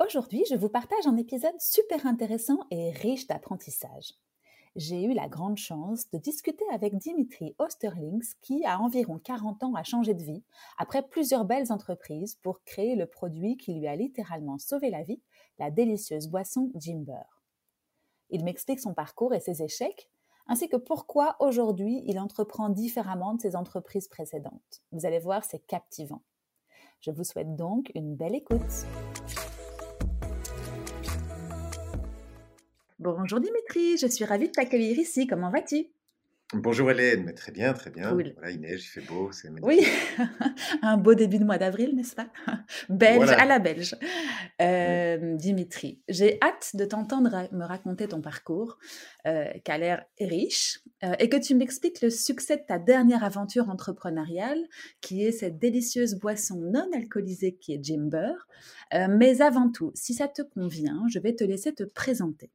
Aujourd'hui, 0.00 0.44
je 0.48 0.54
vous 0.54 0.68
partage 0.68 1.08
un 1.08 1.16
épisode 1.16 1.60
super 1.60 2.06
intéressant 2.06 2.60
et 2.70 2.92
riche 2.92 3.26
d'apprentissage. 3.26 4.14
J'ai 4.76 5.02
eu 5.02 5.12
la 5.12 5.28
grande 5.28 5.56
chance 5.56 6.08
de 6.12 6.18
discuter 6.18 6.64
avec 6.72 6.96
Dimitri 6.96 7.56
Osterlings 7.58 8.34
qui, 8.40 8.64
à 8.64 8.78
environ 8.78 9.18
40 9.18 9.64
ans, 9.64 9.74
a 9.74 9.82
changé 9.82 10.14
de 10.14 10.22
vie 10.22 10.44
après 10.78 11.02
plusieurs 11.02 11.44
belles 11.44 11.72
entreprises 11.72 12.36
pour 12.36 12.62
créer 12.62 12.94
le 12.94 13.06
produit 13.06 13.56
qui 13.56 13.74
lui 13.74 13.88
a 13.88 13.96
littéralement 13.96 14.58
sauvé 14.58 14.88
la 14.88 15.02
vie, 15.02 15.20
la 15.58 15.72
délicieuse 15.72 16.28
boisson 16.28 16.70
Jimber. 16.76 17.42
Il 18.30 18.44
m'explique 18.44 18.78
son 18.78 18.94
parcours 18.94 19.34
et 19.34 19.40
ses 19.40 19.64
échecs, 19.64 20.08
ainsi 20.46 20.68
que 20.68 20.76
pourquoi 20.76 21.34
aujourd'hui 21.40 22.04
il 22.06 22.20
entreprend 22.20 22.68
différemment 22.68 23.34
de 23.34 23.40
ses 23.40 23.56
entreprises 23.56 24.06
précédentes. 24.06 24.84
Vous 24.92 25.06
allez 25.06 25.18
voir, 25.18 25.44
c'est 25.44 25.66
captivant. 25.66 26.22
Je 27.00 27.10
vous 27.10 27.24
souhaite 27.24 27.56
donc 27.56 27.90
une 27.96 28.14
belle 28.14 28.36
écoute. 28.36 28.86
Bonjour 33.00 33.38
Dimitri, 33.38 33.96
je 33.96 34.08
suis 34.08 34.24
ravie 34.24 34.48
de 34.48 34.52
t'accueillir 34.52 34.98
ici. 34.98 35.28
Comment 35.28 35.50
vas-tu? 35.50 35.86
Bonjour 36.52 36.90
Hélène, 36.90 37.22
mais 37.24 37.32
très 37.32 37.52
bien, 37.52 37.72
très 37.72 37.90
bien. 37.90 38.10
Cool. 38.10 38.32
Voilà, 38.34 38.50
il 38.50 38.60
neige, 38.60 38.86
il 38.86 38.88
fait 38.88 39.06
beau, 39.06 39.30
c'est 39.30 39.50
Oui, 39.62 39.86
un 40.82 40.96
beau 40.96 41.14
début 41.14 41.38
de 41.38 41.44
mois 41.44 41.58
d'avril, 41.58 41.94
n'est-ce 41.94 42.16
pas? 42.16 42.26
Belge 42.88 43.30
à 43.30 43.44
la 43.44 43.60
belge. 43.60 43.94
Euh, 44.60 45.36
Dimitri, 45.36 46.00
j'ai 46.08 46.38
hâte 46.42 46.70
de 46.74 46.84
t'entendre 46.86 47.48
me 47.52 47.64
raconter 47.64 48.08
ton 48.08 48.20
parcours, 48.20 48.78
euh, 49.26 49.44
qui 49.64 49.70
a 49.70 49.78
l'air 49.78 50.04
riche, 50.18 50.80
euh, 51.04 51.12
et 51.20 51.28
que 51.28 51.36
tu 51.36 51.54
m'expliques 51.54 52.00
le 52.00 52.10
succès 52.10 52.56
de 52.56 52.62
ta 52.66 52.80
dernière 52.80 53.22
aventure 53.22 53.68
entrepreneuriale, 53.68 54.64
qui 55.00 55.24
est 55.24 55.32
cette 55.32 55.60
délicieuse 55.60 56.16
boisson 56.16 56.56
non 56.56 56.88
alcoolisée 56.96 57.54
qui 57.54 57.74
est 57.74 57.84
Jimber. 57.84 58.32
Euh, 58.94 59.06
mais 59.08 59.40
avant 59.40 59.70
tout, 59.70 59.92
si 59.94 60.14
ça 60.14 60.26
te 60.26 60.42
convient, 60.42 61.04
je 61.08 61.20
vais 61.20 61.36
te 61.36 61.44
laisser 61.44 61.72
te 61.72 61.84
présenter. 61.84 62.50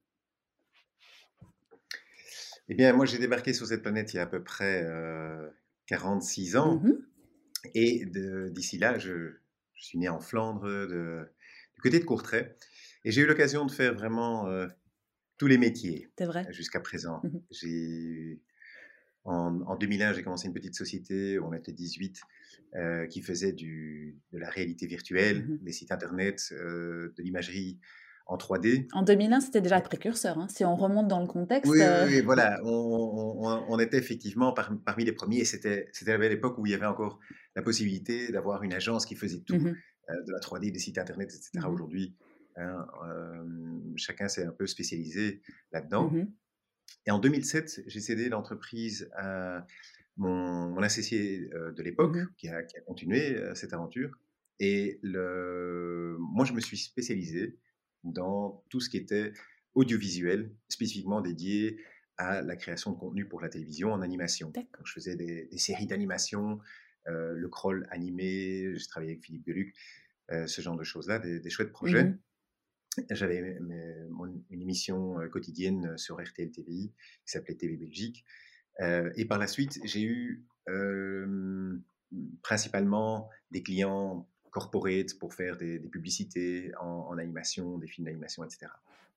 Eh 2.73 2.75
bien, 2.75 2.91
moi 2.91 3.05
j'ai 3.05 3.19
débarqué 3.19 3.53
sur 3.53 3.67
cette 3.67 3.83
planète 3.83 4.13
il 4.13 4.17
y 4.17 4.19
a 4.19 4.23
à 4.23 4.25
peu 4.25 4.43
près 4.43 4.81
euh, 4.83 5.47
46 5.85 6.55
ans, 6.55 6.81
Mhm. 6.81 7.05
et 7.75 8.07
d'ici 8.49 8.79
là, 8.79 8.97
je, 8.97 9.35
je 9.75 9.83
suis 9.85 9.99
né 9.99 10.09
en 10.09 10.19
Flandre, 10.19 10.63
de- 10.65 11.27
du 11.75 11.81
côté 11.81 11.99
de 11.99 12.03
Courtrai, 12.03 12.55
et 13.05 13.11
j'ai 13.11 13.21
eu 13.21 13.27
l'occasion 13.27 13.67
de 13.67 13.71
faire 13.71 13.93
vraiment 13.93 14.47
euh, 14.47 14.65
tous 15.37 15.45
les 15.45 15.59
métiers 15.59 16.09
C'est 16.17 16.25
vrai 16.25 16.47
jusqu'à 16.51 16.79
présent. 16.79 17.21
J'ai 17.51 18.41
en, 19.23 19.61
en 19.61 19.75
2001, 19.75 20.13
j'ai 20.13 20.23
commencé 20.23 20.47
une 20.47 20.53
petite 20.55 20.73
société, 20.73 21.39
on 21.39 21.53
était 21.53 21.73
18, 21.73 22.21
euh, 22.75 23.05
qui 23.05 23.21
faisait 23.21 23.53
du, 23.53 24.17
de 24.31 24.39
la 24.39 24.49
réalité 24.49 24.87
virtuelle, 24.87 25.45
Mhm. 25.47 25.59
des 25.61 25.73
sites 25.73 25.91
internet, 25.91 26.49
euh, 26.53 27.13
de 27.15 27.21
l'imagerie 27.21 27.79
en 28.25 28.37
3D. 28.37 28.87
En 28.93 29.03
2001, 29.03 29.41
c'était 29.41 29.61
déjà 29.61 29.77
le 29.77 29.83
précurseur. 29.83 30.37
hein. 30.37 30.47
Si 30.49 30.63
on 30.63 30.75
remonte 30.75 31.07
dans 31.07 31.19
le 31.19 31.27
contexte, 31.27 31.69
Oui, 31.71 31.79
oui, 31.79 31.85
euh, 31.85 32.05
oui, 32.07 32.21
voilà, 32.21 32.61
on, 32.63 32.69
on- 32.69 33.47
on- 33.47 33.65
on 33.67 33.79
était 33.79 33.97
effectivement 33.97 34.53
par- 34.53 34.71
parmi 34.85 35.03
les 35.03 35.11
premiers 35.11 35.39
et 35.39 35.45
c'était 35.45 35.87
à 36.07 36.17
l'époque 36.17 36.57
où 36.57 36.65
il 36.65 36.71
y 36.71 36.73
avait 36.75 36.85
encore 36.85 37.19
la 37.55 37.61
possibilité 37.61 38.31
d'avoir 38.31 38.63
une 38.63 38.73
agence 38.73 39.05
qui 39.05 39.15
faisait 39.15 39.41
tout, 39.41 39.55
mhm, 39.55 39.75
euh, 40.09 40.23
de 40.25 40.31
la 40.31 40.39
3D, 40.39 40.71
des 40.71 40.79
sites 40.79 40.97
internet, 40.97 41.29
etc. 41.33 41.49
Mhm. 41.67 41.73
Aujourd'hui, 41.73 42.15
hein, 42.55 42.85
euh, 43.05 43.43
chacun 43.97 44.27
s'est 44.29 44.45
un 44.45 44.51
peu 44.53 44.67
spécialisé 44.67 45.41
là-dedans. 45.71 46.09
mhm. 46.09 46.31
Et 47.05 47.11
en 47.11 47.19
2007, 47.19 47.81
j'ai 47.87 47.99
cédé 47.99 48.29
l'entreprise 48.29 49.09
à 49.17 49.65
mon, 50.15 50.69
mon 50.69 50.81
associé 50.81 51.49
de 51.75 51.83
l'époque, 51.83 52.15
qui, 52.37 52.47
a, 52.47 52.63
qui 52.63 52.77
a 52.77 52.81
continué 52.81 53.37
cette 53.55 53.73
aventure. 53.73 54.11
Et 54.61 54.99
le, 55.01 56.15
moi, 56.19 56.45
je 56.45 56.53
me 56.53 56.61
suis 56.61 56.77
spécialisé 56.77 57.57
dans 58.03 58.63
tout 58.69 58.79
ce 58.79 58.89
qui 58.89 58.97
était 58.97 59.33
audiovisuel, 59.75 60.53
spécifiquement 60.69 61.21
dédié 61.21 61.79
à 62.17 62.41
la 62.41 62.55
création 62.55 62.91
de 62.91 62.97
contenu 62.97 63.27
pour 63.27 63.41
la 63.41 63.49
télévision 63.49 63.91
en 63.91 64.01
animation. 64.01 64.51
Donc, 64.51 64.67
je 64.85 64.93
faisais 64.93 65.15
des, 65.15 65.45
des 65.45 65.57
séries 65.57 65.87
d'animation, 65.87 66.59
euh, 67.07 67.33
le 67.33 67.49
crawl 67.49 67.87
animé, 67.89 68.73
j'ai 68.75 68.87
travaillé 68.87 69.13
avec 69.13 69.23
Philippe 69.23 69.45
Deluc, 69.45 69.75
euh, 70.31 70.47
ce 70.47 70.61
genre 70.61 70.77
de 70.77 70.83
choses-là, 70.83 71.19
des, 71.19 71.39
des 71.39 71.49
chouettes 71.49 71.71
projets. 71.71 72.05
Mhm. 72.05 72.19
J'avais 73.09 73.57
une 74.49 74.61
émission 74.61 75.19
euh, 75.19 75.27
quotidienne 75.27 75.97
sur 75.97 76.21
RTL 76.21 76.51
TVI 76.51 76.93
qui 77.25 77.31
s'appelait 77.31 77.55
TV 77.55 77.75
Belgique. 77.75 78.23
Euh, 78.79 79.11
et 79.15 79.25
par 79.25 79.39
la 79.39 79.47
suite, 79.47 79.79
j'ai 79.83 80.03
eu 80.03 80.45
principalement 82.41 83.29
des 83.51 83.63
clients 83.63 84.29
corporate 84.53 85.17
pour 85.19 85.33
faire 85.33 85.57
des, 85.57 85.79
des 85.79 85.89
publicités 85.89 86.71
en, 86.79 87.07
en 87.09 87.17
animation, 87.17 87.77
des 87.77 87.87
films 87.87 88.05
d'animation, 88.05 88.43
etc. 88.43 88.71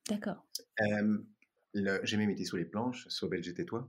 D'accord. 0.08 0.44
Euh, 0.80 1.18
J'ai 2.02 2.16
même 2.16 2.30
été 2.30 2.44
sur 2.44 2.56
les 2.56 2.64
planches, 2.64 3.06
Belge 3.30 3.48
et 3.48 3.64
toi, 3.66 3.88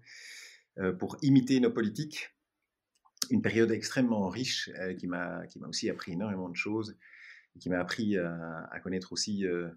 euh, 0.78 0.94
pour 0.94 1.18
imiter 1.22 1.60
nos 1.60 1.72
politiques. 1.72 2.30
Une 3.32 3.42
période 3.42 3.72
extrêmement 3.72 4.28
riche 4.30 4.70
euh, 4.80 4.94
qui 4.94 5.08
m'a 5.08 5.42
aussi 5.68 5.90
appris 5.90 6.12
énormément 6.12 6.50
de 6.50 6.56
choses, 6.56 6.98
et 7.56 7.60
qui 7.60 7.70
m'a 7.70 7.80
appris 7.80 8.18
à, 8.18 8.68
à 8.72 8.80
connaître 8.80 9.14
aussi 9.14 9.46
euh, 9.46 9.70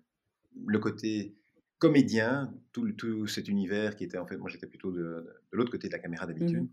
le 0.66 0.78
côté 0.78 1.36
comédien, 1.78 2.52
tout, 2.72 2.92
tout 2.92 3.26
cet 3.26 3.48
univers 3.48 3.96
qui 3.96 4.04
était 4.04 4.18
en 4.18 4.26
fait, 4.26 4.36
moi 4.36 4.50
j'étais 4.50 4.66
plutôt 4.66 4.92
de, 4.92 5.26
l'autre 5.52 5.70
côté 5.70 5.88
de 5.88 5.92
la 5.92 5.98
caméra 5.98 6.26
d'habitude. 6.26 6.62
Mhm. 6.62 6.70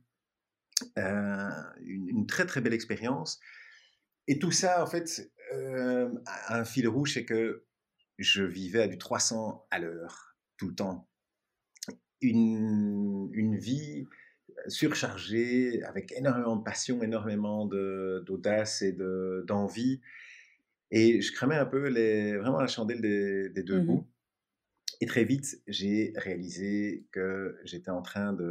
Euh, 1.00 1.50
une, 1.82 2.10
une 2.10 2.28
très 2.28 2.46
très 2.46 2.62
belle 2.62 2.74
expérience. 2.74 3.40
Et 4.28 4.40
tout 4.40 4.52
ça, 4.52 4.84
en 4.84 4.88
fait, 4.88 5.32
euh, 5.54 6.10
a 6.26 6.58
un 6.60 6.66
fil 6.66 6.88
rouge, 6.88 7.14
c'est 7.14 7.26
que 7.26 7.66
je 8.18 8.44
vivais 8.44 8.82
à 8.84 8.88
du 8.88 8.98
300 8.98 9.66
à 9.72 9.80
l'heure, 9.80 10.36
tout 10.58 10.68
le 10.70 10.76
temps. 10.76 11.08
Une, 12.22 13.30
une 13.34 13.58
vie 13.58 14.08
surchargée, 14.68 15.84
avec 15.84 16.12
énormément 16.14 16.56
de 16.56 16.64
passion, 16.64 17.04
énormément 17.04 17.66
de- 17.66 18.24
d'audace 18.26 18.82
et 18.82 18.94
de- 18.94 19.44
d'envie. 19.48 20.02
et 20.92 21.22
je 21.22 21.34
cramais 21.34 21.56
un 21.58 21.66
peu 21.66 21.88
les, 21.90 22.38
vraiment 22.38 22.62
la 22.62 22.68
chandelle 22.68 23.02
des, 23.02 23.50
des 23.50 23.64
deux 23.64 23.80
Mhm. 23.82 23.86
bouts. 23.88 24.08
Et 25.02 25.06
très 25.06 25.26
vite, 25.26 25.62
j'ai 25.68 26.14
réalisé 26.18 27.08
que 27.12 27.58
j'étais 27.66 27.92
en 27.92 28.02
train 28.02 28.34
de, 28.34 28.44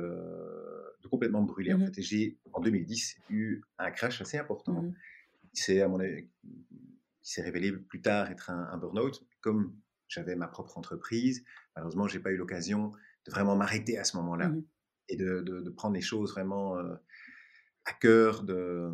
de 1.02 1.08
complètement 1.08 1.42
me 1.42 1.46
brûler. 1.48 1.72
En 1.74 1.78
Mhm. 1.78 1.86
fait. 1.86 1.98
Et 2.00 2.02
j'ai, 2.02 2.38
en 2.52 2.60
2010, 2.60 3.16
eu 3.30 3.62
un 3.78 3.90
crash 3.90 4.20
assez 4.20 4.38
important 4.38 4.74
Mhm. 4.82 4.94
Qui 5.56 5.62
s'est, 5.62 5.80
à 5.82 5.88
mon 5.88 5.98
avis, 6.00 6.28
qui 7.22 7.32
s'est 7.32 7.42
révélé 7.42 7.72
plus 7.72 8.00
tard 8.02 8.30
être 8.30 8.50
un, 8.50 8.68
un 8.70 8.76
burn-out. 8.78 9.24
Comme 9.40 9.76
j'avais 10.08 10.36
ma 10.36 10.46
propre 10.48 10.78
entreprise, 10.78 11.44
malheureusement, 11.74 12.06
j'ai 12.06 12.20
pas 12.20 12.30
eu 12.30 12.36
l'occasion 12.36 12.92
de 13.26 13.30
vraiment 13.32 13.56
m'arrêter 13.56 13.98
à 13.98 14.04
ce 14.04 14.16
moment-là 14.18 14.48
Mhm. 14.50 14.64
et 15.08 15.16
de, 15.16 15.40
de- 15.40 15.60
de 15.62 15.70
prendre 15.70 15.94
les 15.94 16.00
choses 16.02 16.30
vraiment 16.32 16.78
euh, 16.78 16.94
à 17.84 17.92
cœur 17.94 18.44
de, 18.44 18.90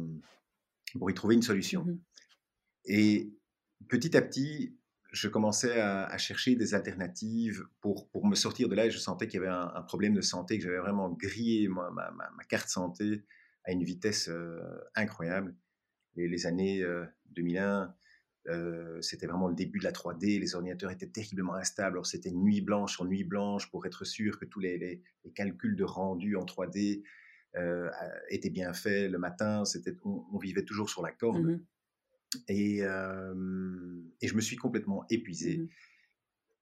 pour 0.98 1.10
y 1.10 1.14
trouver 1.14 1.34
une 1.34 1.42
solution. 1.42 1.84
Mhm. 1.84 2.00
Et 2.86 3.34
petit 3.88 4.16
à 4.16 4.22
petit, 4.22 4.78
je 5.12 5.28
commençais 5.28 5.78
à, 5.80 6.06
à 6.06 6.16
chercher 6.18 6.54
des 6.56 6.72
alternatives 6.74 7.64
pour, 7.80 8.08
pour 8.10 8.26
me 8.26 8.34
sortir 8.34 8.68
de 8.68 8.74
là. 8.74 8.86
Et 8.86 8.90
je 8.90 8.98
sentais 8.98 9.26
qu'il 9.28 9.40
y 9.40 9.42
avait 9.44 9.52
un, 9.52 9.70
un 9.74 9.82
problème 9.82 10.14
de 10.14 10.22
santé, 10.22 10.58
que 10.58 10.64
j'avais 10.64 10.78
vraiment 10.78 11.10
grillé 11.10 11.68
moi, 11.68 11.90
ma, 11.90 12.10
ma- 12.12 12.30
ma 12.30 12.44
carte 12.44 12.68
santé 12.68 13.24
à 13.64 13.72
une 13.72 13.84
vitesse 13.84 14.28
euh, 14.28 14.60
incroyable. 14.94 15.54
Les 16.16 16.46
années 16.46 16.82
euh, 16.82 17.04
2001, 17.30 17.94
euh, 18.48 19.00
c'était 19.00 19.26
vraiment 19.26 19.48
le 19.48 19.54
début 19.54 19.78
de 19.78 19.84
la 19.84 19.92
3D. 19.92 20.38
Les 20.40 20.54
ordinateurs 20.54 20.90
étaient 20.90 21.06
terriblement 21.08 21.54
instables. 21.54 21.96
Alors, 21.96 22.06
c'était 22.06 22.30
nuit 22.32 22.60
blanche 22.60 22.92
sur 22.92 23.04
nuit 23.04 23.24
blanche 23.24 23.70
pour 23.70 23.86
être 23.86 24.04
sûr 24.04 24.38
que 24.38 24.44
tous 24.44 24.60
les, 24.60 24.78
les- 24.78 25.02
les 25.24 25.32
calculs 25.32 25.76
de 25.76 25.84
rendu 25.84 26.36
en 26.36 26.44
3D 26.44 27.02
euh, 27.56 27.88
étaient 28.30 28.50
bien 28.50 28.72
faits. 28.72 29.10
Le 29.10 29.18
matin, 29.18 29.64
c'était, 29.64 29.94
on, 30.04 30.24
on 30.32 30.38
vivait 30.38 30.64
toujours 30.64 30.90
sur 30.90 31.02
la 31.02 31.12
corde. 31.12 31.44
Mhm. 31.44 31.64
Et, 32.48 32.78
euh, 32.82 34.02
et 34.20 34.26
je 34.28 34.34
me 34.34 34.40
suis 34.40 34.56
complètement 34.56 35.04
épuisé. 35.10 35.68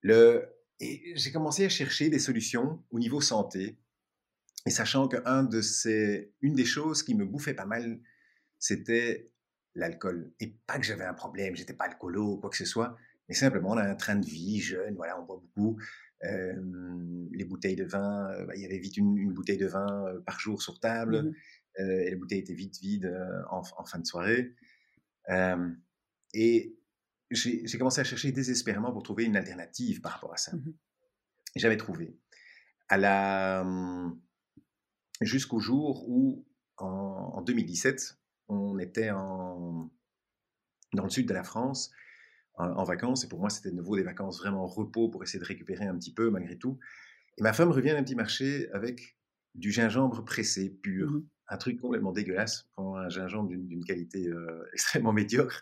Le, 0.01 0.45
et 0.79 1.13
j'ai 1.15 1.31
commencé 1.31 1.65
à 1.65 1.69
chercher 1.69 2.09
des 2.09 2.19
solutions 2.19 2.83
au 2.91 2.99
niveau 2.99 3.21
santé. 3.21 3.77
Et 4.65 4.69
sachant 4.69 5.07
qu'une 5.07 5.49
de 5.49 5.61
ces, 5.61 6.33
une 6.41 6.53
des 6.55 6.65
choses 6.65 7.03
qui 7.03 7.15
me 7.15 7.25
bouffait 7.25 7.53
pas 7.53 7.65
mal, 7.65 7.99
c'était 8.59 9.31
l'alcool. 9.75 10.33
Et 10.39 10.55
pas 10.67 10.77
que 10.77 10.85
j'avais 10.85 11.05
un 11.05 11.13
problème, 11.13 11.55
j'étais 11.55 11.73
pas 11.73 11.85
alcoolo 11.85 12.33
ou 12.33 12.37
quoi 12.37 12.49
que 12.49 12.57
ce 12.57 12.65
soit, 12.65 12.97
mais 13.29 13.35
simplement 13.35 13.71
on 13.71 13.77
a 13.77 13.83
un 13.83 13.95
train 13.95 14.15
de 14.15 14.25
vie 14.25 14.59
jeune, 14.59 14.95
voilà, 14.95 15.19
on 15.19 15.25
boit 15.25 15.41
beaucoup. 15.41 15.79
les 16.21 17.45
bouteilles 17.45 17.75
de 17.75 17.85
vin, 17.85 18.29
bah, 18.45 18.53
il 18.55 18.61
y 18.61 18.65
avait 18.65 18.77
vite 18.77 18.97
une, 18.97 19.33
bouteille 19.33 19.57
de 19.57 19.67
vin 19.67 20.05
par 20.25 20.39
jour 20.39 20.61
sur 20.61 20.79
table, 20.79 21.23
mmh 21.23 21.33
et 21.77 22.09
les 22.09 22.17
bouteilles 22.17 22.39
étaient 22.39 22.53
vite 22.53 22.79
vides 22.81 23.17
en, 23.49 23.63
fin 23.63 23.97
de 23.97 24.05
soirée. 24.05 24.53
et 26.33 26.77
j'ai 27.31 27.77
commencé 27.77 28.01
à 28.01 28.03
chercher 28.03 28.33
désespérément 28.33 28.91
pour 28.91 29.03
trouver 29.03 29.23
une 29.23 29.37
alternative 29.37 30.01
par 30.01 30.11
rapport 30.11 30.33
à 30.33 30.37
ça. 30.37 30.53
Mmh 30.53 30.73
J'avais 31.55 31.77
trouvé. 31.77 32.19
À 32.89 32.97
la, 32.97 33.63
jusqu'au 35.21 35.59
jour 35.59 36.07
où, 36.09 36.45
en, 36.77 37.41
2017, 37.41 38.17
on 38.51 38.79
était 38.79 39.11
en, 39.11 39.89
dans 40.93 41.03
le 41.03 41.09
sud 41.09 41.27
de 41.27 41.33
la 41.33 41.43
France 41.43 41.91
en, 42.55 42.83
vacances, 42.83 43.23
et 43.23 43.27
pour 43.27 43.39
moi, 43.39 43.49
c'était 43.49 43.71
de 43.71 43.75
nouveau 43.75 43.95
des 43.95 44.03
vacances 44.03 44.39
vraiment 44.39 44.67
repos 44.67 45.09
pour 45.09 45.23
essayer 45.23 45.39
de 45.39 45.45
récupérer 45.45 45.85
un 45.85 45.97
petit 45.97 46.13
peu 46.13 46.29
malgré 46.29 46.57
tout. 46.57 46.77
Et 47.37 47.41
ma 47.41 47.53
femme 47.53 47.71
revient 47.71 47.91
d'un 47.91 48.03
petit 48.03 48.15
marché 48.15 48.69
avec 48.71 49.17
du 49.55 49.71
gingembre 49.71 50.23
pressé 50.23 50.69
pur. 50.69 51.09
Mmh 51.09 51.27
un 51.51 51.57
truc 51.57 51.81
complètement 51.81 52.13
dégueulasse, 52.13 52.69
un 52.77 53.09
gingembre 53.09 53.49
d'une 53.49 53.83
qualité 53.83 54.25
euh, 54.29 54.63
extrêmement 54.73 55.11
médiocre. 55.11 55.61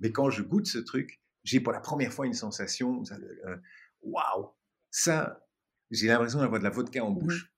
Mais 0.00 0.10
quand 0.10 0.30
je 0.30 0.42
goûte 0.42 0.66
ce 0.66 0.78
truc, 0.78 1.22
j'ai 1.44 1.60
pour 1.60 1.72
la 1.72 1.78
première 1.78 2.12
fois 2.12 2.26
une 2.26 2.34
sensation, 2.34 3.04
euh, 3.12 3.56
waouh, 4.02 4.48
ça, 4.90 5.46
j'ai 5.92 6.08
l'impression 6.08 6.40
d'avoir 6.40 6.58
de 6.58 6.64
la 6.64 6.70
vodka 6.70 7.04
en 7.04 7.12
mmh 7.12 7.18
bouche. 7.18 7.52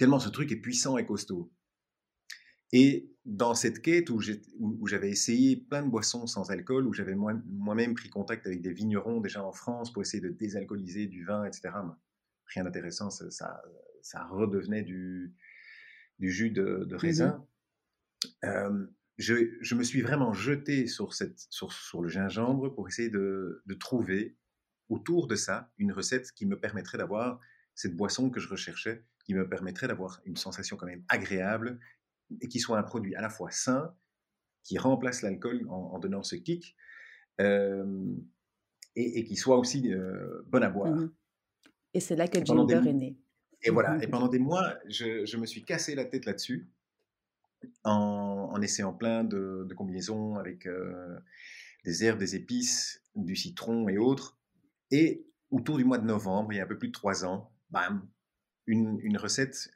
Tellement 0.00 0.18
ce 0.18 0.28
truc 0.28 0.50
est 0.50 0.56
puissant 0.56 0.98
et 0.98 1.06
costaud. 1.06 1.52
Et 2.72 3.10
dans 3.24 3.54
cette 3.54 3.82
quête 3.82 4.10
où 4.10 4.20
j'avais 4.86 5.10
essayé 5.10 5.56
plein 5.56 5.82
de 5.82 5.90
boissons 5.90 6.26
sans 6.26 6.50
alcool, 6.50 6.86
où 6.86 6.92
j'avais 6.92 7.14
moi-même 7.14 7.94
pris 7.94 8.08
contact 8.08 8.46
avec 8.46 8.62
des 8.62 8.72
vignerons 8.72 9.20
déjà 9.20 9.44
en 9.44 9.52
France 9.52 9.92
pour 9.92 10.02
essayer 10.02 10.20
de 10.20 10.30
désalcooliser 10.30 11.06
du 11.06 11.24
vin, 11.24 11.44
etc., 11.44 11.74
rien 12.54 12.64
d'intéressant, 12.64 13.10
ça, 13.10 13.60
ça, 14.00 14.24
redevenait 14.26 14.82
du, 14.82 15.34
du 16.20 16.30
jus 16.30 16.50
de, 16.50 16.86
mmh 16.88 16.94
raisin. 16.96 17.46
je, 19.18 19.74
me 19.74 19.82
suis 19.82 20.02
vraiment 20.02 20.32
jeté 20.32 20.86
sur, 20.86 21.14
cette, 21.14 21.40
sur, 21.50 21.72
sur 21.72 22.02
le 22.02 22.08
gingembre 22.08 22.72
pour 22.72 22.86
essayer 22.86 23.10
de, 23.10 23.62
de, 23.66 23.74
trouver 23.74 24.36
autour 24.88 25.26
de 25.26 25.34
ça 25.34 25.72
une 25.78 25.92
recette 25.92 26.30
qui 26.32 26.46
me 26.46 26.58
permettrait 26.58 26.98
d'avoir 26.98 27.40
cette 27.74 27.96
boisson 27.96 28.30
que 28.30 28.38
je 28.38 28.48
recherchais, 28.48 29.04
qui 29.24 29.34
me 29.34 29.48
permettrait 29.48 29.88
d'avoir 29.88 30.20
une 30.24 30.36
sensation 30.36 30.76
quand 30.76 30.86
même 30.86 31.04
agréable 31.08 31.80
et 32.40 32.48
qui 32.48 32.60
soit 32.60 32.78
un 32.78 32.82
produit 32.82 33.14
à 33.14 33.20
la 33.20 33.30
fois 33.30 33.50
sain, 33.50 33.94
qui 34.62 34.78
remplace 34.78 35.22
l'alcool 35.22 35.66
en, 35.68 35.98
donnant 35.98 36.22
ce 36.22 36.36
kick, 36.36 36.76
et, 37.38 39.24
qui 39.24 39.36
soit 39.36 39.58
aussi 39.58 39.90
bon 40.48 40.62
à 40.62 40.68
boire. 40.68 40.94
Mmh 40.94 41.12
et 41.94 42.00
c'est 42.00 42.16
là 42.16 42.28
que 42.28 42.44
Ginger 42.44 42.82
est 42.86 42.92
né. 42.92 43.16
Et 43.62 43.70
voilà, 43.70 43.96
et 44.02 44.06
pendant 44.06 44.28
des 44.28 44.38
mois, 44.38 44.74
je, 44.86 45.36
me 45.38 45.46
suis 45.46 45.64
cassé 45.64 45.94
la 45.94 46.04
tête 46.04 46.26
là-dessus, 46.26 46.68
en, 47.84 48.60
essayant 48.60 48.92
plein 48.92 49.24
de, 49.24 49.66
combinaisons 49.74 50.36
avec 50.36 50.68
des 51.84 52.04
herbes, 52.04 52.18
des 52.18 52.36
épices, 52.36 53.02
du 53.14 53.34
citron 53.34 53.88
et 53.88 53.96
autres. 53.96 54.38
Et 54.90 55.26
autour 55.50 55.78
du 55.78 55.84
mois 55.84 55.96
de 55.96 56.04
novembre, 56.04 56.52
il 56.52 56.56
y 56.56 56.60
a 56.60 56.64
un 56.64 56.66
peu 56.66 56.76
plus 56.76 56.88
de 56.88 56.92
trois 56.92 57.24
ans, 57.24 57.50
bam, 57.70 58.06
une, 58.66 59.16
recette 59.16 59.70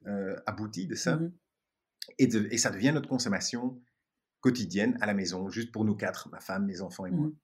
aboutie 0.45 0.87
de 0.87 0.95
ça. 0.95 1.17
Mmh 1.17 1.33
et, 2.19 2.59
ça 2.59 2.71
devient 2.71 2.93
notre 2.93 3.09
consommation 3.09 3.81
quotidienne 4.41 4.97
à 5.01 5.07
la 5.07 5.15
maison, 5.15 5.49
juste 5.51 5.73
pour 5.73 5.85
nous 5.85 5.95
quatre, 5.95 6.29
ma 6.31 6.41
femme, 6.41 6.67
mes 6.67 6.81
enfants 6.81 7.07
et 7.07 7.11
moi. 7.11 7.29
Mmh. 7.29 7.37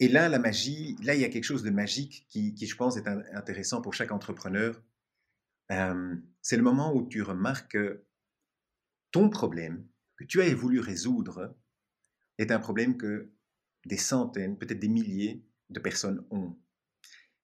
Et 0.00 0.08
là, 0.08 0.28
la 0.28 0.38
magie, 0.38 0.96
là, 1.02 1.14
il 1.14 1.20
y 1.20 1.24
a 1.24 1.28
quelque 1.28 1.44
chose 1.44 1.62
de 1.62 1.70
magique 1.70 2.26
qui, 2.28 2.54
je 2.56 2.76
pense, 2.76 2.96
est 2.96 3.06
intéressant 3.06 3.80
pour 3.80 3.94
chaque 3.94 4.10
entrepreneur. 4.10 4.82
c'est 5.68 6.56
le 6.56 6.62
moment 6.62 6.94
où 6.94 7.06
tu 7.06 7.22
remarques 7.22 7.72
que 7.72 8.04
ton 9.12 9.30
problème, 9.30 9.86
que 10.16 10.24
tu 10.24 10.42
as 10.42 10.52
voulu 10.54 10.80
résoudre, 10.80 11.56
est 12.38 12.50
un 12.50 12.58
problème 12.58 12.96
que 12.96 13.32
des 13.86 13.96
centaines, 13.96 14.58
peut-être 14.58 14.80
des 14.80 14.88
milliers 14.88 15.44
de 15.70 15.78
personnes 15.78 16.26
ont. 16.30 16.58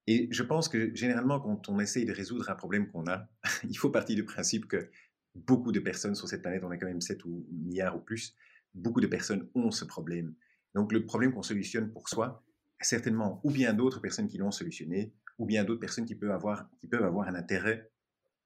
Et 0.07 0.29
je 0.33 0.43
pense 0.43 0.69
que 0.69 0.95
généralement, 0.95 1.39
quand 1.39 1.69
on 1.69 1.79
essaye 1.79 2.05
de 2.05 2.13
résoudre 2.13 2.51
un 2.51 2.57
problème 2.57 2.91
qu'on 2.91 3.07
a, 3.07 3.29
il 3.69 3.77
faut 3.77 3.91
partir 3.91 4.17
du 4.17 4.25
principe 4.25 4.67
que 4.67 4.91
beaucoup 5.35 5.73
de 5.73 5.81
personnes 5.81 6.15
sur 6.15 6.29
cette 6.29 6.43
planète, 6.43 6.65
on 6.65 6.71
a 6.71 6.77
quand 6.77 6.87
même 6.87 7.01
7 7.01 7.25
ou 7.25 7.47
milliards 7.51 7.97
ou 7.97 8.01
plus, 8.01 8.35
beaucoup 8.75 9.01
de 9.01 9.07
personnes 9.07 9.49
ont 9.55 9.71
ce 9.71 9.85
problème. 9.85 10.35
Donc 10.75 10.93
le 10.93 11.05
problème 11.05 11.33
qu'on 11.33 11.43
solutionne 11.43 11.93
pour 11.93 12.09
soi, 12.09 12.45
certainement 12.81 13.41
ou 13.45 13.51
bien 13.51 13.73
d'autres 13.73 14.01
personnes 14.01 14.29
qui 14.29 14.39
l'ont 14.39 14.51
solutionné, 14.51 15.13
ou 15.39 15.47
bien 15.47 15.65
d'autres 15.65 15.81
personnes 15.81 16.05
qui 16.05 16.15
peuvent 16.15 16.31
avoir, 16.31 16.69
qui 16.79 16.87
peuvent 16.87 17.05
avoir 17.05 17.29
un 17.29 17.35
intérêt 17.35 17.91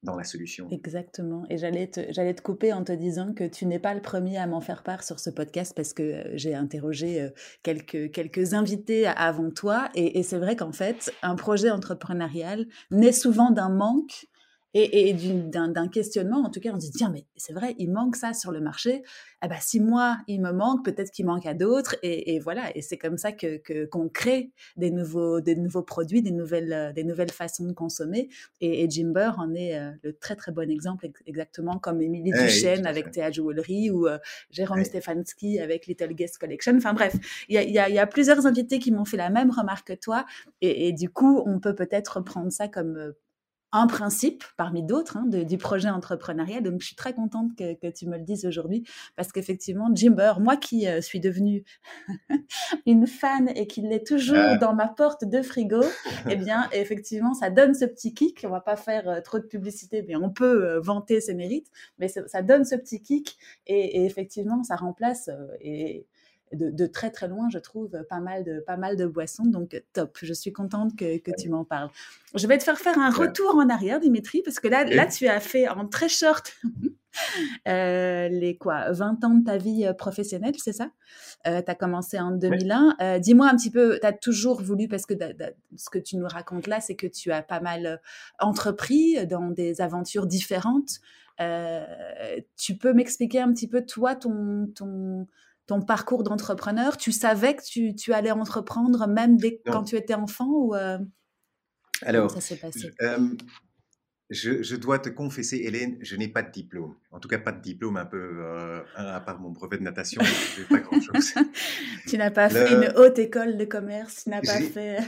dans 0.04 0.16
la 0.16 0.24
solution. 0.24 0.68
Exactement. 0.70 1.44
Et 1.48 1.56
j'allais 1.56 1.86
te, 1.86 2.00
te 2.00 2.42
couper 2.42 2.72
en 2.72 2.84
te 2.84 2.92
disant 2.92 3.32
que 3.32 3.44
tu 3.44 3.64
n'es 3.64 3.78
pas 3.78 3.94
le 3.94 4.02
premier 4.02 4.36
à 4.36 4.46
m'en 4.46 4.60
faire 4.60 4.82
part 4.82 5.02
sur 5.02 5.18
ce 5.18 5.30
podcast 5.30 5.72
parce 5.74 5.94
que 5.94 6.02
euh, 6.02 6.30
j'ai 6.34 6.54
interrogé 6.54 7.22
euh, 7.22 7.30
quelques, 7.62 8.12
quelques 8.12 8.52
invités 8.52 9.06
avant 9.06 9.50
toi. 9.50 9.88
Et 9.94 10.22
c'est 10.22 10.38
vrai 10.38 10.56
qu'en 10.56 10.72
fait, 10.72 11.12
un 11.22 11.36
projet 11.36 11.70
entrepreneurial 11.70 12.66
naît 12.90 13.12
souvent 13.12 13.50
d'un 13.50 13.70
manque 13.70 14.26
et, 14.74 15.08
et 15.08 15.14
d'un 15.14 15.88
questionnement. 15.88 16.44
En 16.44 16.50
tout 16.50 16.60
cas, 16.60 16.70
on 16.74 16.80
se 16.80 16.86
dit, 16.86 16.92
tiens, 16.92 17.10
mais 17.10 17.24
c'est 17.36 17.52
vrai, 17.52 17.76
il 17.78 17.90
manque 17.90 18.16
ça 18.16 18.34
sur 18.34 18.50
le 18.50 18.60
marché. 18.60 19.02
Eh 19.44 19.48
ben, 19.48 19.56
si 19.60 19.78
moi, 19.78 20.18
il 20.26 20.40
me 20.40 20.52
manque, 20.52 20.84
peut-être 20.84 21.10
qu'il 21.10 21.26
manque 21.26 21.46
à 21.46 21.54
d'autres. 21.54 21.96
Et, 22.02 22.34
et, 22.34 22.40
voilà, 22.40 22.76
et 22.76 22.82
c'est 22.82 22.96
comme 22.96 23.16
ça 23.16 23.30
que 23.32 23.62
qu'on 23.86 24.08
crée 24.08 24.50
des 24.76 24.90
nouveaux, 24.90 25.40
des 25.40 25.54
nouveaux 25.54 25.82
produits, 25.82 26.22
des 26.22 26.32
nouvelles, 26.32 26.72
euh, 26.72 26.92
des 26.92 27.04
nouvelles 27.04 27.30
façons 27.30 27.64
de 27.66 27.72
consommer. 27.72 28.28
Et, 28.60 28.82
et 28.82 28.90
Jimber 28.90 29.32
en 29.38 29.54
est 29.54 29.78
euh, 29.78 29.90
le 30.02 30.12
très, 30.12 30.34
très 30.34 30.50
bon 30.50 30.68
exemple, 30.68 31.08
exactement 31.26 31.78
comme 31.78 32.00
Émilie 32.00 32.32
Duchesne 32.32 32.86
avec 32.86 33.10
Théa 33.10 33.30
Jewelry 33.30 33.90
ou 33.90 34.08
euh, 34.08 34.18
Jérôme 34.50 34.82
Stefanski 34.82 35.60
avec 35.60 35.86
Little 35.86 36.14
Guest 36.14 36.38
Collection. 36.38 36.74
Enfin 36.76 36.94
bref, 36.94 37.14
il 37.48 37.54
y 37.54 37.58
a, 37.58 37.62
y, 37.62 37.78
a, 37.78 37.88
y 37.88 37.98
a, 37.98 38.06
plusieurs 38.06 38.46
invités 38.46 38.78
qui 38.78 38.90
m'ont 38.90 39.04
fait 39.04 39.16
la 39.16 39.30
même 39.30 39.50
remarque 39.50 39.88
que 39.88 39.92
toi. 39.92 40.24
Et, 40.60 40.88
et 40.88 40.92
du 40.92 41.10
coup, 41.10 41.42
on 41.46 41.60
peut 41.60 41.74
peut-être 41.74 42.20
prendre 42.20 42.50
ça 42.50 42.66
comme 42.66 43.14
un 43.74 43.88
principe 43.88 44.44
parmi 44.56 44.84
d'autres 44.84 45.16
hein, 45.16 45.26
du 45.26 45.58
projet 45.58 45.90
entrepreneurial. 45.90 46.62
Donc, 46.62 46.80
je 46.80 46.86
suis 46.86 46.96
très 46.96 47.12
contente 47.12 47.56
que, 47.56 47.90
tu 47.90 48.06
me 48.06 48.16
le 48.16 48.22
dises 48.22 48.46
aujourd'hui 48.46 48.84
parce 49.16 49.32
qu'effectivement, 49.32 49.90
Jimber, 49.92 50.34
moi 50.38 50.56
qui 50.56 50.86
euh, 50.86 51.00
suis 51.00 51.18
devenue 51.18 51.64
une 52.86 53.08
fan 53.08 53.48
et 53.54 53.66
qui 53.66 53.82
l'est 53.82 54.06
toujours 54.06 54.38
ah. 54.38 54.56
dans 54.58 54.74
ma 54.74 54.86
porte 54.86 55.24
de 55.24 55.42
frigo, 55.42 55.80
eh 56.30 56.36
bien, 56.36 56.68
effectivement, 56.72 57.34
ça 57.34 57.50
donne 57.50 57.74
ce 57.74 57.84
petit 57.84 58.14
kick. 58.14 58.44
On 58.44 58.50
va 58.50 58.60
pas 58.60 58.76
faire 58.76 59.08
euh, 59.08 59.20
trop 59.20 59.40
de 59.40 59.46
publicité, 59.46 60.04
mais 60.06 60.14
on 60.14 60.30
peut 60.30 60.64
euh, 60.64 60.80
vanter 60.80 61.20
ses 61.20 61.34
mérites, 61.34 61.70
mais 61.98 62.06
ça 62.08 62.42
donne 62.42 62.64
ce 62.64 62.76
petit 62.76 63.02
kick 63.02 63.36
et, 63.66 64.04
effectivement, 64.04 64.62
ça 64.62 64.76
remplace 64.76 65.30
et 65.60 66.06
de, 66.52 66.86
très 66.86 67.10
très 67.10 67.28
loin, 67.28 67.48
je 67.50 67.58
trouve, 67.58 67.90
pas 68.08 68.20
mal 68.20 68.44
de, 68.44 68.60
pas 68.60 68.76
mal 68.76 68.96
de 68.96 69.06
boissons. 69.06 69.44
Donc, 69.44 69.80
top. 69.92 70.18
Je 70.22 70.32
suis 70.32 70.52
contente 70.52 70.96
que, 70.96 71.30
tu 71.36 71.48
m'en 71.48 71.64
parles. 71.64 71.90
Je 72.34 72.46
vais 72.46 72.58
te 72.58 72.64
faire 72.64 72.78
faire 72.78 72.98
un 72.98 73.10
retour 73.10 73.56
en 73.56 73.68
arrière, 73.68 74.00
Dimitri, 74.00 74.42
parce 74.42 74.60
que 74.60 74.68
là, 74.68 74.84
là 74.84 75.06
tu 75.06 75.26
as 75.26 75.40
fait 75.40 75.68
en 75.68 75.86
très 75.86 76.08
short 76.08 76.52
euh, 77.68 78.28
les 78.28 78.56
quoi, 78.56 78.92
20 78.92 79.24
ans 79.24 79.34
de 79.34 79.44
ta 79.44 79.56
vie 79.56 79.86
euh, 79.86 79.92
professionnelle, 79.92 80.54
c'est 80.58 80.72
ça? 80.72 80.90
Euh, 81.46 81.62
Tu 81.62 81.70
as 81.70 81.74
commencé 81.74 82.18
en 82.18 82.32
2001. 82.32 83.18
Dis-moi 83.18 83.48
un 83.48 83.56
petit 83.56 83.70
peu, 83.70 83.98
tu 84.00 84.06
as 84.06 84.12
toujours 84.12 84.62
voulu, 84.62 84.88
parce 84.88 85.06
que 85.06 85.14
ce 85.76 85.90
que 85.90 85.98
tu 85.98 86.16
nous 86.16 86.26
racontes 86.26 86.66
là, 86.66 86.80
c'est 86.80 86.96
que 86.96 87.06
tu 87.06 87.32
as 87.32 87.42
pas 87.42 87.60
mal 87.60 88.00
entrepris 88.38 89.26
dans 89.26 89.50
des 89.50 89.80
aventures 89.80 90.26
différentes. 90.26 91.00
tu 92.56 92.76
peux 92.76 92.92
m'expliquer 92.92 93.40
un 93.40 93.52
petit 93.52 93.68
peu, 93.68 93.84
toi, 93.84 94.14
ton, 94.14 94.68
ton, 94.74 95.26
ton 95.66 95.80
parcours 95.80 96.22
d'entrepreneur 96.22 96.96
Tu 96.96 97.12
savais 97.12 97.56
que 97.56 97.94
tu, 97.94 98.12
allais 98.12 98.30
entreprendre 98.30 99.06
même 99.06 99.36
dès 99.36 99.60
quand 99.66 99.84
tu 99.84 99.96
étais 99.96 100.14
enfant 100.14 100.48
ou 100.48 100.74
euh, 100.74 100.98
Alors, 102.02 102.30
ça 102.30 102.40
s'est 102.40 102.56
passé? 102.56 102.90
je, 104.30 104.76
dois 104.76 104.98
te 104.98 105.08
confesser, 105.08 105.58
Hélène, 105.58 105.98
je 106.00 106.16
n'ai 106.16 106.28
pas 106.28 106.42
de 106.42 106.50
diplôme. 106.50 106.96
En 107.10 107.20
tout 107.20 107.28
cas, 107.28 107.38
pas 107.38 107.52
de 107.52 107.60
diplôme 107.60 107.96
un 107.96 108.06
peu, 108.06 108.42
euh, 108.42 108.82
à 108.96 109.20
part 109.20 109.40
mon 109.40 109.50
brevet 109.50 109.78
de 109.78 109.82
natation, 109.82 110.22
je 110.22 110.62
n'ai 110.62 110.66
pas 110.66 110.80
grand-chose. 110.80 111.34
tu 112.08 112.18
n'as 112.18 112.30
pas 112.30 112.48
fait 112.48 112.72
une 112.72 112.92
haute 112.96 113.18
école 113.18 113.56
de 113.56 113.64
commerce, 113.64 114.24
tu 114.24 114.30
n'as 114.30 114.40
pas 114.40 114.60
fait... 114.60 114.98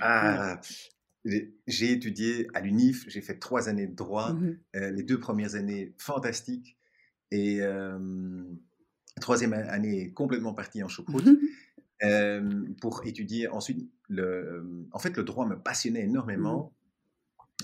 ah, 0.00 0.60
j'ai 1.24 1.92
étudié 1.92 2.48
à 2.54 2.60
l'UNIF, 2.60 3.04
j'ai 3.08 3.20
fait 3.20 3.38
trois 3.38 3.68
années 3.68 3.86
de 3.86 3.94
droit, 3.94 4.32
mmh 4.32 4.58
euh, 4.76 4.90
les 4.90 5.02
deux 5.02 5.20
premières 5.20 5.54
années 5.54 5.94
fantastiques, 5.98 6.76
et 7.30 7.60
troisième 9.20 9.52
année 9.52 10.12
complètement 10.12 10.54
partie 10.54 10.82
en 10.82 10.88
choucroute 10.88 11.26
mmh 11.26 11.38
pour 12.80 13.06
étudier 13.06 13.46
ensuite. 13.46 13.88
Le, 14.08 14.88
en 14.90 14.98
fait, 14.98 15.16
le 15.16 15.22
droit 15.22 15.46
me 15.46 15.56
passionnait 15.56 16.04
mmh 16.04 16.10
énormément. 16.10 16.74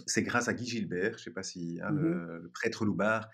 C'est 0.06 0.22
grâce 0.22 0.46
à 0.46 0.54
Guy 0.54 0.64
Gilbert, 0.64 1.14
je 1.14 1.16
ne 1.16 1.24
sais 1.24 1.30
pas 1.32 1.42
si 1.42 1.80
hein, 1.82 1.90
mmh 1.90 2.00
le, 2.00 2.50
prêtre 2.54 2.84
Loubard, 2.84 3.28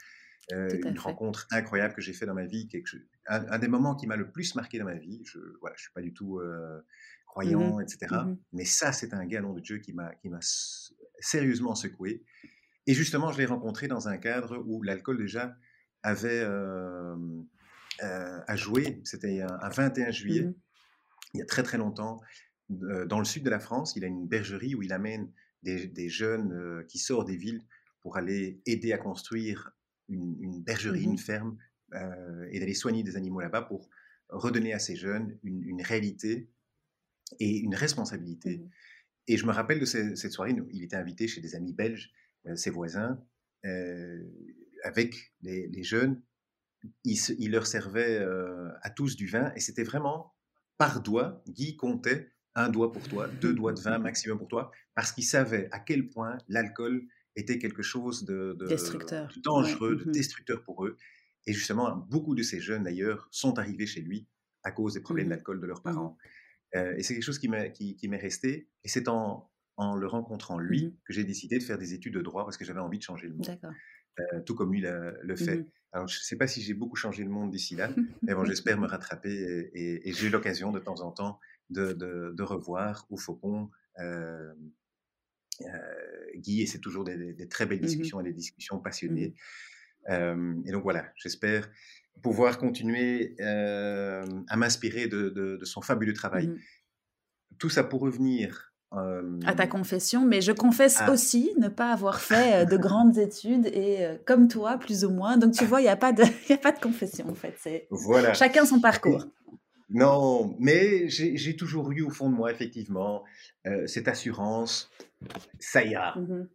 une 0.50 0.98
rencontre 0.98 1.46
incroyable 1.50 1.94
que 1.94 2.00
j'ai 2.00 2.14
fait 2.14 2.24
dans 2.24 2.34
ma 2.34 2.46
vie, 2.46 2.68
quelque, 2.68 2.96
un, 3.26 3.46
un, 3.50 3.58
des 3.58 3.68
moments 3.68 3.94
qui 3.94 4.06
m'a 4.06 4.16
le 4.16 4.30
plus 4.30 4.54
marqué 4.54 4.78
dans 4.78 4.86
ma 4.86 4.94
vie. 4.94 5.22
Je 5.26 5.38
ne 5.38 5.44
voilà, 5.60 5.76
je 5.76 5.82
suis 5.82 5.92
pas 5.92 6.00
du 6.00 6.14
tout 6.14 6.40
Mmh 6.40 6.82
croyant, 7.34 7.80
etc. 7.80 8.06
Mmh 8.12 8.36
Mais 8.52 8.64
ça, 8.64 8.92
c'est 8.92 9.12
un 9.12 9.26
galon 9.26 9.54
de 9.54 9.60
Dieu 9.60 9.78
qui 9.78 9.92
m'a 9.92 10.12
sérieusement 11.18 11.74
secoué. 11.74 12.24
Et 12.86 12.94
justement, 12.94 13.32
je 13.32 13.38
l'ai 13.38 13.46
rencontré 13.46 13.88
dans 13.88 14.08
un 14.08 14.18
cadre 14.18 14.62
où 14.64 14.82
l'alcool 14.82 15.18
déjà 15.18 15.56
avait 16.02 16.42
euh, 16.44 17.16
euh, 18.02 18.40
à 18.46 18.56
jouer. 18.56 19.00
C'était 19.04 19.40
un, 19.40 19.68
21 19.68 20.10
juillet, 20.10 20.42
mmh 20.42 20.54
il 21.32 21.38
y 21.38 21.42
a 21.42 21.46
très 21.46 21.64
très 21.64 21.78
longtemps, 21.78 22.20
euh, 22.70 23.06
dans 23.06 23.18
le 23.18 23.24
sud 23.24 23.42
de 23.42 23.50
la 23.50 23.58
France. 23.58 23.94
Il 23.96 24.04
a 24.04 24.06
une 24.06 24.28
bergerie 24.28 24.76
où 24.76 24.82
il 24.82 24.92
amène 24.92 25.32
des, 25.64 26.08
jeunes 26.08 26.86
qui 26.86 26.98
sortent 26.98 27.26
des 27.26 27.36
villes 27.36 27.64
pour 28.02 28.16
aller 28.16 28.60
aider 28.66 28.92
à 28.92 28.98
construire 28.98 29.72
une, 30.08 30.62
bergerie, 30.62 31.02
une 31.02 31.18
ferme, 31.18 31.58
et 32.52 32.60
d'aller 32.60 32.74
soigner 32.74 33.02
des 33.02 33.16
animaux 33.16 33.40
là-bas 33.40 33.62
pour 33.62 33.88
redonner 34.28 34.74
à 34.74 34.78
ces 34.78 34.94
jeunes 34.94 35.36
une, 35.42 35.64
une 35.64 35.82
réalité 35.82 36.48
et 37.40 37.58
une 37.58 37.74
responsabilité. 37.74 38.58
Mmh 38.58 38.70
et 39.26 39.36
je 39.36 39.46
me 39.46 39.52
rappelle 39.52 39.80
de 39.80 39.84
cette 39.84 40.32
soirée, 40.32 40.54
il 40.70 40.82
était 40.82 40.96
invité 40.96 41.28
chez 41.28 41.40
des 41.40 41.54
amis 41.54 41.72
belges, 41.72 42.12
euh, 42.46 42.56
ses 42.56 42.70
voisins, 42.70 43.22
euh, 43.64 44.22
avec 44.82 45.32
les, 45.42 45.82
jeunes. 45.82 46.22
Il, 47.04 47.50
leur 47.50 47.66
servait 47.66 48.18
euh, 48.18 48.68
à 48.82 48.90
tous 48.90 49.16
du 49.16 49.26
vin 49.26 49.52
et 49.56 49.60
c'était 49.60 49.84
vraiment 49.84 50.34
par 50.76 51.00
doigt. 51.00 51.42
Guy 51.48 51.76
comptait 51.76 52.32
un 52.54 52.68
doigt 52.68 52.92
pour 52.92 53.08
toi, 53.08 53.28
deux 53.40 53.52
doigts 53.52 53.72
de 53.72 53.80
vin 53.80 53.98
maximum 53.98 54.38
pour 54.38 54.48
toi, 54.48 54.70
parce 54.94 55.12
qu'il 55.12 55.24
savait 55.24 55.68
à 55.72 55.80
quel 55.80 56.08
point 56.08 56.38
l'alcool 56.48 57.06
était 57.36 57.58
quelque 57.58 57.82
chose 57.82 58.24
de, 58.24 58.56
destructeur. 58.68 59.32
dangereux, 59.42 59.96
de 59.96 60.08
mmh 60.08 60.12
destructeur 60.12 60.62
pour 60.62 60.84
eux. 60.84 60.96
Et 61.46 61.52
justement, 61.52 61.96
beaucoup 61.96 62.34
de 62.34 62.42
ces 62.42 62.60
jeunes, 62.60 62.84
d'ailleurs, 62.84 63.28
sont 63.30 63.58
arrivés 63.58 63.86
chez 63.86 64.00
lui 64.00 64.28
à 64.62 64.70
cause 64.70 64.94
des 64.94 65.00
problèmes 65.00 65.26
mmh 65.26 65.30
d'alcool 65.30 65.60
de 65.60 65.66
leurs 65.66 65.82
parents. 65.82 66.16
Euh, 66.76 66.94
et 66.96 67.02
c'est 67.02 67.14
quelque 67.14 67.24
chose 67.24 67.38
qui 67.38 67.48
m'est 67.48 67.72
qui, 67.72 67.96
qui 67.96 68.08
resté. 68.08 68.68
Et 68.84 68.88
c'est 68.88 69.08
en, 69.08 69.50
en, 69.76 69.96
le 69.96 70.06
rencontrant 70.06 70.58
lui 70.58 70.86
mmh 70.86 70.96
que 71.04 71.12
j'ai 71.12 71.24
décidé 71.24 71.58
de 71.58 71.62
faire 71.62 71.78
des 71.78 71.92
études 71.92 72.14
de 72.14 72.22
droit 72.22 72.44
parce 72.44 72.56
que 72.56 72.64
j'avais 72.64 72.80
envie 72.80 72.98
de 72.98 73.02
changer 73.04 73.28
le 73.28 73.34
monde. 73.34 73.58
Euh, 74.20 74.40
tout 74.42 74.54
comme 74.54 74.72
lui 74.72 74.80
le 74.80 75.36
fait. 75.36 75.66
Mmh 75.94 75.96
Alors, 75.96 76.08
je 76.08 76.18
ne 76.18 76.22
sais 76.22 76.36
pas 76.36 76.46
si 76.46 76.60
j'ai 76.62 76.74
beaucoup 76.74 76.96
changé 76.96 77.24
le 77.24 77.30
monde 77.30 77.50
d'ici 77.50 77.76
là, 77.76 77.90
mais 78.22 78.34
bon, 78.34 78.44
j'espère 78.44 78.78
me 78.78 78.86
rattraper. 78.86 79.70
Et, 79.74 80.12
j'ai 80.12 80.26
eu 80.26 80.30
l'occasion 80.30 80.72
de 80.72 80.78
temps 80.78 81.00
en 81.00 81.10
temps 81.10 81.40
de, 81.70 81.92
de, 81.92 82.42
revoir 82.42 83.06
au 83.10 83.16
Faucon 83.16 83.70
euh, 83.98 84.52
Guy, 86.36 86.62
et 86.62 86.66
c'est 86.66 86.80
toujours 86.80 87.04
des, 87.04 87.48
très 87.48 87.66
belles 87.66 87.78
mmh 87.78 87.86
discussions 87.86 88.20
et 88.20 88.24
des 88.24 88.32
discussions 88.32 88.78
passionnées. 88.78 89.34
et 90.08 90.72
donc 90.72 90.82
voilà, 90.82 91.12
j'espère 91.16 91.68
pouvoir 92.22 92.58
continuer 92.58 93.36
euh, 93.40 94.24
à 94.48 94.56
m'inspirer 94.56 95.08
de, 95.08 95.58
son 95.64 95.82
fabuleux 95.82 96.12
travail. 96.12 96.48
Mmh 96.48 96.58
Tout 97.58 97.70
ça 97.70 97.84
pour 97.84 98.00
revenir. 98.00 98.73
À 98.92 99.54
ta 99.54 99.66
confession, 99.66 100.24
mais 100.24 100.40
je 100.40 100.52
confesse 100.52 101.02
aussi 101.08 101.50
ne 101.58 101.68
pas 101.68 101.92
avoir 101.92 102.20
fait 102.20 102.62
euh, 102.62 102.64
de 102.64 102.76
grandes 102.76 103.18
études 103.18 103.66
et 103.66 104.04
euh, 104.04 104.16
comme 104.24 104.46
toi, 104.46 104.78
plus 104.78 105.04
ou 105.04 105.10
moins. 105.10 105.36
Donc 105.36 105.52
tu 105.52 105.64
vois, 105.64 105.80
il 105.80 105.84
n'y 105.84 105.90
a, 105.90 105.96
pas 105.96 106.12
de, 106.12 106.22
a 106.52 106.56
pas 106.56 106.70
de 106.70 106.78
confession 106.78 107.28
en 107.28 107.34
fait. 107.34 107.54
C'est 107.58 107.88
voilà. 107.90 108.34
chacun 108.34 108.64
son 108.64 108.80
parcours. 108.80 109.26
Non, 109.90 110.56
mais 110.60 111.08
j'ai 111.08 111.56
toujours 111.56 111.92
eu 111.92 112.02
au 112.02 112.10
fond 112.10 112.30
de 112.30 112.34
moi, 112.34 112.50
effectivement, 112.50 113.22
cette 113.86 114.08
assurance, 114.08 114.90
ça 115.58 115.84
ira. 115.84 116.18
Mmh 116.18 116.46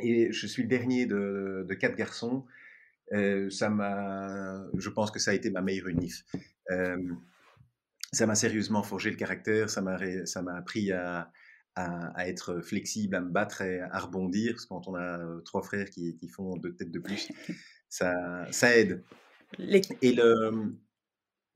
et 0.00 0.32
je 0.32 0.46
suis 0.46 0.62
le 0.62 0.68
dernier 0.68 1.06
de, 1.06 1.64
de 1.68 1.74
quatre 1.74 1.96
garçons. 1.96 2.44
Euh, 3.12 3.48
ça 3.50 3.70
m'a, 3.70 4.64
je 4.76 4.88
pense 4.90 5.10
que 5.10 5.18
ça 5.18 5.30
a 5.30 5.34
été 5.34 5.50
ma 5.50 5.62
meilleure 5.62 5.88
unif. 5.88 6.24
Euh, 6.70 6.96
ça 8.12 8.26
m'a 8.26 8.34
sérieusement 8.34 8.82
forgé 8.82 9.10
le 9.10 9.16
caractère, 9.16 9.70
ça 9.70 9.80
m'a, 9.80 9.98
ça 10.26 10.42
m'a 10.42 10.54
appris 10.54 10.92
à, 10.92 11.30
à, 11.78 12.28
être 12.28 12.60
flexible, 12.60 13.14
à 13.14 13.20
me 13.20 13.30
battre 13.30 13.62
et 13.62 13.80
à 13.80 13.98
rebondir. 13.98 14.52
Parce 14.52 14.64
que 14.64 14.68
quand 14.68 14.88
on 14.88 14.94
a 14.94 15.18
euh, 15.18 15.40
trois 15.40 15.62
frères 15.62 15.90
qui, 15.90 16.16
qui 16.16 16.28
font 16.28 16.56
deux 16.56 16.74
têtes 16.74 16.90
de 16.90 16.98
plus, 16.98 17.28
ça, 17.88 18.14
ça 18.50 18.76
aide. 18.76 19.02
Et 20.02 20.12
le, 20.12 20.76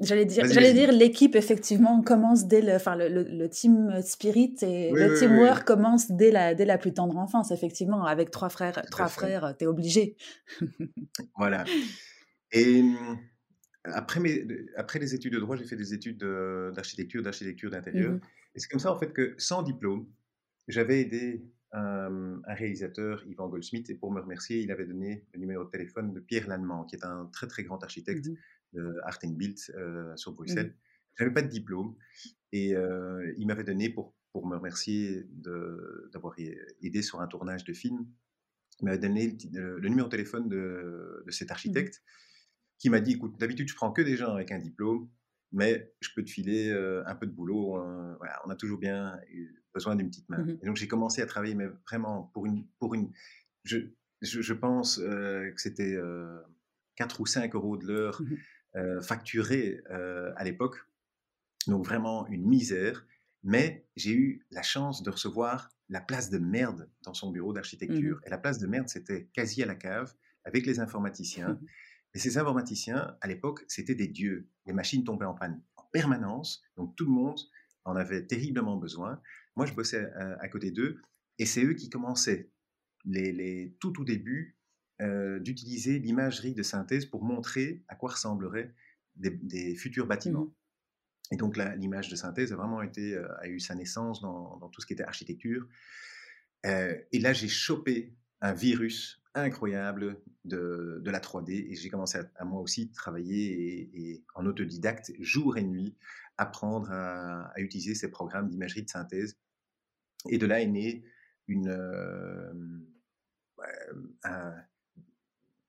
J'allais 0.00 0.24
dire, 0.24 0.46
j'allais 0.46 0.72
dire 0.72 0.90
l'équipe 0.90 1.36
effectivement 1.36 2.02
commence 2.02 2.48
dès 2.48 2.60
le, 2.60 2.72
enfin 2.74 2.96
le, 2.96 3.08
le, 3.08 3.48
team 3.48 4.02
spirit 4.02 4.56
et 4.62 4.90
le 4.90 5.16
teamwork 5.16 5.64
commence 5.64 6.10
dès 6.10 6.32
la 6.32 6.56
dès 6.56 6.64
la 6.64 6.76
plus 6.76 6.92
tendre 6.92 7.16
enfance 7.18 7.52
effectivement 7.52 8.04
avec 8.04 8.32
trois 8.32 8.48
frères, 8.48 8.82
trois 8.90 9.06
frères, 9.06 9.54
t'es 9.56 9.66
obligé. 9.66 10.16
voilà. 11.36 11.64
Et 12.50 12.82
mmh, 12.82 13.18
après 13.84 14.18
mes, 14.18 14.44
après 14.76 14.98
les 14.98 15.14
études 15.14 15.34
de 15.34 15.38
droit, 15.38 15.54
j'ai 15.54 15.66
fait 15.66 15.76
des 15.76 15.94
études 15.94 16.24
d'architecture, 16.74 17.22
d'architecture 17.22 17.70
d'intérieur. 17.70 18.12
Mmh 18.14 18.20
et 18.54 18.60
c'est 18.60 18.68
comme 18.68 18.80
ça 18.80 18.92
en 18.92 18.98
fait 18.98 19.12
que 19.12 19.34
sans 19.38 19.62
diplôme, 19.62 20.06
j'avais 20.68 21.00
aidé 21.00 21.44
un, 21.72 22.40
un, 22.46 22.54
réalisateur, 22.54 23.24
Yvan 23.26 23.48
Goldsmith, 23.48 23.88
et 23.90 23.94
pour 23.94 24.12
me 24.12 24.20
remercier, 24.20 24.60
il 24.60 24.70
avait 24.70 24.84
donné 24.84 25.26
le 25.32 25.40
numéro 25.40 25.64
de 25.64 25.70
téléphone 25.70 26.12
de 26.12 26.20
Pierre 26.20 26.46
Lannemand, 26.48 26.84
qui 26.84 26.96
est 26.96 27.04
un 27.04 27.26
très 27.32 27.46
très 27.46 27.62
grand 27.62 27.82
architecte. 27.82 28.26
Mmh 28.26 28.36
de 28.72 28.98
Art 29.04 29.18
and 29.24 29.32
Build 29.32 29.58
euh, 29.74 30.16
sur 30.16 30.32
Bruxelles. 30.32 30.68
Mmh. 30.68 31.14
Je 31.16 31.24
n'avais 31.24 31.34
pas 31.34 31.42
de 31.42 31.48
diplôme 31.48 31.94
et 32.52 32.74
euh, 32.74 33.34
il 33.36 33.46
m'avait 33.46 33.64
donné 33.64 33.90
pour, 33.90 34.14
pour 34.32 34.46
me 34.46 34.56
remercier 34.56 35.26
d'avoir 36.12 36.34
aidé 36.82 37.02
sur 37.02 37.20
un 37.20 37.26
tournage 37.26 37.64
de 37.64 37.72
film. 37.72 38.06
Il 38.80 38.86
m'avait 38.86 38.98
donné 38.98 39.36
le, 39.52 39.88
numéro 39.88 40.08
de 40.08 40.10
téléphone 40.10 40.48
de, 40.48 41.22
de 41.24 41.30
cet 41.30 41.48
mmh 41.48 41.52
architecte 41.52 42.02
qui 42.78 42.90
m'a 42.90 43.00
dit 43.00 43.12
écoute, 43.12 43.38
d'habitude, 43.38 43.68
je 43.68 43.76
prends 43.76 43.92
que 43.92 44.02
des 44.02 44.16
gens 44.16 44.34
avec 44.34 44.50
un 44.50 44.58
diplôme, 44.58 45.08
mais 45.52 45.92
je 46.00 46.08
peux 46.14 46.24
te 46.24 46.30
filer 46.30 46.70
euh, 46.70 47.02
un 47.06 47.14
peu 47.14 47.26
de 47.26 47.32
boulot. 47.32 47.78
voilà, 48.18 48.40
on 48.46 48.50
a 48.50 48.56
toujours 48.56 48.78
bien 48.78 49.18
besoin 49.74 49.96
d'une 49.96 50.08
petite 50.08 50.28
main. 50.28 50.38
Mmh 50.38 50.58
et 50.62 50.66
donc, 50.66 50.76
j'ai 50.76 50.88
commencé 50.88 51.22
à 51.22 51.26
travailler, 51.26 51.54
mais 51.54 51.68
vraiment 51.88 52.30
pour 52.34 52.46
une. 52.46 52.66
Pour 52.78 52.94
une 52.94 53.12
je, 53.64 53.78
je, 54.20 54.52
pense 54.52 54.96
que 54.96 55.52
c'était 55.56 55.96
4 56.96 57.20
ou 57.20 57.26
5 57.26 57.54
euros 57.54 57.76
de 57.76 57.86
l'heure 57.86 58.20
euh, 58.76 59.00
facturé 59.00 59.80
à 59.90 60.44
l'époque. 60.44 60.78
Donc 61.66 61.84
vraiment 61.84 62.26
une 62.28 62.46
misère. 62.46 63.06
Mais 63.44 63.86
j'ai 63.96 64.14
eu 64.14 64.46
la 64.50 64.62
chance 64.62 65.02
de 65.02 65.10
recevoir 65.10 65.68
la 65.88 66.00
place 66.00 66.30
de 66.30 66.38
merde 66.38 66.88
dans 67.02 67.12
son 67.12 67.30
bureau 67.30 67.52
d'architecture. 67.52 68.16
Mmh 68.16 68.26
Et 68.26 68.30
la 68.30 68.38
place 68.38 68.58
de 68.58 68.66
merde, 68.66 68.88
c'était 68.88 69.26
quasi 69.32 69.62
à 69.62 69.66
la 69.66 69.74
cave, 69.74 70.14
avec 70.44 70.64
les 70.66 70.80
informaticiens. 70.80 71.58
Et 72.14 72.18
ces 72.18 72.38
informaticiens, 72.38 73.16
à 73.20 73.26
l'époque, 73.26 73.64
c'était 73.68 73.94
des 73.94 74.08
dieux. 74.08 74.48
Les 74.66 74.72
machines 74.72 75.04
tombaient 75.04 75.26
en 75.26 75.34
panne 75.34 75.62
en 75.76 75.84
permanence. 75.92 76.62
Donc 76.76 76.94
tout 76.96 77.04
le 77.04 77.10
monde 77.10 77.38
en 77.84 77.96
avait 77.96 78.26
terriblement 78.26 78.76
besoin. 78.76 79.20
Moi, 79.56 79.66
je 79.66 79.72
bossais 79.72 80.10
à, 80.12 80.34
à 80.40 80.48
côté 80.48 80.70
d'eux. 80.70 81.00
Et 81.38 81.46
c'est 81.46 81.64
eux 81.64 81.74
qui 81.74 81.88
commençaient 81.90 82.50
les, 83.04 83.32
les, 83.32 83.76
tout 83.80 84.00
au 84.00 84.04
début 84.04 84.56
euh, 85.00 85.40
d'utiliser 85.40 85.98
l'imagerie 85.98 86.54
de 86.54 86.62
synthèse 86.62 87.06
pour 87.06 87.24
montrer 87.24 87.82
à 87.88 87.96
quoi 87.96 88.10
ressembleraient 88.10 88.72
des, 89.16 89.74
futurs 89.74 90.06
bâtiments. 90.06 90.44
Mmh 90.44 90.54
et 91.30 91.36
donc 91.36 91.56
l'image 91.56 92.10
de 92.10 92.16
synthèse 92.16 92.52
a 92.52 92.56
vraiment 92.56 92.82
été, 92.82 93.14
euh, 93.14 93.26
a 93.40 93.48
eu 93.48 93.58
sa 93.58 93.74
naissance 93.74 94.20
dans, 94.20 94.68
tout 94.68 94.82
ce 94.82 94.86
qui 94.86 94.92
était 94.92 95.02
architecture. 95.02 95.66
Euh, 96.66 96.94
et 97.10 97.20
là, 97.20 97.32
j'ai 97.32 97.48
chopé 97.48 98.14
un 98.42 98.52
virus 98.52 99.21
incroyable 99.34 100.20
de, 100.44 101.02
la 101.04 101.20
3D 101.20 101.70
et 101.70 101.74
j'ai 101.74 101.88
commencé 101.88 102.18
à, 102.36 102.44
moi 102.44 102.60
aussi 102.60 102.90
travailler 102.90 103.90
et, 103.94 104.24
en 104.34 104.46
autodidacte, 104.46 105.12
jour 105.18 105.56
et 105.56 105.62
nuit, 105.62 105.96
apprendre 106.36 106.90
à, 106.90 107.52
utiliser 107.56 107.94
ces 107.94 108.10
programmes 108.10 108.48
d'imagerie 108.48 108.82
de 108.82 108.90
synthèse. 108.90 109.38
Et 110.28 110.38
de 110.38 110.46
là 110.46 110.60
est 110.60 110.66
né 110.66 111.04
une, 111.48 111.70
un, 114.24 114.54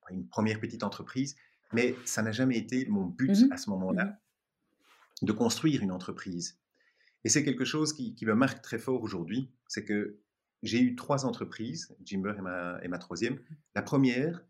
une 0.09 0.27
première 0.27 0.59
petite 0.59 0.83
entreprise, 0.83 1.35
mais 1.71 1.95
ça 2.05 2.21
n'a 2.21 2.31
jamais 2.31 2.57
été 2.57 2.85
mon 2.85 3.05
but 3.05 3.31
mmh 3.31 3.51
à 3.51 3.57
ce 3.57 3.69
moment-là 3.69 4.05
mmh 4.05 4.17
de 5.21 5.31
construire 5.31 5.81
une 5.81 5.91
entreprise. 5.91 6.59
Et 7.23 7.29
c'est 7.29 7.43
quelque 7.43 7.63
chose 7.65 7.93
qui, 7.93 8.15
me 8.23 8.33
marque 8.33 8.61
très 8.61 8.77
fort 8.77 9.01
aujourd'hui, 9.01 9.49
c'est 9.67 9.85
que 9.85 10.19
j'ai 10.63 10.81
eu 10.81 10.95
trois 10.95 11.25
entreprises, 11.25 11.95
Jimber 12.03 12.33
et 12.81 12.87
ma, 12.87 12.97
troisième. 12.97 13.39
La 13.75 13.81
première, 13.81 14.43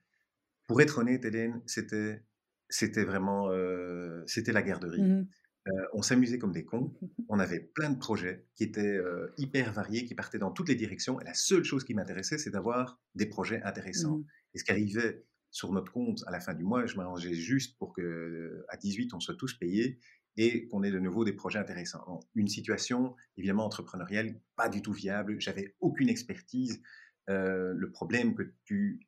pour 0.67 0.81
être 0.81 0.99
honnête, 0.99 1.25
Hélène, 1.25 1.61
c'était, 1.65 2.23
c'était 2.69 3.03
vraiment 3.03 3.49
euh, 3.51 4.23
c'était 4.27 4.53
la 4.53 4.61
garderie. 4.61 5.01
Mmh 5.01 5.27
euh, 5.69 5.71
on 5.93 6.01
s'amusait 6.01 6.39
comme 6.39 6.51
des 6.51 6.65
cons. 6.65 6.93
On 7.29 7.39
avait 7.39 7.61
plein 7.61 7.89
de 7.89 7.97
projets 7.97 8.45
qui 8.55 8.63
étaient 8.63 8.97
euh, 8.97 9.33
hyper 9.37 9.71
variés, 9.71 10.03
qui 10.03 10.13
partaient 10.13 10.37
dans 10.37 10.51
toutes 10.51 10.67
les 10.67 10.75
directions. 10.75 11.21
Et 11.21 11.23
la 11.23 11.33
seule 11.33 11.63
chose 11.63 11.85
qui 11.85 11.93
m'intéressait, 11.93 12.37
c'est 12.37 12.49
d'avoir 12.49 12.99
des 13.15 13.27
projets 13.27 13.61
intéressants. 13.63 14.23
Et 14.53 14.59
ce 14.59 14.65
qui 14.65 14.71
arrivait 14.71 15.23
sur 15.51 15.71
notre 15.71 15.91
compte 15.91 16.23
à 16.27 16.31
la 16.31 16.41
fin 16.41 16.53
du 16.53 16.63
mois, 16.65 16.85
je 16.85 16.97
m'arrangeais 16.97 17.33
juste 17.33 17.77
pour 17.77 17.93
que 17.93 18.65
à 18.69 18.75
18 18.75 19.13
on 19.13 19.19
soit 19.19 19.35
tous 19.35 19.53
payés 19.53 19.99
et 20.37 20.67
qu'on 20.67 20.83
ait 20.83 20.91
de 20.91 20.99
nouveau 20.99 21.25
des 21.25 21.33
projets 21.33 21.59
intéressants. 21.59 22.19
une 22.35 22.47
situation 22.47 23.15
évidemment 23.37 23.65
entrepreneuriale 23.65 24.39
pas 24.55 24.69
du 24.69 24.81
tout 24.81 24.93
viable. 24.93 25.39
J'avais 25.39 25.75
aucune 25.79 26.09
expertise. 26.09 26.81
Euh, 27.29 27.73
le 27.75 27.91
problème 27.91 28.35
que 28.35 28.53
tu 28.65 28.99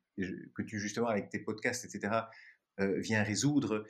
que 0.54 0.62
tu 0.62 0.78
justement 0.78 1.08
avec 1.08 1.28
tes 1.28 1.38
podcasts, 1.38 1.84
etc., 1.84 2.20
viens 2.78 3.22
résoudre, 3.22 3.84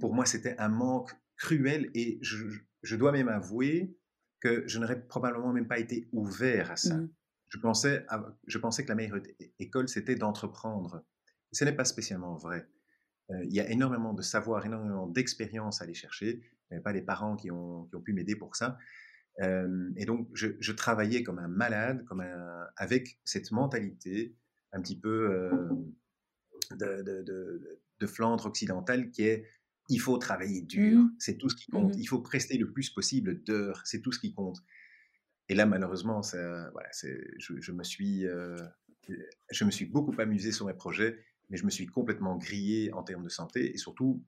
pour 0.00 0.14
moi, 0.14 0.26
c'était 0.26 0.56
un 0.58 0.68
manque 0.68 1.12
cruel 1.36 1.90
et 1.94 2.18
je, 2.22 2.96
dois 2.96 3.12
même 3.12 3.28
avouer 3.28 3.96
que 4.40 4.66
je 4.66 4.78
n'aurais 4.78 5.00
probablement 5.06 5.52
même 5.52 5.68
pas 5.68 5.78
été 5.78 6.08
ouvert 6.12 6.70
à 6.70 6.76
ça. 6.76 6.96
Mmh. 6.96 7.10
Je, 7.48 7.58
pensais, 7.58 8.06
je 8.46 8.58
pensais 8.58 8.84
que 8.84 8.88
la 8.88 8.94
meilleure 8.94 9.20
école, 9.58 9.88
c'était 9.88 10.14
d'entreprendre. 10.14 11.04
Ce 11.52 11.64
n'est 11.64 11.74
pas 11.74 11.84
spécialement 11.84 12.36
vrai. 12.36 12.68
Il 13.44 13.52
y 13.52 13.60
a 13.60 13.70
énormément 13.70 14.12
de 14.12 14.22
savoir, 14.22 14.64
énormément 14.66 15.06
d'expérience 15.06 15.80
à 15.80 15.84
aller 15.84 15.94
chercher. 15.94 16.40
Il 16.70 16.72
n'y 16.72 16.76
avait 16.76 16.82
pas 16.82 16.92
des 16.92 17.02
parents 17.02 17.36
qui 17.36 17.50
ont, 17.50 17.84
qui 17.84 17.96
ont 17.96 18.00
pu 18.00 18.12
m'aider 18.12 18.36
pour 18.36 18.56
ça. 18.56 18.78
et 19.40 20.04
donc, 20.04 20.28
je, 20.34 20.72
travaillais 20.72 21.22
comme 21.22 21.38
un 21.38 21.48
malade, 21.48 22.04
comme 22.06 22.20
un, 22.20 22.66
avec 22.76 23.18
cette 23.24 23.52
mentalité 23.52 24.34
un 24.72 24.80
petit 24.80 24.98
peu 24.98 25.50
de, 26.72 27.02
de, 27.02 27.78
de, 28.00 28.06
Flandre 28.06 28.46
occidentale 28.46 29.10
qui 29.10 29.22
est 29.22 29.46
il 29.90 29.98
faut 29.98 30.16
travailler 30.18 30.62
dur, 30.62 31.00
mmh. 31.00 31.14
c'est 31.18 31.36
tout 31.36 31.48
ce 31.48 31.56
qui 31.56 31.70
compte. 31.70 31.94
Mmh. 31.96 31.98
Il 31.98 32.06
faut 32.06 32.20
prester 32.20 32.56
le 32.56 32.70
plus 32.70 32.90
possible 32.90 33.42
d'heures, 33.42 33.82
c'est 33.84 34.00
tout 34.00 34.12
ce 34.12 34.20
qui 34.20 34.32
compte. 34.32 34.62
Et 35.48 35.54
là, 35.54 35.66
malheureusement, 35.66 36.22
ça, 36.22 36.70
voilà, 36.70 36.88
je, 37.02 37.58
je, 37.58 37.72
me 37.72 37.82
suis, 37.82 38.24
je 39.50 39.64
me 39.64 39.70
suis 39.72 39.86
beaucoup 39.86 40.14
amusé 40.18 40.52
sur 40.52 40.66
mes 40.66 40.74
projets, 40.74 41.18
mais 41.50 41.56
je 41.56 41.64
me 41.64 41.70
suis 41.70 41.86
complètement 41.86 42.36
grillé 42.36 42.92
en 42.92 43.02
termes 43.02 43.24
de 43.24 43.28
santé 43.28 43.72
et 43.74 43.76
surtout, 43.76 44.22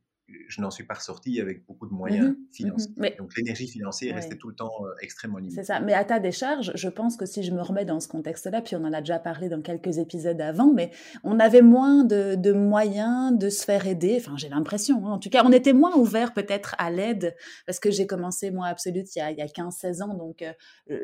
je 0.49 0.61
n'en 0.61 0.71
suis 0.71 0.85
pas 0.85 0.95
ressorti 0.95 1.41
avec 1.41 1.67
beaucoup 1.67 1.87
de 1.87 1.93
moyens 1.93 2.31
mmh 2.31 2.37
financiers. 2.53 2.93
Mais, 2.97 3.15
Donc 3.19 3.37
l'énergie 3.37 3.67
financière 3.67 4.15
restait 4.15 4.37
tout 4.37 4.49
le 4.49 4.55
temps 4.55 4.73
extrêmement 5.01 5.39
limitée. 5.39 5.57
C'est 5.57 5.65
ça. 5.65 5.81
Mais 5.81 5.95
à 5.95 6.05
ta 6.05 6.21
décharge, 6.21 6.73
je 6.75 6.89
pense 6.89 7.17
que 7.17 7.27
si 7.27 7.43
je 7.43 7.53
me 7.53 7.61
remets 7.61 7.85
dans 7.85 8.01
ce 8.01 8.09
contexte-là, 8.09 8.63
puis 8.63 8.77
on 8.77 8.85
en 8.85 8.93
a 8.93 9.01
déjà 9.01 9.19
parlé 9.19 9.49
dans 9.49 9.61
quelques 9.63 9.99
épisodes 9.99 10.41
avant, 10.41 10.73
mais 10.73 10.91
on 11.25 11.39
avait 11.39 11.63
moins 11.63 12.05
de, 12.05 12.53
moyens 12.53 13.37
de 13.37 13.49
se 13.49 13.65
faire 13.65 13.87
aider. 13.87 14.17
Enfin, 14.19 14.37
j'ai 14.37 14.49
l'impression. 14.49 15.07
Hein. 15.07 15.13
En 15.13 15.19
tout 15.19 15.31
cas, 15.31 15.43
on 15.45 15.53
était 15.53 15.73
moins 15.73 15.97
ouvert 15.97 16.33
peut-être 16.33 16.75
à 16.79 16.91
l'aide 16.91 17.35
parce 17.67 17.81
que 17.81 17.91
j'ai 17.91 18.07
commencé 18.07 18.51
moi 18.51 18.67
Absolute 18.67 19.15
il 19.17 19.19
y 19.19 19.23
a, 19.23 19.27
a 19.27 19.47
15-16 19.47 20.03
ans, 20.03 20.15
donc 20.15 20.45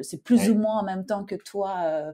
c'est 0.03 0.23
plus 0.23 0.51
ou 0.51 0.55
moins 0.55 0.79
en 0.79 0.85
même 0.85 1.07
temps 1.07 1.25
que 1.25 1.35
toi 1.35 1.77
euh, 1.85 2.13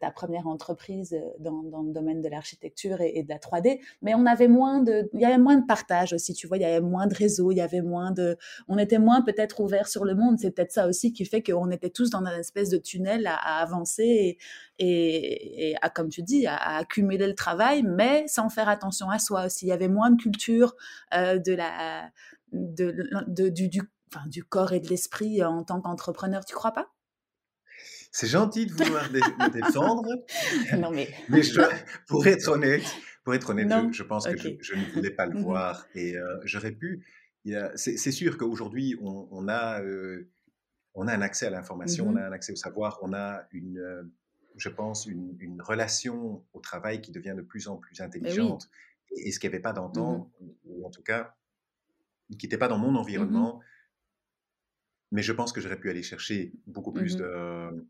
ta 0.00 0.10
première 0.10 0.46
entreprise 0.46 1.14
euh, 1.14 1.20
dans, 1.38 1.62
dans, 1.62 1.82
le 1.82 1.92
domaine 1.92 2.20
de 2.20 2.28
l'architecture 2.28 3.00
et, 3.00 3.22
de 3.22 3.28
la 3.28 3.38
3D. 3.38 3.80
Mais 4.02 4.14
on 4.14 4.26
avait 4.26 4.48
moins 4.48 4.80
de, 4.80 5.08
il 5.12 5.20
y 5.20 5.24
avait 5.24 5.38
moins 5.38 5.56
de 5.56 5.66
partage 5.66 6.12
aussi, 6.12 6.34
tu 6.34 6.46
vois, 6.46 6.56
il 6.56 6.62
y 6.62 6.64
avait 6.64 6.80
moins 6.80 7.06
de 7.06 7.14
réseaux, 7.14 7.50
il 7.50 7.56
y 7.56 7.60
avait 7.60 7.82
moins 7.82 8.10
de, 8.10 8.36
on 8.68 8.78
était 8.78 8.98
moins 8.98 9.22
peut-être 9.22 9.60
ouvert 9.60 9.88
sur 9.88 10.04
le 10.04 10.14
monde. 10.14 10.38
C'est 10.38 10.50
peut-être 10.50 10.72
ça 10.72 10.86
aussi 10.86 11.12
qui 11.12 11.24
fait 11.24 11.42
qu'on 11.42 11.70
était 11.70 11.90
tous 11.90 12.10
dans 12.10 12.24
un 12.24 12.38
espèce 12.38 12.70
de 12.70 12.78
tunnel 12.78 13.26
à, 13.26 13.60
avancer 13.60 14.38
et, 14.78 15.70
et, 15.70 15.76
à, 15.82 15.90
comme 15.90 16.08
tu 16.08 16.22
dis, 16.22 16.46
à, 16.46 16.56
accumuler 16.78 17.26
le 17.26 17.34
travail, 17.34 17.82
mais 17.82 18.26
sans 18.28 18.48
faire 18.48 18.68
attention 18.68 19.10
à 19.10 19.18
soi 19.18 19.46
aussi. 19.46 19.66
Il 19.66 19.68
y 19.68 19.72
avait 19.72 19.88
moins 19.88 20.10
de 20.10 20.20
culture 20.20 20.74
euh, 21.14 21.38
de 21.38 21.52
la, 21.52 22.10
de, 22.52 23.48
du, 23.48 23.82
enfin, 24.14 24.26
du 24.28 24.44
corps 24.44 24.72
et 24.72 24.80
de 24.80 24.88
l'esprit 24.88 25.42
en 25.44 25.64
tant 25.64 25.80
qu'entrepreneur. 25.80 26.44
Tu 26.44 26.54
crois 26.54 26.72
pas? 26.72 26.88
C'est 28.12 28.26
gentil 28.26 28.66
de 28.66 28.72
vouloir 28.72 29.10
me 29.10 29.50
défendre. 29.50 30.06
non, 30.78 30.90
mais. 30.90 31.08
mais 31.30 31.40
pour 32.06 32.26
être 32.26 32.48
honnête, 32.48 32.84
pour 33.24 33.34
être 33.34 33.50
honnête, 33.50 33.92
je, 33.92 34.02
pense 34.02 34.26
que 34.28 34.36
je, 34.36 34.74
ne 34.74 34.92
voulais 34.92 35.10
pas 35.10 35.26
le 35.26 35.38
mmh 35.38 35.42
voir 35.42 35.86
et 35.94 36.16
euh, 36.16 36.38
j'aurais 36.44 36.72
pu. 36.72 37.04
C'est 37.74 38.12
sûr 38.12 38.36
qu'aujourd'hui, 38.36 38.96
on, 39.00 39.48
a, 39.48 39.82
euh, 39.82 40.30
on 40.94 41.08
a 41.08 41.14
un 41.14 41.22
accès 41.22 41.46
à 41.46 41.50
l'information, 41.50 42.08
on 42.08 42.12
mmh 42.12 42.18
a 42.18 42.26
un 42.26 42.32
accès 42.32 42.52
au 42.52 42.56
savoir, 42.56 42.98
on 43.02 43.14
a 43.14 43.46
une, 43.50 43.78
euh, 43.78 44.02
je 44.56 44.68
pense, 44.68 45.06
une, 45.06 45.62
relation 45.62 46.44
au 46.52 46.60
travail 46.60 47.00
qui 47.00 47.12
devient 47.12 47.34
de 47.34 47.42
plus 47.42 47.66
en 47.66 47.78
plus 47.78 48.00
intelligente. 48.00 48.68
Et, 49.16 49.32
ce 49.32 49.40
qu'il 49.40 49.48
n'y 49.48 49.54
avait 49.54 49.62
pas 49.62 49.72
dans 49.72 49.88
mmh 49.88 50.28
ou 50.66 50.86
en 50.86 50.90
tout 50.90 51.02
cas, 51.02 51.34
qui 52.38 52.46
n'était 52.46 52.58
pas 52.58 52.68
dans 52.68 52.78
mon 52.78 52.94
environnement. 52.94 53.60
Mais 55.10 55.22
je 55.22 55.32
pense 55.32 55.52
que 55.52 55.60
j'aurais 55.60 55.78
pu 55.78 55.90
aller 55.90 56.02
chercher 56.02 56.52
beaucoup 56.66 56.92
plus 56.92 57.16
de 57.16 57.86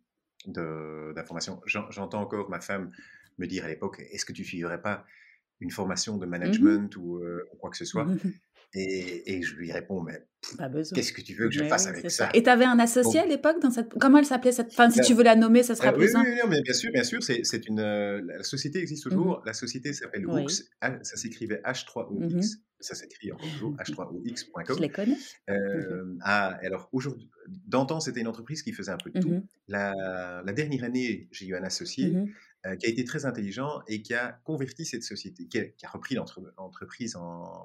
d'informations. 0.46 1.60
J'entends 1.66 2.20
encore 2.20 2.50
ma 2.50 2.60
femme 2.60 2.90
me 3.38 3.46
dire 3.46 3.64
à 3.64 3.68
l'époque, 3.68 4.00
est-ce 4.10 4.24
que 4.24 4.32
tu 4.32 4.44
suivrais 4.44 4.80
pas 4.80 5.04
une 5.60 5.70
formation 5.70 6.18
de 6.18 6.26
mmh 6.26 6.30
management 6.30 6.96
ou, 6.96 7.22
quoi 7.58 7.70
que 7.70 7.76
ce 7.76 7.84
soit? 7.84 8.06
et, 8.74 9.36
et, 9.36 9.42
je 9.42 9.54
lui 9.54 9.70
réponds, 9.70 10.00
mais 10.00 10.26
qu'est-ce 10.94 11.12
que 11.12 11.20
tu 11.20 11.34
veux 11.34 11.48
que 11.48 11.54
je 11.54 11.64
fasse 11.64 11.86
avec 11.86 12.10
ça? 12.10 12.30
Et 12.32 12.42
tu 12.42 12.48
avais 12.48 12.64
un 12.64 12.78
associé 12.78 13.20
à 13.20 13.26
l'époque 13.26 13.60
dans 13.60 13.70
cette... 13.70 13.90
Comment 14.00 14.18
elle 14.18 14.24
s'appelait 14.24 14.52
cette... 14.52 14.68
Enfin, 14.68 14.88
si 14.90 15.00
bah 15.00 15.04
tu 15.04 15.14
veux 15.14 15.22
la 15.22 15.36
nommer, 15.36 15.62
ça 15.62 15.74
sera 15.74 15.90
euh, 15.90 15.92
plus 15.92 16.10
simple. 16.10 16.28
Oui, 16.28 16.36
oui, 16.42 16.48
mais 16.48 16.62
bien 16.62 16.72
sûr, 16.72 16.90
bien 16.90 17.04
sûr. 17.04 17.22
C'est 17.22 17.68
une... 17.68 17.82
la 17.82 18.42
société 18.42 18.78
existe 18.78 19.06
mmh 19.06 19.10
toujours. 19.10 19.42
La 19.44 19.52
société 19.52 19.92
s'appelle 19.92 20.26
oui. 20.26 20.46
Ça 20.48 21.16
s'écrivait 21.16 21.60
H3OX. 21.64 22.34
Mmh 22.34 22.40
ça 22.82 22.96
s'écrit 22.96 23.30
en 23.30 23.36
H3OX.com. 23.36 24.76
Je 24.76 24.82
les 24.82 24.88
connais. 24.88 25.16
Euh, 25.48 26.16
ah, 26.22 26.58
alors, 26.62 26.88
aujourd'hui, 26.90 27.30
d'antan, 27.46 28.00
c'était 28.00 28.20
une 28.20 28.26
entreprise 28.26 28.62
qui 28.62 28.72
faisait 28.72 28.90
un 28.90 28.96
peu 28.96 29.10
de 29.10 29.20
tout. 29.20 29.46
La, 29.68 30.42
la, 30.44 30.52
dernière 30.52 30.82
année, 30.82 31.28
j'ai 31.30 31.46
eu 31.46 31.54
un 31.54 31.62
associé 31.62 32.12
euh, 32.66 32.74
qui 32.76 32.86
a 32.86 32.88
été 32.88 33.04
très 33.04 33.24
intelligent 33.24 33.82
et 33.86 34.02
qui 34.02 34.14
a 34.14 34.40
converti 34.44 34.84
cette 34.84 35.04
société, 35.04 35.46
qui 35.46 35.58
a, 35.58 35.64
qui 35.64 35.86
a 35.86 35.90
repris 35.90 36.16
l'entreprise 36.16 37.14
en 37.14 37.62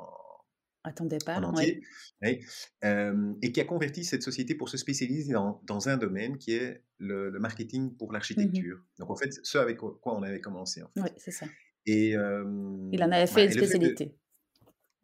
à 0.84 0.94
ton 0.94 1.06
départ, 1.06 1.44
entier, 1.44 1.82
et 2.22 3.52
qui 3.52 3.62
a 3.62 3.66
converti 3.66 4.04
cette 4.04 4.24
société 4.24 4.56
pour 4.56 4.70
se 4.70 4.78
spécialiser 4.78 5.34
dans, 5.34 5.62
dans 5.66 5.90
un 5.90 5.98
domaine 5.98 6.38
qui 6.38 6.54
est 6.54 6.82
le, 7.00 7.32
marketing 7.40 7.96
pour 7.96 8.10
mmh 8.10 8.14
l'architecture. 8.14 8.84
Donc 9.00 9.10
en 9.10 9.16
fait, 9.16 9.34
ce 9.44 9.58
avec 9.58 9.78
quoi 9.78 10.00
on 10.18 10.24
avait 10.24 10.42
commencé. 10.42 10.82
En 10.82 10.90
fait. 10.90 11.02
Oui, 11.02 11.10
c'est 11.18 11.32
ça. 11.32 11.46
Et, 11.86 12.12
Il 12.12 13.04
en 13.04 13.12
avait 13.12 13.28
fait 13.28 13.46
une 13.46 13.52
spécialité. 13.52 14.16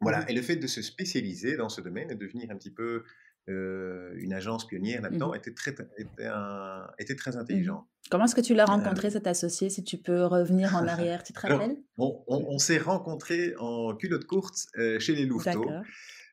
voilà, 0.00 0.20
mmh 0.20 0.28
et 0.28 0.32
le 0.34 0.42
fait 0.42 0.56
de 0.56 0.66
se 0.66 0.82
spécialiser 0.82 1.56
dans 1.56 1.68
ce 1.68 1.80
domaine 1.80 2.10
et 2.10 2.14
devenir 2.14 2.50
un 2.50 2.56
petit 2.56 2.72
peu 2.72 3.04
euh, 3.50 4.14
une 4.16 4.32
agence 4.32 4.66
pionnière 4.66 5.02
là-dedans, 5.02 5.32
mmh 5.32 5.36
était, 5.36 5.52
très, 5.52 5.74
était, 5.98 6.24
un, 6.24 6.86
était 6.98 7.14
très 7.14 7.36
intelligent. 7.36 7.86
Comment 8.10 8.24
est-ce 8.24 8.34
que 8.34 8.40
tu 8.40 8.54
l'as 8.54 8.62
euh, 8.62 8.66
rencontré, 8.66 9.10
cet 9.10 9.26
associé, 9.26 9.68
si 9.68 9.84
tu 9.84 9.98
peux 9.98 10.24
revenir 10.24 10.74
en 10.74 10.86
arrière, 10.88 11.22
tu 11.22 11.34
te 11.34 11.40
rappelles? 11.40 11.76
On, 11.98 12.58
s'est 12.58 12.78
rencontrés 12.78 13.54
en 13.58 13.94
culotte 13.96 14.24
courte 14.24 14.66
euh, 14.78 14.98
chez 14.98 15.14
les 15.14 15.26
Louveteaux. 15.26 15.70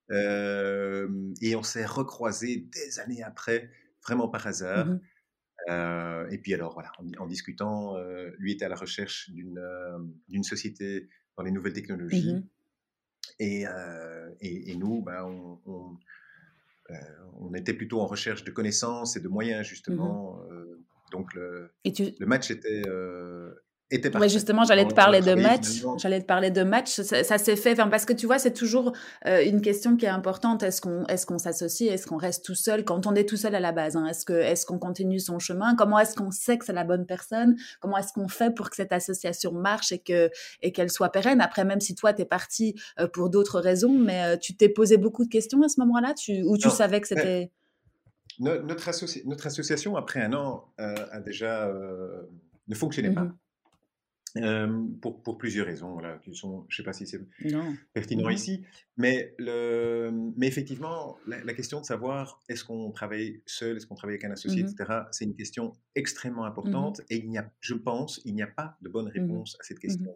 et 0.09 1.55
on 1.55 1.63
s'est 1.63 1.85
recroisés 1.85 2.69
des 2.73 2.99
années 3.01 3.23
après, 3.23 3.69
vraiment 4.05 4.29
par 4.29 4.47
hasard. 4.47 4.85
Mmh 4.85 4.99
et 5.67 6.39
puis 6.39 6.55
alors, 6.55 6.73
voilà, 6.73 6.91
en, 7.19 7.27
discutant, 7.27 7.95
lui 8.39 8.53
était 8.53 8.65
à 8.65 8.69
la 8.69 8.75
recherche 8.75 9.29
d'une 9.29 10.43
société 10.43 11.07
dans 11.37 11.43
les 11.43 11.51
nouvelles 11.51 11.73
technologies. 11.73 12.33
Mmh 12.33 12.43
et, 13.39 13.65
et, 14.41 14.75
nous, 14.75 15.03
ben, 15.03 15.23
on 15.65 15.97
on 17.39 17.53
était 17.53 17.73
plutôt 17.73 18.01
en 18.01 18.07
recherche 18.07 18.43
de 18.43 18.51
connaissances 18.51 19.15
et 19.15 19.19
de 19.19 19.27
moyens, 19.27 19.61
mmh 19.61 19.69
justement. 19.69 20.41
Euh, 20.51 20.79
donc, 21.11 21.33
le, 21.33 21.71
le 21.85 22.25
match 22.25 22.51
était, 22.51 22.83
oui, 23.91 24.29
justement, 24.29 24.63
j'allais 24.63 24.87
te 24.87 24.93
parler 24.93 25.19
de 25.19 25.33
match. 25.33 25.83
J'allais 25.97 26.21
te 26.21 26.25
parler 26.25 26.49
de 26.49 26.63
match. 26.63 27.01
Ça, 27.01 27.37
s'est 27.37 27.55
fait, 27.55 27.73
enfin, 27.73 27.89
parce 27.89 28.05
que 28.05 28.13
tu 28.13 28.25
vois, 28.25 28.39
c'est 28.39 28.53
toujours 28.53 28.93
euh, 29.25 29.43
une 29.43 29.61
question 29.61 29.97
qui 29.97 30.05
est 30.05 30.09
importante. 30.09 30.63
Est-ce 30.63 30.79
qu'on, 30.81 31.05
est-ce 31.07 31.25
qu'on 31.25 31.37
s'associe, 31.37 31.91
est-ce 31.91 32.07
qu'on 32.07 32.17
reste 32.17 32.45
tout 32.45 32.55
seul? 32.55 32.85
Quand 32.85 33.05
on 33.05 33.15
est 33.15 33.27
tout 33.27 33.35
seul 33.35 33.53
à 33.53 33.59
la 33.59 33.71
base 33.73 33.97
hein? 33.97 34.05
Est-ce 34.07 34.25
que, 34.25 34.33
est-ce 34.33 34.65
qu'on 34.65 34.79
continue 34.79 35.19
son 35.19 35.39
chemin? 35.39 35.75
Comment 35.75 35.99
est-ce 35.99 36.15
qu'on 36.15 36.31
sait 36.31 36.57
que 36.57 36.65
c'est 36.65 36.73
la 36.73 36.85
bonne 36.85 37.05
personne? 37.05 37.57
Comment 37.81 37.97
est-ce 37.97 38.13
qu'on 38.13 38.29
fait 38.29 38.53
pour 38.53 38.69
que 38.69 38.77
cette 38.77 38.93
association 38.93 39.51
marche 39.51 39.91
et 39.91 39.99
que 39.99 40.29
et 40.61 40.71
qu'elle 40.71 40.89
soit 40.89 41.09
pérenne? 41.09 41.41
Après, 41.41 41.65
même 41.65 41.81
si 41.81 41.93
toi, 41.93 42.13
tu 42.13 42.21
es 42.21 42.25
parti 42.25 42.75
euh, 42.99 43.07
pour 43.07 43.29
d'autres 43.29 43.59
raisons, 43.59 43.97
mais 43.97 44.23
euh, 44.23 44.37
tu 44.37 44.55
t'es 44.55 44.69
posé 44.69 44.95
beaucoup 44.97 45.25
de 45.25 45.29
questions 45.29 45.61
à 45.63 45.69
ce 45.69 45.79
moment-là, 45.81 46.13
tu, 46.13 46.43
ou 46.43 46.57
tu 46.57 46.69
savais 46.69 47.01
que 47.01 47.07
c'était 47.07 47.51
notre, 48.39 48.63
notre, 49.25 49.47
association, 49.47 49.97
après 49.97 50.21
un 50.21 50.33
an, 50.33 50.65
a 50.77 51.19
déjà 51.19 51.69
ne 52.67 52.75
fonctionnait 52.75 53.09
mmh 53.09 53.15
pas 53.15 53.27
pour, 55.01 55.21
pour, 55.23 55.37
plusieurs 55.37 55.65
raisons, 55.65 55.93
voilà, 55.93 56.17
qui 56.19 56.33
sont, 56.33 56.65
je 56.69 56.75
ne 56.75 56.77
sais 56.77 56.83
pas 56.83 56.93
si 56.93 57.05
c'est 57.05 57.21
pertinent 57.93 58.29
ici, 58.29 58.63
mais, 58.97 59.35
le, 59.37 60.11
mais 60.37 60.47
effectivement, 60.47 61.17
la, 61.27 61.53
question 61.53 61.81
de 61.81 61.85
savoir 61.85 62.41
est-ce 62.47 62.63
qu'on 62.63 62.91
travaille 62.91 63.41
seul, 63.45 63.77
est-ce 63.77 63.87
qu'on 63.87 63.95
travaille 63.95 64.15
avec 64.15 64.25
un 64.25 64.31
associé, 64.31 64.63
mmh 64.63 64.67
etc., 64.67 64.99
c'est 65.11 65.25
une 65.25 65.35
question 65.35 65.73
extrêmement 65.95 66.43
mmh 66.43 66.47
importante 66.47 67.01
et 67.09 67.17
il 67.17 67.29
n'y 67.29 67.37
a, 67.37 67.51
je 67.59 67.73
pense, 67.73 68.21
il 68.25 68.35
n'y 68.35 68.43
a 68.43 68.47
pas 68.47 68.77
de 68.81 68.89
bonne 68.89 69.07
mmh 69.07 69.19
réponse 69.19 69.57
à 69.59 69.63
cette 69.63 69.79
question. 69.79 70.15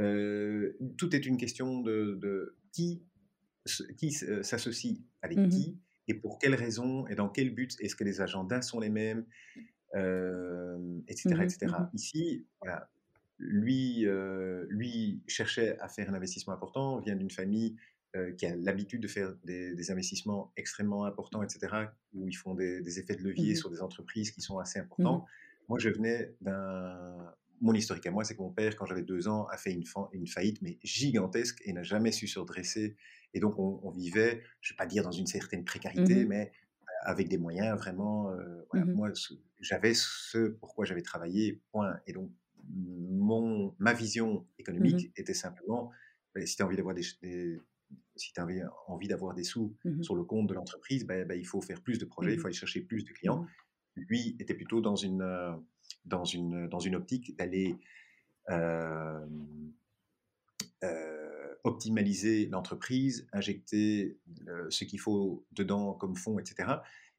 Euh, 0.00 0.76
tout 0.96 1.14
est 1.14 1.26
une 1.26 1.36
question 1.36 1.80
de, 1.80 2.18
de 2.20 2.56
qui, 2.72 3.02
qui 3.96 4.12
s'associe 4.12 4.98
avec 5.22 5.48
qui 5.48 5.78
et 6.06 6.14
pour 6.14 6.38
quelles 6.38 6.54
raisons 6.54 7.06
et 7.08 7.14
dans 7.14 7.28
quel 7.28 7.54
but 7.54 7.76
est-ce 7.80 7.94
que 7.94 8.04
les 8.04 8.20
agendas 8.20 8.62
sont 8.62 8.80
les 8.80 8.88
mêmes, 8.88 9.26
euh, 9.94 10.98
etc. 11.08 11.36
etc. 11.42 11.74
Ici, 11.94 12.46
voilà, 12.60 12.88
lui, 13.38 14.06
euh, 14.06 14.66
lui 14.68 15.22
cherchait 15.26 15.78
à 15.78 15.88
faire 15.88 16.10
un 16.10 16.14
investissement 16.14 16.52
important, 16.52 16.98
vient 16.98 17.16
d'une 17.16 17.30
famille 17.30 17.76
euh, 18.16 18.32
qui 18.32 18.46
a 18.46 18.56
l'habitude 18.56 19.02
de 19.02 19.08
faire 19.08 19.34
des, 19.44 19.90
investissements 19.90 20.52
extrêmement 20.56 21.04
importants, 21.04 21.42
etc., 21.42 21.86
où 22.14 22.26
ils 22.26 22.36
font 22.36 22.54
des, 22.54 22.98
effets 22.98 23.14
de 23.14 23.22
levier 23.22 23.52
mmh 23.52 23.56
sur 23.56 23.70
des 23.70 23.80
entreprises 23.80 24.30
qui 24.30 24.40
sont 24.40 24.58
assez 24.58 24.78
mmh 24.78 24.82
importants. 24.82 25.26
Moi, 25.68 25.78
je 25.78 25.90
venais 25.90 26.34
d'un... 26.40 27.34
mon 27.60 27.74
historique 27.74 28.06
à 28.06 28.10
moi, 28.10 28.24
c'est 28.24 28.34
que 28.34 28.42
mon 28.42 28.50
père, 28.50 28.74
quand 28.76 28.86
j'avais 28.86 29.02
deux 29.02 29.28
ans, 29.28 29.46
a 29.48 29.56
fait 29.56 29.72
une, 29.72 29.84
une 30.12 30.26
faillite, 30.26 30.62
mais 30.62 30.78
gigantesque, 30.82 31.60
et 31.64 31.72
n'a 31.72 31.82
jamais 31.82 32.12
su 32.12 32.26
se 32.26 32.38
redresser. 32.38 32.96
Et 33.34 33.40
donc, 33.40 33.58
on, 33.58 33.90
vivait, 33.90 34.42
je 34.62 34.72
ne 34.72 34.74
vais 34.74 34.76
pas 34.78 34.86
dire 34.86 35.04
dans 35.04 35.12
une 35.12 35.26
certaine 35.26 35.64
précarité, 35.64 36.24
mmh 36.24 36.28
mais 36.28 36.52
avec 37.02 37.28
des 37.28 37.38
moyens 37.38 37.76
vraiment. 37.76 38.32
Voilà, 38.72 38.86
mmh 38.86 38.94
Moi, 38.94 39.12
j'avais 39.60 39.92
ce 39.94 40.48
pourquoi 40.48 40.86
j'avais 40.86 41.02
travaillé, 41.02 41.60
point. 41.70 42.00
Et 42.06 42.12
donc, 42.12 42.32
mon, 42.70 43.74
ma 43.78 43.92
vision 43.92 44.46
économique 44.58 45.12
était 45.16 45.34
simplement, 45.34 45.90
bah, 46.34 46.44
si 46.46 46.56
tu 46.56 46.62
as 46.62 46.66
envie 46.66 46.76
d'avoir 46.76 46.94
des, 46.94 47.02
si 47.02 48.32
tu 48.32 48.40
envie 48.40 49.08
d'avoir 49.08 49.34
des 49.34 49.44
sous 49.44 49.74
sur 50.02 50.14
le 50.14 50.24
compte 50.24 50.46
de 50.48 50.54
l'entreprise, 50.54 51.06
bah, 51.06 51.24
bah, 51.24 51.34
il 51.34 51.46
faut 51.46 51.60
faire 51.60 51.80
plus 51.82 51.98
de 51.98 52.04
projets, 52.04 52.34
il 52.34 52.38
faut 52.38 52.46
aller 52.46 52.56
chercher 52.56 52.80
plus 52.80 53.04
de 53.04 53.12
clients. 53.12 53.46
Lui 53.96 54.36
était 54.38 54.54
plutôt 54.54 54.80
dans 54.80 54.96
une, 54.96 55.24
dans 56.04 56.24
une, 56.24 56.68
dans 56.68 56.78
une 56.78 56.94
optique 56.94 57.36
d'aller 57.36 57.76
euh, 58.50 59.26
euh, 60.84 61.54
optimaliser 61.64 62.46
l'entreprise, 62.46 63.26
injecter 63.32 64.18
ce 64.68 64.84
qu'il 64.84 65.00
faut 65.00 65.44
dedans 65.52 65.92
comme 65.94 66.14
fonds, 66.14 66.38
etc. 66.38 66.68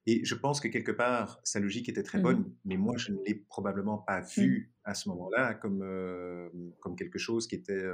Et 0.06 0.24
je 0.26 0.36
pense 0.36 0.60
que 0.60 0.68
quelque 0.68 0.92
part, 0.92 1.40
sa 1.44 1.60
logique 1.60 1.90
était 1.90 2.04
très 2.04 2.20
mmh 2.20 2.24
bonne, 2.24 2.56
mais 2.66 2.78
moi, 2.78 2.98
je 2.98 3.12
ne 3.12 3.18
l'ai 3.26 3.36
probablement 3.36 3.98
pas 3.98 4.22
mmh. 4.22 4.26
vu 4.38 4.72
à 4.84 4.94
ce 4.94 5.10
moment-là 5.10 5.54
comme, 5.54 5.82
euh, 5.84 6.50
comme 6.80 6.96
quelque 6.96 7.20
chose 7.20 7.48
qui 7.48 7.56
était 7.56 7.86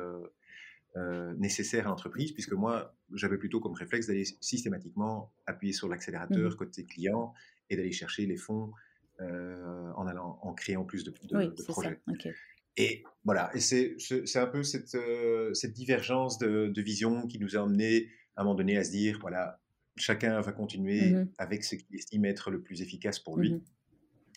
nécessaire 1.38 1.88
à 1.88 1.90
l'entreprise, 1.90 2.32
puisque 2.32 2.54
moi, 2.54 2.96
j'avais 3.12 3.38
plutôt 3.38 3.60
comme 3.60 3.74
réflexe 3.74 4.08
d'aller 4.08 4.24
systématiquement 4.40 5.34
appuyer 5.46 5.74
sur 5.74 5.88
mmh 5.88 5.92
l'accélérateur 5.92 6.56
côté 6.56 6.86
client 6.86 7.34
et 7.70 7.76
d'aller 7.76 7.92
chercher 7.92 8.26
les 8.26 8.38
fonds 8.38 8.72
euh, 9.22 9.92
en, 9.96 10.08
allant, 10.08 10.40
en 10.42 10.54
créant 10.54 10.84
plus 10.84 11.06
de, 11.06 11.12
de, 11.12 11.64
projets. 11.64 12.02
Et 12.76 13.02
voilà, 13.24 13.50
et 13.56 13.62
c'est 13.62 13.96
un 14.36 14.48
peu 14.48 14.62
cette, 14.62 14.94
euh, 14.96 15.54
cette 15.54 15.72
divergence 15.72 16.38
de, 16.38 16.68
de, 16.68 16.82
vision 16.82 17.26
qui 17.26 17.40
nous 17.40 17.56
a 17.56 17.62
amené 17.62 18.10
à 18.36 18.42
un 18.42 18.44
moment 18.44 18.56
donné 18.56 18.78
à 18.78 18.84
se 18.84 18.92
dire, 18.92 19.18
voilà, 19.22 19.62
chacun 19.98 20.40
va 20.42 20.52
continuer 20.52 21.12
mmh 21.12 21.30
avec 21.38 21.64
ce 21.64 21.76
qu'il 21.76 21.96
estime 21.96 22.26
être 22.26 22.52
le 22.52 22.62
plus 22.62 22.82
efficace 22.82 23.20
pour 23.20 23.38
lui. 23.38 23.54
Mmh 23.54 23.62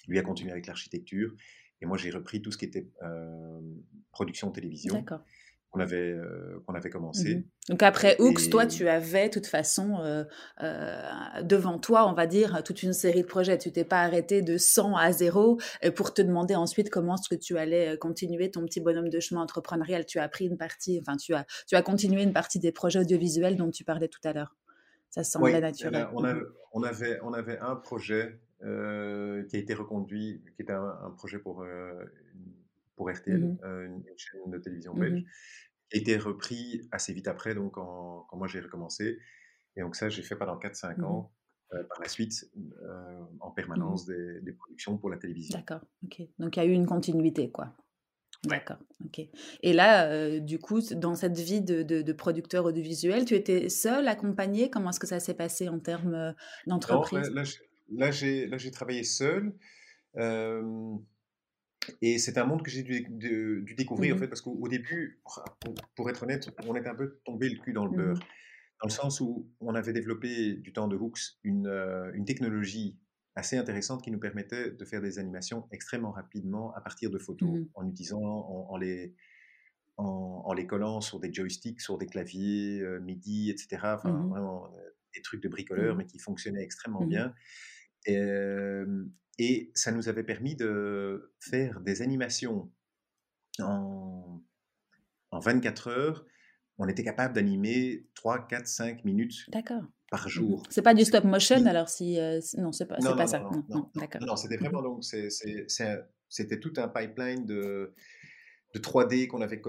lui 0.09 0.18
a 0.18 0.23
continué 0.23 0.51
avec 0.51 0.66
l'architecture, 0.66 1.35
et 1.81 1.87
moi 1.87 1.97
j'ai 1.97 2.11
repris 2.11 2.42
tout 2.42 2.51
ce 2.51 2.59
qui 2.59 2.64
était 2.64 2.88
euh, 3.03 3.61
production 4.11 4.51
télévision. 4.51 5.05
Qu'on 5.71 5.81
avait, 5.81 6.12
euh, 6.12 6.64
qu'on 6.66 6.73
avait 6.73 6.88
commencé. 6.88 7.35
Mmh 7.35 7.44
Donc 7.68 7.83
après 7.83 8.16
Hooks, 8.21 8.49
toi, 8.49 8.64
tu 8.64 8.88
avais 8.88 9.29
de 9.29 9.35
toute 9.35 9.47
façon 9.47 9.99
euh, 10.01 10.25
devant 11.42 11.79
toi, 11.79 12.09
on 12.09 12.14
va 12.14 12.27
dire, 12.27 12.62
toute 12.64 12.83
une 12.83 12.94
série 12.94 13.21
de 13.21 13.27
projets. 13.27 13.59
Tu 13.59 13.71
t'es 13.71 13.85
pas 13.85 14.01
arrêté 14.01 14.40
de 14.40 14.57
100 14.57 14.97
à 14.97 15.12
0 15.12 15.59
pour 15.94 16.14
te 16.14 16.23
demander 16.23 16.55
ensuite 16.55 16.88
comment 16.88 17.16
est-ce 17.16 17.29
que 17.29 17.38
tu 17.38 17.59
allais 17.59 17.99
continuer 17.99 18.51
ton 18.51 18.64
petit 18.64 18.81
bonhomme 18.81 19.11
de 19.11 19.21
chemin 19.21 19.42
entrepreneurial. 19.42 20.07
Tu 20.07 20.18
as 20.18 20.29
pris 20.31 20.47
une 20.47 20.57
partie, 20.57 21.01
enfin, 21.03 21.18
tu 21.18 21.35
as, 21.35 21.44
tu 21.66 21.77
as 21.77 21.83
continué 21.83 22.23
une 22.23 22.33
partie 22.33 22.61
des 22.61 22.73
projets 22.73 23.01
audiovisuels 23.01 23.59
dont 23.59 23.71
tu 23.71 23.85
parlais 23.85 24.09
tout 24.09 24.21
à 24.25 24.33
l'heure. 24.33 24.57
Ça 25.11 25.25
semblait 25.25 25.61
naturel. 25.61 26.09
on, 26.12 26.25
on, 26.73 26.83
avait, 26.83 27.18
on 27.23 27.33
avait 27.33 27.59
un 27.59 27.77
projet 27.77 28.40
qui 28.61 28.66
a 28.66 29.59
été 29.59 29.75
reconduit, 29.75 30.42
qui 30.57 30.62
était 30.62 30.73
un, 30.73 31.12
projet 31.16 31.38
pour 31.38 31.64
pour 32.97 33.11
RTL, 33.11 33.38
mmh 33.40 33.59
une, 33.62 34.03
chaîne 34.16 34.51
de 34.51 34.59
télévision 34.59 34.92
mmh 34.92 35.01
belge, 35.01 35.25
qui 35.88 35.97
a 35.97 36.01
été 36.01 36.16
repris 36.16 36.88
assez 36.90 37.12
vite 37.12 37.29
après, 37.29 37.55
donc 37.55 37.75
quand, 37.75 38.27
moi 38.33 38.49
j'ai 38.49 38.61
recommencé. 38.61 39.18
Et 39.77 39.81
donc 39.81 39.94
ça, 39.94 40.09
j'ai 40.09 40.23
fait 40.23 40.37
pendant 40.37 40.59
4-5 40.59 40.99
mmh 40.99 41.05
ans. 41.05 41.33
par 41.71 42.01
la 42.01 42.09
suite, 42.09 42.51
en 43.40 43.51
permanence 43.53 44.05
des, 44.05 44.53
productions 44.53 44.99
pour 44.99 45.11
la 45.11 45.16
télévision. 45.16 45.59
D'accord, 45.59 45.87
ok. 46.05 46.23
Donc 46.38 46.57
il 46.57 46.61
y 46.61 46.62
a 46.62 46.66
eu 46.66 46.73
une 46.73 46.87
continuité, 46.87 47.51
quoi. 47.51 47.75
D'accord, 48.44 48.79
ok. 49.05 49.20
Et 49.62 49.72
là, 49.72 50.38
du 50.38 50.59
coup, 50.59 50.81
dans 50.94 51.14
cette 51.14 51.38
vie 51.38 51.61
de, 51.61 51.83
de, 51.83 52.12
producteur 52.12 52.64
audiovisuel, 52.64 53.24
tu 53.24 53.35
étais 53.35 53.68
seul, 53.68 54.07
accompagné 54.07 54.70
Comment 54.70 54.90
est-ce 54.90 55.01
que 55.01 55.09
ça 55.09 55.18
s'est 55.18 55.35
passé 55.35 55.68
en 55.68 55.81
termes 55.81 56.35
d'entreprise? 56.66 57.31
Là, 57.90 58.11
j'ai 58.11 58.70
travaillé 58.70 59.03
seul. 59.03 59.53
Et 62.03 62.18
c'est 62.18 62.38
un 62.38 62.44
monde 62.44 62.62
que 62.62 62.70
j'ai 62.70 62.83
dû, 62.83 63.74
découvrir, 63.77 64.14
en 64.14 64.16
mmh 64.16 64.20
fait, 64.20 64.29
parce 64.29 64.40
qu'au 64.40 64.68
début, 64.68 65.20
pour, 65.96 66.09
être 66.09 66.22
honnête, 66.22 66.48
on 66.66 66.77
était 66.77 66.88
un 66.88 66.94
peu 66.94 67.20
tombé 67.24 67.48
le 67.48 67.59
cul 67.59 67.72
dans 67.72 67.87
le 67.87 67.96
beurre. 67.96 68.16
Mmh 68.16 68.22
dans 68.81 68.87
le 68.87 68.92
sens 68.92 69.20
où 69.20 69.51
on 69.61 69.74
avait 69.74 69.92
développé 69.92 70.55
du 70.55 70.72
temps 70.72 70.88
de 70.88 70.96
Hooks 70.96 71.38
une, 71.42 71.66
euh, 71.66 72.12
une, 72.14 72.24
technologie 72.24 72.96
assez 73.38 73.57
intéressante 73.57 74.03
qui 74.03 74.11
nous 74.11 74.18
permettait 74.18 74.70
de 74.70 74.85
faire 74.85 75.01
des 75.01 75.18
animations 75.18 75.68
extrêmement 75.70 76.11
rapidement 76.11 76.74
à 76.74 76.81
partir 76.81 77.11
de 77.11 77.18
photos, 77.18 77.48
mmh 77.48 77.66
en 77.74 77.88
utilisant, 77.88 78.20
en, 78.20 78.77
les, 78.77 79.14
en, 79.96 80.53
les 80.53 80.66
collant 80.66 81.01
sur 81.01 81.20
des 81.20 81.33
joysticks, 81.33 81.81
sur 81.81 81.98
des 81.98 82.07
claviers 82.07 82.81
euh, 82.81 83.01
MIDI, 83.01 83.51
etc. 83.51 83.68
Enfin, 83.96 84.11
vraiment 84.29 84.66
euh, 84.66 84.81
des 85.14 85.22
trucs 85.22 85.42
de 85.42 85.48
bricoleur, 85.48 85.96
mais 85.96 86.05
qui 86.05 86.18
fonctionnaient 86.18 86.62
extrêmement 86.62 87.05
bien. 87.05 87.35
Et, 88.07 88.18
et 89.38 89.70
ça 89.74 89.92
nous 89.92 90.09
avait 90.09 90.22
permis 90.24 90.57
de 90.57 91.35
faire 91.40 91.81
des 91.81 92.03
animations 92.03 92.70
en, 93.61 94.42
en 95.31 95.38
24 95.38 95.88
heures. 95.88 96.27
On 96.78 96.88
était 96.88 97.02
capable 97.02 97.34
d'animer 97.34 98.06
3, 98.14 98.46
4, 98.46 98.66
5 98.66 99.04
minutes 99.04 99.48
par 100.10 100.26
mmh 100.26 100.28
jour. 100.28 100.62
C'est 100.70 100.82
pas 100.82 100.94
du 100.94 101.04
stop 101.04 101.24
motion 101.24 101.66
alors 101.66 101.88
si. 101.88 102.18
Euh, 102.18 102.40
non, 102.56 102.72
c'est 102.72 102.86
pas, 102.86 102.96
pas 102.96 103.26
ça. 103.26 103.40
Non, 103.40 103.64
non, 103.68 103.90
non 104.20 104.36
c'était 104.36 104.56
mmh 104.56 104.60
vraiment 104.60 104.82
donc. 104.82 105.04
C'était 105.04 106.60
tout 106.60 106.72
un 106.76 106.88
pipeline 106.88 107.46
de, 107.46 107.92
de 108.74 108.78
3D 108.78 109.26
qu'on 109.26 109.40
avait 109.40 109.60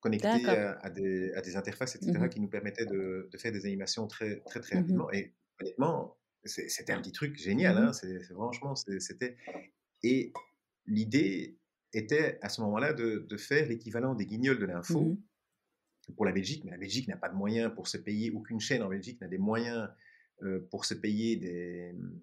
connecté 0.00 0.28
à, 0.28 0.90
des, 0.90 1.32
à, 1.34 1.40
des, 1.40 1.56
interfaces, 1.56 1.96
etc., 1.96 2.12
mmh 2.12 2.28
qui 2.28 2.40
nous 2.40 2.48
permettaient 2.48 2.86
de, 2.86 3.28
de, 3.30 3.38
faire 3.38 3.52
des 3.52 3.64
animations 3.66 4.06
très, 4.06 4.40
très, 4.40 4.60
très 4.60 4.76
rapidement. 4.76 5.10
Et 5.10 5.32
honnêtement, 5.60 6.16
c'était 6.44 6.92
un 6.92 7.00
petit 7.00 7.12
truc 7.12 7.36
génial, 7.38 7.74
mmh 7.74 7.86
hein, 7.88 7.92
c'est, 7.92 8.22
franchement, 8.34 8.74
c'était. 8.76 9.36
Et 10.02 10.32
l'idée 10.86 11.56
était 11.92 12.38
à 12.42 12.48
ce 12.48 12.60
moment-là 12.62 12.92
de, 12.92 13.36
faire 13.36 13.66
l'équivalent 13.68 14.14
des 14.14 14.26
guignols 14.26 14.58
de 14.58 14.66
l'info 14.66 15.00
mmh 15.00 15.16
pour 16.16 16.24
la 16.24 16.32
Belgique, 16.32 16.64
mais 16.64 16.70
la 16.70 16.78
Belgique 16.78 17.08
n'a 17.08 17.16
pas 17.16 17.28
de 17.28 17.34
moyens 17.34 17.72
pour 17.74 17.88
se 17.88 17.96
payer, 17.96 18.30
aucune 18.30 18.60
chaîne 18.60 18.82
en 18.82 18.88
Belgique 18.88 19.20
n'a 19.20 19.28
des 19.28 19.38
moyens 19.38 19.88
pour 20.70 20.84
se 20.84 20.94
payer 20.94 21.36
des, 21.36 21.92
mmh, 21.92 22.20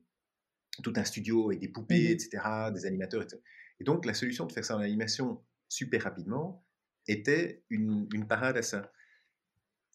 tout 0.83 0.93
un 0.97 1.05
studio 1.05 1.47
avec 1.47 1.59
des 1.59 1.69
poupées, 1.69 2.11
etc., 2.11 2.43
des 2.73 2.85
animateurs, 2.85 3.21
etc. 3.23 3.41
Et 3.79 3.85
donc 3.85 4.05
la 4.05 4.13
solution 4.13 4.45
de 4.45 4.51
faire 4.51 4.65
ça 4.65 4.75
en 4.75 4.81
animation 4.81 5.41
super 5.69 6.03
rapidement 6.03 6.65
était 7.07 7.63
une, 7.69 8.09
une 8.13 8.27
parade 8.27 8.57
à 8.57 8.61
ça. 8.61 8.91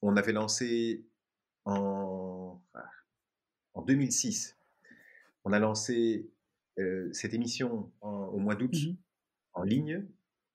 On 0.01 0.17
avait 0.17 0.33
lancé 0.33 1.07
en 1.67 2.63
en 3.75 3.83
2006, 3.83 4.57
on 5.45 5.53
a 5.53 5.59
lancé 5.59 6.31
euh, 6.79 7.13
cette 7.13 7.35
émission 7.35 7.93
au 8.01 8.39
mois 8.39 8.55
d'août 8.55 8.75
mmh 8.75 8.97
en 9.57 9.63
ligne 9.63 10.05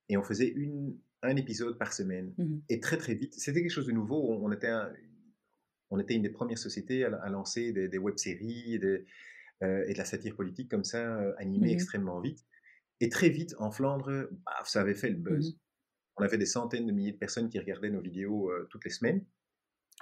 et 0.10 0.18
on 0.18 0.24
faisait 0.24 0.50
une, 0.50 1.00
un 1.22 1.36
épisode 1.36 1.78
par 1.78 1.94
semaine. 1.94 2.34
Mmh 2.38 2.60
et 2.70 2.80
très 2.80 2.98
très 2.98 3.16
vite, 3.16 3.34
c'était 3.36 3.62
quelque 3.62 3.72
chose 3.72 3.88
de 3.88 3.92
nouveau. 3.92 4.38
On 4.42 4.52
était, 4.52 4.72
on 5.90 6.00
était 6.00 6.16
une 6.16 6.22
des 6.22 6.30
premières 6.30 6.58
sociétés 6.58 7.04
à, 7.04 7.30
lancer 7.30 7.72
des, 7.72 7.98
web-séries 7.98 8.76
et, 8.76 9.06
euh, 9.64 9.84
et, 9.88 9.94
de 9.94 9.98
la 9.98 10.06
satire 10.06 10.36
politique 10.36 10.70
comme 10.70 10.84
ça, 10.84 11.20
euh, 11.20 11.34
animée 11.38 11.70
mmh 11.70 11.74
extrêmement 11.74 12.20
vite. 12.20 12.46
Et 13.02 13.10
très 13.10 13.30
vite, 13.30 13.56
en 13.60 13.72
Flandre, 13.72 14.30
ça 14.66 14.82
avait 14.82 14.96
fait 14.96 15.10
le 15.10 15.16
buzz. 15.16 15.58
On 16.18 16.24
avait 16.24 16.38
des 16.38 16.46
centaines 16.46 16.86
de 16.86 16.92
milliers 16.92 17.14
de 17.14 17.18
personnes 17.18 17.50
qui 17.50 17.58
regardaient 17.58 17.90
nos 17.90 18.02
vidéos 18.02 18.52
toutes 18.70 18.84
les 18.84 18.92
semaines, 18.92 19.24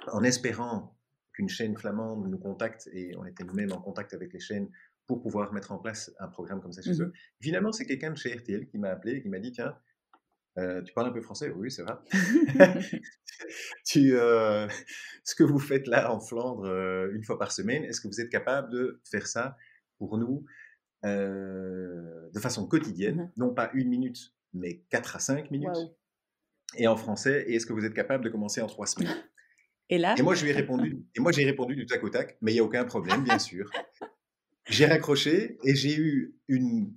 en 0.08 0.24
espérant 0.24 0.98
qu'une 1.32 1.48
chaîne 1.48 1.76
flamande 1.76 2.28
nous 2.28 2.38
contacte, 2.38 2.88
et 2.92 3.16
on 3.16 3.24
était 3.24 3.44
nous-mêmes 3.44 3.70
en 3.70 3.80
contact 3.80 4.14
avec 4.14 4.32
les 4.32 4.40
chaînes 4.40 4.68
pour 5.06 5.22
pouvoir 5.22 5.52
mettre 5.52 5.70
en 5.70 5.78
place 5.78 6.12
un 6.18 6.26
programme 6.26 6.60
comme 6.60 6.72
ça 6.72 6.82
chez 6.82 6.90
mmh 6.90 7.02
eux. 7.02 7.12
Finalement, 7.40 7.70
c'est 7.70 7.86
quelqu'un 7.86 8.10
de 8.10 8.16
chez 8.16 8.34
RTL 8.34 8.66
qui 8.66 8.78
m'a 8.78 8.90
appelé 8.90 9.12
et 9.14 9.22
qui 9.22 9.28
m'a 9.28 9.38
dit, 9.38 9.52
tiens, 9.52 9.78
euh, 10.58 10.82
tu 10.82 10.92
parles 10.92 11.08
un 11.08 11.12
peu 11.12 11.20
français? 11.20 11.50
Oui, 11.50 11.70
c'est 11.70 11.82
vrai. 11.82 11.94
tu, 13.86 14.16
euh, 14.16 14.66
ce 15.24 15.34
que 15.34 15.44
vous 15.44 15.58
faites 15.58 15.86
là 15.86 16.12
en 16.12 16.20
Flandre 16.20 16.64
euh, 16.64 17.10
une 17.14 17.24
fois 17.24 17.38
par 17.38 17.52
semaine, 17.52 17.84
est-ce 17.84 18.00
que 18.00 18.08
vous 18.08 18.20
êtes 18.20 18.30
capable 18.30 18.70
de 18.70 19.00
faire 19.10 19.26
ça 19.26 19.56
pour 19.98 20.18
nous 20.18 20.44
de 21.04 22.40
façon 22.40 22.66
quotidienne, 22.66 23.30
mmh 23.36 23.40
non 23.40 23.54
pas 23.54 23.70
une 23.72 23.88
minute, 23.88 24.34
mais 24.52 24.82
quatre 24.90 25.14
à 25.14 25.20
cinq 25.20 25.52
minutes, 25.52 25.78
et 26.76 26.86
en 26.86 26.96
français, 26.96 27.44
et 27.46 27.54
est-ce 27.54 27.66
que 27.66 27.72
vous 27.72 27.84
êtes 27.84 27.94
capable 27.94 28.24
de 28.24 28.30
commencer 28.30 28.60
en 28.60 28.66
trois 28.66 28.86
semaines? 28.86 29.08
Et 29.90 29.96
là? 29.96 30.14
Et 30.18 30.22
moi, 30.22 30.34
je 30.34 30.44
lui 30.44 30.50
ai 30.50 30.52
répondu, 30.52 31.02
et 31.14 31.20
moi, 31.20 31.32
j'ai 31.32 31.46
répondu 31.46 31.74
du 31.74 31.86
tac 31.86 32.04
au 32.04 32.10
tac, 32.10 32.36
mais 32.42 32.52
il 32.52 32.56
n'y 32.56 32.60
a 32.60 32.64
aucun 32.64 32.84
problème, 32.84 33.24
bien 33.24 33.38
sûr. 33.38 33.70
J'ai 34.68 34.84
raccroché 34.84 35.56
et 35.64 35.74
j'ai 35.74 35.96
eu 35.96 36.36
une. 36.46 36.94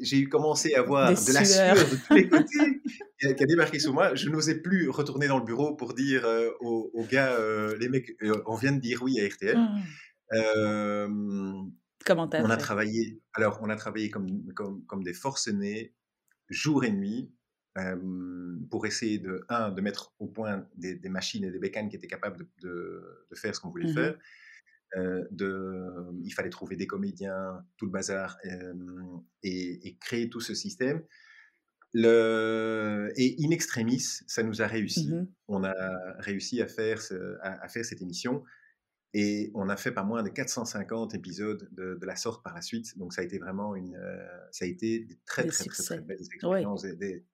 J'ai 0.00 0.24
commencé 0.24 0.74
à 0.74 0.80
avoir 0.80 1.10
de 1.10 1.32
la 1.32 1.44
sueur 1.44 1.76
de 1.76 2.06
tous 2.06 2.14
les 2.14 2.28
côtés 2.28 2.80
qui 3.20 3.26
a, 3.26 3.46
débarqué 3.46 3.78
sur 3.78 3.92
moi. 3.92 4.14
Je 4.14 4.28
n'osais 4.28 4.60
plus 4.60 4.88
retourner 4.88 5.28
dans 5.28 5.38
le 5.38 5.44
bureau 5.44 5.74
pour 5.74 5.94
dire 5.94 6.24
euh, 6.24 6.50
aux, 6.60 7.06
gars, 7.10 7.32
euh, 7.32 7.76
les 7.78 7.88
mecs, 7.88 8.16
euh, 8.22 8.42
on 8.46 8.56
vient 8.56 8.72
de 8.72 8.80
dire 8.80 9.02
oui 9.02 9.20
à 9.20 9.28
RTL. 9.28 9.56
Mmh. 9.56 11.70
Comment 12.04 12.30
On 12.32 12.50
a 12.50 12.56
travaillé. 12.56 13.20
Alors, 13.34 13.58
on 13.62 13.68
a 13.68 13.76
travaillé 13.76 14.10
comme, 14.10 14.52
comme, 14.54 14.84
comme 14.86 15.04
des 15.04 15.12
forcenés 15.12 15.94
jour 16.48 16.84
et 16.84 16.90
nuit 16.90 17.30
pour 18.70 18.86
essayer 18.86 19.18
de, 19.18 19.44
un, 19.48 19.70
de 19.70 19.80
mettre 19.80 20.12
au 20.18 20.26
point 20.26 20.66
des, 20.76 20.98
machines 21.08 21.44
et 21.44 21.50
des 21.50 21.58
bécanes 21.58 21.88
qui 21.88 21.96
étaient 21.96 22.08
capables 22.08 22.46
de, 22.62 23.26
faire 23.34 23.54
ce 23.54 23.60
qu'on 23.60 23.70
voulait 23.70 23.90
mmh 23.90 23.94
faire. 23.94 24.18
De, 24.96 25.86
il 26.24 26.32
fallait 26.32 26.50
trouver 26.50 26.76
des 26.76 26.86
comédiens, 26.86 27.64
tout 27.76 27.86
le 27.86 27.92
bazar, 27.92 28.38
et, 29.42 29.96
créer 30.00 30.28
tout 30.28 30.40
ce 30.40 30.54
système. 30.54 31.02
Le, 31.92 33.12
et 33.16 33.36
in 33.40 33.50
extremis, 33.50 34.00
ça 34.26 34.42
nous 34.42 34.62
a 34.62 34.66
réussi. 34.66 35.08
Mmh 35.08 35.26
On 35.48 35.64
a 35.64 35.74
réussi 36.18 36.62
à 36.62 36.68
faire, 36.68 37.00
à 37.42 37.68
faire 37.68 37.84
cette 37.84 38.02
émission 38.02 38.44
et 39.12 39.50
on 39.54 39.68
a 39.68 39.76
fait 39.76 39.90
pas 39.90 40.04
moins 40.04 40.22
de 40.22 40.28
450 40.28 41.14
épisodes 41.14 41.68
de, 41.72 41.98
la 42.02 42.16
sorte 42.16 42.44
par 42.44 42.54
la 42.54 42.62
suite. 42.62 42.96
Donc 42.96 43.12
ça 43.12 43.22
a 43.22 43.24
été 43.24 43.38
vraiment 43.38 43.74
une, 43.74 43.96
euh, 43.96 44.26
ça 44.52 44.64
a 44.64 44.68
été 44.68 45.00
des 45.00 45.18
très 45.26 45.44
très, 45.46 45.64
très, 45.64 45.82
très, 45.82 46.00
belles 46.00 46.20
expériences, 46.20 46.82
des, 46.82 47.24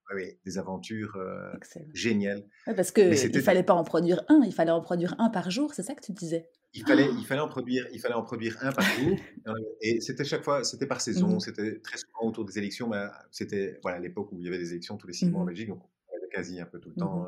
des, 0.44 0.58
aventures 0.58 1.16
euh, 1.16 1.52
géniales. 1.92 2.44
parce 2.64 2.92
qu'il 2.92 3.10
ne 3.10 3.40
fallait 3.40 3.62
pas 3.62 3.74
en 3.74 3.84
produire 3.84 4.22
un, 4.28 4.40
il 4.44 4.54
fallait 4.54 4.70
en 4.70 4.80
produire 4.80 5.14
un 5.18 5.28
par 5.28 5.50
jour, 5.50 5.74
c'est 5.74 5.82
ça 5.82 5.94
que 5.94 6.04
tu 6.04 6.12
disais? 6.12 6.48
Il 6.72 6.82
fallait, 6.82 7.08
il 7.10 7.24
fallait 7.24 7.40
en 7.40 7.48
produire, 7.48 7.86
il 7.92 8.00
fallait 8.00 8.14
en 8.14 8.22
produire 8.22 8.56
un 8.60 8.72
par 8.72 8.84
jour. 8.84 9.16
et 9.80 10.00
c'était 10.00 10.24
chaque 10.24 10.44
fois, 10.44 10.64
c'était 10.64 10.86
par 10.86 11.00
saison, 11.00 11.36
mmh 11.36 11.40
c'était 11.40 11.78
très 11.80 11.96
souvent 11.96 12.28
autour 12.28 12.44
des 12.44 12.58
élections. 12.58 12.90
C'était 13.30 13.78
voilà 13.82 13.98
l'époque 13.98 14.30
où 14.32 14.38
il 14.38 14.44
y 14.44 14.48
avait 14.48 14.58
des 14.58 14.72
élections 14.72 14.96
tous 14.96 15.06
les 15.06 15.14
six 15.14 15.26
mois 15.26 15.40
en 15.40 15.44
mmh 15.44 15.48
Belgique, 15.48 15.68
donc 15.68 15.82
quasi 16.36 16.60
un 16.60 16.66
peu 16.66 16.78
tout 16.78 16.90
le 16.90 16.94
mmh 16.94 17.06
temps 17.06 17.26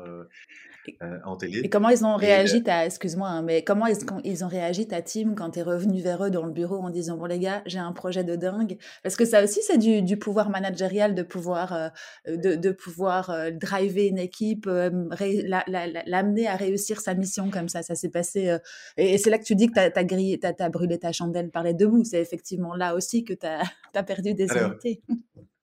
euh, 1.01 1.19
en 1.25 1.35
télé. 1.35 1.61
Et 1.63 1.69
comment 1.69 1.89
ils 1.89 2.05
ont 2.05 2.15
réagi, 2.15 2.63
ta, 2.63 2.85
excuse-moi, 2.85 3.27
hein, 3.27 3.41
mais 3.41 3.63
comment 3.63 3.85
ils, 3.87 3.97
ils, 4.23 4.43
ont 4.43 4.47
réagi 4.47 4.87
ta 4.87 5.01
team 5.01 5.35
quand 5.35 5.51
tu 5.51 5.59
es 5.59 5.61
revenu 5.61 6.01
vers 6.01 6.23
eux 6.23 6.29
dans 6.29 6.45
le 6.45 6.51
bureau 6.51 6.77
en 6.77 6.89
disant 6.89 7.17
bon 7.17 7.25
les 7.25 7.39
gars, 7.39 7.61
j'ai 7.65 7.79
un 7.79 7.91
projet 7.91 8.23
de 8.23 8.35
dingue? 8.35 8.77
Parce 9.03 9.15
que 9.15 9.25
ça 9.25 9.43
aussi 9.43 9.61
c'est 9.61 9.77
du, 9.77 10.17
pouvoir 10.17 10.49
managérial 10.49 11.15
de 11.15 11.23
pouvoir 11.23 11.91
de, 12.27 12.55
de, 12.55 12.71
pouvoir 12.71 13.51
driver 13.53 14.07
une 14.07 14.17
équipe, 14.17 14.65
l'amener 14.67 16.47
à 16.47 16.55
réussir 16.55 17.01
sa 17.01 17.13
mission 17.13 17.49
comme 17.49 17.69
ça. 17.69 17.83
Ça 17.83 17.95
s'est 17.95 18.09
passé 18.09 18.57
et, 18.97 19.17
c'est 19.17 19.29
là 19.29 19.37
que 19.37 19.43
tu 19.43 19.55
dis 19.55 19.67
que 19.67 19.73
tu 19.73 19.79
as, 19.79 19.91
as, 19.95 20.63
as, 20.65 20.69
brûlé 20.69 20.99
ta 20.99 21.11
chandelle 21.11 21.49
par 21.49 21.63
les 21.63 21.73
deux 21.73 21.87
bouts. 21.87 22.03
C'est 22.03 22.21
effectivement 22.21 22.75
là 22.75 22.95
aussi 22.95 23.23
que 23.23 23.33
tu 23.33 23.45
as, 23.45 23.63
as, 23.95 24.03
perdu 24.03 24.33
des 24.33 24.47
unités. 24.47 25.01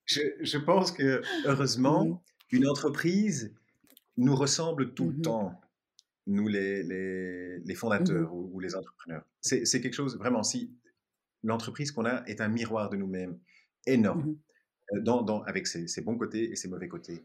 Je, 0.05 0.21
je, 0.41 0.59
pense 0.59 0.93
que 0.93 1.23
heureusement. 1.45 2.23
Une 2.51 2.67
entreprise 2.67 3.55
nous 4.17 4.35
ressemble 4.35 4.95
tout 4.95 5.11
le 5.11 5.19
mmh 5.19 5.23
temps, 5.23 5.61
nous 6.27 6.49
les, 6.49 6.83
les, 6.83 7.59
les 7.59 7.75
mmh 7.75 7.77
fondateurs 7.77 8.35
ou, 8.35 8.61
les 8.61 8.75
entrepreneurs. 8.75 9.25
C'est 9.41 9.81
quelque 9.81 9.95
chose, 9.95 10.17
vraiment, 10.17 10.43
si 10.43 10.73
l'entreprise 11.43 11.93
qu'on 11.93 12.07
a 12.07 12.25
est 12.27 12.41
un 12.41 12.49
miroir 12.49 12.91
de 12.91 12.97
nous-mêmes 12.97 13.39
énorme, 13.87 14.31
mmh 14.31 14.39
euh, 14.93 15.01
dans, 15.01 15.23
dans, 15.23 15.43
avec 15.43 15.67
ses, 15.67 15.89
ses, 15.89 16.01
bons 16.01 16.17
côtés 16.17 16.51
et 16.51 16.57
ses 16.57 16.69
mauvais 16.69 16.89
côtés. 16.89 17.25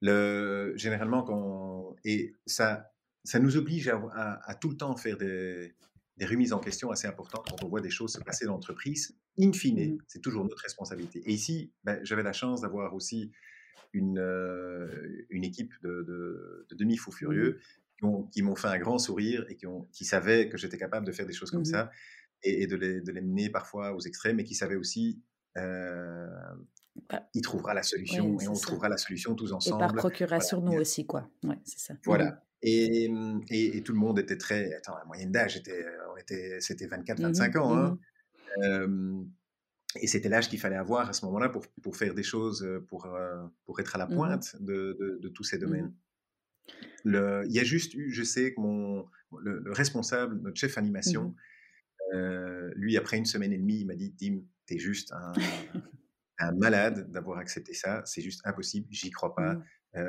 Le, 0.00 0.72
généralement, 0.76 1.22
quand, 1.22 1.94
et 2.04 2.34
ça, 2.46 2.92
ça 3.22 3.38
nous 3.38 3.56
oblige 3.56 3.88
à, 3.88 4.40
à, 4.44 4.54
tout 4.54 4.70
le 4.70 4.76
temps 4.76 4.96
faire 4.96 5.16
des, 5.16 5.72
des, 6.16 6.26
remises 6.26 6.52
en 6.52 6.58
question 6.58 6.90
assez 6.90 7.06
importantes 7.06 7.46
quand 7.48 7.64
on 7.64 7.68
voit 7.68 7.80
des 7.80 7.90
choses 7.90 8.12
se 8.12 8.20
passer 8.20 8.46
dans 8.46 8.52
l'entreprise. 8.52 9.16
In 9.38 9.52
fine, 9.52 9.98
c'est 10.08 10.20
toujours 10.20 10.42
notre 10.42 10.60
responsabilité. 10.62 11.22
Et 11.26 11.32
ici, 11.32 11.72
ben, 11.84 12.00
j'avais 12.02 12.24
la 12.24 12.32
chance 12.32 12.60
d'avoir 12.60 12.92
aussi 12.94 13.30
une, 13.92 14.18
euh, 14.18 14.88
une 15.30 15.44
équipe 15.44 15.72
de, 15.82 16.02
de, 16.02 16.74
demi-fous 16.74 17.10
mmh 17.10 17.14
furieux 17.14 17.58
qui 18.32 18.42
m'ont 18.42 18.56
fait 18.56 18.68
un 18.68 18.78
grand 18.78 18.98
sourire 18.98 19.46
et 19.48 19.56
qui, 19.56 19.66
ont, 19.66 19.88
qui 19.92 20.04
savaient 20.04 20.48
que 20.48 20.58
j'étais 20.58 20.76
capable 20.76 21.06
de 21.06 21.12
faire 21.12 21.26
des 21.26 21.32
choses 21.32 21.50
comme 21.50 21.62
mmh 21.62 21.66
ça 21.66 21.90
et, 22.42 22.66
de, 22.66 22.76
les, 22.76 23.00
de, 23.00 23.12
les, 23.12 23.22
mener 23.22 23.48
parfois 23.48 23.94
aux 23.94 24.00
extrêmes 24.00 24.38
et 24.40 24.44
qui 24.44 24.54
savaient 24.54 24.76
aussi 24.76 25.22
euh, 25.56 26.26
bah 27.08 27.28
il 27.34 27.42
trouvera 27.42 27.72
la 27.74 27.82
solution 27.82 28.38
et 28.40 28.48
on 28.48 28.52
trouvera 28.54 28.88
la 28.88 28.96
solution 28.96 29.34
tous 29.34 29.52
ensemble. 29.52 29.82
Et 29.82 29.86
par 29.86 29.94
procuration, 29.94 30.60
nous 30.60 30.74
aussi, 30.74 31.06
quoi. 31.06 31.28
Ouais, 31.42 31.58
c'est 31.64 31.78
ça. 31.78 31.94
Voilà. 32.04 32.26
Mmh 32.26 33.40
et, 33.50 33.76
et, 33.76 33.82
tout 33.82 33.92
le 33.92 33.98
monde 33.98 34.18
était 34.18 34.38
très. 34.38 34.72
Attends, 34.74 34.96
la 34.96 35.04
moyenne 35.04 35.30
d'âge, 35.30 35.56
était, 35.56 35.84
était, 36.18 36.60
c'était 36.60 36.86
24-25 36.86 37.58
ans. 37.58 37.76
Hein. 37.76 37.98
Et 40.00 40.06
c'était 40.06 40.28
l'âge 40.28 40.48
qu'il 40.48 40.58
fallait 40.58 40.76
avoir 40.76 41.08
à 41.08 41.12
ce 41.12 41.24
moment-là 41.26 41.48
pour, 41.48 41.66
pour, 41.82 41.96
faire 41.96 42.14
des 42.14 42.22
choses, 42.22 42.66
pour, 42.88 43.08
pour 43.64 43.80
être 43.80 43.94
à 43.94 43.98
la 43.98 44.06
mmh 44.06 44.14
pointe 44.14 44.56
de, 44.60 45.18
de, 45.20 45.28
tous 45.28 45.44
ces 45.44 45.56
mmh 45.56 45.60
domaines. 45.60 45.94
Le, 47.04 47.44
il 47.46 47.52
y 47.52 47.60
a 47.60 47.64
juste 47.64 47.94
eu, 47.94 48.10
je 48.12 48.22
sais 48.22 48.54
que 48.54 48.60
mon, 48.60 49.06
le, 49.38 49.70
responsable, 49.72 50.40
notre 50.40 50.58
chef 50.58 50.78
animation, 50.78 51.28
mmh 51.28 51.34
lui, 52.76 52.96
après 52.96 53.16
une 53.18 53.24
semaine 53.24 53.52
et 53.52 53.58
demie, 53.58 53.80
il 53.80 53.86
m'a 53.86 53.96
dit 53.96 54.14
Tim, 54.14 54.40
t'es 54.66 54.78
juste 54.78 55.12
un, 55.12 55.32
un 56.38 56.52
malade 56.52 57.10
d'avoir 57.10 57.38
accepté 57.38 57.74
ça, 57.74 58.02
c'est 58.04 58.22
juste 58.22 58.40
impossible, 58.44 58.86
j'y 58.90 59.10
crois 59.10 59.34
pas, 59.34 59.60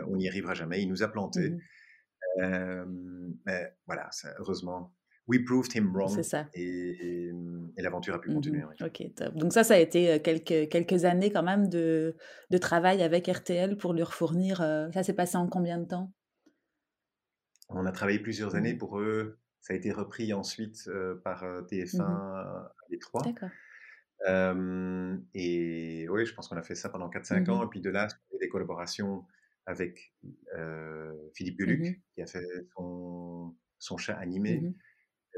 on 0.07 0.17
n'y 0.17 0.27
arrivera 0.27 0.53
jamais. 0.53 0.81
Il 0.81 0.89
nous 0.89 1.03
a 1.03 1.07
plantés. 1.07 1.55
mais 2.37 3.75
voilà, 3.85 4.09
ça, 4.11 4.33
heureusement, 4.39 4.93
We 5.27 5.43
proved 5.43 5.73
him 5.73 5.91
wrong. 5.95 6.13
C'est 6.13 6.23
ça. 6.23 6.47
Et, 6.53 7.31
l'aventure 7.77 8.15
a 8.15 8.21
pu 8.21 8.33
continuer. 8.33 8.61
Mmh 8.61 8.85
ok, 8.85 9.15
top. 9.15 9.35
Donc 9.35 9.53
ça, 9.53 9.63
ça 9.63 9.73
a 9.73 9.77
été 9.77 10.11
euh, 10.11 10.19
quelques, 10.19 10.69
quelques 10.69 11.05
années 11.05 11.31
quand 11.31 11.43
même 11.43 11.67
de, 11.67 12.15
de 12.49 12.57
travail 12.57 13.01
avec 13.01 13.27
RTL 13.27 13.77
pour 13.77 13.93
leur 13.93 14.13
fournir. 14.13 14.61
Euh, 14.61 14.89
ça 14.93 15.03
s'est 15.03 15.13
passé 15.13 15.37
en 15.37 15.47
combien 15.47 15.79
de 15.79 15.85
temps? 15.85 16.11
On 17.69 17.85
a 17.85 17.91
travaillé 17.91 18.19
plusieurs 18.19 18.55
années 18.55 18.73
mmh 18.73 18.77
pour 18.77 18.99
eux. 18.99 19.39
Ça 19.61 19.73
a 19.73 19.77
été 19.77 19.91
repris 19.91 20.31
ensuite 20.31 20.87
euh, 20.87 21.15
par 21.23 21.43
TF1 21.43 21.97
mmh 21.97 22.69
les 22.91 22.99
trois. 22.99 23.23
D'accord. 23.23 23.49
et 25.33 26.07
oui, 26.07 26.25
je 26.25 26.33
pense 26.35 26.47
qu'on 26.47 26.57
a 26.57 26.63
fait 26.63 26.75
ça 26.75 26.89
pendant 26.89 27.09
4-5 27.09 27.49
ans. 27.49 27.63
Et 27.65 27.67
puis 27.67 27.81
de 27.81 27.89
là, 27.89 28.07
des 28.39 28.47
collaborations 28.47 29.25
avec 29.65 30.13
Philippe 31.33 31.57
Gueluc, 31.57 31.99
qui 32.13 32.21
a 32.21 32.27
fait 32.27 32.45
son, 32.75 33.55
son 33.79 33.97
chat 33.97 34.17
animé. 34.17 34.75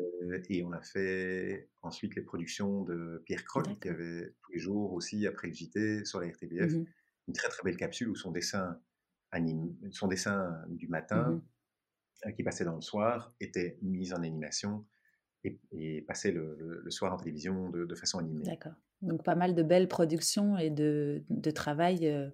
Euh, 0.02 0.42
et 0.50 0.64
on 0.64 0.72
a 0.72 0.82
fait 0.82 1.70
ensuite 1.82 2.16
les 2.16 2.22
productions 2.22 2.84
de 2.84 3.22
Pierre 3.26 3.44
Kroll, 3.44 3.78
qui 3.82 3.90
avait 3.90 4.34
tous 4.42 4.52
les 4.54 4.60
jours 4.60 4.94
aussi, 4.94 5.26
après 5.28 5.48
le 5.48 5.54
JT, 5.54 6.06
sur 6.06 6.20
la 6.20 6.28
RTBF, 6.28 6.74
mmh 6.74 6.86
une 7.30 7.34
très 7.34 7.50
très 7.50 7.62
belle 7.62 7.76
capsule 7.76 8.08
où 8.08 8.16
son 8.16 8.32
dessin, 8.32 8.80
anime, 9.32 9.76
son 9.92 10.08
dessin 10.08 10.56
du 10.70 10.88
matin, 10.88 11.32
mmh 11.32 11.42
euh, 12.26 12.32
qui 12.32 12.42
passait 12.42 12.64
dans 12.64 12.76
le 12.76 12.82
soir, 12.82 13.36
était 13.40 13.78
mis 13.82 14.14
en 14.14 14.24
animation 14.24 14.86
et, 15.44 16.02
passait 16.08 16.32
le, 16.32 16.84
soir 16.90 17.14
en 17.14 17.18
télévision 17.18 17.70
de, 17.70 17.96
façon 17.96 18.20
animée. 18.20 18.44
D'accord. 18.46 18.74
Donc 19.02 19.24
pas 19.24 19.36
mal 19.36 19.56
de 19.56 19.62
belles 19.62 19.88
productions 19.88 20.58
et 20.58 20.70
de, 20.70 21.24
de 21.30 21.52
travail. 21.52 22.08
Euh, 22.08 22.30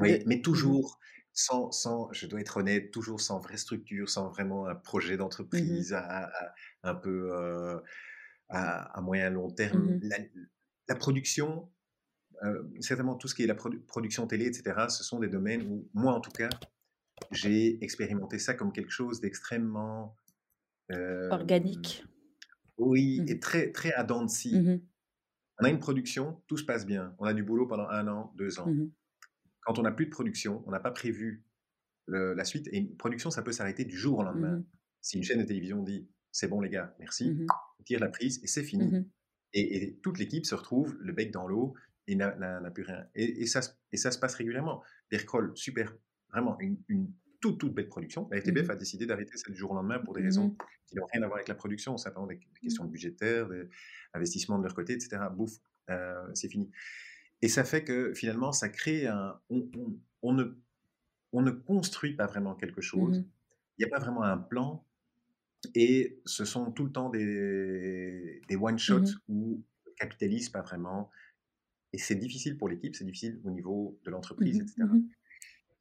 oui, 0.00 0.22
mais 0.26 0.36
mmh 0.36 0.42
toujours 0.42 0.98
sans, 1.38 1.70
sans, 1.70 2.12
je 2.12 2.26
dois 2.26 2.40
être 2.40 2.56
honnête, 2.56 2.90
toujours 2.90 3.20
sans 3.20 3.38
vraie 3.38 3.56
structure, 3.56 4.08
sans 4.08 4.28
vraiment 4.28 4.66
un 4.66 4.74
projet 4.74 5.14
mmh 5.14 5.18
d'entreprise 5.18 5.92
à, 5.92 6.32
un 6.82 6.96
peu 6.96 7.30
euh, 7.32 7.78
à, 8.48 9.00
moyen 9.02 9.30
long 9.30 9.48
terme. 9.48 9.98
Mmh 9.98 10.00
la, 10.88 10.94
production, 10.96 11.70
euh, 12.42 12.64
certainement 12.80 13.14
tout 13.14 13.28
ce 13.28 13.36
qui 13.36 13.44
est 13.44 13.46
la 13.46 13.54
production 13.54 14.26
télé, 14.26 14.46
etc., 14.46 14.86
ce 14.88 15.04
sont 15.04 15.20
des 15.20 15.28
domaines 15.28 15.62
où, 15.62 15.88
moi 15.94 16.12
en 16.12 16.20
tout 16.20 16.32
cas, 16.32 16.48
j'ai 17.30 17.82
expérimenté 17.84 18.40
ça 18.40 18.54
comme 18.54 18.72
quelque 18.72 18.90
chose 18.90 19.20
d'extrêmement 19.20 20.16
euh, 20.90 21.28
organique. 21.30 22.04
Oui, 22.78 23.20
mmh 23.20 23.28
et 23.28 23.38
très, 23.38 23.70
très 23.70 23.92
à 23.92 24.02
dents 24.02 24.24
de 24.24 24.30
scie. 24.30 24.80
On 25.60 25.64
a 25.64 25.68
une 25.68 25.78
production, 25.78 26.42
tout 26.48 26.56
se 26.56 26.64
passe 26.64 26.84
bien. 26.84 27.14
On 27.18 27.26
a 27.26 27.34
du 27.34 27.44
boulot 27.44 27.66
pendant 27.66 27.88
un 27.88 28.08
an, 28.08 28.32
deux 28.36 28.58
ans. 28.58 28.66
Quand 29.68 29.78
on 29.78 29.82
n'a 29.82 29.92
plus 29.92 30.06
de 30.06 30.10
production, 30.10 30.64
on 30.66 30.70
n'a 30.70 30.80
pas 30.80 30.90
prévu 30.90 31.44
la 32.06 32.42
suite. 32.44 32.68
Et 32.72 32.78
une 32.78 32.96
production, 32.96 33.30
ça 33.30 33.42
peut 33.42 33.52
s'arrêter 33.52 33.84
du 33.84 33.98
jour 33.98 34.20
au 34.20 34.22
lendemain. 34.22 34.56
Mmh 34.56 34.64
si 35.00 35.16
une 35.16 35.22
chaîne 35.22 35.38
de 35.38 35.44
télévision 35.44 35.80
dit 35.82 36.08
c'est 36.32 36.48
bon 36.48 36.60
les 36.60 36.70
gars, 36.70 36.96
merci, 36.98 37.30
mmh 37.30 37.46
on 37.78 37.82
tire 37.84 38.00
la 38.00 38.08
prise 38.08 38.40
et 38.42 38.46
c'est 38.46 38.64
fini. 38.64 38.86
Mmh 38.86 39.04
et, 39.52 39.98
toute 40.02 40.18
l'équipe 40.18 40.46
se 40.46 40.54
retrouve 40.54 40.96
le 41.00 41.12
bec 41.12 41.30
dans 41.30 41.46
l'eau 41.46 41.74
et 42.06 42.16
n'a 42.16 42.70
plus 42.70 42.82
rien. 42.82 43.06
Et, 43.14 43.46
ça, 43.46 43.60
et 43.92 43.98
ça 43.98 44.10
se 44.10 44.18
passe 44.18 44.34
régulièrement. 44.36 44.82
Pierre 45.10 45.26
Kroll, 45.26 45.52
super, 45.54 45.94
vraiment 46.30 46.58
une, 46.60 46.78
toute, 47.42 47.60
toute 47.60 47.74
belle 47.74 47.88
production. 47.88 48.26
La 48.30 48.38
RTBF 48.38 48.70
a 48.70 48.74
décidé 48.74 49.04
d'arrêter 49.04 49.36
ça 49.36 49.50
du 49.50 49.56
jour 49.56 49.72
au 49.72 49.74
lendemain 49.74 49.98
pour 49.98 50.14
des 50.14 50.22
raisons 50.22 50.56
qui 50.86 50.96
n'ont 50.96 51.06
rien 51.12 51.22
à 51.22 51.26
voir 51.26 51.36
avec 51.36 51.48
la 51.48 51.54
production, 51.54 51.98
simplement 51.98 52.26
des, 52.26 52.38
questions 52.60 52.86
budgétaires, 52.86 53.48
des 53.48 53.68
investissements 54.14 54.58
de 54.58 54.64
leur 54.64 54.74
côté, 54.74 54.94
etc. 54.94 55.18
Bouf, 55.30 55.52
euh, 55.90 56.26
c'est 56.32 56.48
fini. 56.48 56.70
Et 57.42 57.48
ça 57.48 57.64
fait 57.64 57.84
que 57.84 58.12
finalement, 58.14 58.52
ça 58.52 58.68
crée 58.68 59.06
un. 59.06 59.38
On, 59.50 60.32
ne, 60.32 60.44
on 61.32 61.42
ne 61.42 61.50
construit 61.50 62.14
pas 62.14 62.26
vraiment 62.26 62.54
quelque 62.54 62.80
chose. 62.80 63.20
Mmh 63.20 63.24
Il 63.78 63.84
n'y 63.86 63.92
a 63.92 63.96
pas 63.96 64.02
vraiment 64.02 64.22
un 64.22 64.38
plan. 64.38 64.84
Et 65.74 66.20
ce 66.24 66.44
sont 66.44 66.70
tout 66.70 66.84
le 66.84 66.92
temps 66.92 67.10
des, 67.10 68.40
des 68.48 68.56
one-shots 68.56 69.00
mmh 69.00 69.20
où 69.28 69.62
on 69.86 69.90
ne 69.90 69.94
capitalise 69.96 70.48
pas 70.48 70.62
vraiment. 70.62 71.10
Et 71.92 71.98
c'est 71.98 72.16
difficile 72.16 72.58
pour 72.58 72.68
l'équipe, 72.68 72.94
c'est 72.94 73.04
difficile 73.04 73.40
au 73.44 73.50
niveau 73.50 73.98
de 74.04 74.10
l'entreprise, 74.10 74.58
mmh 74.58 74.62
etc. 74.62 74.82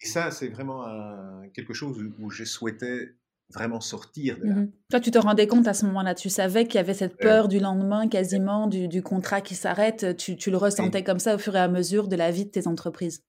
Et 0.01 0.05
ça, 0.05 0.29
c'est 0.31 0.49
vraiment 0.49 1.41
quelque 1.53 1.73
chose 1.73 2.03
où 2.19 2.29
je 2.29 2.43
souhaitais 2.43 3.15
vraiment 3.49 3.79
sortir 3.79 4.37
de 4.39 4.45
là. 4.45 4.55
Mmh 4.55 4.71
Toi, 4.89 4.99
tu 4.99 5.11
te 5.11 5.17
rendais 5.17 5.47
compte 5.47 5.67
à 5.67 5.73
ce 5.73 5.85
moment-là, 5.85 6.15
tu 6.15 6.29
savais 6.29 6.65
qu'il 6.65 6.75
y 6.75 6.79
avait 6.79 6.93
cette 6.93 7.17
peur 7.17 7.47
du 7.47 7.59
lendemain 7.59 8.07
quasiment, 8.07 8.67
du, 8.67 8.87
du 8.87 9.01
contrat 9.01 9.41
qui 9.41 9.55
s'arrête, 9.55 10.17
tu, 10.17 10.35
tu, 10.35 10.51
le 10.51 10.57
ressentais 10.57 11.03
comme 11.03 11.19
ça 11.19 11.35
au 11.35 11.37
fur 11.37 11.55
et 11.55 11.59
à 11.59 11.67
mesure 11.67 12.07
de 12.07 12.15
la 12.15 12.31
vie 12.31 12.45
de 12.45 12.51
tes 12.51 12.67
entreprises? 12.67 13.23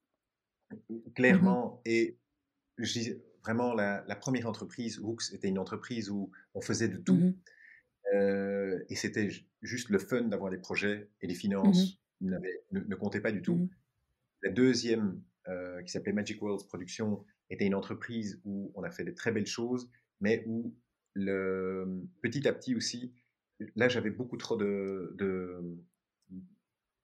Clairement. 1.15 1.81
Et 1.85 2.17
vraiment, 3.43 3.73
la, 3.73 4.15
première 4.15 4.47
entreprise, 4.47 4.99
Hooks, 4.99 5.33
était 5.33 5.47
une 5.47 5.59
entreprise 5.59 6.09
où 6.09 6.31
on 6.53 6.61
faisait 6.61 6.89
de 6.89 6.97
tout. 6.97 7.15
Mmh 7.15 7.33
euh, 8.15 8.79
et 8.89 8.95
c'était 8.95 9.29
juste 9.61 9.89
le 9.89 9.99
fun 9.99 10.23
d'avoir 10.23 10.49
des 10.49 10.57
projets 10.57 11.11
et 11.21 11.27
les 11.27 11.35
finances 11.35 11.99
ne, 12.21 12.39
ne, 12.71 12.95
comptaient 12.95 13.21
pas 13.21 13.31
du 13.31 13.43
tout. 13.43 13.53
Mmh 13.53 13.69
la 14.41 14.49
deuxième, 14.49 15.21
euh, 15.47 15.81
qui 15.83 15.91
s'appelait 15.91 16.13
Magic 16.13 16.41
Worlds 16.41 16.65
Production, 16.67 17.23
était 17.49 17.65
une 17.65 17.75
entreprise 17.75 18.39
où 18.45 18.71
on 18.75 18.83
a 18.83 18.91
fait 18.91 19.03
des 19.03 19.13
très 19.13 19.31
belles 19.31 19.45
choses, 19.45 19.89
mais 20.21 20.43
où 20.47 20.75
le, 21.13 22.01
petit 22.21 22.47
à 22.47 22.53
petit 22.53 22.75
aussi, 22.75 23.13
là 23.75 23.89
j'avais 23.89 24.09
beaucoup 24.09 24.37
trop 24.37 24.57
de, 24.57 25.15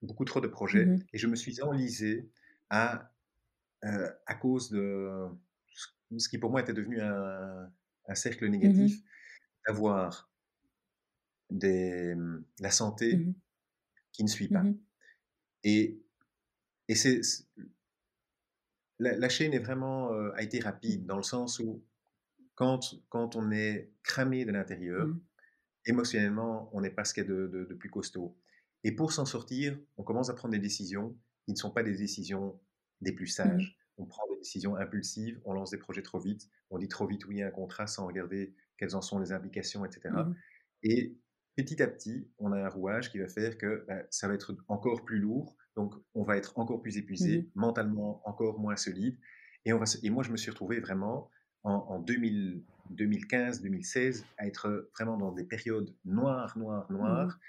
beaucoup 0.02 0.26
trop 0.26 0.42
de 0.42 0.48
projets 0.48 0.86
mmh 0.86 1.00
et 1.14 1.18
je 1.18 1.28
me 1.28 1.36
suis 1.36 1.62
enlisé 1.62 2.30
à, 2.70 3.12
euh, 3.84 4.10
à 4.26 4.36
cause 4.36 4.70
de 4.70 5.28
ce 6.18 6.30
qui 6.30 6.38
pour 6.38 6.52
moi 6.52 6.62
était 6.62 6.74
devenu 6.74 7.02
un, 7.02 7.70
cercle 8.14 8.48
négatif, 8.48 9.02
d'avoir 9.68 10.32
des, 11.50 12.16
la 12.60 12.72
santé 12.72 13.26
qui 14.12 14.24
ne 14.24 14.30
suit 14.30 14.48
pas. 14.48 14.64
Et 15.64 16.00
et 16.88 16.96
c'est 16.96 17.22
la, 19.00 19.30
chaîne 19.30 19.54
est 19.54 19.60
vraiment 19.60 20.12
a 20.34 20.42
été 20.44 20.60
rapide 20.60 21.06
dans 21.06 21.18
le 21.18 21.24
sens 21.24 21.60
où 21.60 21.84
quand, 22.56 22.96
quand 23.10 23.36
on 23.36 23.52
est 23.52 23.92
cramé 24.04 24.46
de 24.46 24.52
l'intérieur, 24.52 25.08
mmh. 25.08 25.22
émotionnellement, 25.88 26.70
on 26.74 26.82
n'est 26.82 26.90
pas 26.90 27.06
ce 27.06 27.14
qu'il 27.14 27.24
y 27.24 27.26
a 27.28 27.30
de, 27.30 27.48
de, 27.48 27.74
plus 27.74 27.90
costaud. 27.90 28.38
Et 28.84 28.92
pour 28.94 29.12
s'en 29.12 29.26
sortir, 29.26 29.78
on 29.98 30.04
commence 30.04 30.30
à 30.30 30.34
prendre 30.34 30.54
des 30.54 30.60
décisions 30.60 31.18
qui 31.46 31.52
ne 31.52 31.58
sont 31.58 31.72
pas 31.72 31.84
des 31.84 31.96
décisions 31.96 32.60
des 33.02 33.12
plus 33.12 33.26
Mmh 33.26 33.44
sages. 33.44 33.78
On 33.98 34.06
prend 34.06 34.24
des 34.30 34.38
décisions 34.38 34.76
impulsives, 34.76 35.40
on 35.46 35.54
lance 35.54 35.72
des 35.72 35.78
projets 35.78 36.02
trop 36.02 36.20
vite, 36.20 36.50
on 36.70 36.78
dit 36.78 36.90
trop 36.90 37.08
vite 37.08 37.26
oui 37.28 37.42
à 37.42 37.48
un 37.48 37.52
contrat 37.52 37.88
sans 37.88 38.06
regarder 38.06 38.54
quelles 38.78 38.94
en 38.96 39.02
sont 39.02 39.20
les 39.20 39.32
implications, 39.32 39.86
etc. 39.86 40.14
Et 40.84 41.18
petit 41.56 41.82
à 41.82 41.88
petit, 41.88 42.30
on 42.38 42.52
a 42.52 42.58
un 42.58 42.68
rouage 42.68 43.10
qui 43.10 43.20
va 43.20 43.30
faire 43.30 43.58
que 43.58 43.86
bah, 43.88 44.04
ça 44.10 44.28
va 44.28 44.34
être 44.34 44.54
encore 44.68 45.06
plus 45.06 45.20
lourd, 45.20 45.56
donc 45.78 45.96
on 46.14 46.24
va 46.24 46.36
être 46.36 46.58
encore 46.60 46.82
plus 46.82 46.98
épuisé, 46.98 47.44
mmh 47.44 47.46
mentalement 47.56 48.22
encore 48.28 48.60
moins 48.60 48.76
solide. 48.76 49.18
Et, 49.64 49.72
on 49.72 49.80
va, 49.80 49.86
et 50.04 50.10
moi, 50.10 50.24
je 50.24 50.32
me 50.32 50.38
suis 50.38 50.52
retrouvé 50.52 50.82
vraiment 50.82 51.30
en, 51.66 52.02
2015-2016 52.04 54.24
à 54.38 54.48
être 54.48 54.90
vraiment 54.96 55.18
dans 55.18 55.32
des 55.32 55.44
périodes 55.44 55.94
noires, 56.06 56.58
noires, 56.58 56.90
mmh. 56.90 56.96
noires, 56.96 57.40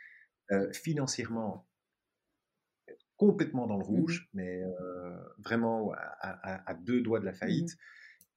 euh, 0.52 0.70
financièrement 0.72 1.66
complètement 3.16 3.66
dans 3.66 3.78
le 3.78 3.84
mmh. 3.84 3.88
rouge, 3.88 4.28
mais 4.34 4.62
euh, 4.62 5.16
vraiment 5.38 5.92
à, 6.20 6.74
deux 6.74 7.00
doigts 7.00 7.20
de 7.20 7.24
la 7.24 7.32
faillite, 7.32 7.78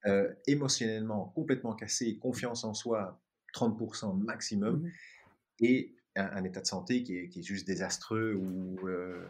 euh, 0.05 0.33
émotionnellement 0.47 1.25
complètement 1.35 1.73
cassé, 1.73 2.17
confiance 2.17 2.63
en 2.63 2.73
soi 2.73 3.21
30% 3.53 4.17
maximum 4.17 4.89
et 5.59 5.95
un, 6.15 6.43
état 6.43 6.61
de 6.61 6.67
santé 6.67 7.03
qui 7.03 7.17
est, 7.17 7.41
juste 7.41 7.67
désastreux 7.67 8.41
euh, 8.83 9.25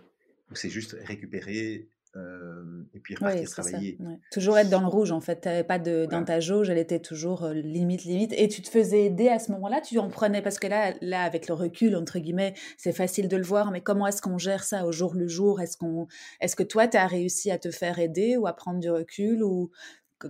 c'est 0.54 0.70
juste 0.70 0.96
récupérer 1.02 1.90
euh, 2.16 2.84
et 2.94 3.00
puis 3.00 3.16
repartir 3.16 3.50
travailler. 3.50 3.98
Toujours 4.32 4.58
être 4.58 4.70
dans 4.70 4.82
le 4.82 4.88
rouge 4.88 5.12
en 5.12 5.22
fait. 5.22 5.42
Tu 5.42 5.48
n'avais 5.48 5.64
pas 5.64 5.80
de, 5.80 6.08
dans 6.10 6.24
ta 6.24 6.40
jauge, 6.40 6.70
elle 6.70 6.78
était 6.78 7.00
toujours 7.00 7.44
euh, 7.44 7.54
limite, 7.54 8.04
limite. 8.04 8.34
Et 8.34 8.48
tu 8.48 8.62
te 8.62 8.70
faisais 8.70 9.06
aider 9.06 9.30
à 9.30 9.40
ce 9.40 9.52
moment-là, 9.52 9.82
tu 9.82 10.00
en 10.00 10.10
prenais? 10.10 10.42
Parce 10.42 10.60
que 10.60 10.68
là, 10.68 10.94
là 11.02 11.24
avec 11.24 11.48
le 11.48 11.54
recul, 11.54 11.96
entre 11.96 12.20
guillemets, 12.20 12.54
c'est 12.78 12.94
facile 12.94 13.28
de 13.28 13.38
le 13.38 13.44
voir, 13.44 13.72
mais 13.72 13.82
comment 13.82 14.08
est-ce 14.08 14.22
qu'on 14.22 14.38
gère 14.38 14.64
ça 14.64 14.86
au 14.86 14.92
jour 14.92 15.16
le 15.16 15.28
jour? 15.28 15.62
Est-ce 15.62 15.78
qu'on, 15.78 16.08
est 16.42 16.56
que 16.56 16.64
toi, 16.64 16.88
tu 16.88 16.98
as 16.98 17.08
réussi 17.08 17.52
à 17.52 17.58
te 17.58 17.72
faire 17.72 18.00
aider 18.00 18.38
ou 18.38 18.48
à 18.48 18.54
prendre 18.54 18.80
du 18.80 18.90
recul 18.90 19.44
ou 19.44 19.72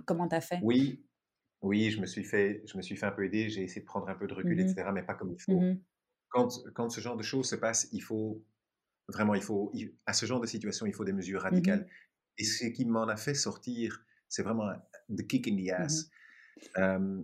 comment 0.06 0.28
tu 0.28 0.36
as 0.36 0.42
fait? 0.42 0.60
Oui, 0.62 1.04
oui, 1.62 1.92
je 1.92 2.02
me 2.02 2.06
suis 2.06 2.24
fait, 2.24 2.62
je 2.65 2.78
me 2.78 2.82
suis 2.82 2.96
fait 2.96 3.06
un 3.06 3.12
peu 3.12 3.26
aider. 3.26 3.50
J'ai 3.50 3.63
essayé 3.63 3.82
de 3.82 3.86
prendre 3.86 4.10
un 4.10 4.15
peu 4.15 4.28
de 4.28 4.34
recul, 4.34 4.58
mmh 4.58 4.68
etc., 4.68 4.89
mais 4.94 5.04
pas 5.04 5.13
comme 5.13 5.32
il 5.32 5.42
faut. 5.42 5.60
Mmh 5.60 5.78
quand, 6.30 6.63
quand 6.74 6.89
ce 6.89 7.02
genre 7.02 7.18
de 7.18 7.24
choses 7.24 7.50
se 7.50 7.56
passe, 7.56 7.89
il 7.92 8.02
faut 8.02 8.42
vraiment, 9.12 9.36
il 9.36 9.41
faut, 9.41 9.72
à 10.06 10.13
ce 10.13 10.26
genre 10.26 10.39
de 10.39 10.48
situation, 10.48 10.86
il 10.86 10.93
faut 10.93 11.06
des 11.06 11.13
mesures 11.13 11.41
mmh 11.41 11.43
radicales. 11.43 11.88
Et 12.38 12.43
ce 12.43 12.65
qui 12.67 12.86
m'en 12.86 13.08
a 13.08 13.17
fait 13.17 13.34
sortir, 13.34 14.04
c'est 14.30 14.43
vraiment 14.43 14.69
the 15.10 15.26
kick 15.28 15.48
in 15.48 15.58
the 15.58 15.69
ass. 15.69 16.10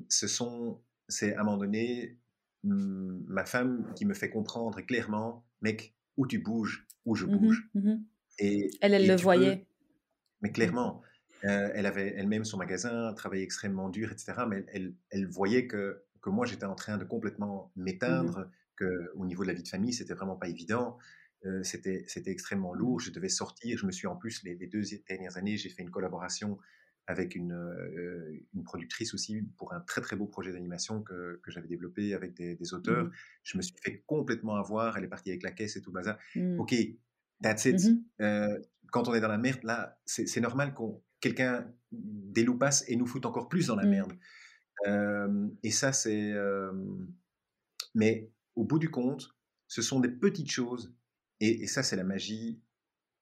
ce 0.09 0.27
sont, 0.27 0.81
c'est 1.07 1.35
à 1.35 1.41
un 1.41 1.43
moment 1.43 1.57
donné, 1.57 2.17
ma 2.63 3.45
femme 3.45 3.91
qui 3.95 4.05
me 4.05 4.13
fait 4.13 4.29
comprendre 4.29 4.81
clairement, 4.81 5.45
mec, 5.61 5.95
où 6.17 6.27
tu 6.27 6.39
bouges, 6.39 6.87
où 7.05 7.15
je 7.15 7.25
bouge. 7.25 7.69
Et, 8.39 8.69
elle, 8.81 8.93
elle 8.93 9.07
le 9.07 9.15
voyait. 9.15 9.65
mais 10.41 10.51
clairement, 10.51 11.01
euh, 11.45 11.69
elle 11.73 11.85
avait 11.85 12.13
elle-même 12.17 12.43
son 12.43 12.57
magasin, 12.57 13.13
travaillait 13.13 13.43
extrêmement 13.43 13.89
dur, 13.89 14.11
etc. 14.11 14.33
Mais 14.47 14.65
elle, 14.73 14.95
elle 15.11 15.27
voyait 15.27 15.67
que, 15.67 16.03
que 16.21 16.29
moi, 16.29 16.45
j'étais 16.45 16.65
en 16.65 16.75
train 16.75 16.97
de 16.97 17.05
complètement 17.05 17.71
m'éteindre, 17.75 18.49
qu'au 18.77 19.25
niveau 19.25 19.43
de 19.43 19.47
la 19.47 19.53
vie 19.53 19.63
de 19.63 19.67
famille, 19.67 19.93
c'était 19.93 20.13
vraiment 20.13 20.35
pas 20.35 20.49
évident. 20.49 20.97
Euh, 21.45 21.63
c'était, 21.63 22.03
c'était 22.07 22.31
extrêmement 22.31 22.73
lourd. 22.73 22.99
Je 22.99 23.11
devais 23.11 23.29
sortir. 23.29 23.77
Je 23.77 23.85
me 23.85 23.91
suis 23.91 24.07
en 24.07 24.15
plus, 24.15 24.43
les, 24.43 24.55
deux 24.55 24.83
dernières 25.07 25.37
années, 25.37 25.57
j'ai 25.57 25.69
fait 25.69 25.83
une 25.83 25.91
collaboration 25.91 26.57
avec 27.07 27.35
une, 27.35 27.53
euh, 27.53 28.41
une, 28.55 28.63
productrice 28.63 29.13
aussi 29.13 29.43
pour 29.57 29.73
un 29.73 29.79
très 29.79 30.01
très 30.01 30.15
beau 30.15 30.25
projet 30.25 30.51
d'animation 30.51 31.03
que, 31.03 31.39
que 31.43 31.51
j'avais 31.51 31.67
développé 31.67 32.15
avec 32.15 32.33
des, 32.33 32.55
des 32.55 32.73
auteurs. 32.73 33.05
Mmh 33.05 33.11
je 33.43 33.57
me 33.57 33.61
suis 33.61 33.75
fait 33.79 34.03
complètement 34.07 34.55
avoir. 34.55 34.97
Elle 34.97 35.03
est 35.03 35.09
partie 35.09 35.29
avec 35.29 35.43
la 35.43 35.51
caisse 35.51 35.75
et 35.75 35.81
tout 35.81 35.91
le 35.91 35.95
bazar. 35.95 36.17
Mmh. 36.35 36.59
Ok, 36.59 36.73
that's 37.43 37.65
it. 37.65 37.79
Mmh 37.79 38.03
euh, 38.21 38.59
quand 38.91 39.07
on 39.07 39.13
est 39.13 39.19
dans 39.19 39.27
la 39.27 39.37
merde, 39.37 39.63
là, 39.63 39.99
c'est, 40.05 40.25
c'est 40.25 40.41
normal 40.41 40.73
qu'on 40.73 41.03
quelqu'un 41.19 41.71
déloupasse 41.91 42.85
et 42.87 42.95
nous 42.95 43.05
foute 43.05 43.25
encore 43.25 43.49
plus 43.49 43.67
dans 43.67 43.75
la 43.75 43.85
merde. 43.85 44.13
et 45.63 45.71
ça, 45.71 45.91
c'est. 45.91 46.33
mais 47.93 48.31
au 48.55 48.63
bout 48.63 48.79
du 48.79 48.89
compte, 48.89 49.35
ce 49.67 49.81
sont 49.81 49.99
des 49.99 50.09
petites 50.09 50.49
choses. 50.49 50.95
Et, 51.45 51.67
ça, 51.67 51.83
c'est 51.83 51.95
la 51.95 52.03
magie 52.03 52.61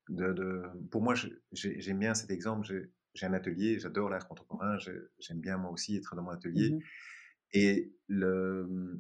de, 0.10 0.64
Pour 0.92 1.02
moi, 1.02 1.14
j'aime 1.52 2.00
bien 2.00 2.14
cet 2.14 2.32
exemple. 2.32 2.68
J'ai 3.14 3.26
un 3.26 3.34
atelier, 3.34 3.80
j'adore 3.80 4.10
l'art 4.10 4.28
contemporain, 4.28 4.78
j'aime 5.20 5.40
bien 5.40 5.58
moi 5.58 5.72
aussi 5.72 5.98
être 5.98 6.16
dans 6.16 6.24
mon 6.24 6.32
atelier. 6.32 6.72
Mmh 6.72 6.80
Et 7.54 7.94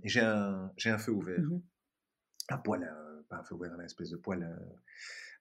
j'ai 0.04 0.22
un, 0.22 0.72
un, 0.86 0.98
feu 0.98 1.12
ouvert. 1.12 1.42
Mmh 1.42 1.62
un 2.50 2.58
poêle, 2.58 2.84
euh, 2.84 3.22
pas 3.30 3.38
un 3.38 3.44
feu 3.44 3.56
ouvert, 3.56 3.72
un 3.72 3.80
espèce 3.80 4.10
de 4.10 4.18
poêle 4.18 4.44
euh, 4.44 4.76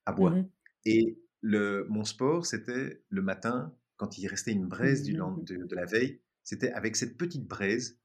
à 0.07 0.13
bois. 0.13 0.31
Mmh 0.31 0.49
Et 0.85 1.19
le, 1.41 1.85
mon 1.91 2.05
sport, 2.05 2.47
c'était 2.47 3.03
le 3.09 3.23
matin, 3.23 3.75
quand 3.97 4.19
il 4.19 4.29
restait 4.29 4.53
une 4.53 4.69
braise 4.69 5.03
du, 5.03 5.15
de, 5.15 5.67
de 5.67 5.75
la 5.75 5.85
veille, 5.85 6.21
c'était 6.45 6.71
avec 6.71 6.95
cette 6.95 7.17
petite 7.19 7.47
braise, 7.47 7.99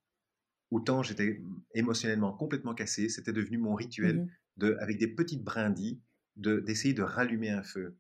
autant 0.72 1.04
j'étais 1.04 1.42
émotionnellement 1.76 2.34
complètement 2.34 2.74
cassé, 2.74 3.08
c'était 3.08 3.34
devenu 3.34 3.60
mon 3.60 3.76
rituel 3.76 4.28
de, 4.58 4.76
avec 4.80 4.98
des 4.98 5.08
petites 5.08 5.44
brindilles, 5.44 6.02
d'essayer 6.36 6.94
de, 6.94 7.02
rallumer 7.02 7.50
un 7.50 7.64
feu. 7.64 7.98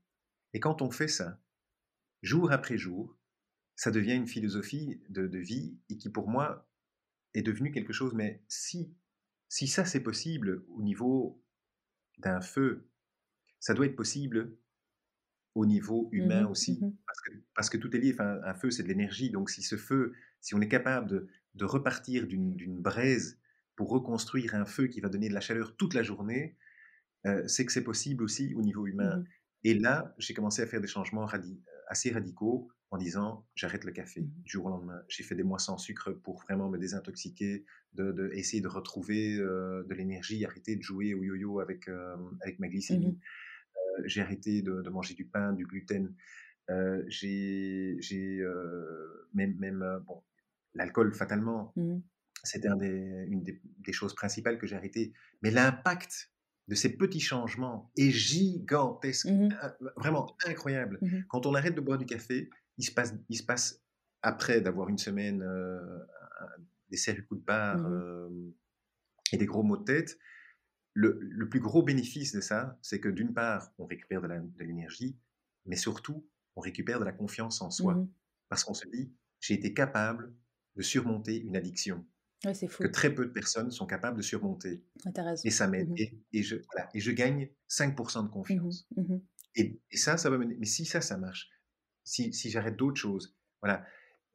Et 0.54 0.60
quand 0.60 0.82
on 0.82 0.91
fait 0.91 1.08
ça, 1.08 1.39
jour 2.22 2.52
après 2.52 2.78
jour, 2.78 3.17
ça 3.76 3.91
devient 3.91 4.13
une 4.13 4.28
philosophie 4.28 5.02
de, 5.10 5.38
vie 5.38 5.78
et 5.89 5.98
qui 5.98 6.10
pour 6.10 6.30
moi 6.30 6.67
est 7.34 7.41
devenu 7.41 7.72
quelque 7.72 7.93
chose. 7.93 8.13
Mais 8.13 8.43
si, 8.48 8.93
si 9.50 9.67
ça 9.67 9.86
c'est 9.86 10.02
possible 10.02 10.63
au 10.70 10.82
niveau 10.82 11.43
d'un 12.20 12.41
feu, 12.41 12.89
ça 13.60 13.74
doit 13.74 13.86
être 13.86 13.96
possible 13.96 14.58
au 15.56 15.65
niveau 15.65 16.10
mmh 16.12 16.15
humain 16.15 16.48
aussi, 16.48 16.80
mmh 16.80 16.96
parce, 17.06 17.22
que, 17.22 17.32
parce, 17.56 17.70
que, 17.70 17.78
tout 17.78 17.96
est 17.96 18.00
lié. 18.00 18.13
Enfin, 18.13 18.39
un 18.43 18.54
feu, 18.54 18.70
c'est 18.70 18.84
de 18.84 18.88
l'énergie. 18.88 19.32
Donc, 19.32 19.50
si 19.50 19.63
ce 19.63 19.76
feu, 19.76 20.13
si 20.39 20.54
on 20.54 20.62
est 20.62 20.67
capable 20.67 21.08
de, 21.08 21.28
de 21.56 21.65
repartir 21.65 22.28
d'une 22.28 22.80
braise 22.80 23.39
pour 23.78 23.90
reconstruire 23.90 24.56
un 24.56 24.66
feu 24.66 24.88
qui 24.88 25.00
va 25.00 25.08
donner 25.08 25.30
de 25.30 25.34
la 25.34 25.40
chaleur 25.40 25.78
toute 25.78 25.94
la 25.94 26.04
journée, 26.04 26.58
euh, 27.26 27.48
c'est 27.48 27.65
que 27.65 27.71
c'est 27.71 27.84
possible 27.84 28.23
aussi 28.23 28.54
au 28.56 28.62
niveau 28.62 28.88
humain. 28.88 29.19
Mmh 29.19 29.25
Et 29.63 29.73
là, 29.75 30.13
j'ai 30.17 30.34
commencé 30.34 30.62
à 30.62 30.67
faire 30.67 30.82
des 30.82 30.88
changements 30.88 31.28
assez 31.88 32.12
radicaux 32.12 32.69
en 32.90 32.98
disant 32.98 33.46
j'arrête 33.56 33.84
le 33.84 33.92
café 33.92 34.21
mmh 34.21 34.32
du 34.44 34.52
jour 34.52 34.65
au 34.65 34.69
lendemain. 34.69 35.00
J'ai 35.08 35.23
fait 35.23 35.36
des 35.36 35.44
mois 35.44 35.60
sans 35.60 35.78
sucre 35.78 36.12
pour 36.12 36.42
vraiment 36.42 36.69
me 36.69 36.78
désintoxiquer, 36.78 37.65
de, 37.94 38.32
essayer 38.34 38.62
de 38.62 38.67
retrouver 38.67 39.38
euh, 39.38 39.84
de 39.84 39.94
l'énergie, 39.94 40.44
arrêter 40.44 40.75
de 40.75 40.82
jouer 40.82 41.13
au 41.13 41.23
yo-yo 41.23 41.60
avec, 41.60 41.88
euh, 41.88 42.17
avec 42.42 42.60
ma 42.60 42.67
glycémie. 42.67 43.13
Mmh 43.13 43.19
j'ai 44.06 44.21
arrêté 44.21 44.62
de, 44.62 44.88
manger 44.90 45.15
du 45.15 45.25
pain, 45.25 45.54
du 45.54 45.65
gluten. 45.65 46.13
j'ai 47.08 47.98
même, 49.34 49.56
même 49.58 50.04
bon, 50.06 50.21
l'alcool 50.75 51.15
fatalement. 51.15 51.73
C'était 52.48 52.69
une 52.69 53.43
des, 53.43 53.93
choses 53.93 54.15
principales 54.15 54.58
que 54.58 54.67
j'ai 54.67 54.75
arrêté. 54.75 55.13
Mais 55.41 55.52
l'impact 55.52 56.31
de 56.67 56.75
ces 56.75 56.98
petits 56.98 57.19
changements 57.19 57.91
est 57.98 58.12
gigantesque, 58.12 59.27
mmh 59.27 59.50
vraiment 59.95 60.35
incroyable. 60.45 61.00
Mmh 61.02 61.19
Quand 61.29 61.45
on 61.45 61.54
arrête 61.56 61.75
de 61.75 61.81
boire 61.81 61.98
du 61.98 62.06
café, 62.06 62.50
il 62.77 62.83
se 62.83 62.91
passe, 62.91 63.13
il 63.29 63.37
se 63.37 63.43
passe 63.43 63.81
après 64.21 64.62
d'avoir 64.62 64.89
une 64.89 64.98
semaine 64.98 65.45
des 66.89 66.98
sérieux 66.98 67.23
coups 67.23 67.41
de 67.41 67.45
barre 67.45 67.77
mmh 67.77 68.54
et 69.33 69.37
des 69.37 69.45
gros 69.45 69.63
maux 69.63 69.77
de 69.77 69.83
tête, 69.83 70.17
le, 70.93 71.19
le 71.21 71.50
plus 71.50 71.60
gros 71.60 71.83
bénéfice 71.83 72.33
de 72.33 72.41
ça, 72.41 72.77
c'est 72.81 73.00
que 73.00 73.10
d'une 73.10 73.33
part, 73.33 73.71
on 73.77 73.85
récupère 73.85 74.21
de 74.21 74.63
l'énergie, 74.63 75.17
mais 75.65 75.75
surtout, 75.75 76.27
on 76.56 76.62
récupère 76.62 77.00
de 77.00 77.06
la 77.06 77.12
confiance 77.12 77.62
en 77.62 77.69
soi. 77.69 78.04
Parce 78.50 78.63
qu'on 78.63 78.73
se 78.73 78.87
dit, 78.87 79.13
j'ai 79.39 79.54
été 79.54 79.73
capable 79.73 80.33
de 80.75 80.81
surmonter 80.81 81.37
une 81.41 81.56
addiction 81.56 82.06
Ouais, 82.46 82.54
c'est 82.54 82.67
fou. 82.67 82.83
que 82.83 82.88
très 82.88 83.13
peu 83.13 83.25
de 83.25 83.31
personnes 83.31 83.71
sont 83.71 83.85
capables 83.88 84.17
de 84.17 84.21
surmonter. 84.21 84.83
Et 85.44 85.52
ça 85.52 85.67
m'aide. 85.67 85.90
Mmh 85.90 85.96
Et, 85.98 86.19
et 86.33 86.44
je, 86.44 86.56
voilà, 86.71 86.90
et 86.94 87.00
je 87.00 87.12
gagne 87.12 87.50
5% 87.67 88.23
de 88.23 88.27
Mmh 88.27 88.31
confiance. 88.31 88.88
Mmh 88.96 89.17
Et, 89.56 89.81
et 89.92 89.98
ça, 89.98 90.17
ça 90.17 90.29
va 90.29 90.38
mener. 90.38 90.56
Mais 90.60 90.65
si 90.65 90.85
ça, 90.85 91.02
ça 91.02 91.17
marche, 91.17 91.50
si, 92.04 92.33
si 92.33 92.50
j'arrête 92.50 92.75
d'autres 92.77 93.00
choses, 93.00 93.35
voilà. 93.62 93.85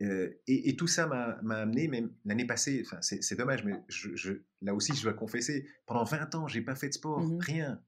Euh, 0.02 0.40
et, 0.48 0.68
et 0.70 0.76
tout 0.76 0.88
ça 0.88 1.06
m'a 1.06 1.40
m'a 1.42 1.58
amené, 1.58 1.86
même 1.86 2.12
l'année 2.24 2.46
passée, 2.46 2.84
c'est 3.02 3.22
c'est 3.22 3.36
dommage, 3.36 3.62
mais 3.64 3.74
je, 3.88 4.16
je- 4.16 4.42
là 4.60 4.74
aussi, 4.74 4.94
je 4.96 5.02
dois 5.02 5.12
confesser, 5.14 5.68
pendant 5.86 6.02
20 6.04 6.34
ans, 6.34 6.48
j'ai 6.48 6.62
pas 6.62 6.74
fait 6.74 6.88
de 6.88 6.94
sport, 6.94 7.36
rien, 7.38 7.80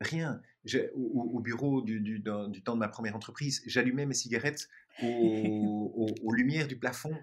rien. 0.00 0.40
Au, 0.94 0.98
au- 0.98 1.30
au 1.36 1.40
bureau 1.40 1.80
du, 1.82 2.00
du, 2.00 2.18
dans- 2.18 2.48
du 2.48 2.62
temps 2.62 2.74
de 2.74 2.80
ma 2.80 2.88
première 2.88 3.14
entreprise, 3.14 3.62
j'allumais 3.66 4.04
mes 4.06 4.14
cigarettes 4.14 4.68
aux, 5.02 5.06
aux- 5.96 6.14
aux 6.24 6.32
lumières 6.32 6.66
du 6.66 6.76
plafond. 6.76 7.14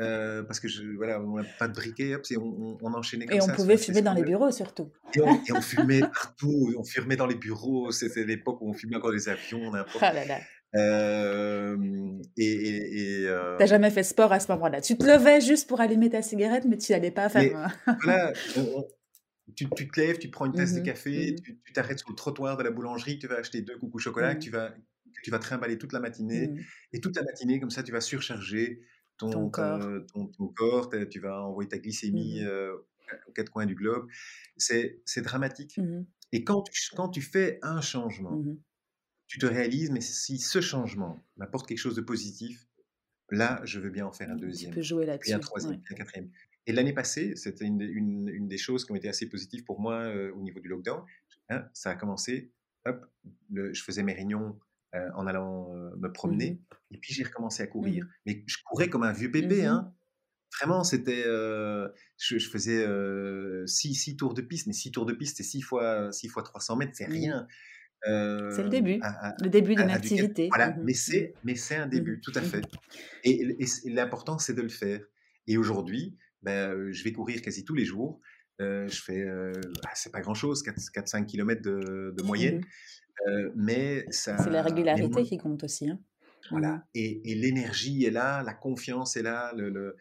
euh, 0.00 0.42
parce 0.42 0.58
que 0.58 0.66
je, 0.68 0.82
voilà, 0.96 1.20
on 1.20 1.36
n'a 1.36 1.44
pas 1.58 1.68
de 1.68 1.72
briquet, 1.74 2.14
hop, 2.16 2.22
on, 2.40 2.94
enchaînait 2.94 3.26
comme 3.26 3.36
Et 3.36 3.40
on 3.42 3.46
ça. 3.46 3.52
pouvait 3.52 3.76
fumer 3.76 4.02
dans 4.02 4.12
les 4.14 4.24
bureaux 4.24 4.50
surtout. 4.50 4.90
Et 5.14 5.20
on, 5.20 5.34
et 5.34 5.52
on 5.52 5.60
fumait 5.60 6.00
partout, 6.00 6.74
on 6.76 6.82
fumait 6.84 7.14
dans 7.16 7.26
les 7.28 7.36
bureaux. 7.36 7.90
C'était 7.92 8.24
l'époque 8.24 8.60
où 8.60 8.70
on 8.70 8.72
fumait 8.72 8.96
encore 8.96 9.12
des 9.12 9.28
avions, 9.28 9.70
n'importe. 9.70 9.98
Ah 10.02 10.12
là 10.12 10.24
là. 10.24 10.38
Euh, 10.76 11.76
et 12.36 13.24
euh, 13.26 13.56
T'as 13.58 13.66
jamais 13.66 13.90
fait 13.90 14.02
sport 14.02 14.32
à 14.32 14.40
ce 14.40 14.50
moment-là. 14.52 14.80
Tu 14.80 14.96
te 14.96 15.04
levais 15.04 15.40
juste 15.40 15.68
pour 15.68 15.80
allumer 15.80 16.10
ta 16.10 16.22
cigarette, 16.22 16.64
mais 16.68 16.76
tu 16.76 16.90
n'allais 16.92 17.12
pas 17.12 17.28
faire. 17.28 17.70
voilà, 18.02 18.32
on- 18.56 18.84
tu, 19.56 19.68
tu 19.74 19.88
te 19.88 20.00
lèves, 20.00 20.18
tu 20.18 20.30
prends 20.30 20.46
une 20.46 20.54
tasse 20.54 20.74
de 20.74 20.80
Mhm, 20.80 20.80
café, 20.80 21.34
mhm, 21.34 21.44
tu 21.44 21.60
tu 21.64 21.72
t'arrêtes 21.72 21.98
sur 22.00 22.10
le 22.10 22.16
trottoir 22.16 22.56
de 22.56 22.62
la 22.62 22.70
boulangerie, 22.70 23.18
tu 23.18 23.26
vas 23.26 23.36
acheter 23.36 23.62
deux 23.62 23.76
coucous 23.78 23.98
chocolat 24.00 24.34
mhm, 24.34 24.40
tu 24.40 24.50
vas, 24.50 24.74
tu 25.22 25.30
vas 25.30 25.38
trimballer 25.38 25.78
toute 25.78 25.92
la 25.92 26.00
matinée. 26.00 26.54
Et 26.92 27.00
toute 27.00 27.16
la 27.16 27.22
matinée, 27.22 27.60
comme 27.60 27.70
ça, 27.70 27.82
tu 27.82 27.92
vas 27.92 28.00
surcharger 28.00 28.80
Ton 29.28 29.30
ton, 29.30 29.50
corps. 29.50 29.90
ton, 30.12 30.26
ton 30.28 30.48
corps, 30.48 30.90
tu 31.10 31.20
vas 31.20 31.42
envoyer 31.44 31.68
ta 31.68 31.78
glycémie 31.78 32.42
euh, 32.42 32.74
aux 33.28 33.32
quatre 33.32 33.50
coins 33.50 33.66
du 33.66 33.74
globe. 33.74 34.08
C'est 34.56 35.02
dramatique. 35.22 35.80
Et 36.32 36.44
quand 36.44 36.62
tu, 36.62 36.90
quand 36.96 37.08
tu 37.10 37.22
fais 37.22 37.58
un 37.62 37.80
changement, 37.80 38.48
tu 39.26 39.38
te 39.38 39.46
réalises, 39.46 39.90
mais 39.90 40.00
si 40.00 40.38
ce 40.38 40.60
changement 40.60 41.26
m'apporte 41.36 41.68
quelque 41.68 41.78
chose 41.78 41.96
de 41.96 42.02
positif, 42.02 42.66
là, 43.30 43.60
je 43.64 43.80
veux 43.80 43.90
bien 43.90 44.06
en 44.06 44.12
faire 44.12 44.30
un 44.30 44.36
Tu 44.36 44.40
deuxième, 44.48 44.74
peux 44.74 44.82
jouer 44.82 45.06
puis 45.20 45.32
un 45.32 45.40
troisième, 45.40 45.76
ouais. 45.76 45.80
un 45.90 45.94
quatrième. 45.94 46.30
Et 46.66 46.72
l'année 46.72 46.92
passée, 46.94 47.36
c'était 47.36 47.64
une, 47.66 47.78
des- 47.78 47.86
une- 47.86 48.28
une 48.28 48.48
des 48.48 48.58
choses 48.58 48.84
qui 48.84 48.92
ont 48.92 48.94
été 48.96 49.08
assez 49.08 49.28
positives 49.28 49.64
pour 49.64 49.80
moi 49.80 49.96
euh, 50.00 50.32
au 50.32 50.40
niveau 50.42 50.60
du 50.60 50.68
lockdown. 50.68 51.02
Hein, 51.50 51.68
ça 51.74 51.90
a 51.90 51.94
commencé, 51.94 52.52
hop, 52.86 53.04
le- 53.50 53.72
je 53.74 53.82
faisais 53.82 54.02
mes 54.02 54.14
réunions 54.14 54.58
euh, 54.94 55.10
en 55.16 55.26
allant 55.26 55.74
euh, 55.74 55.90
me 55.96 56.12
promener, 56.12 56.50
Mhm, 56.52 56.58
et 56.92 56.98
puis 56.98 57.12
j'ai 57.14 57.24
recommencé 57.24 57.62
à 57.62 57.66
courir. 57.66 58.04
mhm, 58.04 58.10
Mais 58.26 58.44
je 58.46 58.56
courais 58.64 58.88
comme 58.88 59.02
un 59.02 59.12
vieux 59.12 59.28
bébé, 59.28 59.62
mhm. 59.62 59.68
hein. 59.68 59.94
Vraiment, 60.60 60.84
c'était, 60.84 61.24
euh, 61.26 61.88
je, 62.16 62.38
je 62.38 62.48
faisais 62.48 62.86
six, 63.66 63.94
six 63.94 64.16
tours 64.16 64.34
de 64.34 64.42
piste, 64.42 64.68
mais 64.68 64.72
six 64.72 64.92
tours 64.92 65.04
de 65.06 65.12
piste, 65.12 65.36
c'est 65.38 65.42
six 65.42 65.62
fois, 65.62 66.12
six 66.12 66.28
fois 66.28 66.44
300 66.44 66.76
mètres, 66.76 66.92
c'est 66.94 67.06
rien. 67.06 67.46
C'est 68.04 68.62
le 68.62 68.68
début. 68.68 68.98
à- 69.02 69.30
à- 69.30 69.34
Le 69.42 69.48
début 69.48 69.74
d'une 69.74 69.86
du 69.86 69.92
activité. 69.92 70.48
Voilà, 70.48 70.76
mais 70.82 70.94
c'est, 70.94 71.34
mais 71.42 71.56
c'est 71.56 71.76
un 71.76 71.86
début, 71.86 72.20
tout 72.20 72.32
à 72.34 72.42
fait. 72.42 72.60
Et, 73.24 73.56
l'important, 73.86 74.38
c'est 74.38 74.54
de 74.54 74.62
le 74.62 74.68
faire. 74.68 75.00
Et 75.46 75.56
aujourd'hui, 75.56 76.16
ben, 76.44 76.92
je 76.92 77.02
vais 77.04 77.12
courir 77.12 77.42
quasi 77.42 77.64
tous 77.64 77.74
les 77.74 77.84
jours. 77.84 78.20
Euh, 78.60 78.86
je 78.86 79.02
fais, 79.02 79.20
euh, 79.20 79.52
ah, 79.84 79.90
c'est 79.94 80.12
pas 80.12 80.20
grand-chose, 80.20 80.62
4-5 80.62 81.26
km 81.26 81.60
de, 81.62 82.14
de 82.16 82.22
moyenne, 82.22 82.64
euh, 83.26 83.50
mais 83.56 84.04
ça, 84.10 84.38
C'est 84.38 84.50
la 84.50 84.62
régularité 84.62 85.08
moi, 85.08 85.22
qui 85.24 85.38
compte 85.38 85.64
aussi. 85.64 85.90
hein. 85.90 85.98
Voilà. 86.50 86.86
Et, 86.94 87.32
et 87.32 87.34
l'énergie 87.34 88.04
est 88.04 88.10
là, 88.12 88.42
la 88.44 88.54
confiance 88.54 89.16
est 89.16 89.22
là, 89.22 89.52
le, 89.56 89.70
le- 89.70 89.96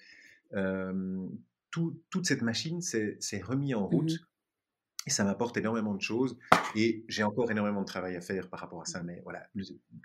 tout- 1.72 2.00
toute 2.12 2.28
cette 2.28 2.44
machine 2.44 2.82
s'est 2.82 3.42
remis 3.42 3.74
en 3.74 3.88
route 3.88 4.12
mhm. 4.12 5.08
et 5.08 5.10
ça 5.10 5.24
m'apporte 5.24 5.58
énormément 5.58 5.96
de 5.96 6.02
choses. 6.02 6.38
Et 6.76 7.06
j'ai 7.08 7.24
encore 7.24 7.50
énormément 7.50 7.82
de 7.82 7.88
travail 7.88 8.16
à 8.16 8.22
faire 8.22 8.50
par 8.50 8.60
rapport 8.60 8.82
à 8.82 8.86
ça. 8.86 9.02
Mais 9.02 9.22
voilà, 9.24 9.48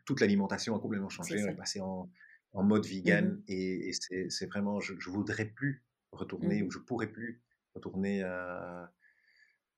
toute 0.07 0.21
l'alimentation 0.21 0.75
a 0.75 0.81
complètement 0.81 1.11
changé. 1.11 1.43
On 1.45 1.49
est 1.49 1.55
passé 1.55 1.81
en, 1.81 2.09
en 2.53 2.63
mode 2.63 2.87
vegan 2.87 3.43
et, 3.47 3.91
c'est 4.31 4.47
vraiment, 4.47 4.81
je, 4.81 4.95
je 4.99 5.11
voudrais 5.11 5.45
plus 5.45 5.85
retourner 6.13 6.61
mhm. 6.61 6.69
ou 6.69 6.71
je 6.71 6.79
pourrais 6.79 7.09
plus 7.09 7.43
retourner 7.75 8.23
à, 8.23 8.93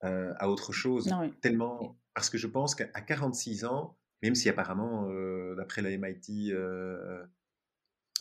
à, 0.01 0.09
à 0.33 0.49
autre 0.49 0.73
chose. 0.73 1.07
Non, 1.09 1.21
oui. 1.21 1.33
Tellement, 1.41 1.99
parce 2.15 2.31
que 2.31 2.39
je 2.39 2.47
pense 2.47 2.75
qu'à 2.75 2.89
à 2.95 3.01
46 3.01 3.65
ans, 3.65 3.97
même 4.23 4.35
si 4.35 4.49
apparemment, 4.49 5.09
euh, 5.11 5.55
d'après 5.57 5.83
la 5.83 5.97
MIT, 5.97 6.53
euh, 6.53 7.25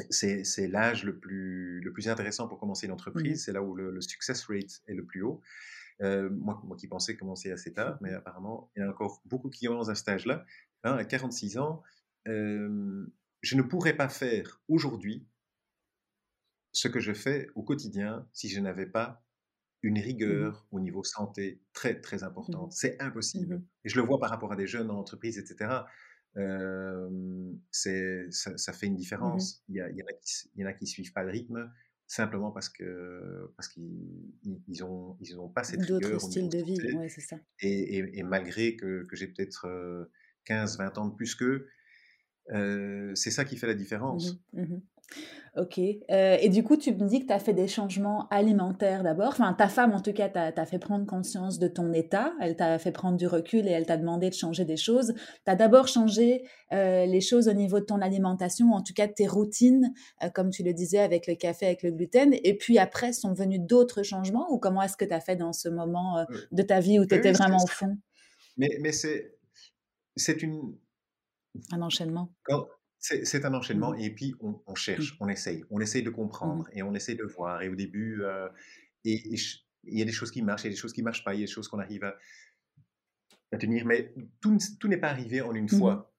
c'est 0.10 0.68
l'âge 0.68 1.04
le 1.04 1.18
plus, 1.18 1.82
le 1.82 1.92
plus 1.92 2.08
intéressant 2.08 2.48
pour 2.48 2.60
commencer 2.60 2.86
une 2.86 2.94
entreprise, 2.94 3.44
c'est 3.46 3.52
là 3.52 3.62
où 3.62 3.76
le, 3.76 3.92
le 3.92 4.02
success 4.02 4.46
rate 4.46 4.82
est 4.88 4.94
le 4.94 5.06
plus 5.06 5.24
haut. 5.24 5.42
Euh, 6.02 6.30
moi, 6.32 6.62
moi 6.64 6.78
qui 6.78 6.88
pensais 6.88 7.18
commencer 7.18 7.52
assez 7.52 7.74
tard, 7.74 7.98
mais 8.02 8.14
apparemment, 8.14 8.72
il 8.76 8.82
y 8.82 8.86
en 8.86 8.88
a 8.88 8.92
encore 8.92 9.22
beaucoup 9.26 9.50
qui 9.50 9.68
ont 9.68 9.76
dans 9.76 9.92
un 9.92 9.96
stage-là. 9.96 10.46
Hein, 10.84 10.94
à 10.94 11.04
46 11.04 11.58
ans, 11.58 11.84
euh, 12.28 13.06
je 13.42 13.56
ne 13.56 13.62
pourrais 13.62 13.94
pas 13.94 14.08
faire 14.08 14.62
aujourd'hui 14.70 15.28
ce 16.72 16.88
que 16.88 17.00
je 17.00 17.14
fais 17.14 17.48
au 17.56 17.64
quotidien 17.64 18.28
si 18.34 18.50
je 18.50 18.60
n'avais 18.60 18.86
pas 18.88 19.24
une 19.82 20.00
Mhm, 20.26 20.50
rigueur 20.50 20.68
au 20.72 20.80
niveau 20.80 21.04
santé 21.04 21.64
très, 21.74 22.02
très 22.02 22.24
mhm, 22.48 22.56
importante. 22.56 22.74
C'est 22.74 23.02
impossible. 23.02 23.56
mhm. 23.56 23.68
Et 23.86 23.90
je 23.90 23.96
le 24.00 24.06
vois 24.06 24.20
par 24.20 24.30
rapport 24.30 24.52
à 24.52 24.56
des 24.58 24.68
jeunes 24.68 24.92
en 24.92 25.00
entreprise, 25.00 25.38
etc. 25.40 25.88
Euh, 26.38 27.10
ça, 27.72 28.58
ça 28.58 28.74
fait 28.74 28.88
une 28.88 28.96
différence. 28.96 29.64
Il 29.70 29.76
y, 29.76 29.82
a, 29.82 29.90
il 29.90 29.98
y 29.98 30.04
en 30.04 30.08
a 30.08 30.14
qui, 30.14 30.50
il 30.56 30.62
y 30.62 30.66
en 30.66 30.68
a 30.70 30.74
qui 30.74 30.88
suivent 30.88 31.14
pas 31.14 31.24
le 31.24 31.32
rythme 31.32 31.72
simplement 32.08 32.52
parce 32.52 32.70
que 32.70 33.54
parce 33.56 33.68
qu'ils 33.70 34.34
ils, 34.68 34.84
ont 34.84 35.16
ils 35.22 35.40
ont 35.40 35.50
pas 35.50 35.64
cette 35.64 35.84
D'autres 35.84 35.86
rigueur 35.86 36.20
styles 36.20 36.48
de 36.48 36.60
vie, 36.60 36.92
ouais, 36.92 37.10
c'est 37.10 37.22
ça. 37.22 37.40
Et, 37.62 37.98
et, 37.98 38.20
et 38.20 38.24
malgré 38.24 38.76
que, 38.76 39.04
que 39.04 39.16
j'ai 39.16 39.28
peut-être 39.28 39.66
euh, 39.68 40.06
15-20 40.46 40.98
ans 40.98 41.08
de 41.08 41.16
plus 41.16 41.36
qu'eux, 41.36 41.68
euh, 42.52 43.16
c'est 43.16 43.32
ça 43.32 43.46
qui 43.46 43.58
fait 43.58 43.68
la 43.68 43.76
différence. 43.76 44.44
Ok. 45.58 45.80
Euh, 45.80 46.38
et 46.40 46.48
du 46.48 46.64
coup, 46.64 46.78
tu 46.78 46.94
me 46.94 47.08
dis 47.08 47.22
que 47.22 47.26
tu 47.26 47.34
as 47.34 47.40
fait 47.40 47.54
des 47.54 47.68
changements 47.68 48.28
alimentaires 48.30 49.02
d'abord. 49.04 49.30
Enfin, 49.30 49.52
ta 49.54 49.68
femme, 49.68 49.94
en 49.94 50.00
tout 50.00 50.14
cas, 50.14 50.30
t'a 50.30 50.66
fait 50.66 50.78
prendre 50.78 51.06
conscience 51.08 51.58
de 51.58 51.68
ton 51.68 51.92
état. 51.92 52.34
Elle 52.40 52.56
t'a 52.56 52.78
fait 52.78 52.92
prendre 52.92 53.18
du 53.18 53.26
recul 53.28 53.68
et 53.68 53.72
elle 53.72 53.86
t'a 53.88 53.98
demandé 53.98 54.30
de 54.30 54.36
changer 54.36 54.64
des 54.64 54.78
choses. 54.78 55.14
Tu 55.16 55.52
as 55.52 55.56
d'abord 55.56 55.88
changé 55.88 56.44
euh, 56.72 57.06
les 57.08 57.20
choses 57.20 57.48
au 57.50 57.54
niveau 57.54 57.80
de 57.80 57.86
ton 57.86 58.00
alimentation, 58.00 58.72
en 58.74 58.84
tout 58.84 58.94
cas 58.94 59.08
de 59.08 59.12
tes 59.14 59.28
routines, 59.28 59.92
euh, 60.24 60.30
comme 60.30 60.52
tu 60.52 60.64
le 60.64 60.72
disais, 60.72 61.00
avec 61.00 61.26
le 61.26 61.34
café, 61.36 61.66
avec 61.66 61.82
le 61.84 61.92
gluten. 61.92 62.34
Et 62.44 62.56
puis 62.56 62.78
après, 62.78 63.12
sont 63.12 63.34
venus 63.34 63.60
d'autres 63.60 64.04
changements 64.04 64.52
ou 64.54 64.60
comment 64.60 64.84
est-ce 64.84 64.98
que 64.98 65.06
tu 65.06 65.14
as 65.14 65.20
fait 65.20 65.36
dans 65.36 65.52
ce 65.52 65.68
moment 65.68 66.26
de 66.52 66.62
ta 66.62 66.80
vie 66.80 67.00
où 67.00 67.06
tu 67.06 67.16
oui, 67.16 67.20
étais 67.20 67.30
oui, 67.30 67.36
c'est- 67.36 67.44
vraiment 67.44 67.58
au 67.64 67.68
c'est- 67.68 67.74
fond? 67.74 67.98
Mais 68.56 68.70
mais 68.82 68.92
c'est 68.92 69.36
c'est 70.16 70.44
une 70.44 70.76
Un 71.72 71.82
enchaînement. 71.82 72.30
quand- 72.44 72.68
c'est 73.00 73.46
un 73.46 73.54
enchaînement 73.54 73.94
Mhm, 73.94 73.98
et 73.98 74.10
puis 74.12 74.36
on, 74.42 74.62
on 74.68 74.76
cherche, 74.76 75.16
on 75.20 75.30
essaye, 75.30 75.64
on 75.70 75.80
essaye 75.80 76.04
de 76.04 76.10
mhm, 76.42 76.64
comprendre 76.64 76.70
et 76.74 76.84
on 76.84 76.94
essaye 76.96 77.16
de 77.16 77.24
voir. 77.24 77.62
Et 77.62 77.70
au 77.70 77.76
début, 77.76 78.24
euh, 78.24 78.50
et, 79.06 79.34
et 79.34 79.38
je- 79.38 79.60
il 79.86 79.98
y 79.98 80.02
a 80.02 80.06
des 80.06 80.12
choses 80.12 80.32
qui 80.32 80.42
marchent, 80.42 80.64
il 80.64 80.68
y 80.68 80.70
a 80.70 80.72
des 80.72 80.76
choses 80.80 80.94
qui 80.94 81.04
marchent 81.04 81.24
pas, 81.24 81.34
il 81.34 81.40
y 81.40 81.44
a 81.44 81.46
des 81.46 81.52
choses 81.52 81.68
qu'on 81.70 81.80
arrive 81.80 82.04
à, 82.04 82.18
à 83.52 83.58
tenir, 83.58 83.86
mais 83.86 84.14
tout, 84.42 84.58
n'est 84.88 84.98
pas 84.98 85.10
arrivé 85.10 85.42
en 85.42 85.54
une 85.54 85.70
fois. 85.70 86.14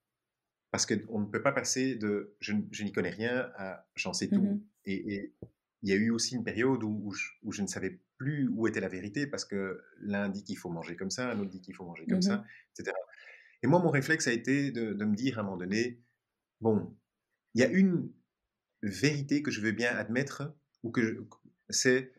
Parce 0.70 0.86
qu'on 0.86 1.20
ne 1.20 1.26
peut 1.26 1.42
pas 1.42 1.52
passer 1.52 1.96
de 1.96 2.36
je, 2.40 2.52
n'y 2.82 2.92
connais 2.92 3.10
rien 3.10 3.50
à 3.56 3.88
j'en 3.96 4.12
sais 4.12 4.30
tout. 4.30 4.62
Et, 4.84 5.14
et 5.14 5.34
il 5.82 5.90
y 5.90 5.92
a 5.92 5.96
eu 5.96 6.10
aussi 6.10 6.36
une 6.36 6.44
période 6.44 6.82
où, 6.84 7.02
où 7.04 7.12
je, 7.12 7.28
où 7.42 7.52
je 7.52 7.62
ne 7.62 7.66
savais 7.66 8.00
plus 8.18 8.48
où 8.52 8.68
était 8.68 8.80
la 8.80 8.88
vérité 8.88 9.26
parce 9.26 9.44
que 9.44 9.82
l'un 10.00 10.28
dit 10.28 10.44
qu'il 10.44 10.58
faut 10.58 10.70
manger 10.70 10.96
comme 10.96 11.10
ça, 11.10 11.34
l'autre 11.34 11.50
dit 11.50 11.60
qu'il 11.60 11.74
faut 11.74 11.84
manger 11.86 12.06
comme 12.06 12.22
ça, 12.22 12.44
etc. 12.78 12.96
Et 13.62 13.66
moi, 13.66 13.80
mon 13.80 13.90
réflexe 13.90 14.28
a 14.28 14.32
été 14.32 14.70
de, 14.72 14.92
de 14.94 15.04
me 15.04 15.16
dire 15.16 15.38
à 15.38 15.42
un 15.42 15.44
moment 15.44 15.56
donné, 15.56 16.02
bon, 16.60 16.94
il 17.54 17.60
y 17.60 17.64
a 17.64 17.68
une 17.68 18.10
vérité 18.82 19.42
que 19.42 19.50
je 19.50 19.60
veux 19.60 19.72
bien 19.72 19.96
admettre, 19.96 20.54
ou 20.82 20.90
que 20.90 21.26
c'est 21.68 22.12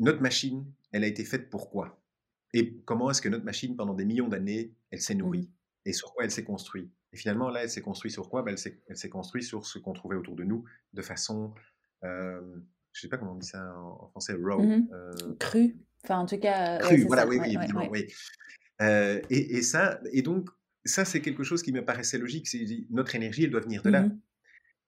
notre 0.00 0.20
machine, 0.20 0.64
elle 0.92 1.04
a 1.04 1.06
été 1.06 1.24
faite 1.24 1.50
pour 1.50 1.70
quoi? 1.70 2.02
Et 2.52 2.74
comment 2.84 3.10
est-ce 3.10 3.22
que 3.22 3.28
notre 3.28 3.44
machine, 3.44 3.76
pendant 3.76 3.94
des 3.94 4.04
millions 4.04 4.28
d'années, 4.28 4.74
elle 4.90 5.00
s'est 5.00 5.14
nourrie? 5.14 5.50
Et 5.84 5.92
sur 5.92 6.12
quoi 6.12 6.24
elle 6.24 6.30
s'est 6.30 6.44
construite? 6.44 6.90
Et 7.12 7.16
finalement, 7.16 7.48
là, 7.48 7.62
elle 7.62 7.70
s'est 7.70 7.80
construite 7.80 8.12
sur 8.12 8.28
quoi? 8.28 8.42
Ben, 8.42 8.56
Elle 8.88 8.96
s'est 8.96 9.08
construite 9.08 9.44
sur 9.44 9.66
ce 9.66 9.78
qu'on 9.78 9.92
trouvait 9.92 10.16
autour 10.16 10.36
de 10.36 10.44
nous 10.44 10.64
de 10.92 11.02
façon, 11.02 11.54
euh, 12.04 12.40
je 12.92 13.00
sais 13.00 13.08
pas 13.08 13.18
comment 13.18 13.32
on 13.32 13.36
dit 13.36 13.46
ça 13.46 13.74
en, 13.76 14.04
en 14.04 14.08
français, 14.08 14.34
raw, 14.34 14.60
euh, 14.60 15.12
Cru. 15.38 15.76
Enfin, 16.04 16.18
en 16.18 16.26
tout 16.26 16.38
cas, 16.38 16.78
cru, 16.78 17.04
voilà, 17.04 17.22
ça. 17.22 17.28
oui, 17.28 17.38
Ouais, 17.38 17.46
oui, 17.48 17.56
ouais, 17.56 17.62
évidemment, 17.62 17.90
ouais. 17.90 18.06
oui. 18.08 18.14
Euh, 18.80 19.20
et, 19.30 19.56
et 19.58 19.62
ça, 19.62 20.00
et 20.12 20.22
donc, 20.22 20.48
ça, 20.84 21.04
c'est 21.04 21.20
quelque 21.20 21.42
chose 21.42 21.62
qui 21.62 21.72
me 21.72 21.84
paraissait 21.84 22.18
logique. 22.18 22.48
Notre 22.90 23.14
énergie, 23.14 23.44
elle 23.44 23.50
doit 23.50 23.60
venir 23.60 23.82
de 23.82 23.90
là, 23.90 24.08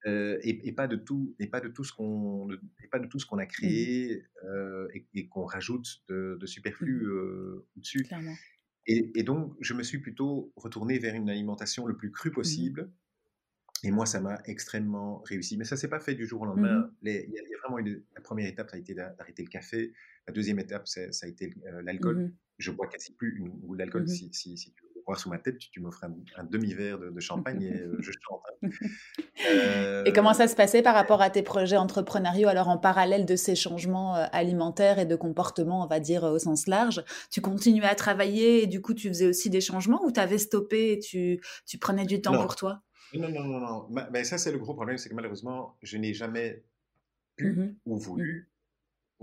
euh, 0.06 0.38
et, 0.42 0.68
et 0.68 0.72
pas 0.72 0.88
de 0.88 0.96
tout, 0.96 1.34
et 1.38 1.46
pas 1.46 1.60
de 1.60 1.68
tout 1.68 1.84
ce 1.84 1.92
qu'on, 1.92 2.48
pas 2.90 2.98
de 2.98 3.06
tout 3.06 3.20
ce 3.20 3.26
qu'on 3.26 3.38
a 3.38 3.44
mhm, 3.44 3.48
créé 3.48 4.24
euh, 4.44 4.88
et, 4.94 5.06
et 5.14 5.28
qu'on 5.28 5.44
rajoute 5.44 6.02
de, 6.08 6.36
de 6.40 6.46
superflu 6.46 7.02
mhm. 7.02 7.10
euh, 7.10 7.66
au-dessus. 7.76 8.06
Et, 8.86 9.12
et 9.14 9.22
donc, 9.22 9.54
je 9.60 9.74
me 9.74 9.84
suis 9.84 9.98
plutôt 9.98 10.52
retourné 10.56 10.98
vers 10.98 11.14
une 11.14 11.30
alimentation 11.30 11.86
le 11.86 11.96
plus 11.96 12.10
crue 12.10 12.32
possible, 12.32 12.90
Et 13.84 13.92
moi, 13.92 14.06
ça 14.06 14.20
m'a 14.20 14.40
extrêmement 14.46 15.20
réussi. 15.22 15.56
Mais 15.56 15.64
ça 15.64 15.76
s'est 15.76 15.88
pas 15.88 16.00
fait 16.00 16.16
du 16.16 16.26
jour 16.26 16.42
au 16.42 16.46
lendemain. 16.46 16.80
Mmh 16.80 16.92
il 17.02 17.30
y, 17.32 17.38
a 17.38 17.58
vraiment 17.62 17.78
une, 17.78 18.02
la 18.16 18.20
première 18.20 18.48
étape, 18.48 18.70
ça 18.70 18.76
a 18.76 18.80
été 18.80 18.94
d'arrêter 18.94 19.44
le 19.44 19.48
café. 19.48 19.92
La 20.26 20.32
deuxième 20.32 20.58
étape, 20.58 20.88
ça 20.88 21.02
a 21.22 21.28
été 21.28 21.54
l'alcool. 21.84 22.18
Mmh 22.18 22.32
Je 22.58 22.70
bois 22.72 22.88
quasi 22.88 23.14
plus 23.14 23.36
une, 23.38 23.52
ou 23.62 23.74
l'alcool. 23.74 24.08
Si, 24.08 24.30
si, 24.32 24.56
si, 24.56 24.72
tu 24.72 24.82
veux 24.82 24.91
voir 25.06 25.18
sous 25.18 25.28
ma 25.28 25.38
tête, 25.38 25.58
tu, 25.58 25.80
m'offres 25.80 26.04
un, 26.36 26.44
demi-verre 26.44 26.98
de, 26.98 27.20
champagne 27.20 27.62
et 27.62 27.80
euh, 27.80 27.96
je 28.00 28.12
chante. 28.12 28.42
Hein. 28.62 30.02
et 30.06 30.12
comment 30.12 30.34
ça 30.34 30.48
se 30.48 30.54
passait 30.54 30.82
par 30.82 30.94
rapport 30.94 31.22
à 31.22 31.30
tes 31.30 31.42
projets 31.42 31.76
entrepreneuriaux 31.76 32.48
Alors, 32.48 32.68
en 32.68 32.78
parallèle 32.78 33.26
de 33.26 33.36
ces 33.36 33.54
changements 33.54 34.14
alimentaires 34.32 34.98
et 34.98 35.06
de 35.06 35.16
comportement, 35.16 35.84
on 35.84 35.86
va 35.86 36.00
dire 36.00 36.24
au 36.24 36.38
sens 36.38 36.66
large, 36.66 37.04
tu 37.30 37.40
continuais 37.40 37.86
à 37.86 37.94
travailler 37.94 38.62
et 38.62 38.66
du 38.66 38.80
coup, 38.80 38.94
tu 38.94 39.08
faisais 39.08 39.26
aussi 39.26 39.50
des 39.50 39.60
changements 39.60 40.04
ou 40.04 40.12
tu 40.12 40.20
avais 40.20 40.38
stoppé 40.38 40.92
et 40.92 40.98
tu, 40.98 41.40
tu 41.66 41.78
prenais 41.78 42.06
du 42.06 42.20
temps 42.20 42.40
pour 42.40 42.56
toi? 42.56 42.82
Non, 43.14 43.28
non, 43.28 43.44
non, 43.44 43.60
non. 43.60 43.88
Mais 44.10 44.24
ça, 44.24 44.38
c'est 44.38 44.52
le 44.52 44.58
gros 44.58 44.74
problème, 44.74 44.98
c'est 44.98 45.08
que 45.08 45.14
malheureusement, 45.14 45.76
je 45.82 45.96
n'ai 45.98 46.14
jamais 46.14 46.64
pu 47.36 47.52
mmh 47.52 47.76
ou 47.86 47.98
voulu 47.98 48.40
mmh 48.40 48.46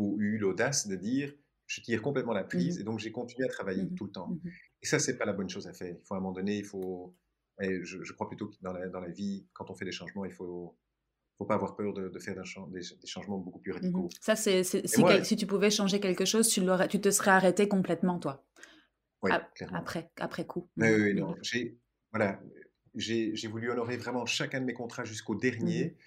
ou 0.02 0.16
eu 0.20 0.38
l'audace 0.38 0.88
de 0.88 0.96
dire 0.96 1.34
je 1.68 1.82
tire 1.82 2.02
complètement 2.02 2.32
la 2.32 2.46
prise 2.46 2.78
mmh 2.78 2.82
et 2.82 2.84
donc 2.84 3.00
j'ai 3.00 3.12
continué 3.12 3.48
à 3.48 3.52
travailler 3.52 3.88
tout 3.96 4.06
le 4.06 4.12
temps. 4.12 4.38
Et 4.82 4.86
ça, 4.86 5.00
c'est 5.00 5.18
pas 5.18 5.26
la 5.26 5.34
bonne 5.34 5.50
chose 5.50 5.68
à 5.68 5.74
faire. 5.74 5.96
Il 6.00 6.06
faut 6.06 6.14
à 6.14 6.18
un 6.18 6.22
moment 6.22 6.34
donné, 6.34 6.58
il 6.58 6.66
faut. 6.66 7.16
je, 7.60 8.14
crois 8.14 8.28
plutôt 8.28 8.48
que 8.48 8.56
dans 8.62 8.74
la, 8.74 8.88
dans 8.88 9.02
la 9.02 9.10
vie, 9.10 9.48
quand 9.54 9.70
on 9.70 9.76
fait 9.76 9.86
des 9.86 9.92
changements, 9.92 10.26
il 10.26 10.32
faut 10.32 10.78
faut 11.40 11.46
pas 11.46 11.56
avoir 11.56 11.78
peur 11.78 11.94
de, 11.94 12.20
faire 12.20 12.36
des, 12.36 12.82
changements 13.06 13.38
beaucoup 13.38 13.60
plus 13.60 13.72
radicaux. 13.72 14.10
Ça, 14.20 14.36
c'est 14.36 14.62
si, 14.66 14.84
si, 15.24 15.36
tu 15.38 15.48
pouvais 15.48 15.72
changer 15.72 16.02
quelque 16.02 16.26
chose, 16.26 16.50
tu, 16.50 16.62
tu 16.90 17.00
te 17.00 17.12
serais 17.12 17.32
arrêté 17.32 17.70
complètement, 17.70 18.20
toi. 18.20 18.46
Oui, 19.22 19.32
Après, 19.72 20.12
après 20.18 20.46
coup. 20.46 20.70
Oui, 20.76 20.90
oui, 20.90 21.14
non. 21.14 21.36
J'ai, 21.42 21.80
voilà, 22.12 22.42
j'ai 22.96 23.48
voulu 23.48 23.72
honorer 23.72 23.96
vraiment 23.96 24.26
chacun 24.26 24.60
de 24.60 24.66
mes 24.66 24.74
contrats 24.74 25.06
jusqu'au 25.06 25.36
Mmh 25.36 25.40
dernier. 25.40 25.98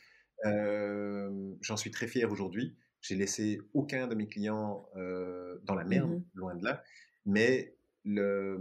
J'en 1.62 1.76
suis 1.78 1.90
très 1.90 2.06
fier 2.06 2.30
aujourd'hui. 2.30 2.76
J'ai 3.00 3.16
laissé 3.16 3.58
aucun 3.72 4.06
de 4.08 4.14
mes 4.14 4.28
clients 4.28 4.86
dans 5.62 5.74
la 5.74 5.84
merde, 5.84 6.10
mmh 6.10 6.24
loin 6.34 6.54
de 6.54 6.64
là. 6.64 6.82
Mais, 7.24 7.74
le, 8.04 8.58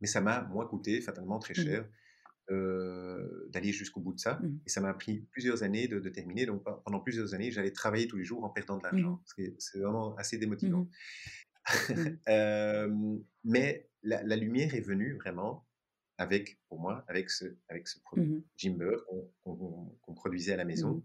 mais 0.00 0.06
ça 0.06 0.20
m'a, 0.20 0.42
moi, 0.42 0.66
coûté 0.68 1.00
fatalement 1.00 1.38
très 1.38 1.54
mmh 1.54 1.64
cher 1.64 1.88
d'aller 3.50 3.72
jusqu'au 3.72 4.00
bout 4.00 4.14
de 4.14 4.20
ça. 4.20 4.40
Et 4.64 4.70
ça 4.70 4.80
m'a 4.80 4.94
pris 4.94 5.20
plusieurs 5.30 5.62
années 5.64 5.86
de, 5.86 6.08
terminer. 6.08 6.46
Donc 6.46 6.64
pendant 6.84 7.00
plusieurs 7.00 7.34
années, 7.34 7.50
j'allais 7.50 7.72
travailler 7.72 8.08
tous 8.08 8.16
les 8.16 8.24
jours 8.24 8.42
en 8.42 8.48
perdant 8.48 8.78
de 8.78 8.84
l'argent. 8.84 9.22
C'est 9.58 9.78
vraiment 9.78 10.16
assez 10.16 10.38
démotivant. 10.38 10.88
mais 13.44 13.90
la, 14.02 14.22
la, 14.22 14.36
lumière 14.36 14.74
est 14.74 14.80
venue 14.80 15.12
vraiment 15.16 15.68
avec, 16.18 16.58
pour 16.68 16.80
moi, 16.80 17.04
avec 17.08 17.30
ce, 17.30 17.44
avec 17.68 17.86
ce 17.88 18.00
produit, 18.00 18.26
mmh 18.26 18.42
Jimber, 18.56 18.96
qu'on 19.42 20.14
produisait 20.14 20.52
à 20.52 20.56
la 20.56 20.64
maison, 20.64 20.94
mmh 20.94 21.02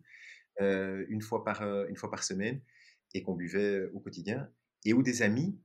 euh, 0.61 1.05
une, 1.09 1.21
fois 1.21 1.43
par, 1.43 1.63
euh, 1.63 1.87
une 1.87 1.95
fois 1.95 2.11
par 2.11 2.23
semaine, 2.23 2.61
et 3.15 3.23
qu'on 3.23 3.33
buvait 3.33 3.89
au 3.93 3.99
quotidien, 3.99 4.49
et 4.85 4.93
où 4.93 5.01
des 5.01 5.21
amis, 5.21 5.59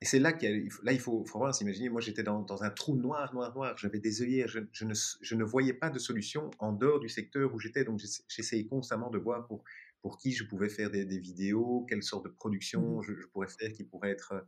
et 0.00 0.04
c'est 0.04 0.18
là 0.18 0.32
qu'il 0.32 0.68
là, 0.82 0.92
il 0.92 1.00
faut, 1.00 1.24
faut 1.24 1.38
vraiment 1.38 1.52
s'imaginer, 1.52 1.88
moi 1.88 2.00
j'étais 2.00 2.22
dans, 2.22 2.42
dans, 2.42 2.62
un 2.62 2.70
trou 2.70 2.96
noir, 2.96 3.34
noir, 3.34 3.54
noir, 3.54 3.76
j'avais 3.76 3.98
des 3.98 4.22
œillères, 4.22 4.48
je, 4.48 4.60
je, 4.72 4.84
ne, 4.84 4.94
je, 4.94 5.34
ne, 5.34 5.44
voyais 5.44 5.74
pas 5.74 5.90
de 5.90 5.98
solution 5.98 6.50
en 6.58 6.72
dehors 6.72 7.00
du 7.00 7.08
secteur 7.08 7.52
où 7.52 7.58
j'étais, 7.58 7.84
donc 7.84 8.00
j'essayais 8.28 8.66
constamment 8.66 9.10
de 9.10 9.18
voir 9.18 9.46
pour, 9.46 9.64
pour 10.00 10.18
qui 10.18 10.32
je 10.32 10.44
pouvais 10.44 10.68
faire 10.68 10.90
des, 10.90 11.04
des 11.04 11.18
vidéos, 11.18 11.84
quelle 11.88 12.02
sorte 12.02 12.24
de 12.24 12.30
production 12.30 12.98
mmh 12.98 13.02
je, 13.02 13.26
pourrais 13.32 13.48
faire 13.48 13.72
qui 13.72 13.84
pourrait 13.84 14.10
être 14.10 14.32
euh, 14.32 14.40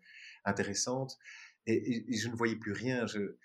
intéressante, 0.44 1.18
et, 1.66 2.04
et 2.08 2.16
je 2.16 2.28
ne 2.28 2.34
voyais 2.34 2.56
plus 2.56 2.72
rien. 2.72 3.06
Je, 3.06 3.36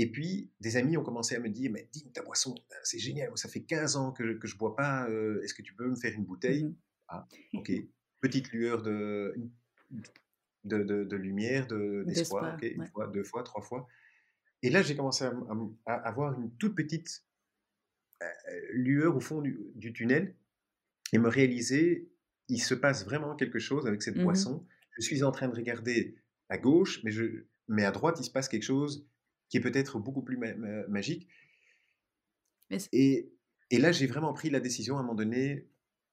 et 0.00 0.10
puis, 0.10 0.50
des 0.60 0.78
amis 0.78 0.96
ont 0.96 1.02
commencé 1.02 1.34
à 1.34 1.40
me 1.40 1.50
dire, 1.50 1.70
mais 1.70 1.86
dis 1.92 2.10
ta 2.10 2.22
boisson, 2.22 2.54
c'est 2.84 2.98
génial, 2.98 3.30
ça 3.34 3.50
fait 3.50 3.60
15 3.60 3.96
ans 3.96 4.12
que, 4.12 4.38
je 4.42 4.54
ne 4.54 4.58
bois 4.58 4.74
pas, 4.74 5.06
euh, 5.10 5.42
est-ce 5.42 5.52
que 5.52 5.60
tu 5.60 5.74
peux 5.74 5.86
me 5.86 5.94
faire 5.94 6.14
une 6.14 6.24
bouteille? 6.24 6.64
Mmh 6.64 6.76
Ah, 7.08 7.28
ok. 7.52 7.70
Petite 8.22 8.50
lueur 8.50 8.80
de, 8.80 9.34
de, 10.64 10.82
de, 10.82 11.16
lumière, 11.16 11.66
d'espoir, 11.66 12.58
une 12.62 12.86
fois, 12.86 13.06
deux 13.08 13.24
fois, 13.24 13.42
trois 13.42 13.62
fois. 13.62 13.88
Et 14.62 14.70
là, 14.70 14.82
j'ai 14.82 14.94
commencé 14.94 15.24
à, 15.86 15.94
avoir 15.94 16.38
une 16.38 16.54
toute 16.56 16.74
petite 16.74 17.24
euh, 18.22 18.26
lueur 18.72 19.16
au 19.16 19.20
fond 19.20 19.40
du, 19.40 19.92
tunnel 19.92 20.34
et 21.12 21.18
me 21.18 21.28
réaliser, 21.28 22.10
il 22.48 22.60
se 22.60 22.74
passe 22.74 23.04
vraiment 23.04 23.34
quelque 23.36 23.58
chose 23.58 23.86
avec 23.86 24.02
cette 24.02 24.16
mmh 24.16 24.24
boisson. 24.24 24.66
Je 24.98 25.02
suis 25.02 25.22
en 25.22 25.32
train 25.32 25.48
de 25.48 25.56
regarder 25.56 26.16
à 26.48 26.58
gauche, 26.58 27.00
mais, 27.04 27.10
je, 27.10 27.44
mais 27.68 27.84
à 27.84 27.90
droite, 27.90 28.18
il 28.20 28.24
se 28.24 28.30
passe 28.30 28.48
quelque 28.48 28.64
chose 28.64 29.06
qui 29.48 29.56
est 29.56 29.60
peut-être 29.60 29.98
beaucoup 29.98 30.22
plus 30.22 30.38
magique. 30.88 31.28
Et, 32.92 33.32
et, 33.70 33.78
là, 33.78 33.90
j'ai 33.90 34.06
vraiment 34.06 34.32
pris 34.32 34.50
la 34.50 34.60
décision 34.60 34.96
à 34.96 35.00
un 35.00 35.02
moment 35.02 35.14
donné 35.14 35.68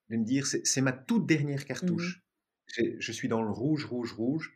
de 0.10 0.18
me 0.18 0.24
dire, 0.24 0.48
c'est 0.48 0.82
ma 0.82 0.94
toute 0.94 1.28
dernière 1.28 1.62
mmh 1.62 1.66
cartouche. 1.66 2.24
Je 2.68 3.12
suis 3.12 3.28
dans 3.28 3.44
le 3.44 3.52
rouge, 3.52 3.86
rouge, 3.86 4.14
rouge. 4.14 4.54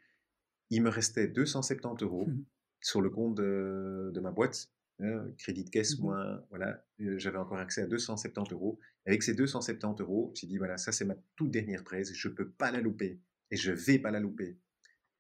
Il 0.70 0.82
me 0.84 0.90
restait 0.90 1.28
270 1.28 2.04
euros 2.04 2.28
mmh 2.28 2.46
sur 2.84 3.00
le 3.00 3.12
compte 3.12 3.36
de, 3.36 4.20
ma 4.24 4.32
boîte. 4.32 4.72
Hein, 5.00 5.28
crédit 5.38 5.64
de 5.64 5.70
caisse, 5.70 6.00
mmh 6.00 6.02
moi, 6.02 6.48
voilà, 6.50 6.84
j'avais 6.98 7.38
encore 7.38 7.60
accès 7.60 7.84
à 7.84 7.88
270 7.88 8.54
euros. 8.54 8.80
Avec 9.06 9.22
ces 9.22 9.36
270 9.36 10.02
euros, 10.02 10.32
j'ai 10.36 10.48
dit, 10.48 10.58
voilà, 10.58 10.78
ça 10.78 10.92
c'est 10.92 11.06
ma 11.06 11.16
toute 11.36 11.52
dernière 11.52 11.84
presse, 11.84 12.12
je 12.14 12.28
ne 12.28 12.34
peux 12.34 12.50
pas 12.50 12.72
la 12.72 12.82
louper. 12.82 13.20
Et 13.52 13.56
je 13.56 13.72
ne 13.72 13.76
vais 13.76 14.00
pas 14.00 14.10
la 14.10 14.20
louper. 14.20 14.58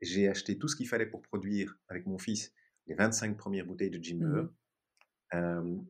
J'ai 0.02 0.28
acheté 0.28 0.58
tout 0.58 0.68
ce 0.68 0.76
qu'il 0.76 0.88
fallait 0.88 1.06
pour 1.06 1.22
produire 1.22 1.78
avec 1.88 2.08
mon 2.08 2.18
fils 2.18 2.52
les 2.88 2.96
25 2.96 3.38
premières 3.38 3.66
bouteilles 3.66 3.92
de 3.92 4.04
Jimber. 4.04 4.44
Mmh 5.34 5.82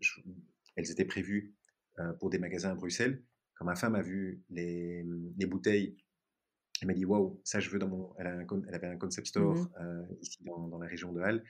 elles 0.76 0.92
étaient 0.92 1.06
prévues 1.06 1.54
pour 2.20 2.30
des 2.30 2.40
magasins 2.40 2.72
à 2.72 2.76
Bruxelles. 2.76 3.24
Quand 3.56 3.66
ma 3.66 3.76
femme 3.76 3.96
a 3.96 4.02
vu 4.02 4.42
les, 4.50 5.06
les 5.38 5.46
bouteilles, 5.46 5.98
elle 6.82 6.88
m'a 6.88 6.94
dit 6.94 7.06
Waouh, 7.06 7.40
ça 7.44 7.60
je 7.60 7.70
veux 7.70 7.80
dans 7.80 7.88
mon. 7.88 8.14
Elle, 8.18 8.28
avait 8.74 8.88
un 8.88 8.98
concept 8.98 9.28
store 9.28 9.56
mmh 9.56 10.08
ici 10.22 10.44
dans, 10.44 10.68
dans, 10.68 10.80
la 10.80 10.88
région 10.88 11.14
de 11.14 11.22
Halle 11.22 11.44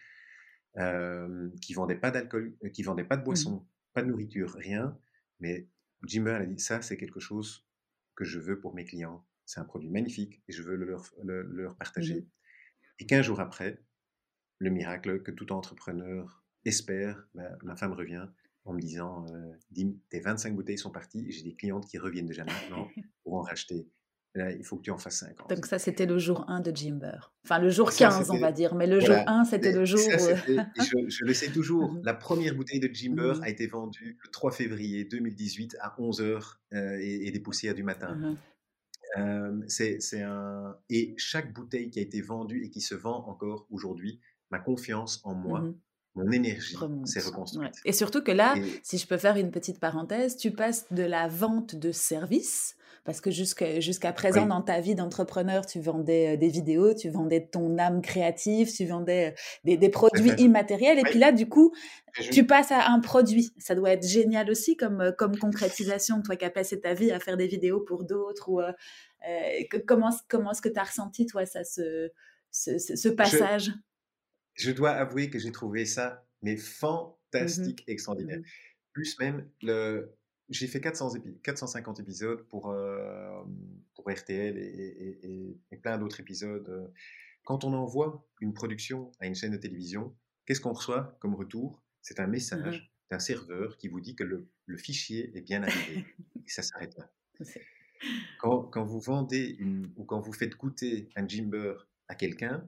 qui 1.62 1.74
vendait 1.74 1.96
pas 1.96 2.12
d'alcool, 2.12 2.56
qui 2.74 2.84
vendait 2.84 3.04
pas 3.04 3.18
de 3.18 3.22
mmh 3.22 3.26
boisson, 3.26 3.68
pas 3.94 4.02
de 4.02 4.08
nourriture, 4.08 4.54
rien. 4.54 4.98
Mais 5.40 5.68
Jimber, 6.06 6.34
elle 6.36 6.42
a 6.44 6.46
dit 6.46 6.60
Ça, 6.60 6.82
c'est 6.82 6.98
quelque 6.98 7.20
chose 7.20 7.68
que 8.16 8.26
je 8.26 8.40
veux 8.40 8.60
pour 8.60 8.76
mes 8.76 8.86
clients. 8.86 9.26
C'est 9.46 9.60
un 9.60 9.66
produit 9.66 9.90
magnifique 9.90 10.42
et 10.48 10.52
je 10.52 10.62
veux 10.62 10.76
le 10.76 10.86
leur, 10.86 11.04
le, 11.24 11.42
leur 11.44 11.76
partager. 11.76 12.28
Et 13.00 13.06
15 13.06 13.26
jours 13.26 13.40
après, 13.40 13.84
le 14.60 14.70
miracle 14.70 15.24
que 15.24 15.32
tout 15.32 15.52
entrepreneur 15.52 16.44
espère, 16.66 17.28
ben, 17.34 17.58
ma 17.64 17.76
femme 17.76 17.94
revient 17.94 18.28
en 18.66 18.74
me 18.74 18.80
disant 18.80 19.26
euh, 19.34 19.54
Dim, 19.72 19.96
tes 20.10 20.20
25 20.20 20.56
bouteilles 20.56 20.78
sont 20.78 20.92
parties 20.92 21.28
et 21.28 21.32
j'ai 21.32 21.44
des 21.44 21.56
clientes 21.56 21.88
qui 21.88 21.98
reviennent 21.98 22.28
déjà 22.28 22.46
maintenant 22.46 22.88
pour 23.24 23.34
en 23.34 23.42
racheter. 23.42 23.90
Là, 24.36 24.52
il 24.52 24.64
faut 24.64 24.78
que 24.78 24.84
tu 24.84 24.92
en 24.92 24.98
fasses 24.98 25.20
50. 25.20 25.50
Donc, 25.50 25.66
ça, 25.66 25.80
c'était 25.80 26.06
le 26.06 26.18
jour 26.18 26.46
1 26.50 26.62
de 26.62 26.76
Jimber. 26.76 27.32
Enfin, 27.44 27.60
le 27.60 27.70
jour 27.70 27.92
15, 27.92 28.30
on 28.32 28.40
va 28.40 28.52
dire. 28.52 28.76
Mais 28.76 28.88
le 28.88 29.00
jour 29.00 29.16
1, 29.28 29.46
c'était 29.46 29.72
le 29.72 29.86
jour. 29.86 30.00
je, 30.10 31.26
le 31.26 31.34
sais 31.34 31.52
toujours. 31.52 31.98
La 32.04 32.14
première 32.14 32.56
bouteille 32.56 32.80
de 32.80 32.90
Jimber 32.94 33.34
a 33.42 33.50
été 33.50 33.68
vendue 33.68 34.18
le 34.24 34.30
3 34.32 34.52
février 34.52 35.06
2018 35.06 35.78
à 35.82 35.96
11h 36.00 36.56
euh, 36.74 36.98
et, 37.02 37.32
des 37.32 37.40
poussières 37.40 37.76
du 37.76 37.84
matin. 37.84 38.16
Mmh 38.16 38.38
euh, 39.18 39.60
c'est 39.68 40.22
un... 40.22 40.78
Et 40.90 41.16
chaque 41.18 41.54
bouteille 41.54 41.90
qui 41.90 42.00
a 42.00 42.02
été 42.02 42.22
vendue 42.22 42.64
et 42.64 42.70
qui 42.70 42.80
se 42.80 42.96
vend 42.96 43.26
encore 43.28 43.68
aujourd'hui, 43.70 44.22
ma 44.52 44.60
confiance 44.60 45.20
en 45.26 45.36
moi, 45.36 45.60
mmh 45.60 45.76
mon 46.16 46.30
énergie 46.32 46.76
s'est 47.06 47.22
reconstruite. 47.22 47.76
Et 47.86 47.94
surtout 47.94 48.22
que 48.22 48.32
là, 48.32 48.56
si 48.84 48.98
je 48.98 49.08
peux 49.08 49.18
faire 49.18 49.38
une 49.38 49.52
petite 49.52 49.80
parenthèse, 49.80 50.36
tu 50.36 50.52
passes 50.52 50.92
de 50.92 51.04
la 51.04 51.28
vente 51.28 51.76
de 51.76 51.92
services, 51.92 52.76
parce 53.04 53.20
que 53.20 53.32
jusqu'à 53.32 54.14
présent, 54.14 54.45
dans 54.45 54.62
ta 54.62 54.80
vie 54.80 54.93
d'entrepreneur, 54.95 55.66
tu 55.66 55.80
vendais 55.80 56.34
euh, 56.34 56.38
des 56.38 56.49
vidéos, 56.49 56.93
tu 56.93 57.10
vendais 57.10 57.47
ton 57.47 57.78
âme 57.78 58.02
créative, 58.02 58.72
tu 58.72 58.86
vendais 58.86 59.34
euh, 59.68 59.78
des, 59.78 59.89
produits 59.89 60.32
immatériels, 60.38 60.99
et 60.99 61.04
puis 61.04 61.18
là, 61.18 61.32
du 61.32 61.49
coup, 61.49 61.74
tu 62.32 62.45
passes 62.45 62.72
à 62.72 62.89
un 62.89 62.99
produit. 62.99 63.52
Ça 63.58 63.74
doit 63.74 63.91
être 63.91 64.08
génial 64.08 64.49
aussi 64.52 64.78
comme, 64.78 65.02
euh, 65.02 65.12
comme 65.12 65.38
concrétisation, 65.38 66.22
toi 66.22 66.36
qui 66.36 66.45
as 66.45 66.52
passé 66.52 66.80
ta 66.80 66.93
vie 66.93 67.12
à 67.12 67.20
faire 67.20 67.38
des 67.38 67.47
vidéos 67.47 67.80
pour 67.80 68.04
d'autres, 68.04 68.49
ou 68.49 68.62
comment, 69.88 70.12
comment 70.30 70.52
est-ce 70.52 70.62
que 70.62 70.70
tu 70.70 70.80
as 70.80 70.84
ressenti, 70.84 71.26
toi, 71.26 71.45
ça, 71.45 71.64
ce, 71.64 72.10
ce, 72.52 73.10
passage? 73.10 73.72
je 74.56 74.72
dois 74.72 74.91
avouer 74.91 75.30
que 75.30 75.39
j'ai 75.39 75.52
trouvé 75.52 75.86
ça 75.86 76.26
mais 76.41 76.56
mmh 76.56 76.58
fantastique, 76.58 77.84
extraordinaire. 77.88 78.39
Mmh 78.39 78.45
Plus 78.93 79.20
même, 79.20 79.47
le, 79.62 80.14
j'ai 80.52 80.68
fait 80.68 80.82
400 80.82 81.14
450 81.43 81.99
épisodes 82.02 82.43
pour, 82.43 82.70
euh, 82.70 83.41
pour 83.95 84.12
RTL 84.12 84.58
et, 84.58 85.58
et, 85.72 85.78
plein 85.78 85.97
d'autres 85.97 86.20
épisodes. 86.20 86.91
Quand 87.43 87.64
on 87.64 87.74
envoie 87.74 88.28
une 88.41 88.54
production 88.54 89.12
à 89.20 89.26
une 89.26 89.34
chaîne 89.34 89.52
de 89.52 89.58
télévision, 89.58 90.14
qu'est-ce 90.45 90.62
qu'on 90.62 90.74
reçoit 90.74 91.18
comme 91.20 91.34
retour? 91.34 91.82
C'est 92.02 92.20
un 92.20 92.28
mmh 92.28 92.32
message 92.32 92.91
d'un 93.10 93.20
serveur 93.20 93.78
qui 93.78 93.88
vous 93.88 94.02
dit 94.02 94.16
que 94.16 94.24
le, 94.24 94.47
le 94.66 94.78
fichier 94.78 95.36
est 95.36 95.41
bien 95.41 95.64
arrivé. 95.64 96.06
et 96.45 96.49
ça 96.49 96.62
s'arrête 96.62 96.95
là. 96.97 97.10
Quand, 98.39 98.64
quand, 98.64 98.84
vous 98.84 98.99
vendez 98.99 99.56
une, 99.60 99.91
ou 99.95 100.04
quand 100.04 100.20
vous 100.20 100.34
faites 100.34 100.56
goûter 100.56 101.10
un 101.16 101.28
Jimber 101.28 101.88
à 102.08 102.16
quelqu'un, 102.16 102.66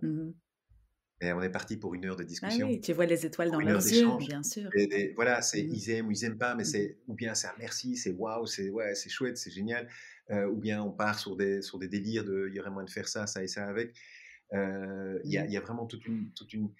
Et 1.24 1.34
on 1.34 1.42
est 1.42 1.50
parti 1.50 1.78
pour 1.78 1.94
une 1.96 2.06
heure 2.06 2.16
de 2.16 2.24
Ah 2.24 2.28
discussion. 2.28 2.68
oui, 2.68 2.82
tu 2.82 2.94
vois 2.94 3.06
les 3.06 3.26
étoiles 3.26 3.50
dans 3.52 3.60
leurs 3.62 3.86
yeux, 3.88 4.16
bien 4.18 4.44
sûr. 4.44 4.70
Et 4.76 5.14
voilà, 5.16 5.42
c'est 5.42 5.62
Mhm. 5.62 5.70
ils 5.72 5.90
aiment 5.92 6.08
ou 6.08 6.12
ils 6.12 6.26
aiment 6.26 6.38
pas, 6.38 6.56
mais 6.56 6.64
Mhm. 6.64 6.70
c'est 6.72 6.98
ou 7.08 7.14
bien 7.14 7.34
c'est 7.36 7.48
un 7.48 7.54
merci, 7.60 7.96
c'est 7.96 8.12
waouh, 8.12 8.46
c'est 8.48 8.70
ouais, 8.70 8.96
c'est 8.96 9.10
chouette, 9.10 9.38
c'est 9.38 9.52
génial. 9.52 9.88
Euh, 10.32 10.48
ou 10.48 10.58
bien 10.58 10.82
on 10.84 10.92
part 10.92 11.20
sur 11.20 11.36
des 11.36 11.62
sur 11.62 11.80
des 11.80 11.88
délires 11.88 12.26
de 12.26 12.48
il 12.50 12.56
y 12.56 12.60
aurait 12.60 12.72
moyen 12.72 12.86
de 12.86 12.90
faire 12.92 13.08
ça, 13.08 13.28
ça 13.28 13.44
et 13.44 13.48
ça 13.48 13.68
avec. 13.68 13.96
Euh, 14.54 15.20
Il 15.26 15.32
y, 15.32 15.38
a, 15.38 15.46
Mhm. 15.46 15.48
il 15.48 15.52
y 15.54 15.58
a 15.58 15.62
vraiment 15.62 15.86
toute 15.88 16.06
une 16.08 16.32
toute 16.34 16.54
une 16.54 16.72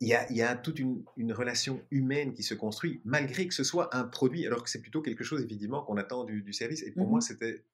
il 0.00 0.08
y 0.08 0.14
a, 0.14 0.30
y 0.32 0.42
a 0.42 0.54
toute 0.56 0.78
une, 0.78 1.04
une 1.16 1.32
relation 1.32 1.82
humaine 1.90 2.32
qui 2.34 2.42
se 2.44 2.54
construit 2.54 3.00
malgré 3.04 3.48
que 3.48 3.54
ce 3.54 3.64
soit 3.64 3.96
un 3.96 4.04
produit, 4.04 4.46
alors 4.46 4.62
que 4.62 4.70
c'est 4.70 4.80
plutôt 4.80 5.02
quelque 5.02 5.24
chose 5.24 5.42
évidemment 5.42 5.82
qu'on 5.82 5.96
attend 5.96 6.24
du, 6.24 6.42
du 6.42 6.52
service. 6.52 6.82
Et 6.84 6.92
pour 6.92 7.08
moi, 7.08 7.20
c'était 7.20 7.64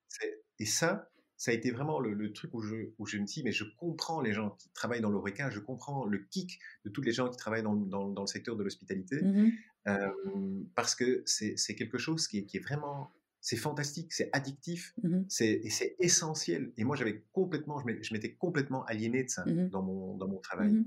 et 0.58 0.66
ça, 0.66 1.10
ça 1.36 1.50
a 1.50 1.54
été 1.54 1.70
vraiment 1.70 1.98
le, 2.00 2.14
le 2.14 2.32
truc 2.32 2.52
où 2.54 2.62
je, 2.62 2.90
où 2.98 3.06
je 3.06 3.18
me 3.18 3.24
dis, 3.24 3.42
mais 3.42 3.52
je 3.52 3.64
comprends 3.76 4.20
les 4.20 4.32
gens 4.32 4.50
qui 4.50 4.68
travaillent 4.70 5.00
dans 5.00 5.10
l'ORECA, 5.10 5.50
je 5.50 5.58
comprends 5.60 6.04
le 6.06 6.18
kick 6.18 6.58
de 6.84 6.90
tous 6.90 7.02
les 7.02 7.12
gens 7.12 7.28
qui 7.28 7.36
travaillent 7.36 7.62
dans, 7.64 7.74
dans- 7.76 8.08
dans 8.08 8.22
le 8.22 8.26
secteur 8.28 8.56
de 8.56 8.62
l'hospitalité, 8.62 9.22
Mhm. 9.22 9.52
euh, 9.88 10.62
parce 10.74 10.94
que 10.94 11.22
c'est 11.26 11.74
quelque 11.76 11.98
chose 11.98 12.28
qui 12.28 12.38
est, 12.38 12.44
qui 12.44 12.56
est 12.58 12.60
vraiment, 12.60 13.10
c'est 13.40 13.56
fantastique, 13.56 14.12
c'est 14.12 14.30
addictif, 14.32 14.94
Mhm. 15.02 15.26
c'est 15.28 15.50
et 15.64 15.70
c'est 15.70 15.96
essentiel. 15.98 16.72
Et 16.76 16.84
moi, 16.84 16.96
j'avais 16.96 17.24
complètement, 17.32 17.78
je 17.80 17.86
m'é- 17.86 18.02
je 18.02 18.14
m'étais 18.14 18.32
complètement 18.34 18.84
aliéné 18.86 19.24
de 19.24 19.28
ça 19.28 19.44
Mhm. 19.44 19.68
dans 19.70 19.82
mon 19.82 20.16
dans 20.16 20.28
mon 20.28 20.38
travail. 20.38 20.84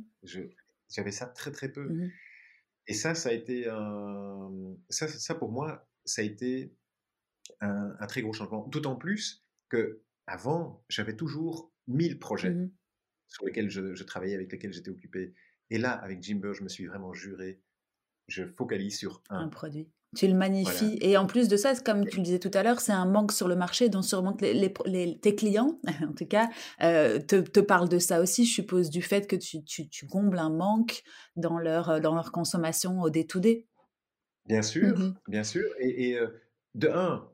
J'avais 0.89 1.11
ça 1.11 1.25
très 1.27 1.51
très 1.51 1.69
peu. 1.71 1.87
Et 2.87 2.93
ça, 2.93 3.13
ça 3.15 3.29
a 3.29 3.33
été 3.33 3.67
un... 3.67 4.49
ça, 4.89 5.07
ça 5.09 5.35
pour 5.35 5.51
moi, 5.51 5.85
ça 6.05 6.21
a 6.21 6.25
été 6.25 6.73
un, 7.59 7.93
un 7.99 8.07
très 8.07 8.21
gros 8.21 8.33
changement. 8.33 8.65
D'autant 8.69 8.95
plus 8.95 9.43
que 9.69 10.01
avant, 10.27 10.83
j'avais 10.89 11.15
toujours 11.15 11.71
1000 11.87 12.19
projets 12.19 12.51
Mhm. 12.51 12.71
sur 13.27 13.45
lesquels 13.45 13.69
je, 13.69 13.95
je 13.95 14.03
travaillais, 14.03 14.35
avec 14.35 14.51
lesquels 14.51 14.73
j'étais 14.73 14.89
occupé. 14.91 15.33
Et 15.69 15.77
là, 15.77 15.91
avec 15.91 16.21
Jimber, 16.21 16.53
je 16.53 16.63
me 16.63 16.69
suis 16.69 16.85
vraiment 16.85 17.13
juré, 17.13 17.61
je 18.27 18.45
focalise 18.45 18.97
sur 18.97 19.23
un 19.29 19.45
un. 19.45 19.47
produit. 19.49 19.89
Tu 20.15 20.27
le 20.27 20.33
magnifies. 20.35 20.97
Et 21.01 21.17
en 21.17 21.27
plus 21.27 21.49
de 21.49 21.57
ça, 21.57 21.75
comme 21.75 22.05
tu 22.07 22.17
le 22.17 22.23
disais 22.23 22.39
tout 22.39 22.51
à 22.53 22.63
l'heure, 22.63 22.79
c'est 22.79 22.93
un 22.93 23.05
manque 23.05 23.33
sur 23.33 23.49
le 23.49 23.57
marché 23.57 23.89
dont 23.89 24.01
sûrement 24.01 24.33
que 24.33 24.45
les, 24.45 24.53
les- 24.53 24.73
les- 24.85 25.19
tes 25.19 25.35
clients, 25.35 25.79
en 26.09 26.13
tout 26.13 26.25
cas, 26.25 26.49
euh, 26.81 27.19
te, 27.19 27.35
te 27.41 27.59
parlent 27.59 27.89
de 27.89 27.99
ça 27.99 28.21
aussi, 28.21 28.45
je 28.45 28.53
suppose, 28.53 28.89
du 28.89 29.01
fait 29.01 29.27
que 29.27 29.35
tu, 29.35 29.63
tu, 29.65 29.89
tu 29.89 30.07
combles 30.07 30.39
un 30.39 30.49
manque 30.49 31.03
dans 31.35 31.59
leur, 31.59 31.89
euh, 31.89 31.99
dans 31.99 32.15
leur 32.15 32.31
consommation 32.31 33.01
au 33.01 33.09
day-to-day. 33.09 33.67
Bien 34.45 34.61
sûr, 34.61 34.97
Mhm. 34.97 35.15
bien 35.27 35.43
sûr. 35.43 35.65
Et, 35.79 36.09
et, 36.11 36.19
euh, 36.19 36.29
de 36.75 36.87
un, 36.87 37.29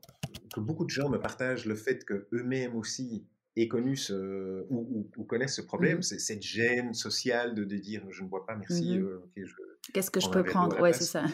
que 0.54 0.60
beaucoup 0.60 0.84
de 0.84 0.90
gens 0.90 1.08
me 1.08 1.18
partagent 1.18 1.66
le 1.66 1.74
fait 1.74 2.04
qu'eux-mêmes 2.04 2.76
aussi 2.76 3.26
aient 3.56 3.68
connu 3.68 3.96
ce, 3.96 4.66
ou, 4.68 4.78
ou- 4.78 5.10
ou 5.16 5.24
connaissent 5.24 5.54
ce 5.56 5.62
problème, 5.62 5.98
Mhm. 5.98 6.02
c'est 6.02 6.18
cette 6.18 6.42
gêne 6.42 6.92
sociale 6.94 7.54
de, 7.54 7.64
de 7.64 7.76
dire 7.76 8.04
je 8.10 8.22
ne 8.24 8.28
bois 8.28 8.44
pas, 8.46 8.56
merci, 8.56 8.98
Mhm. 8.98 9.04
euh, 9.04 9.20
Qu'est-ce 9.92 10.10
que 10.10 10.20
je 10.20 10.28
peux 10.30 10.42
prendre? 10.44 10.80
Ouais, 10.80 10.92
c'est 10.92 11.04
ça. 11.04 11.24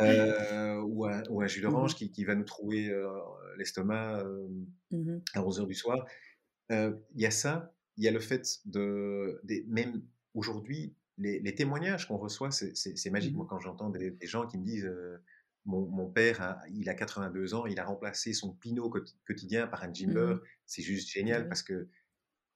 Euh, 0.00 0.80
ou, 0.86 1.06
un, 1.06 1.22
ou 1.30 1.42
un 1.42 1.46
jus 1.46 1.60
d'orange 1.60 1.92
Mhm. 1.92 1.96
qui, 1.98 2.12
qui 2.12 2.24
va 2.24 2.34
nous 2.34 2.44
trouver 2.44 2.90
euh, 2.90 3.08
l'estomac 3.58 4.24
euh, 4.24 4.48
à 5.34 5.42
11h 5.42 5.66
du 5.66 5.74
soir. 5.74 6.06
Il 6.70 6.94
y 7.16 7.26
a 7.26 7.30
ça, 7.30 7.74
il 7.96 8.04
y 8.04 8.08
a 8.08 8.10
le 8.12 8.20
fait 8.20 8.60
de, 8.64 9.40
même 9.68 10.02
aujourd'hui, 10.34 10.94
les, 11.18 11.40
les 11.40 11.54
témoignages 11.54 12.06
qu'on 12.08 12.16
reçoit, 12.16 12.50
c'est 12.50 13.10
magique. 13.10 13.34
Moi, 13.34 13.46
quand 13.48 13.58
j'entends 13.60 13.90
des, 13.90 14.10
des 14.12 14.26
gens 14.26 14.46
qui 14.46 14.58
me 14.58 14.64
disent 14.64 14.90
mon, 15.64 15.86
mon 15.86 16.10
père, 16.10 16.40
a, 16.42 16.60
il 16.70 16.88
a 16.88 16.94
82 16.94 17.54
ans, 17.54 17.66
il 17.66 17.78
a 17.78 17.84
remplacé 17.84 18.32
son 18.32 18.52
pinot 18.54 18.90
quoti- 18.90 19.16
quotidien 19.26 19.66
par 19.68 19.82
un 19.84 19.92
Jimber, 19.92 20.34
Mhm. 20.34 20.40
c'est 20.66 20.82
juste 20.82 21.08
génial 21.10 21.42
oui. 21.42 21.48
parce 21.48 21.62
que. 21.62 21.88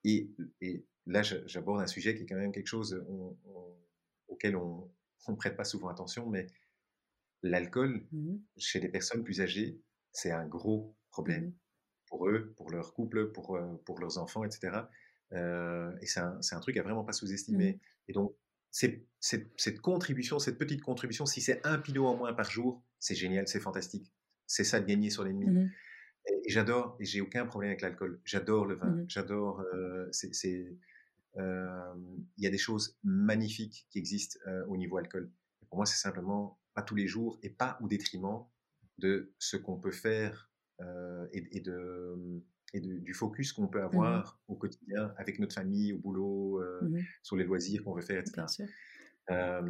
Et, 0.03 0.29
et 0.61 0.85
là, 1.05 1.21
j'aborde 1.23 1.81
un 1.81 1.87
sujet 1.87 2.15
qui 2.15 2.23
est 2.23 2.25
quand 2.25 2.35
même 2.37 2.51
quelque 2.51 2.67
chose 2.67 3.03
on- 3.09 3.37
on- 3.45 3.75
auquel 4.27 4.55
on 4.55 4.91
ne 5.27 5.35
prête 5.35 5.55
pas 5.57 5.63
souvent 5.65 5.89
attention, 5.89 6.29
mais 6.29 6.47
l'alcool, 7.43 8.05
Mhm. 8.11 8.41
chez 8.57 8.79
les 8.79 8.89
personnes 8.89 9.23
plus 9.23 9.41
âgées, 9.41 9.81
c'est 10.11 10.31
un 10.31 10.45
gros 10.47 10.95
problème 11.09 11.45
Mhm. 11.45 11.53
pour 12.07 12.29
eux, 12.29 12.53
pour 12.57 12.69
leur 12.71 12.93
couple, 12.93 13.31
pour, 13.31 13.55
euh, 13.55 13.75
pour 13.85 13.99
leurs 13.99 14.17
enfants, 14.17 14.43
etc. 14.43 14.89
Euh, 15.33 15.95
et 16.01 16.05
c'est 16.07 16.19
un, 16.21 16.39
un 16.51 16.59
truc 16.59 16.77
à 16.77 16.83
vraiment 16.83 17.03
pas 17.03 17.13
sous-estimer. 17.13 17.79
Et 18.07 18.13
donc, 18.13 18.35
cette 18.71 19.81
contribution, 19.81 20.39
cette 20.39 20.57
petite 20.57 20.81
contribution, 20.81 21.25
si 21.25 21.41
c'est 21.41 21.65
un 21.65 21.79
pinot 21.79 22.05
en 22.05 22.15
moins 22.15 22.33
par 22.33 22.49
jour, 22.49 22.83
c'est 22.99 23.15
génial, 23.15 23.47
c'est 23.47 23.59
fantastique. 23.59 24.11
C'est 24.45 24.63
ça 24.63 24.79
de 24.79 24.85
gagner 24.85 25.09
sur 25.09 25.23
l'ennemi. 25.23 25.45
Mhm. 25.47 25.69
Et, 26.29 26.41
et 26.45 26.49
j'adore, 26.49 26.97
et 26.99 27.05
j'ai 27.05 27.21
aucun 27.21 27.45
problème 27.45 27.69
avec 27.71 27.81
l'alcool. 27.81 28.19
J'adore 28.25 28.65
le 28.65 28.75
vin, 28.75 28.91
Mhm. 28.91 29.05
j'adore. 29.09 29.61
euh, 29.73 30.07
c'est- 30.11 30.77
euh, 31.37 31.93
Il 32.37 32.43
y 32.43 32.47
a 32.47 32.49
des 32.49 32.57
choses 32.57 32.97
magnifiques 33.03 33.87
qui 33.89 33.99
existent 33.99 34.39
euh, 34.47 34.65
au 34.67 34.77
niveau 34.77 34.97
alcool. 34.97 35.31
Et 35.61 35.65
pour 35.67 35.77
moi, 35.77 35.85
c'est 35.85 35.97
simplement 36.01 36.59
pas 36.73 36.81
tous 36.81 36.95
les 36.95 37.07
jours 37.07 37.39
et 37.43 37.49
pas 37.49 37.77
au 37.81 37.87
détriment 37.87 38.45
de 38.97 39.33
ce 39.39 39.57
qu'on 39.57 39.79
peut 39.79 39.91
faire 39.91 40.51
et, 41.33 41.57
et 41.57 41.61
de, 41.61 42.41
et 42.73 42.79
de- 42.79 42.99
du 42.99 43.13
focus 43.13 43.51
qu'on 43.53 43.67
peut 43.67 43.79
Mhm. 43.79 43.85
avoir 43.85 44.39
au 44.47 44.55
quotidien 44.55 45.13
avec 45.17 45.39
notre 45.39 45.55
famille, 45.55 45.93
au 45.93 45.97
boulot, 45.99 46.61
sur 47.23 47.35
les 47.35 47.43
loisirs 47.43 47.83
qu'on 47.83 47.93
veut 47.93 48.01
faire, 48.01 48.19
etc. 48.19 48.33
Bien 48.35 48.47
sûr. 48.47 48.67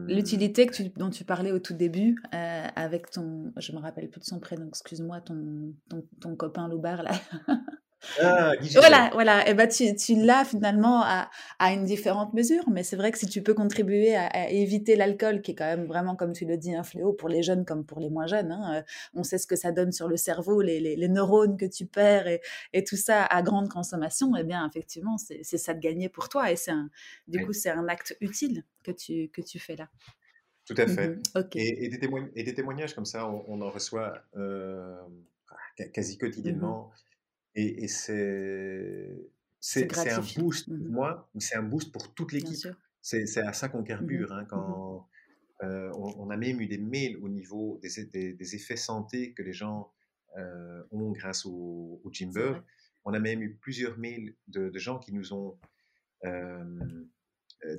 L'utilité 0.08 0.68
que 0.68 0.74
tu- 0.74 0.90
dont 0.90 1.10
tu 1.10 1.24
parlais 1.24 1.52
au 1.52 1.60
tout 1.60 1.74
début, 1.74 2.16
euh, 2.34 2.68
avec 2.76 3.10
ton, 3.12 3.52
je 3.58 3.72
me 3.72 3.80
rappelle 3.80 4.10
plus 4.10 4.20
de 4.20 4.26
son 4.26 4.40
prénom, 4.40 4.68
excuse-moi, 4.68 5.22
ton, 5.22 5.74
ton, 5.90 6.04
ton 6.22 6.36
copain 6.36 6.68
Loubar 6.68 7.04
là. 7.04 7.12
Ah. 8.22 8.52
Voilà, 8.76 9.10
voilà. 9.14 9.48
Et 9.50 9.54
ben 9.54 9.68
tu, 9.68 9.96
tu 9.96 10.16
l'as 10.16 10.46
finalement 10.46 11.02
à, 11.04 11.30
à 11.60 11.74
une 11.74 11.86
différente 11.86 12.34
mesure, 12.34 12.70
mais 12.70 12.84
c'est 12.84 12.96
vrai 12.96 13.12
que 13.12 13.18
si 13.18 13.28
tu 13.28 13.42
peux 13.44 13.54
contribuer 13.54 14.16
à, 14.16 14.28
à 14.28 14.48
éviter 14.50 14.96
l'alcool, 14.96 15.42
qui 15.42 15.52
est 15.52 15.56
quand 15.56 15.66
même 15.66 15.86
vraiment, 15.86 16.16
comme 16.16 16.34
tu 16.34 16.46
le 16.46 16.58
dis, 16.58 16.74
un 16.76 16.84
fléau 16.84 17.14
pour 17.14 17.30
les 17.30 17.44
jeunes 17.44 17.66
comme 17.66 17.86
pour 17.86 18.00
les 18.00 18.10
moins 18.10 18.28
jeunes. 18.28 18.52
hein, 18.52 18.76
euh, 18.78 18.82
on 19.14 19.24
sait 19.24 19.38
ce 19.38 19.48
que 19.48 19.56
ça 19.56 19.72
donne 19.72 19.92
sur 19.92 20.08
le 20.08 20.18
cerveau, 20.18 20.62
les, 20.62 20.80
les, 20.80 20.96
les 20.96 21.08
neurones 21.08 21.58
que 21.58 21.66
tu 21.66 21.86
perds 21.86 22.28
et, 22.28 22.42
et 22.74 22.84
tout 22.84 22.98
ça 22.98 23.26
à 23.26 23.42
grande 23.42 23.70
consommation. 23.70 24.34
Eh 24.38 24.44
bien, 24.44 24.68
effectivement, 24.68 25.18
c'est 25.18 25.44
ça 25.44 25.74
de 25.74 25.80
gagner 25.80 26.10
pour 26.10 26.30
toi, 26.30 26.52
et 26.52 26.56
c'est 26.56 26.72
un, 26.72 26.90
du 27.28 27.40
Oui. 27.40 27.46
coup, 27.46 27.54
c'est 27.54 27.70
un 27.70 27.88
acte 27.88 28.16
utile 28.22 28.64
que 28.84 28.92
tu 28.92 29.30
que 29.30 29.42
tu 29.42 29.60
fais 29.60 29.76
là. 29.76 29.90
Tout 30.66 30.76
à 30.78 30.86
fait. 30.88 31.08
Mhm. 31.10 31.22
Et, 31.56 31.86
et 31.86 31.90
des 31.90 31.98
témoign- 32.00 32.30
et 32.36 32.44
des 32.44 32.54
témoignages 32.54 32.94
comme 32.94 33.06
ça, 33.06 33.28
on, 33.30 33.44
on 33.48 33.62
en 33.62 33.70
reçoit 33.70 34.22
euh, 34.36 34.96
qua- 35.78 35.88
quasi 35.94 36.14
Mhm. 36.14 36.20
quotidiennement. 36.20 36.92
Et, 37.58 37.84
et 37.84 37.88
c'est 37.88 39.32
C'est 39.60 40.12
un 40.12 40.22
boost 40.22 40.70
pour 40.70 40.76
Mhm. 40.78 40.92
moi, 40.92 41.30
mais 41.36 41.42
c'est 41.42 41.56
un 41.58 41.64
boost 41.64 41.92
pour 41.92 42.14
toute 42.14 42.32
l'équipe. 42.34 42.68
C'est 43.02 43.26
c'est 43.28 43.42
à 43.42 43.54
ça 43.54 43.70
qu'on 43.70 43.80
Mhm, 43.80 43.86
carbure. 43.88 44.34
hein, 44.34 44.44
mhm. 44.44 44.50
quand, 44.52 45.10
euh, 45.64 45.92
on, 45.96 46.16
on 46.28 46.30
a 46.32 46.38
même 46.38 46.62
eu 46.62 46.68
des 46.68 46.80
mails 46.80 47.18
au 47.18 47.30
niveau 47.30 47.80
des, 47.84 48.06
des- 48.08 48.34
des 48.34 48.56
effets 48.56 48.78
santé 48.78 49.34
que 49.34 49.44
les 49.44 49.54
gens 49.54 49.94
euh, 50.38 50.84
ont 50.92 51.12
grâce 51.14 51.46
au, 51.48 52.02
au 52.04 52.14
Jimber. 52.14 52.56
On 53.06 53.14
a 53.14 53.20
même 53.20 53.42
eu 53.44 53.56
plusieurs 53.58 53.98
mails 54.00 54.36
de, 54.48 54.70
de 54.70 54.80
gens 54.80 55.00
qui 55.00 55.14
nous 55.14 55.34
ont 55.34 55.60
euh, 56.26 57.06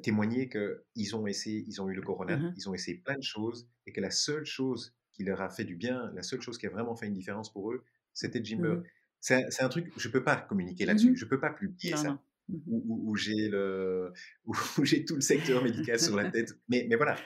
témoigné 0.02 0.48
qu'ils 0.48 1.16
ont 1.16 1.26
essayé, 1.26 1.64
ils 1.66 1.80
ont 1.80 1.88
eu 1.88 1.94
le 1.94 2.02
corona, 2.02 2.48
ils 2.56 2.68
ont 2.68 2.74
essayé 2.74 2.98
plein 2.98 3.16
de 3.16 3.22
choses 3.22 3.70
et 3.86 3.92
que 3.92 4.00
la 4.00 4.10
seule 4.10 4.44
chose 4.44 4.96
qui 5.12 5.24
leur 5.24 5.40
a 5.40 5.50
fait 5.50 5.64
du 5.64 5.76
bien, 5.76 6.10
la 6.14 6.22
seule 6.22 6.40
chose 6.40 6.58
qui 6.58 6.66
a 6.66 6.70
vraiment 6.70 6.96
fait 6.96 7.06
une 7.06 7.14
différence 7.14 7.52
pour 7.52 7.72
eux, 7.72 7.84
c'était 8.12 8.44
Jimber. 8.44 8.76
Un, 8.76 8.82
c'est 9.20 9.62
un 9.62 9.68
truc, 9.68 9.92
je 9.96 10.08
peux 10.08 10.22
pas 10.24 10.36
communiquer 10.36 10.86
là-dessus, 10.86 11.10
Mhm. 11.10 11.16
je 11.16 11.24
peux 11.24 11.40
pas 11.40 11.50
publier 11.50 11.92
Non, 11.92 11.96
ça 11.96 12.08
non. 12.08 12.18
Mhm. 12.48 12.60
où, 12.66 12.84
où- 12.88 13.10
où 13.10 13.16
j'ai 13.16 13.48
le 13.48 14.12
où, 14.78 14.84
j'ai 14.84 15.04
tout 15.04 15.14
le 15.16 15.20
secteur 15.20 15.62
médical 15.62 15.98
sur 16.00 16.16
la 16.16 16.30
tête. 16.30 16.54
Mais, 16.68 16.86
mais 16.88 16.96
voilà, 16.96 17.16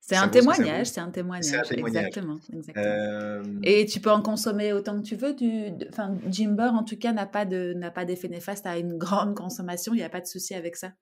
C'est 0.00 0.16
un 0.16 0.28
témoignage, 0.28 0.86
c'est 0.88 1.00
un 1.00 1.10
témoignage, 1.12 1.70
exactement, 1.70 2.38
exactement. 2.52 2.84
Euh, 2.84 3.44
Et 3.62 3.86
tu 3.86 4.00
peux 4.00 4.10
en 4.10 4.20
consommer 4.22 4.72
autant 4.72 5.00
que 5.00 5.06
tu 5.06 5.14
veux. 5.14 5.34
Du, 5.34 5.66
enfin, 5.90 6.18
Jimber, 6.28 6.70
en 6.74 6.82
tout 6.82 6.96
cas, 6.98 7.12
n'a 7.12 7.26
pas 7.26 7.44
de 7.44 7.72
n'a 7.74 7.90
pas 7.92 8.04
d'effet 8.04 8.28
néfaste 8.28 8.66
à 8.66 8.78
une 8.78 8.98
grande 8.98 9.36
consommation. 9.36 9.92
Il 9.94 9.98
n'y 9.98 10.02
a 10.02 10.08
pas 10.08 10.20
de 10.20 10.26
souci 10.26 10.54
avec 10.54 10.74
ça. 10.76 10.92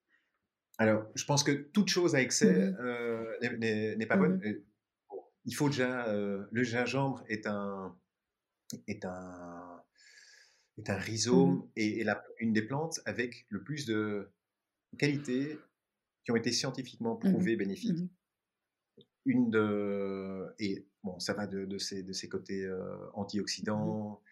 alors, 0.79 1.05
je 1.15 1.25
pense 1.27 1.43
que 1.45 1.53
toute 1.53 1.89
chose 1.89 2.15
à 2.15 2.21
excès 2.23 2.53
Mhm. 2.73 2.77
euh, 2.81 3.97
n'est- 3.97 4.07
pas 4.07 4.17
bonne. 4.17 4.41
Bon, 5.11 5.23
il 5.47 5.55
faut 5.55 5.69
déjà 5.71 6.07
euh, 6.09 6.45
le 6.53 6.63
gingembre 6.63 7.23
est 7.29 7.47
un 7.47 7.95
est 8.87 9.05
un 9.05 9.70
est 10.81 10.91
un 10.91 10.97
rhizome 10.97 11.69
et, 11.77 12.01
et 12.01 12.05
la, 12.05 12.23
une 12.39 12.53
des 12.53 12.63
plantes 12.63 13.01
avec 13.07 13.47
le 13.51 13.63
plus 13.63 13.87
de 13.87 14.31
qualités 14.99 15.59
qui 16.25 16.33
ont 16.33 16.37
été 16.37 16.53
scientifiquement 16.53 17.19
Mhm. 17.23 17.31
prouvées 17.33 17.57
bénéfiques. 17.57 17.99
Mhm. 18.01 18.09
une 19.27 19.51
de 19.51 20.47
et 20.59 20.87
bon 21.05 21.19
ça 21.21 21.35
va 21.35 21.47
de, 21.47 21.67
de 21.67 21.79
ses 21.79 22.03
de 22.03 22.13
ses 22.13 22.29
côtés 22.29 22.65
euh, 22.65 22.97
antioxydants 23.15 24.23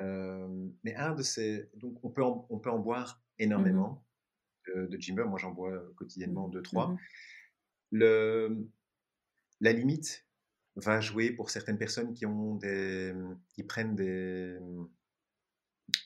euh, 0.00 0.48
mais 0.84 0.94
un 0.96 1.14
de 1.14 1.22
ces 1.22 1.70
donc 1.76 1.94
on 2.04 2.10
peut 2.10 2.24
en, 2.24 2.46
on 2.50 2.58
peut 2.58 2.70
en 2.70 2.80
boire 2.80 3.22
énormément 3.38 4.04
de, 4.66 4.86
de 4.86 5.00
Jimber 5.00 5.24
moi 5.28 5.38
j'en 5.38 5.52
bois 5.52 5.80
quotidiennement 5.96 6.48
deux 6.48 6.62
trois 6.62 6.96
le 7.92 8.68
la 9.60 9.72
limite 9.72 10.26
va 10.76 11.00
jouer 11.00 11.30
pour 11.30 11.50
certaines 11.50 11.78
personnes 11.78 12.12
qui 12.12 12.26
ont 12.26 12.56
des 12.56 13.14
qui 13.54 13.62
prennent 13.62 13.94
des 13.94 14.58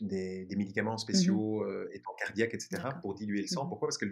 des, 0.01 0.45
des 0.45 0.57
médicaments 0.57 0.93
Mhm. 0.93 0.99
spéciaux 0.99 1.63
euh, 1.65 1.89
étant 1.93 2.13
cardiaques 2.19 2.55
etc 2.55 2.83
pour 3.01 3.15
diluer 3.15 3.43
le 3.43 3.47
sang 3.47 3.65
Mhm. 3.65 3.71
pourquoi? 3.71 3.89
Parce 3.89 3.99
que 3.99 4.07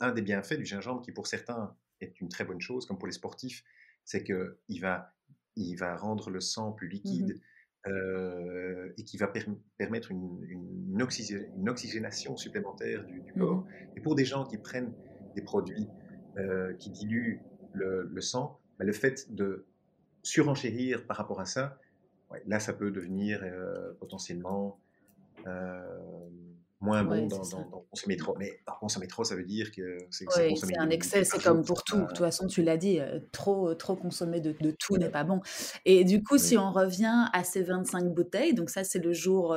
un 0.00 0.12
des 0.12 0.22
bienfaits 0.22 0.54
du 0.58 0.64
gingembre, 0.64 1.02
qui 1.02 1.10
pour 1.12 1.26
certains 1.26 1.76
est 2.00 2.20
une 2.20 2.28
très 2.28 2.44
bonne 2.44 2.60
chose, 2.60 2.86
comme 2.86 2.98
pour 2.98 3.06
les 3.08 3.12
sportifs, 3.12 3.64
c'est 4.04 4.22
qu'il 4.22 4.80
va, 4.80 5.12
il 5.56 5.74
va 5.76 5.96
rendre 5.96 6.30
le 6.30 6.40
sang 6.40 6.72
plus 6.72 6.86
mmh 6.88 6.90
liquide. 6.90 7.40
et 8.96 9.04
qui 9.04 9.16
va 9.16 9.32
permettre 9.76 10.12
une, 10.12 10.40
une, 10.48 11.02
oxygénation 11.68 12.36
supplémentaire 12.36 13.04
du, 13.04 13.20
mmh 13.20 13.38
corps. 13.40 13.66
Et 13.96 14.00
pour 14.00 14.14
des 14.14 14.24
gens 14.24 14.44
qui 14.46 14.56
prennent 14.58 14.94
des 15.34 15.42
produits 15.42 15.88
qui 16.78 16.90
diluent 16.90 17.40
le, 17.72 18.20
sang, 18.20 18.60
bah, 18.78 18.84
le 18.84 18.92
fait 18.92 19.34
de 19.34 19.66
surenchérir 20.22 21.06
par 21.08 21.16
rapport 21.16 21.40
à 21.40 21.44
ça, 21.46 21.76
là, 22.46 22.60
ça 22.60 22.72
peut 22.72 22.92
devenir 22.92 23.44
potentiellement 23.98 24.80
euh, 25.46 26.28
moins 26.82 27.04
bon 27.04 27.26
dans, 27.28 27.38
consommer 27.90 28.16
trop. 28.16 28.36
Mais 28.38 28.60
par 28.66 28.78
consommer 28.78 29.06
trop, 29.06 29.22
ça 29.22 29.36
veut 29.36 29.44
dire 29.44 29.70
que 29.70 29.98
c'est 30.10 30.26
c'est 30.30 30.78
un 30.78 30.90
excès, 30.90 31.24
c'est 31.24 31.42
comme 31.42 31.64
pour 31.64 31.84
tout. 31.84 32.00
De 32.00 32.06
toute 32.06 32.18
façon, 32.18 32.46
tu 32.48 32.62
l'as 32.62 32.76
dit, 32.76 32.98
euh, 32.98 33.20
trop, 33.30 33.74
trop 33.74 33.94
consommer 33.94 34.40
de, 34.40 34.52
tout 34.78 34.96
n'est 34.96 35.08
pas 35.08 35.24
bon. 35.24 35.40
Et 35.84 36.04
du 36.04 36.22
coup, 36.22 36.38
si 36.38 36.58
on 36.58 36.72
revient 36.72 37.26
à 37.32 37.44
ces 37.44 37.62
25 37.62 38.12
bouteilles, 38.12 38.54
donc 38.54 38.68
ça, 38.68 38.82
c'est 38.82 38.98
le 38.98 39.12
jour 39.12 39.56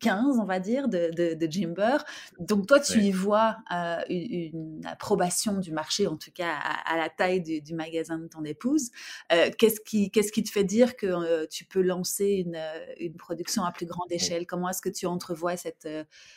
15, 0.00 0.38
euh, 0.38 0.40
on 0.40 0.44
va 0.44 0.58
dire, 0.58 0.88
de, 0.88 1.34
de, 1.34 1.46
Jimber. 1.50 1.98
Donc 2.40 2.66
toi, 2.66 2.80
tu 2.80 2.98
y 2.98 3.12
vois 3.12 3.58
euh, 3.72 4.00
une, 4.08 4.80
approbation 4.84 5.58
du 5.58 5.70
marché, 5.70 6.08
en 6.08 6.16
tout 6.16 6.32
cas 6.34 6.52
à, 6.84 6.96
la 6.96 7.08
taille 7.08 7.40
du, 7.40 7.74
magasin 7.74 8.18
de 8.18 8.26
ton 8.26 8.44
épouse. 8.44 8.90
qu'est-ce, 9.30 9.80
qui, 9.80 10.10
qu'est-ce 10.10 10.32
qui 10.32 10.42
te 10.42 10.50
fait 10.50 10.64
dire 10.64 10.96
que 10.96 11.46
tu 11.46 11.64
peux 11.64 11.82
lancer 11.82 12.44
une, 12.44 12.58
une 12.98 13.14
production 13.14 13.62
à 13.62 13.70
plus 13.70 13.86
grande 13.86 14.10
échelle? 14.10 14.46
Comment 14.46 14.70
est-ce 14.70 14.82
que 14.82 14.88
tu 14.88 15.06
entrevois 15.06 15.56
cette 15.56 15.86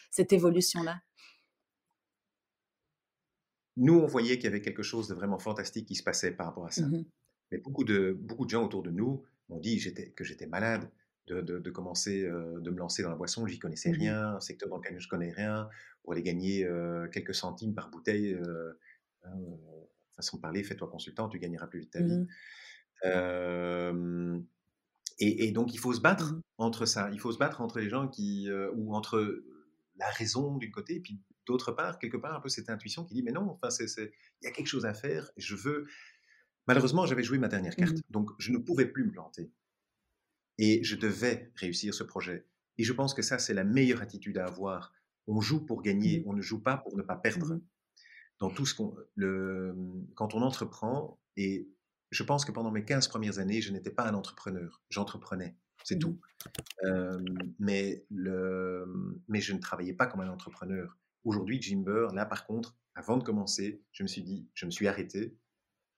cette 0.10 0.34
évolution-là? 0.34 1.01
Nous, 3.78 3.93
on 3.93 4.07
voyait 4.07 4.36
qu'il 4.36 4.45
y 4.45 4.47
avait 4.47 4.62
quelque 4.62 4.84
chose 4.84 5.07
de 5.07 5.14
vraiment 5.14 5.39
fantastique 5.39 5.88
qui 5.88 5.95
se 5.95 6.03
passait 6.03 6.32
par 6.32 6.47
rapport 6.47 6.66
à 6.66 6.72
ça. 6.72 6.86
Mmh 6.86 7.05
Mais 7.51 7.60
beaucoup 7.60 7.86
de, 7.86 8.12
beaucoup 8.20 8.45
de 8.45 8.49
gens 8.49 8.66
autour 8.66 8.84
de 8.84 8.91
nous 8.91 9.24
m'ont 9.47 9.60
dit 9.60 9.82
que 10.16 10.24
j'étais 10.24 10.47
malade 10.47 10.91
de, 11.28 11.41
de, 11.41 11.72
commencer, 11.72 12.24
euh, 12.24 12.60
de 12.60 12.72
me 12.72 12.78
lancer 12.78 13.03
dans 13.03 13.10
la 13.10 13.16
boisson. 13.16 13.47
J'y 13.47 13.60
connaissais 13.60 13.91
mmh 13.91 13.99
rien, 13.99 14.36
un 14.36 14.39
secteur 14.39 14.68
dans 14.68 14.78
lequel 14.78 14.99
je 14.99 15.07
ne 15.07 15.10
connais 15.10 15.32
rien, 15.32 15.70
pour 16.03 16.14
aller 16.14 16.24
gagner 16.24 16.66
euh, 16.66 17.07
quelques 17.07 17.36
centimes 17.36 17.74
par 17.74 17.89
bouteille. 17.89 18.34
Euh, 18.34 18.74
hein, 19.24 19.38
façon 20.16 20.38
de 20.38 20.41
parler, 20.41 20.64
fais-toi 20.64 20.89
consultant, 20.89 21.30
tu 21.30 21.39
gagneras 21.39 21.68
plus 21.68 21.80
vite 21.80 21.91
ta 21.91 22.01
vie. 22.01 22.26
Mmh 23.05 24.43
et, 25.22 25.51
donc, 25.51 25.74
il 25.74 25.78
faut 25.78 25.91
se 25.91 25.99
battre 25.99 26.39
entre 26.57 26.86
ça. 26.86 27.10
Il 27.12 27.20
faut 27.20 27.34
se 27.34 27.38
battre 27.38 27.60
entre 27.60 27.80
les 27.80 27.89
gens 27.89 28.07
qui, 28.07 28.49
ou 28.76 28.95
entre 28.95 29.43
la 30.00 30.10
raison 30.10 30.58
d'un 30.58 30.72
côté, 30.72 30.95
et 30.95 31.00
puis 31.00 31.22
d'autre 31.45 31.72
part, 31.72 32.00
quelque 32.00 32.18
part, 32.18 32.36
un 32.36 32.41
peu 32.41 32.50
cette 32.50 32.70
intuition 32.70 33.06
qui 33.06 33.14
dit, 33.14 33.24
mais 33.24 33.32
non, 33.32 33.58
enfin, 33.62 33.70
il 33.80 34.12
y 34.43 34.47
a 34.47 34.52
quelque 34.52 34.68
chose 34.68 34.86
à 34.86 34.93
faire, 34.93 35.30
je 35.38 35.56
veux... 35.56 35.86
Malheureusement, 36.68 37.06
j'avais 37.06 37.24
joué 37.24 37.38
ma 37.38 37.47
dernière 37.47 37.76
carte, 37.76 37.97
mmh 37.97 38.02
donc 38.10 38.30
je 38.38 38.52
ne 38.52 38.58
pouvais 38.58 38.86
plus 38.86 39.06
me 39.06 39.12
planter. 39.12 39.52
Et 40.58 40.84
je 40.84 40.95
devais 40.95 41.52
réussir 41.56 41.93
ce 41.93 42.04
projet. 42.04 42.45
Et 42.78 42.84
je 42.84 42.93
pense 42.93 43.14
que 43.14 43.22
ça, 43.22 43.39
c'est 43.39 43.54
la 43.54 43.64
meilleure 43.64 44.02
attitude 44.02 44.38
à 44.38 44.45
avoir. 44.45 44.93
On 45.28 45.41
joue 45.41 45.66
pour 45.66 45.82
gagner, 45.82 46.20
mmh 46.20 46.24
on 46.28 46.34
ne 46.34 46.41
joue 46.41 46.62
pas 46.62 46.78
pour 46.78 46.95
ne 46.97 47.02
pas 47.02 47.16
perdre. 47.16 47.56
Mmh 47.56 47.62
Dans 48.39 48.50
tout 48.50 48.66
ce 48.66 48.76
qu'on... 48.76 48.95
Le, 49.16 49.76
quand 50.16 50.34
on 50.36 50.41
entreprend, 50.41 51.20
et 51.36 51.70
je 52.12 52.24
pense 52.24 52.45
que 52.45 52.52
pendant 52.52 52.72
mes 52.72 52.86
15 52.86 53.08
premières 53.08 53.39
années, 53.39 53.62
je 53.62 53.72
n'étais 53.72 53.91
pas 53.91 54.08
un 54.08 54.14
entrepreneur, 54.14 54.82
j'entreprenais. 54.89 55.56
C'est 55.84 55.96
mmh 55.96 56.00
tout. 56.00 56.20
mais, 57.60 58.06
le, 58.10 58.86
mais 59.28 59.42
je 59.42 59.54
ne 59.54 59.60
travaillais 59.60 59.94
pas 59.94 60.08
comme 60.08 60.22
un 60.22 60.30
entrepreneur. 60.30 60.98
Aujourd'hui, 61.24 61.62
Jimber, 61.62 62.08
là 62.14 62.26
par 62.26 62.46
contre, 62.46 62.76
avant 62.96 63.18
de 63.18 63.24
commencer, 63.24 63.82
je 63.92 64.04
me 64.04 64.08
suis 64.08 64.24
dit, 64.24 64.48
je 64.54 64.66
me 64.66 64.72
suis 64.72 64.88
arrêté. 64.88 65.38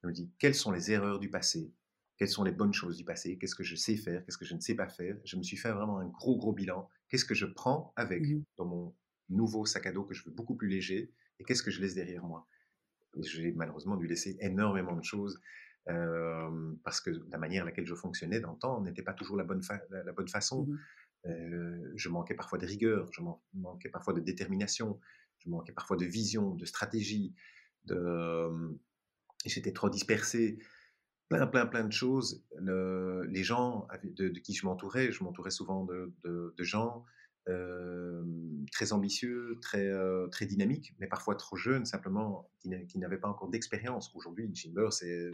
Je 0.02 0.08
me 0.08 0.14
dis, 0.14 0.32
quelles 0.40 0.56
sont 0.56 0.72
les 0.72 0.92
erreurs 0.92 1.20
du 1.20 1.30
passé? 1.30 1.72
Quelles 2.18 2.30
sont 2.30 2.44
les 2.44 2.52
bonnes 2.52 2.74
choses 2.74 2.98
du 2.98 3.04
passé? 3.04 3.38
Qu'est-ce 3.38 3.56
que 3.56 3.64
je 3.64 3.76
sais 3.76 3.96
faire? 3.98 4.24
Qu'est-ce 4.26 4.38
que 4.38 4.46
je 4.46 4.54
ne 4.56 4.60
sais 4.60 4.76
pas 4.76 4.88
faire? 4.88 5.18
Je 5.26 5.38
me 5.38 5.44
suis 5.44 5.58
fait 5.58 5.72
vraiment 5.72 6.00
un 6.00 6.08
gros, 6.08 6.38
gros 6.38 6.54
bilan. 6.54 6.88
Qu'est-ce 7.10 7.26
que 7.26 7.34
je 7.34 7.46
prends 7.46 7.94
avec 7.96 8.24
mmh 8.24 8.44
dans 8.58 8.66
mon 8.66 8.96
nouveau 9.30 9.66
sac 9.66 9.88
à 9.88 9.92
dos 9.92 10.04
que 10.04 10.14
je 10.14 10.24
veux 10.26 10.32
beaucoup 10.32 10.56
plus 10.56 10.68
léger 10.68 11.12
Et 11.40 11.44
qu'est-ce 11.44 11.64
que 11.64 11.72
je 11.72 11.82
laisse 11.82 11.96
derrière 11.96 12.24
moi? 12.24 12.48
J'ai 13.18 13.52
malheureusement 13.54 13.98
dû 13.98 14.08
laisser 14.08 14.38
énormément 14.40 14.96
de 14.96 15.04
choses 15.04 15.42
parce 15.86 17.02
que 17.02 17.12
la 17.30 17.38
manière 17.38 17.64
à 17.64 17.66
laquelle 17.66 17.88
je 17.88 17.96
fonctionnais 17.96 18.40
dans 18.40 18.52
le 18.52 18.58
temps 18.58 18.82
n'était 18.82 19.02
pas 19.02 19.14
toujours 19.14 19.38
la 19.38 19.44
bonne, 19.44 19.62
la, 19.90 20.12
bonne 20.12 20.28
façon. 20.28 20.66
Mmh 20.66 20.78
je 21.24 22.10
manquais 22.10 22.34
parfois 22.34 22.58
de 22.58 22.66
rigueur, 22.66 23.08
je 23.14 23.22
manquais 23.54 23.90
parfois 23.90 24.14
de 24.14 24.22
détermination, 24.22 25.00
je 25.38 25.50
manquais 25.50 25.72
parfois 25.72 25.96
de 25.96 26.06
vision, 26.06 26.56
de 26.56 26.66
stratégie, 26.66 27.36
de, 27.86 28.50
j'étais 29.46 29.72
trop 29.72 29.88
dispersé, 29.88 30.58
plein, 31.30 31.46
plein, 31.46 31.68
plein 31.68 31.84
de 31.84 31.92
choses. 31.92 32.44
les 32.60 33.44
gens 33.44 33.88
de, 34.04 34.30
qui 34.30 34.56
je 34.56 34.66
m'entourais, 34.66 35.12
je 35.12 35.24
m'entourais 35.24 35.52
souvent 35.52 35.86
de, 35.86 36.12
de 36.24 36.64
gens 36.64 37.06
très 38.72 38.94
ambitieux, 38.94 39.58
très, 39.62 39.92
très 40.32 40.46
dynamique, 40.46 40.94
mais 41.00 41.08
parfois 41.08 41.36
trop 41.36 41.56
jeune, 41.56 41.86
simplement, 41.86 42.50
qui 42.60 42.98
n'avait 42.98 43.18
pas 43.18 43.28
encore 43.28 43.50
d'expérience. 43.50 44.12
Aujourd'hui, 44.16 44.50
Jimber, 44.54 44.88
c'est, 44.92 45.32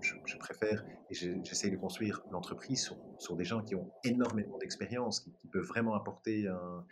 je, 0.00 0.36
préfère, 0.38 0.84
et 1.10 1.14
j'essaie 1.14 1.70
de 1.70 1.76
construire 1.76 2.22
l'entreprise 2.30 2.82
sur, 2.82 2.96
sur, 3.18 3.36
des 3.36 3.44
gens 3.44 3.62
qui 3.62 3.74
ont 3.74 3.90
énormément 4.04 4.58
d'expérience, 4.58 5.20
qui, 5.20 5.48
peuvent 5.48 5.66
vraiment 5.66 5.94
apporter 5.94 6.46
un, 6.46 6.86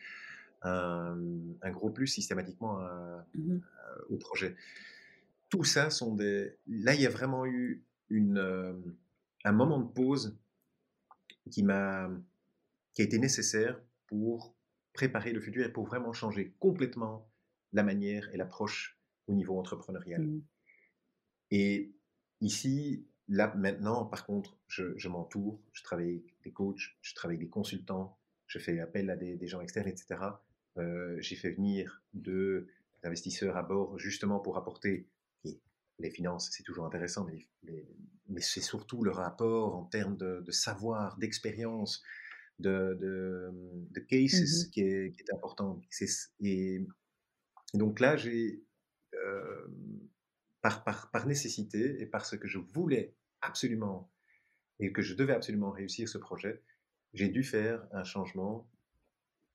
un, 0.62 1.70
gros 1.70 1.90
plus 1.90 2.06
systématiquement 2.06 2.80
mmh 3.34 3.58
au 4.10 4.16
projet. 4.16 4.54
Tout 5.48 5.64
ça 5.64 5.90
sont 5.90 6.14
des... 6.14 6.54
Là, 6.66 6.94
il 6.94 7.00
y 7.00 7.06
a 7.06 7.10
vraiment 7.10 7.46
eu 7.46 7.82
une, 8.10 8.94
un 9.44 9.52
moment 9.52 9.78
de 9.78 9.90
pause 9.90 10.36
qui 11.50 11.62
m'a 11.62 12.10
qui 12.96 13.02
a 13.02 13.04
été 13.04 13.18
nécessaire 13.18 13.78
pour 14.06 14.55
préparer 14.96 15.32
le 15.32 15.40
futur 15.40 15.64
et 15.64 15.72
pour 15.72 15.86
vraiment 15.86 16.12
changer 16.12 16.54
complètement 16.58 17.30
la 17.72 17.82
manière 17.82 18.32
et 18.32 18.38
l'approche 18.38 18.98
au 19.26 19.34
niveau 19.34 19.58
entrepreneurial. 19.58 20.22
Mmh. 20.22 20.42
Et 21.50 21.94
ici, 22.40 23.06
là, 23.28 23.54
maintenant, 23.56 24.06
par 24.06 24.24
contre, 24.24 24.58
je, 24.68 25.08
m'entoure, 25.08 25.60
je 25.72 25.82
travaille 25.82 26.08
avec 26.08 26.42
des 26.42 26.52
coachs, 26.52 26.96
je 27.02 27.14
travaille 27.14 27.36
avec 27.36 27.46
des 27.46 27.50
consultants, 27.50 28.18
je 28.46 28.58
fais 28.58 28.80
appel 28.80 29.10
à 29.10 29.16
des, 29.16 29.46
gens 29.46 29.60
externes, 29.60 29.88
etc. 29.88 30.06
Euh, 30.78 31.16
j'ai 31.20 31.36
fait 31.36 31.50
venir 31.50 32.02
deux 32.14 32.68
investisseurs 33.02 33.56
à 33.56 33.62
bord 33.62 33.98
justement 33.98 34.40
pour 34.40 34.56
apporter 34.56 35.08
les 35.98 36.10
finances, 36.10 36.50
c'est 36.52 36.62
toujours 36.62 36.84
intéressant, 36.84 37.24
mais, 37.24 37.46
mais, 38.28 38.42
c'est 38.42 38.60
surtout 38.60 39.02
le 39.02 39.10
rapport 39.10 39.76
en 39.76 39.84
termes 39.84 40.16
de, 40.18 40.42
de 40.44 40.52
savoir, 40.52 41.16
d'expérience, 41.16 42.02
de, 42.58 42.96
de, 43.00 43.50
de 43.90 44.00
cases 44.00 44.66
mmh 44.66 44.70
qui, 44.70 44.80
est, 44.80 45.12
qui, 45.12 45.22
est, 45.22 45.34
important. 45.34 45.80
Et, 46.40 46.84
donc 47.74 48.00
là, 48.00 48.16
j'ai, 48.16 48.64
euh, 49.14 49.66
par, 50.62 50.84
par, 50.84 51.10
par, 51.10 51.26
nécessité 51.26 52.00
et 52.00 52.06
parce 52.06 52.36
que 52.36 52.48
je 52.48 52.58
voulais 52.58 53.14
absolument 53.40 54.10
et 54.78 54.92
que 54.92 55.02
je 55.02 55.14
devais 55.14 55.32
absolument 55.32 55.70
réussir 55.70 56.08
ce 56.08 56.18
projet, 56.18 56.62
j'ai 57.12 57.28
dû 57.28 57.42
faire 57.42 57.86
un 57.92 58.04
changement 58.04 58.68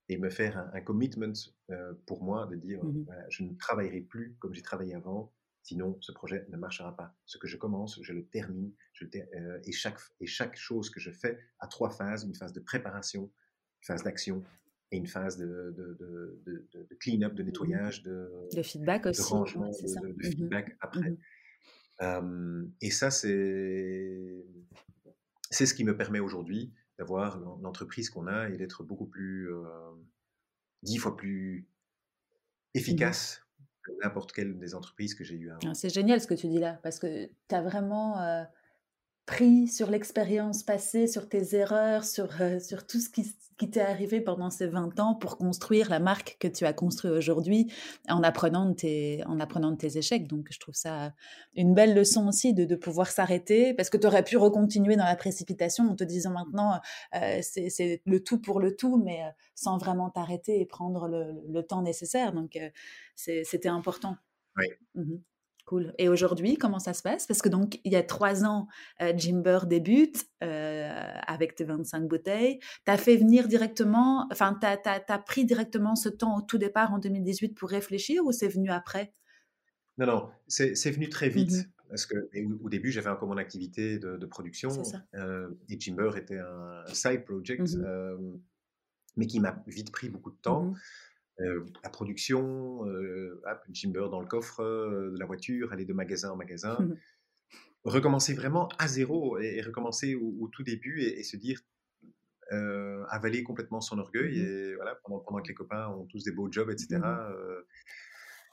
et 0.10 0.18
me 0.18 0.30
faire 0.30 0.58
un, 0.74 0.82
commitment 0.82 1.34
euh, 1.70 1.93
pour 2.06 2.24
moi 2.24 2.47
de 2.47 2.56
dire 2.56 2.84
mmh 2.84 3.06
je 3.30 3.43
ne 3.43 3.56
travaillerai 3.56 4.02
plus 4.02 4.36
comme 4.39 4.54
j'ai 4.54 4.62
travaillé 4.62 4.93
avant, 4.93 5.32
Sinon, 5.64 5.97
ce 6.01 6.12
projet 6.12 6.45
ne 6.49 6.57
marchera 6.57 6.95
pas. 6.95 7.16
Ce 7.26 7.38
que 7.38 7.47
je 7.47 7.55
commence, 7.55 7.99
je 8.01 8.14
le 8.14 8.26
termine. 8.26 8.72
Je 8.93 9.05
euh, 9.05 9.59
et, 9.64 9.72
chaque, 9.72 9.99
et 10.20 10.26
chaque 10.26 10.55
chose 10.55 10.89
que 10.89 10.99
je 10.99 11.12
fais 11.12 11.38
a 11.59 11.68
trois 11.68 11.91
phases. 11.91 12.24
Une 12.24 12.36
phase 12.36 12.53
de 12.53 12.59
préparation, 12.59 13.24
une 13.24 13.86
phase 13.86 14.03
d'action 14.03 14.43
et 14.91 14.97
une 14.97 15.07
phase 15.07 15.38
de, 15.38 15.74
de, 15.78 15.97
de, 16.45 16.68
de 16.74 16.95
clean-up, 16.95 17.34
de 17.34 17.43
mmh 17.43 17.45
nettoyage, 17.45 18.03
de, 18.03 18.49
feedback 18.64 19.05
aussi. 19.05 19.22
De 19.22 19.28
rangement, 19.28 19.70
de, 19.70 20.07
mmh 20.07 20.24
feedback 20.24 20.78
après. 20.82 21.12
Mmh 21.12 21.18
et 22.82 22.89
ça, 22.89 23.12
c'est 23.12 24.43
c'est 25.51 25.68
ce 25.68 25.76
qui 25.76 25.84
me 25.84 25.95
permet 25.95 26.20
aujourd'hui 26.20 26.74
d'avoir 26.97 27.39
l'entreprise 27.62 28.09
qu'on 28.09 28.26
a 28.26 28.49
et 28.49 28.57
d'être 28.57 28.84
beaucoup 28.84 29.05
plus, 29.05 29.53
euh, 29.53 29.91
dix 30.82 30.97
fois 30.97 31.16
plus 31.16 31.68
efficace 32.74 33.45
n'importe 34.03 34.32
quelle 34.32 34.57
des 34.57 34.75
entreprises 34.75 35.15
que 35.15 35.23
j'ai 35.23 35.36
eues 35.36 35.51
ah, 35.51 35.73
C'est 35.73 35.93
génial 35.93 36.21
ce 36.21 36.27
que 36.27 36.34
tu 36.34 36.47
dis 36.47 36.59
là, 36.59 36.79
parce 36.84 36.99
que 36.99 37.25
tu 37.25 37.55
as 37.55 37.61
vraiment 37.61 38.45
pris 39.26 39.67
sur 39.67 39.89
l'expérience 39.89 40.63
passée, 40.63 41.07
sur 41.07 41.30
tes 41.30 41.55
erreurs, 41.55 42.03
sur, 42.03 42.30
sur 42.59 42.86
tout 42.86 42.99
ce 42.99 43.09
qui, 43.09 43.34
qui 43.57 43.69
t'est 43.69 43.82
arrivé 43.82 44.22
pendant 44.22 44.49
ces 44.49 44.65
20 44.65 44.99
ans 44.99 45.13
pour 45.13 45.38
construire 45.38 45.89
la 45.89 45.99
marque 45.99 46.38
que 46.39 46.47
tu 46.47 46.65
as 46.65 46.74
construite 46.74 47.13
aujourd'hui 47.13 47.72
en 48.09 48.24
apprenant, 48.24 48.65
de 48.65 48.74
tes, 48.74 49.24
en 49.28 49.39
apprenant 49.39 49.72
de 49.72 49.78
tes 49.78 49.99
échecs. 49.99 50.28
Donc 50.28 50.47
je 50.49 50.59
trouve 50.59 50.74
ça 50.74 51.13
une 51.55 51.76
belle 51.76 51.93
leçon 51.93 52.28
aussi 52.28 52.55
de, 52.55 52.65
de 52.65 52.76
pouvoir 52.76 53.07
s'arrêter, 53.07 53.76
parce 53.76 53.91
que 53.91 53.97
tu 53.97 54.07
aurais 54.07 54.24
pu 54.24 54.38
recontinuer 54.38 54.95
dans 54.95 55.05
la 55.05 55.15
précipitation 55.15 55.88
en 55.88 55.95
te 55.95 56.03
disant 56.03 56.32
maintenant 56.32 56.80
c'est 57.41 58.01
le 58.03 58.24
tout 58.24 58.41
pour 58.41 58.59
le 58.59 58.76
tout, 58.76 58.97
mais 58.97 59.22
sans 59.53 59.78
vraiment 59.78 60.09
t'arrêter 60.09 60.59
et 60.59 60.65
prendre 60.65 61.07
le, 61.07 61.43
le, 61.47 61.63
temps 61.63 61.84
nécessaire. 61.84 62.34
Donc 62.34 62.57
c'était 63.15 63.69
important. 63.69 64.17
Oui. 64.57 64.65
Mmh 64.95 65.17
cool. 65.66 65.93
Et 65.97 66.09
aujourd'hui, 66.09 66.57
comment 66.57 66.80
ça 66.80 66.93
se 66.93 67.01
passe? 67.01 67.28
Parce 67.28 67.41
que 67.41 67.49
donc, 67.49 67.80
il 67.84 67.91
y 67.91 67.95
a 67.95 68.03
trois 68.03 68.45
ans, 68.45 68.68
euh, 69.01 69.14
Jimber 69.16 69.59
débute 69.66 70.26
euh, 70.43 71.12
avec 71.28 71.55
tes 71.55 71.64
25 71.64 72.07
bouteilles. 72.07 72.59
Tu 72.86 72.91
as 72.91 72.97
fait 72.97 73.18
venir 73.18 73.47
directement, 73.47 74.28
enfin, 74.32 74.57
tu 74.59 74.68
as, 74.68 75.20
pris 75.20 75.45
directement 75.45 75.95
ce 75.95 76.09
temps 76.09 76.38
au 76.38 76.41
tout 76.41 76.57
départ 76.57 76.93
en 76.93 76.99
2018 76.99 77.55
pour 77.55 77.70
réfléchir 77.70 78.24
ou 78.26 78.32
c'est 78.32 78.47
venu 78.47 78.70
après? 78.70 79.14
Non, 79.97 80.05
non, 80.07 80.30
c'est 80.47 80.91
venu 80.91 81.09
très 81.09 81.30
mmh 81.30 81.34
vite. 81.34 81.70
Parce 81.89 82.05
que 82.05 82.16
au, 82.64 82.70
début, 82.70 82.91
j'avais 82.91 83.09
encore 83.09 83.28
mon 83.28 83.38
activité 83.38 83.99
de, 83.99 84.16
de 84.16 84.26
production. 84.26 84.72
Euh, 85.14 85.49
et 85.68 85.78
Jimber 85.78 86.12
était 86.16 86.39
un, 86.39 86.86
side 86.93 87.26
project, 87.26 87.76
mmh 87.76 88.39
mais 89.18 89.28
qui 89.28 89.39
m'a 89.39 89.62
vite 89.68 89.91
pris 89.91 90.09
beaucoup 90.09 90.32
de 90.32 90.38
temps. 90.38 90.74
Euh, 91.39 91.65
la 91.84 91.89
production, 91.89 92.86
euh, 92.88 93.41
Jimber 93.69 94.09
dans 94.09 94.19
le 94.19 94.27
coffre 94.27 94.63
de 94.63 95.17
la 95.17 95.25
voiture, 95.25 95.71
aller 95.71 95.86
de 95.86 95.93
magasin 95.93 96.32
en 96.32 96.36
magasin. 96.36 96.77
recommencer 97.84 98.36
vraiment 98.36 98.69
à 98.77 98.88
zéro 98.88 99.39
et, 99.39 99.61
recommencer 99.61 100.13
au, 100.13 100.47
tout 100.51 100.63
début 100.63 101.01
et, 101.01 101.23
se 101.23 101.38
dire 101.38 101.61
avaler 103.09 103.43
complètement 103.43 103.79
son 103.79 103.97
orgueil 103.97 104.38
et 104.38 104.75
voilà 104.75 104.95
pendant, 105.05 105.19
pendant 105.19 105.41
que 105.41 105.47
les 105.47 105.53
copains 105.53 105.88
ont 105.88 106.05
tous 106.05 106.25
des 106.25 106.32
beaux 106.32 106.51
jobs 106.51 106.69
etc 106.69 106.99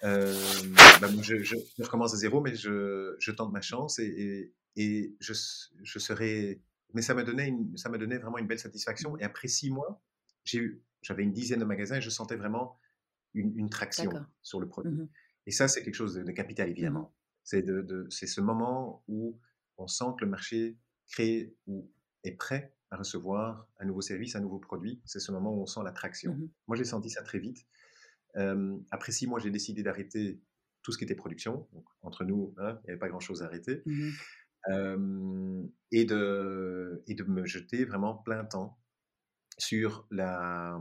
euh, 0.04 0.32
bah, 1.00 1.08
je, 1.22 1.42
je, 1.42 1.56
recommence 1.80 2.14
à 2.14 2.16
zéro, 2.16 2.40
mais 2.40 2.54
je, 2.54 3.16
je 3.18 3.30
tente 3.32 3.52
ma 3.52 3.60
chance 3.60 3.98
et, 3.98 4.52
et, 4.76 5.16
je, 5.20 5.32
je, 5.82 5.98
serai. 5.98 6.62
Mais 6.94 7.02
ça 7.02 7.14
m'a 7.14 7.24
donné, 7.24 7.54
ça 7.76 7.88
m'a 7.88 7.98
donné 7.98 8.18
vraiment 8.18 8.38
une 8.38 8.46
belle 8.46 8.58
satisfaction. 8.58 9.18
Et 9.18 9.24
après 9.24 9.48
six 9.48 9.70
mois, 9.70 10.00
j'ai 10.44 10.58
eu, 10.58 10.82
j'avais 11.02 11.22
une 11.22 11.32
dizaine 11.32 11.60
de 11.60 11.64
magasins 11.64 11.96
et 11.96 12.00
je 12.00 12.10
sentais 12.10 12.36
vraiment 12.36 12.78
une, 13.34 13.56
une 13.56 13.70
traction 13.70 14.10
sur 14.42 14.60
le 14.60 14.68
produit. 14.68 14.92
Mmh 14.92 15.08
et 15.46 15.50
ça, 15.50 15.66
c'est 15.66 15.82
quelque 15.82 15.94
chose 15.94 16.12
de, 16.12 16.30
capital, 16.30 16.68
mmh 16.68 16.72
évidemment. 16.72 17.14
C'est 17.42 17.62
de, 17.62 17.80
de, 17.80 18.06
c'est 18.10 18.26
ce 18.26 18.42
moment 18.42 19.02
où 19.08 19.40
on 19.78 19.86
sent 19.86 20.04
que 20.18 20.26
le 20.26 20.30
marché 20.30 20.76
crée 21.10 21.56
ou 21.66 21.90
est 22.22 22.32
prêt 22.32 22.74
à 22.90 22.96
recevoir 22.98 23.66
un 23.78 23.86
nouveau 23.86 24.02
service, 24.02 24.36
un 24.36 24.40
nouveau 24.40 24.58
produit. 24.58 25.00
C'est 25.06 25.20
ce 25.20 25.32
moment 25.32 25.54
où 25.54 25.62
on 25.62 25.66
sent 25.66 25.80
la 25.84 25.92
traction. 25.92 26.34
Mmh 26.34 26.50
Moi, 26.66 26.76
j'ai 26.76 26.84
senti 26.84 27.08
ça 27.08 27.22
très 27.22 27.38
vite 27.38 27.66
après 28.90 29.12
six 29.12 29.26
mois, 29.26 29.40
j'ai 29.40 29.50
décidé 29.50 29.82
d'arrêter 29.82 30.40
tout 30.82 30.92
ce 30.92 30.98
qui 30.98 31.04
était 31.04 31.14
production. 31.14 31.68
Donc, 31.72 31.84
entre 32.02 32.24
nous, 32.24 32.54
hein, 32.58 32.78
il 32.82 32.86
n'y 32.86 32.90
avait 32.90 32.98
pas 32.98 33.08
grand-chose 33.08 33.42
à 33.42 33.46
arrêter. 33.46 33.82
Mmh 33.86 34.10
et, 35.92 36.04
de, 36.04 37.02
et 37.06 37.14
de 37.14 37.24
me 37.24 37.46
jeter 37.46 37.86
vraiment 37.86 38.14
plein 38.14 38.44
temps 38.44 38.78
sur 39.58 40.06
la, 40.10 40.80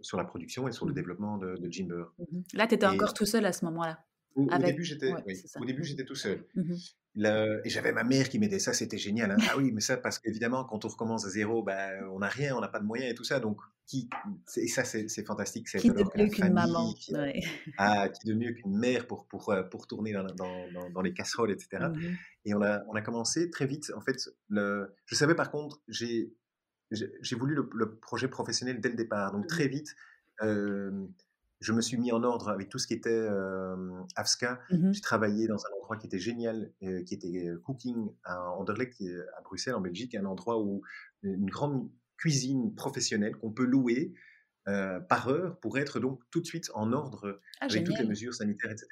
sur 0.00 0.16
la 0.16 0.24
production 0.24 0.68
et 0.68 0.72
sur 0.72 0.86
le 0.86 0.92
mmh 0.92 0.94
développement 0.94 1.38
de, 1.38 1.56
de 1.56 1.72
Jimber. 1.72 2.04
Mmh 2.18 2.40
Là, 2.54 2.66
tu 2.66 2.74
étais 2.74 2.86
encore 2.86 3.14
tout 3.14 3.26
seul 3.26 3.44
à 3.46 3.52
ce 3.52 3.64
moment-là 3.64 4.04
au, 4.34 4.58
début, 4.58 4.84
j'étais 4.84 5.12
au 5.12 5.64
début, 5.64 5.84
j'étais 5.84 6.04
tout 6.04 6.14
seul. 6.14 6.44
et 7.16 7.70
j'avais 7.70 7.92
ma 7.92 8.04
mère 8.04 8.28
qui 8.28 8.38
m'aidait. 8.38 8.58
Ça, 8.58 8.72
c'était 8.72 8.98
génial. 8.98 9.30
Hein. 9.30 9.36
Ah 9.48 9.56
oui, 9.56 9.70
mais 9.72 9.80
ça, 9.80 9.96
parce 9.96 10.18
qu'évidemment, 10.18 10.64
quand 10.64 10.84
on 10.84 10.88
recommence 10.88 11.24
à 11.24 11.30
zéro, 11.30 11.62
bah, 11.62 11.90
on 12.12 12.18
n'a 12.18 12.28
rien, 12.28 12.56
on 12.56 12.60
n'a 12.60 12.68
pas 12.68 12.80
de 12.80 12.84
moyens 12.84 13.12
et 13.12 13.14
tout 13.14 13.24
ça. 13.24 13.40
Donc, 13.40 13.58
qui, 13.86 14.08
et 14.56 14.66
ça, 14.66 14.84
c'est 14.84 15.24
fantastique. 15.24 15.68
Qui 15.68 15.90
de 15.90 16.04
mieux 16.16 16.28
qu'une 16.28 16.52
maman 16.52 16.92
qui, 16.94 17.14
ah, 17.78 18.08
qui 18.08 18.26
de 18.26 18.34
mieux 18.34 18.52
qu'une 18.52 18.76
mère 18.76 19.06
pour, 19.06 19.26
pour, 19.26 19.54
pour 19.70 19.86
tourner 19.86 20.12
dans, 20.12 20.24
dans, 20.24 20.90
dans, 20.90 21.02
les 21.02 21.12
casseroles, 21.12 21.52
etc. 21.52 21.86
Mmh 21.92 22.14
et 22.46 22.52
on 22.52 22.60
a, 22.60 22.82
on 22.88 22.94
a 22.94 23.00
commencé 23.00 23.48
très 23.48 23.66
vite. 23.66 23.90
En 23.96 24.02
fait, 24.02 24.16
le, 24.50 24.94
je 25.06 25.14
savais 25.14 25.34
par 25.34 25.50
contre, 25.50 25.80
j'ai 25.88 26.34
voulu 27.36 27.54
le, 27.54 27.94
projet 27.96 28.28
professionnel 28.28 28.80
dès 28.80 28.88
le 28.88 28.96
départ. 28.96 29.32
Donc, 29.32 29.44
mmh. 29.44 29.48
très 29.48 29.68
vite, 29.68 29.94
euh, 30.42 31.06
je 31.60 31.72
me 31.72 31.80
suis 31.80 31.96
mis 31.96 32.12
en 32.12 32.22
ordre 32.22 32.48
avec 32.48 32.68
tout 32.68 32.78
ce 32.78 32.86
qui 32.86 32.94
était 32.94 33.10
euh, 33.10 33.76
AFSCA. 34.16 34.60
Mmh 34.70 34.92
j'ai 34.92 35.00
travaillé 35.00 35.46
dans 35.46 35.64
un 35.64 35.76
endroit 35.78 35.96
qui 35.96 36.06
était 36.06 36.18
génial, 36.18 36.72
qui 36.80 37.14
était 37.14 37.50
Cooking 37.64 38.10
à 38.24 38.50
Anderlecht, 38.52 39.02
à 39.36 39.40
Bruxelles, 39.42 39.74
en 39.74 39.80
Belgique, 39.80 40.14
un 40.14 40.26
endroit 40.26 40.60
où 40.60 40.82
une 41.22 41.48
grande 41.48 41.88
cuisine 42.16 42.74
professionnelle 42.74 43.36
qu'on 43.36 43.52
peut 43.52 43.64
louer 43.64 44.14
euh, 44.66 44.98
par 44.98 45.28
heure 45.28 45.60
pour 45.60 45.76
être 45.76 46.00
donc 46.00 46.22
tout 46.30 46.40
de 46.40 46.46
suite 46.46 46.70
en 46.72 46.94
ordre 46.94 47.38
ah, 47.60 47.66
avec 47.66 47.84
toutes 47.84 47.98
les 47.98 48.06
mesures 48.06 48.32
sanitaires, 48.32 48.70
etc. 48.70 48.88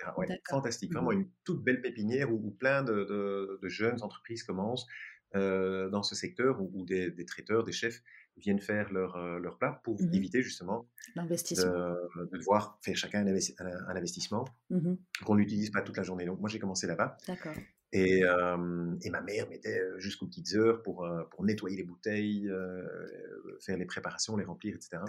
fantastique, 0.46 0.92
vraiment 0.92 1.12
mmh. 1.12 1.20
une 1.20 1.28
toute 1.44 1.64
belle 1.64 1.80
pépinière 1.80 2.30
où, 2.30 2.50
plein 2.50 2.82
de, 2.82 3.58
jeunes 3.62 4.02
entreprises 4.02 4.42
commencent 4.42 4.86
euh, 5.34 5.88
dans 5.88 6.02
ce 6.02 6.14
secteur 6.14 6.60
où, 6.60 6.84
des, 6.84 7.24
traiteurs, 7.24 7.64
des 7.64 7.72
chefs 7.72 8.02
viennent 8.36 8.60
faire 8.60 8.92
leur, 8.92 9.16
euh, 9.16 9.38
leur 9.38 9.58
plat 9.58 9.80
pour 9.84 10.00
mmh 10.00 10.14
éviter 10.14 10.42
justement 10.42 10.88
de, 11.16 11.22
de, 11.22 12.36
devoir 12.36 12.78
faire 12.82 12.96
chacun 12.96 13.26
un, 13.26 13.88
investissement 13.88 14.44
mmh 14.70 14.94
qu'on 15.24 15.36
n'utilise 15.36 15.70
pas 15.70 15.82
toute 15.82 15.96
la 15.96 16.02
journée. 16.02 16.26
Donc 16.26 16.40
moi 16.40 16.48
j'ai 16.48 16.58
commencé 16.58 16.86
là-bas. 16.86 17.16
D'accord. 17.26 17.54
Et, 17.94 18.20
et, 18.20 19.10
ma 19.10 19.20
mère 19.20 19.48
mettait 19.50 19.82
jusqu'aux 19.98 20.26
petites 20.26 20.54
heures 20.54 20.82
pour, 20.82 21.06
pour 21.30 21.44
nettoyer 21.44 21.76
les 21.76 21.82
bouteilles, 21.82 22.50
faire 23.60 23.76
les 23.76 23.84
préparations, 23.84 24.34
les 24.36 24.46
remplir, 24.46 24.74
etc. 24.74 25.02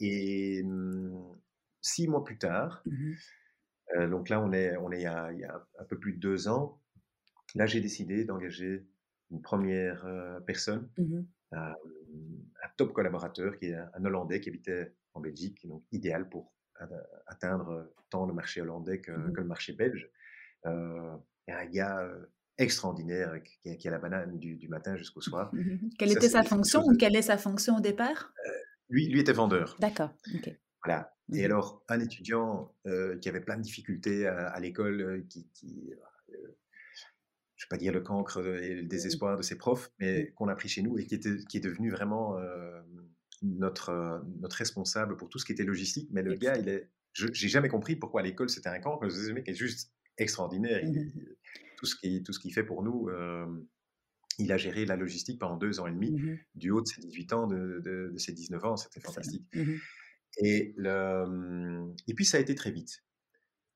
et 0.00 0.62
six 1.80 2.08
mois 2.08 2.24
plus 2.24 2.38
tard, 2.38 2.82
mmh 2.86 3.12
donc 4.10 4.28
là 4.28 4.38
on 4.42 4.52
est, 4.52 4.76
on 4.76 4.92
est 4.92 4.98
il, 4.98 5.04
y 5.04 5.06
a, 5.06 5.32
il 5.32 5.38
y 5.38 5.44
a 5.44 5.66
un 5.78 5.84
peu 5.84 5.98
plus 5.98 6.12
de 6.12 6.18
deux 6.18 6.46
ans, 6.46 6.78
là 7.54 7.66
j'ai 7.66 7.80
décidé 7.80 8.24
d'engager 8.24 8.86
une 9.30 9.42
première 9.42 10.06
personne, 10.46 10.88
mmh 10.98 11.20
un, 11.52 11.74
top 12.76 12.92
collaborateur 12.92 13.56
qui 13.58 13.66
est 13.66 13.74
un, 13.74 14.04
Hollandais 14.04 14.40
qui 14.40 14.50
habitait 14.50 14.92
en 15.14 15.20
Belgique, 15.20 15.66
donc 15.66 15.82
idéal 15.92 16.28
pour 16.28 16.52
atteindre 17.26 17.90
tant 18.10 18.26
le 18.26 18.32
marché 18.32 18.60
hollandais 18.60 19.00
que, 19.00 19.12
que 19.30 19.40
le 19.40 19.46
marché 19.46 19.72
belge. 19.72 20.10
Euh, 20.66 21.16
et 21.46 21.52
un 21.52 21.66
gars 21.66 22.00
euh, 22.00 22.26
extraordinaire 22.58 23.40
qui 23.42 23.88
a, 23.88 23.90
la 23.90 23.98
banane 23.98 24.38
du, 24.38 24.68
matin 24.68 24.96
jusqu'au 24.96 25.20
soir. 25.20 25.52
Quelle 25.98 26.12
était 26.12 26.28
sa 26.28 26.42
fonction 26.42 26.82
ou 26.84 26.96
quelle 26.96 27.16
est 27.16 27.22
sa 27.22 27.38
fonction 27.38 27.76
au 27.76 27.80
départ? 27.80 28.32
Euh, 28.46 28.50
lui, 28.88 29.08
lui 29.08 29.20
était 29.20 29.32
vendeur. 29.32 29.76
D'accord. 29.78 30.10
Voilà. 30.84 31.14
Et 31.32 31.42
mmh 31.42 31.44
alors, 31.44 31.84
un 31.88 32.00
étudiant 32.00 32.74
qui 33.20 33.28
avait 33.28 33.40
plein 33.40 33.56
de 33.56 33.62
difficultés 33.62 34.26
à, 34.26 34.58
l'école, 34.60 35.24
qui, 35.28 35.48
qui 35.52 35.92
je 37.58 37.64
ne 37.64 37.66
vais 37.66 37.70
pas 37.70 37.76
dire 37.76 37.92
le 37.92 38.00
cancre 38.00 38.38
et 38.38 38.74
le 38.74 38.82
mmh 38.84 38.88
désespoir 38.88 39.36
de 39.36 39.42
ses 39.42 39.58
profs, 39.58 39.90
mais 39.98 40.22
mmh. 40.22 40.34
qu'on 40.34 40.48
a 40.48 40.54
pris 40.54 40.68
chez 40.68 40.80
nous 40.80 40.96
et 40.96 41.06
qui, 41.06 41.16
était, 41.16 41.36
qui 41.48 41.56
est 41.56 41.60
devenu 41.60 41.90
vraiment 41.90 42.36
notre, 43.42 44.24
notre 44.40 44.56
responsable 44.56 45.16
pour 45.16 45.28
tout 45.28 45.38
ce 45.38 45.44
qui 45.44 45.52
était 45.52 45.64
logistique. 45.64 46.08
Mais 46.12 46.22
le 46.22 46.34
gars, 46.34 46.56
il 46.56 46.68
est, 46.68 46.88
j'ai 47.12 47.48
jamais 47.48 47.68
compris 47.68 47.96
pourquoi 47.96 48.20
à 48.20 48.24
l'école 48.24 48.48
c'était 48.48 48.68
un 48.68 48.78
cancre. 48.78 49.10
Ce 49.10 49.32
mec 49.32 49.48
est 49.48 49.54
juste 49.54 49.92
extraordinaire. 50.16 50.82
Tout 51.76 51.86
ce 51.86 51.96
qui 51.96 52.22
tout 52.22 52.32
ce 52.32 52.38
qu'il 52.38 52.52
fait 52.52 52.64
pour 52.64 52.82
nous. 52.82 53.10
il 54.38 54.52
a 54.52 54.56
géré 54.56 54.86
la 54.86 54.94
logistique 54.94 55.40
pendant 55.40 55.56
deux 55.56 55.80
ans 55.80 55.88
et 55.88 55.92
demi, 55.92 56.12
mmh 56.12 56.38
du 56.54 56.70
haut 56.70 56.80
de 56.80 56.86
ses 56.86 57.00
18 57.00 57.32
ans, 57.32 57.46
de, 57.48 57.80
de, 57.84 58.16
ses 58.18 58.32
19 58.32 58.64
ans, 58.64 58.76
c'était 58.76 59.00
fantastique. 59.00 59.44
Et, 60.40 60.74
le, 60.76 61.92
et 62.06 62.14
puis 62.14 62.24
ça 62.24 62.36
a 62.36 62.40
été 62.40 62.54
très 62.54 62.70
vite. 62.70 63.02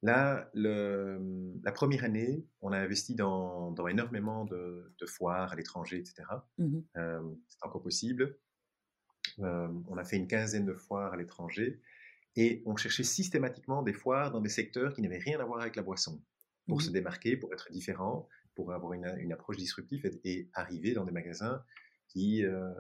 Là, 0.03 0.51
le, 0.53 1.21
la 1.63 1.71
première 1.71 2.03
année, 2.03 2.45
on 2.61 2.73
a 2.73 2.79
investi 2.79 3.15
dans, 3.15 3.71
dans 3.71 3.87
énormément 3.87 4.45
de, 4.45 4.93
de, 4.99 5.07
foires 5.07 5.53
à 5.53 5.55
l'étranger, 5.57 5.99
etc. 5.99 6.25
c'est 6.59 7.63
encore 7.63 7.83
possible. 7.83 8.37
on 9.39 9.97
a 9.97 10.05
fait 10.05 10.17
une 10.17 10.27
quinzaine 10.27 10.67
de 10.67 10.75
foires 10.75 11.13
à 11.13 11.17
l'étranger 11.17 11.81
et 12.35 12.63
on 12.67 12.77
cherchait 12.77 13.05
systématiquement 13.05 13.83
des 13.83 13.93
foires 13.93 14.33
dans 14.33 14.41
des 14.41 14.49
secteurs 14.49 14.93
qui 14.93 15.03
n'avaient 15.03 15.19
rien 15.19 15.39
à 15.39 15.45
voir 15.45 15.61
avec 15.61 15.77
la 15.77 15.83
boisson 15.83 16.21
pour 16.67 16.79
mmh 16.79 16.81
se 16.81 16.91
démarquer, 16.91 17.37
pour 17.37 17.53
être 17.53 17.71
différent, 17.71 18.29
pour 18.55 18.73
avoir 18.73 18.93
une, 18.93 19.13
une 19.19 19.33
approche 19.33 19.57
disruptive 19.57 20.09
et, 20.25 20.49
arriver 20.55 20.95
dans 20.95 21.05
des 21.05 21.13
magasins 21.13 21.63
qui, 22.09 22.45
euh, 22.45 22.71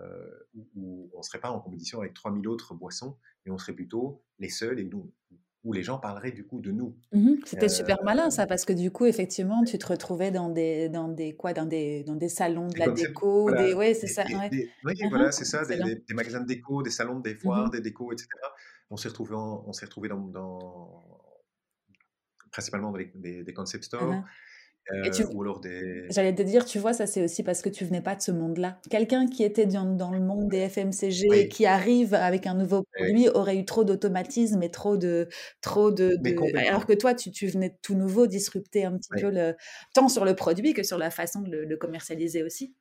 où, 0.74 1.10
on 1.14 1.18
ne 1.18 1.22
serait 1.22 1.40
pas 1.40 1.50
en 1.50 1.60
compétition 1.60 2.00
avec 2.00 2.14
3000 2.14 2.46
autres 2.48 2.74
boissons, 2.74 3.18
mais 3.44 3.52
on 3.52 3.58
serait 3.58 3.72
plutôt 3.72 4.22
les 4.38 4.50
seuls 4.50 4.78
et 4.78 4.84
nous, 4.84 5.12
où 5.64 5.72
les 5.72 5.82
gens 5.82 5.98
parleraient 5.98 6.32
du 6.32 6.44
coup 6.44 6.60
de 6.60 6.72
nous. 6.72 6.96
Mmh 7.12 7.34
C'était 7.44 7.68
super 7.68 8.02
malin 8.02 8.30
ça, 8.30 8.42
euh, 8.42 8.46
parce 8.46 8.64
que 8.64 8.72
du 8.72 8.90
coup, 8.90 9.06
effectivement, 9.06 9.62
tu 9.64 9.78
te 9.78 9.86
retrouvais 9.86 10.30
dans 10.30 10.48
des, 10.48 10.88
dans 10.88 11.08
des, 11.08 11.36
quoi, 11.36 11.52
dans 11.52 11.66
des, 11.66 12.02
dans 12.04 12.16
des 12.16 12.28
salons 12.28 12.68
de 12.68 12.78
la 12.78 12.88
déco, 12.88 13.50
des, 13.52 13.74
ouais, 13.74 13.94
c'est 13.94 14.08
ça. 14.08 14.24
oui, 14.26 14.68
mmh 14.84 15.08
voilà, 15.08 15.30
c'est 15.30 15.44
ça, 15.44 15.64
des, 15.64 16.02
magasins 16.14 16.40
de 16.40 16.46
déco, 16.46 16.82
des 16.82 16.90
salons, 16.90 17.20
des 17.20 17.34
foires, 17.34 17.70
des 17.70 17.80
décos, 17.80 18.12
etc. 18.12 18.28
On 18.90 18.96
s'est 18.96 19.08
retrouvé, 19.08 19.34
on 19.34 19.72
s'est 19.72 19.86
retrouvé 19.86 20.08
dans, 20.08 21.04
principalement 22.50 22.90
dans 22.90 22.98
des, 23.14 23.44
des 23.44 23.54
concept 23.54 23.84
stores. 23.84 24.24
Euh, 24.90 25.10
ou 25.32 25.42
alors 25.42 25.60
des... 25.60 26.06
J'allais 26.10 26.34
te 26.34 26.42
dire, 26.42 26.64
tu 26.64 26.78
vois, 26.78 26.92
ça 26.92 27.06
c'est 27.06 27.22
aussi 27.22 27.42
parce 27.42 27.62
que 27.62 27.68
tu 27.68 27.84
venais 27.84 28.00
pas 28.00 28.16
de 28.16 28.22
ce 28.22 28.32
monde-là. 28.32 28.80
Quelqu'un 28.90 29.26
qui 29.26 29.44
était 29.44 29.66
dans, 29.66 30.10
le 30.10 30.20
monde 30.20 30.48
des 30.48 30.68
FMCG 30.68 31.28
et 31.32 31.48
qui 31.48 31.66
arrive 31.66 32.14
avec 32.14 32.46
un 32.46 32.54
nouveau 32.54 32.82
produit 32.92 33.28
aurait 33.28 33.56
eu 33.56 33.64
trop 33.64 33.84
d'automatisme 33.84 34.62
et 34.62 34.70
trop 34.70 34.96
de... 34.96 35.28
Trop 35.60 35.92
de, 35.92 36.18
Alors 36.66 36.86
que 36.86 36.94
toi, 36.94 37.14
tu, 37.14 37.30
tu, 37.30 37.46
venais 37.46 37.76
tout 37.82 37.94
nouveau 37.94 38.26
disrupter 38.26 38.84
un 38.84 38.96
petit 38.96 39.10
peu 39.20 39.30
le, 39.30 39.54
tant 39.94 40.08
sur 40.08 40.24
le 40.24 40.34
produit 40.34 40.74
que 40.74 40.82
sur 40.82 40.98
la 40.98 41.10
façon 41.10 41.42
de 41.42 41.50
le, 41.50 41.76
commercialiser 41.76 42.42
aussi. 42.42 42.74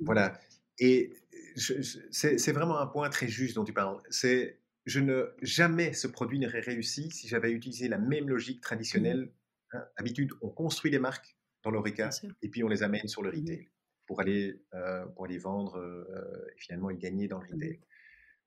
Voilà. 0.00 0.38
Et 0.78 1.12
c'est 1.56 2.52
vraiment 2.52 2.78
un 2.78 2.86
point 2.86 3.10
très 3.10 3.28
juste 3.28 3.56
dont 3.56 3.64
tu 3.64 3.72
parles. 3.72 4.00
C'est 4.10 4.58
je 4.86 5.00
ne 5.00 5.34
jamais 5.42 5.92
ce 5.92 6.06
produit 6.06 6.38
n'aurait 6.38 6.60
réussi 6.60 7.10
si 7.10 7.28
j'avais 7.28 7.50
utilisé 7.50 7.88
la 7.88 7.98
même 7.98 8.28
logique 8.28 8.60
traditionnelle. 8.60 9.30
Hein. 9.76 9.88
Habitude, 9.96 10.32
on 10.42 10.48
construit 10.48 10.90
les 10.90 10.98
marques 10.98 11.36
dans 11.62 11.70
l'Oreca 11.70 12.10
et 12.42 12.48
puis 12.48 12.62
on 12.64 12.68
les 12.68 12.82
amène 12.82 13.08
sur 13.08 13.22
le 13.22 13.30
mmh 13.30 13.40
retail 13.40 13.68
pour 14.06 14.20
aller, 14.20 14.62
euh, 14.74 15.04
pour 15.06 15.24
aller 15.24 15.38
vendre 15.38 15.78
euh, 15.78 16.46
et 16.54 16.60
finalement 16.60 16.90
y 16.90 16.96
gagner 16.96 17.28
dans 17.28 17.40
le 17.40 17.46
mmh 17.46 17.54
retail. 17.54 17.80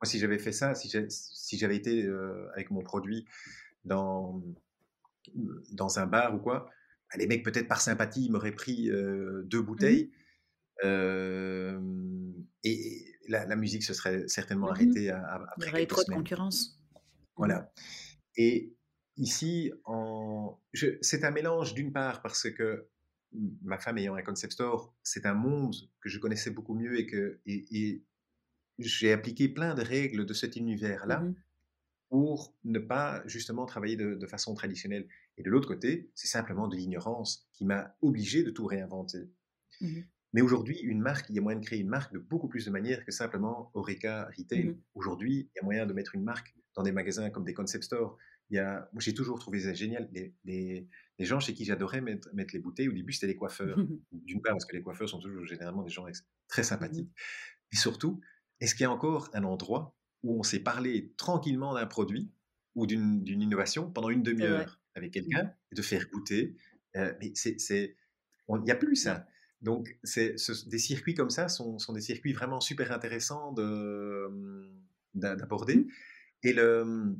Moi, 0.01 0.05
si 0.05 0.19
j'avais 0.19 0.39
fait 0.39 0.53
ça, 0.53 0.73
si 0.75 1.57
j'avais 1.57 1.75
été 1.75 2.05
euh, 2.05 2.47
avec 2.53 2.71
mon 2.71 2.81
produit 2.81 3.25
dans, 3.83 4.41
dans 5.73 5.99
un 5.99 6.07
bar 6.07 6.35
ou 6.35 6.39
quoi, 6.39 6.69
bah, 7.11 7.17
les 7.17 7.27
mecs, 7.27 7.43
peut-être 7.43 7.67
par 7.67 7.81
sympathie, 7.81 8.29
m'auraient 8.29 8.53
pris 8.53 8.89
deux 8.89 9.61
mmh 9.61 9.65
bouteilles. 9.65 10.11
et 12.63 13.15
la, 13.27 13.55
musique 13.57 13.83
se 13.83 13.93
serait 13.93 14.27
certainement 14.27 14.69
arrêtée 14.69 15.09
après 15.11 15.49
Il 15.57 15.67
y 15.67 15.69
aurait 15.71 15.85
trop 15.85 16.03
de 16.03 16.13
concurrence. 16.13 16.79
Voilà. 17.35 17.71
Et 18.37 18.73
ici, 19.17 19.71
c'est 21.01 21.23
un 21.23 21.31
mélange 21.31 21.73
d'une 21.73 21.91
part 21.91 22.21
parce 22.21 22.49
que 22.49 22.87
ma 23.61 23.77
femme 23.77 23.97
ayant 23.97 24.15
un 24.15 24.21
concept 24.21 24.53
store, 24.53 24.93
c'est 25.03 25.25
un 25.25 25.33
monde 25.33 25.75
que 26.01 26.09
je 26.09 26.19
connaissais 26.19 26.51
beaucoup 26.51 26.73
mieux 26.73 26.99
et 26.99 27.05
que 27.05 27.39
et, 27.45 28.03
j'ai 28.79 29.11
appliqué 29.11 29.49
plein 29.49 29.75
de 29.75 29.81
règles 29.81 30.25
de 30.25 30.33
cet 30.33 30.55
univers-là 30.55 31.19
mmh 31.19 31.35
pour 32.09 32.55
ne 32.63 32.79
pas 32.79 33.21
justement 33.27 33.67
travailler 33.67 33.95
de, 33.95 34.25
façon 34.25 34.55
traditionnelle. 34.55 35.07
Et 35.37 35.43
de 35.43 35.49
l'autre 35.51 35.67
côté, 35.67 36.09
c'est 36.15 36.25
simplement 36.25 36.67
de 36.67 36.75
l'ignorance 36.75 37.47
qui 37.53 37.65
m'a 37.65 37.95
obligé 38.01 38.41
de 38.41 38.49
tout 38.49 38.65
réinventer. 38.65 39.29
Mmh 39.79 39.99
Mais 40.33 40.41
aujourd'hui, 40.41 40.79
une 40.79 41.01
marque, 41.01 41.29
il 41.29 41.35
y 41.35 41.37
a 41.37 41.41
moyen 41.43 41.59
de 41.59 41.63
créer 41.63 41.79
une 41.79 41.87
marque 41.87 42.11
de 42.11 42.17
beaucoup 42.17 42.47
plus 42.47 42.65
de 42.65 42.71
manières 42.71 43.05
que 43.05 43.11
simplement 43.11 43.69
Oreca 43.75 44.27
Retail. 44.35 44.69
Mmh 44.69 44.77
aujourd'hui, 44.95 45.51
il 45.53 45.57
y 45.57 45.59
a 45.59 45.63
moyen 45.63 45.85
de 45.85 45.93
mettre 45.93 46.15
une 46.15 46.23
marque 46.23 46.55
dans 46.75 46.81
des 46.81 46.91
magasins 46.91 47.29
comme 47.29 47.43
des 47.43 47.53
concept 47.53 47.83
stores, 47.83 48.17
j'ai 48.51 49.13
toujours 49.13 49.39
trouvé 49.39 49.61
ça 49.61 49.73
génial. 49.73 50.09
Les, 50.45 50.87
gens 51.19 51.39
chez 51.39 51.53
qui 51.53 51.65
j'adorais 51.65 52.01
mettre, 52.01 52.29
les 52.33 52.59
bouteilles, 52.59 52.89
au 52.89 52.93
début, 52.93 53.13
c'était 53.13 53.27
les 53.27 53.35
coiffeurs. 53.35 53.77
D'une 54.11 54.41
part, 54.41 54.53
parce 54.53 54.65
que 54.65 54.75
les 54.75 54.81
coiffeurs 54.81 55.09
sont 55.09 55.19
toujours 55.19 55.45
généralement 55.45 55.83
des 55.83 55.89
gens 55.89 56.05
très 56.47 56.61
mmh 56.61 56.65
sympathiques. 56.65 57.11
Et 57.71 57.75
surtout, 57.75 58.21
est-ce 58.59 58.73
qu'il 58.73 58.83
y 58.83 58.87
a 58.87 58.91
encore 58.91 59.29
un 59.33 59.43
endroit 59.43 59.95
où 60.23 60.39
on 60.39 60.43
s'est 60.43 60.59
parlé 60.59 61.13
tranquillement 61.17 61.73
d'un 61.73 61.85
produit 61.85 62.31
ou 62.75 62.85
d'une 62.85 63.41
innovation 63.41 63.91
pendant 63.91 64.09
une 64.09 64.23
demi-heure 64.23 64.79
avec 64.95 65.11
quelqu'un 65.11 65.43
mmh. 65.43 65.53
et 65.71 65.75
de 65.75 65.81
faire 65.81 66.09
goûter? 66.09 66.57
Euh, 66.95 67.13
Mais 67.21 67.31
c'est, 67.35 67.57
il 68.49 68.61
n'y 68.63 68.71
a 68.71 68.75
plus 68.75 68.95
ça. 68.95 69.27
Donc, 69.61 69.99
c'est, 70.03 70.35
des 70.67 70.79
circuits 70.79 71.13
comme 71.13 71.29
ça 71.29 71.49
sont, 71.49 71.77
des 71.93 72.01
circuits 72.01 72.33
vraiment 72.33 72.61
super 72.61 72.91
intéressants 72.91 73.51
de, 73.51 74.71
d'aborder. 75.13 75.75
Mmh. 75.75 75.87
Et 76.43 76.53
le, 76.53 77.15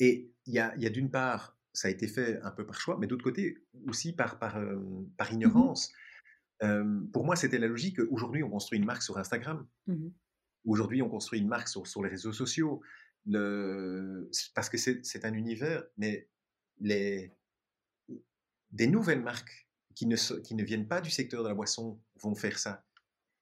et 0.00 0.32
il 0.50 0.82
y 0.82 0.86
a, 0.86 0.90
d'une 0.90 1.10
part, 1.10 1.56
ça 1.72 1.88
a 1.88 1.90
été 1.90 2.08
fait 2.08 2.40
un 2.42 2.50
peu 2.50 2.66
par 2.66 2.80
choix, 2.80 2.98
mais 2.98 3.06
d'autre 3.06 3.22
côté 3.22 3.58
aussi 3.86 4.12
par, 4.12 4.38
par, 4.38 4.56
euh, 4.56 4.76
par 5.16 5.30
mmh 5.30 5.34
ignorance. 5.34 5.92
pour 7.12 7.24
moi, 7.24 7.36
c'était 7.36 7.58
la 7.58 7.68
logique. 7.68 7.98
Aujourd'hui, 8.10 8.42
on 8.42 8.50
construit 8.50 8.78
une 8.78 8.84
marque 8.84 9.02
sur 9.02 9.18
Instagram. 9.18 9.66
Mmh 9.86 10.08
Aujourd'hui, 10.66 11.00
on 11.00 11.08
construit 11.08 11.40
une 11.40 11.48
marque 11.48 11.68
sur, 11.68 11.86
sur 11.86 12.02
les 12.02 12.10
réseaux 12.10 12.34
sociaux. 12.34 12.82
Le, 13.26 14.30
parce 14.54 14.68
que 14.68 14.76
c'est 14.76 15.24
un 15.24 15.32
univers, 15.32 15.84
mais 15.96 16.28
les, 16.78 17.32
des 18.70 18.86
nouvelles 18.86 19.22
marques 19.22 19.68
qui 19.94 20.06
ne, 20.06 20.16
qui 20.40 20.54
ne 20.54 20.62
viennent 20.62 20.86
pas 20.86 21.00
du 21.00 21.10
secteur 21.10 21.42
de 21.42 21.48
la 21.48 21.54
boisson 21.54 21.98
vont 22.16 22.34
faire 22.34 22.58
ça. 22.58 22.84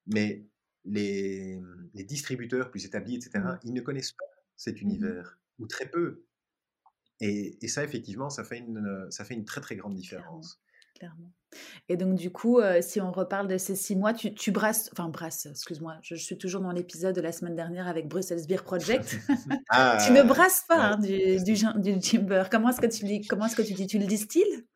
Mais 0.06 0.46
les, 0.84 1.60
les 1.94 2.04
distributeurs 2.04 2.70
plus 2.70 2.84
établis, 2.84 3.16
etc., 3.16 3.32
mmh 3.38 3.58
ils 3.64 3.72
ne 3.72 3.80
connaissent 3.80 4.12
pas 4.12 4.26
cet 4.54 4.80
univers, 4.80 5.38
ou 5.58 5.66
très 5.66 5.88
peu. 5.90 6.24
Et, 7.20 7.68
ça, 7.68 7.82
effectivement, 7.82 8.30
ça 8.30 8.44
fait, 8.44 8.58
une, 8.58 9.06
ça 9.10 9.24
fait 9.24 9.34
une 9.34 9.44
très, 9.44 9.60
très 9.60 9.76
grande 9.76 9.94
différence. 9.94 10.60
Clairement. 10.98 11.32
Et 11.88 11.96
donc, 11.96 12.16
du 12.16 12.30
coup, 12.30 12.58
euh, 12.58 12.80
si 12.82 13.00
on 13.00 13.10
reparle 13.10 13.48
de 13.48 13.56
ces 13.56 13.74
six 13.74 13.96
mois, 13.96 14.12
tu, 14.12 14.34
tu 14.34 14.50
brasses, 14.50 14.90
enfin, 14.92 15.08
brasses, 15.08 15.46
excuse-moi, 15.46 15.96
je, 16.02 16.14
suis 16.14 16.36
toujours 16.36 16.60
dans 16.60 16.72
l'épisode 16.72 17.14
de 17.14 17.20
la 17.20 17.32
semaine 17.32 17.56
dernière 17.56 17.88
avec 17.88 18.08
Brussels 18.08 18.46
Beer 18.46 18.62
Project. 18.62 19.18
ah, 19.70 19.98
tu 20.06 20.12
ne 20.12 20.22
brasses 20.22 20.64
pas 20.68 20.92
hein, 20.92 20.98
du, 20.98 21.42
du, 21.42 21.54
du, 21.76 22.00
Jimber. 22.00 22.44
Comment 22.50 22.70
est-ce 22.70 22.80
que 22.80 22.86
tu, 22.86 23.26
comment 23.28 23.46
est-ce 23.46 23.56
que 23.56 23.62
tu 23.62 23.72
dis 23.72 23.86
Tu 23.86 23.98
le 23.98 24.06
distilles 24.06 24.66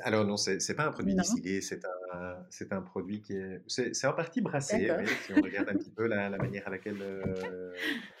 alors 0.00 0.26
non, 0.26 0.36
c'est 0.36 0.58
n'est 0.68 0.74
pas 0.74 0.84
un 0.84 0.90
produit 0.90 1.14
distillé, 1.14 1.62
c'est 1.62 1.82
un, 2.12 2.36
c'est 2.50 2.70
un 2.72 2.82
produit 2.82 3.22
qui 3.22 3.32
est... 3.32 3.62
C'est 3.66 4.06
en 4.06 4.12
partie 4.12 4.42
brassé, 4.42 4.90
si 5.24 5.32
on 5.32 5.40
regarde 5.40 5.70
un 5.70 5.74
petit 5.74 5.90
peu 5.90 6.06
la, 6.06 6.28
la 6.28 6.36
manière 6.36 6.66
à 6.66 6.70
laquelle 6.70 7.00
euh, 7.00 7.72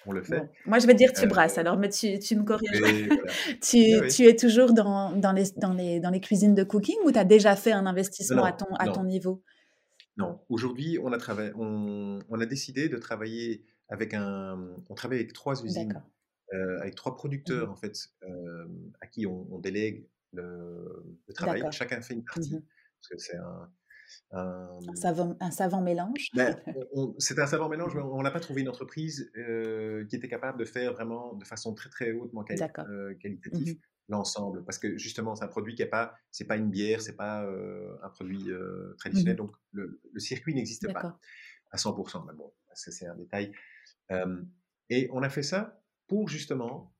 on 0.06 0.12
le 0.12 0.22
fait. 0.22 0.50
moi, 0.64 0.78
je 0.78 0.86
vais 0.86 0.94
dire 0.94 1.12
tu 1.12 1.26
brasses, 1.26 1.58
euh, 1.58 1.60
alors, 1.60 1.76
mais 1.76 1.90
tu, 1.90 2.18
tu 2.18 2.36
me 2.36 2.44
corriges. 2.44 2.70
tu, 3.60 4.08
tu, 4.08 4.26
es 4.26 4.36
toujours 4.36 4.72
dans, 4.72 5.12
dans, 5.12 5.32
les, 5.32 5.50
dans, 5.56 5.74
les, 5.74 6.00
dans 6.00 6.08
les 6.10 6.20
cuisines 6.20 6.54
de 6.54 6.64
cooking 6.64 6.96
ou 7.04 7.12
tu 7.12 7.18
as 7.18 7.24
déjà 7.24 7.54
fait 7.56 7.72
un 7.72 7.84
investissement 7.84 8.44
à, 8.44 8.52
ton, 8.52 8.74
à 8.76 8.88
ton 8.88 9.04
niveau? 9.04 9.42
Non, 10.16 10.40
aujourd'hui, 10.48 10.98
on, 11.02 11.12
a 11.12 11.18
on, 11.56 12.20
on 12.26 12.40
a 12.40 12.46
décidé 12.46 12.88
de 12.88 12.96
travailler 12.96 13.64
avec 13.90 14.14
un... 14.14 14.58
On 14.88 14.94
travaille 14.94 15.18
avec 15.18 15.34
trois 15.34 15.62
usines, 15.62 16.02
euh, 16.54 16.80
avec 16.80 16.94
trois 16.94 17.14
producteurs, 17.14 17.68
mmh. 17.68 17.72
en 17.72 17.76
fait, 17.76 17.98
à 19.02 19.06
qui 19.06 19.26
on, 19.26 19.46
on 19.50 19.58
délègue 19.58 20.06
le, 20.32 21.04
travail. 21.34 21.62
Chacun 21.70 22.00
fait 22.02 22.14
une 22.14 22.24
partie. 22.24 22.56
Mmh 22.56 22.62
parce 23.00 23.08
que 23.08 23.18
c'est 23.18 23.36
un, 23.38 23.72
un, 24.32 24.94
savant, 24.94 25.36
un 25.40 25.50
savant 25.50 25.82
mélange. 25.82 26.28
Ben, 26.34 26.56
c'est 27.18 27.38
un 27.38 27.46
savant 27.46 27.68
mélange, 27.68 27.94
mais 27.94 28.02
on 28.02 28.22
n'a 28.22 28.30
pas 28.30 28.40
trouvé 28.40 28.62
une 28.62 28.68
entreprise 28.68 29.30
euh, 29.36 30.04
qui 30.06 30.16
était 30.16 30.28
capable 30.28 30.58
de 30.58 30.64
faire 30.64 30.92
vraiment 30.92 31.34
de 31.34 31.44
façon 31.44 31.74
très 31.74 31.88
très 31.88 32.12
hautement 32.12 32.44
euh, 32.50 33.14
qualitative 33.14 33.76
mmh 33.76 33.80
l'ensemble. 34.08 34.64
Parce 34.64 34.80
que 34.80 34.98
justement, 34.98 35.36
c'est 35.36 35.44
un 35.44 35.48
produit 35.48 35.76
qui 35.76 35.82
n'est 35.82 35.88
pas, 35.88 36.16
c'est 36.32 36.44
pas 36.44 36.56
une 36.56 36.68
bière, 36.68 37.00
c'est 37.00 37.14
pas 37.14 37.44
euh, 37.44 37.96
un 38.02 38.08
produit 38.08 38.48
traditionnel, 38.98 39.34
mmh 39.34 39.36
donc 39.36 39.52
le, 39.70 40.00
circuit 40.16 40.52
n'existe 40.52 40.92
pas 40.92 41.16
à 41.70 41.76
100%. 41.76 42.26
Mais 42.26 42.34
bon, 42.34 42.52
c'est 42.74 43.06
un 43.06 43.14
détail. 43.14 43.52
et 44.88 45.08
on 45.12 45.22
a 45.22 45.28
fait 45.28 45.44
ça 45.44 45.80
pour 46.08 46.28
justement 46.28 46.92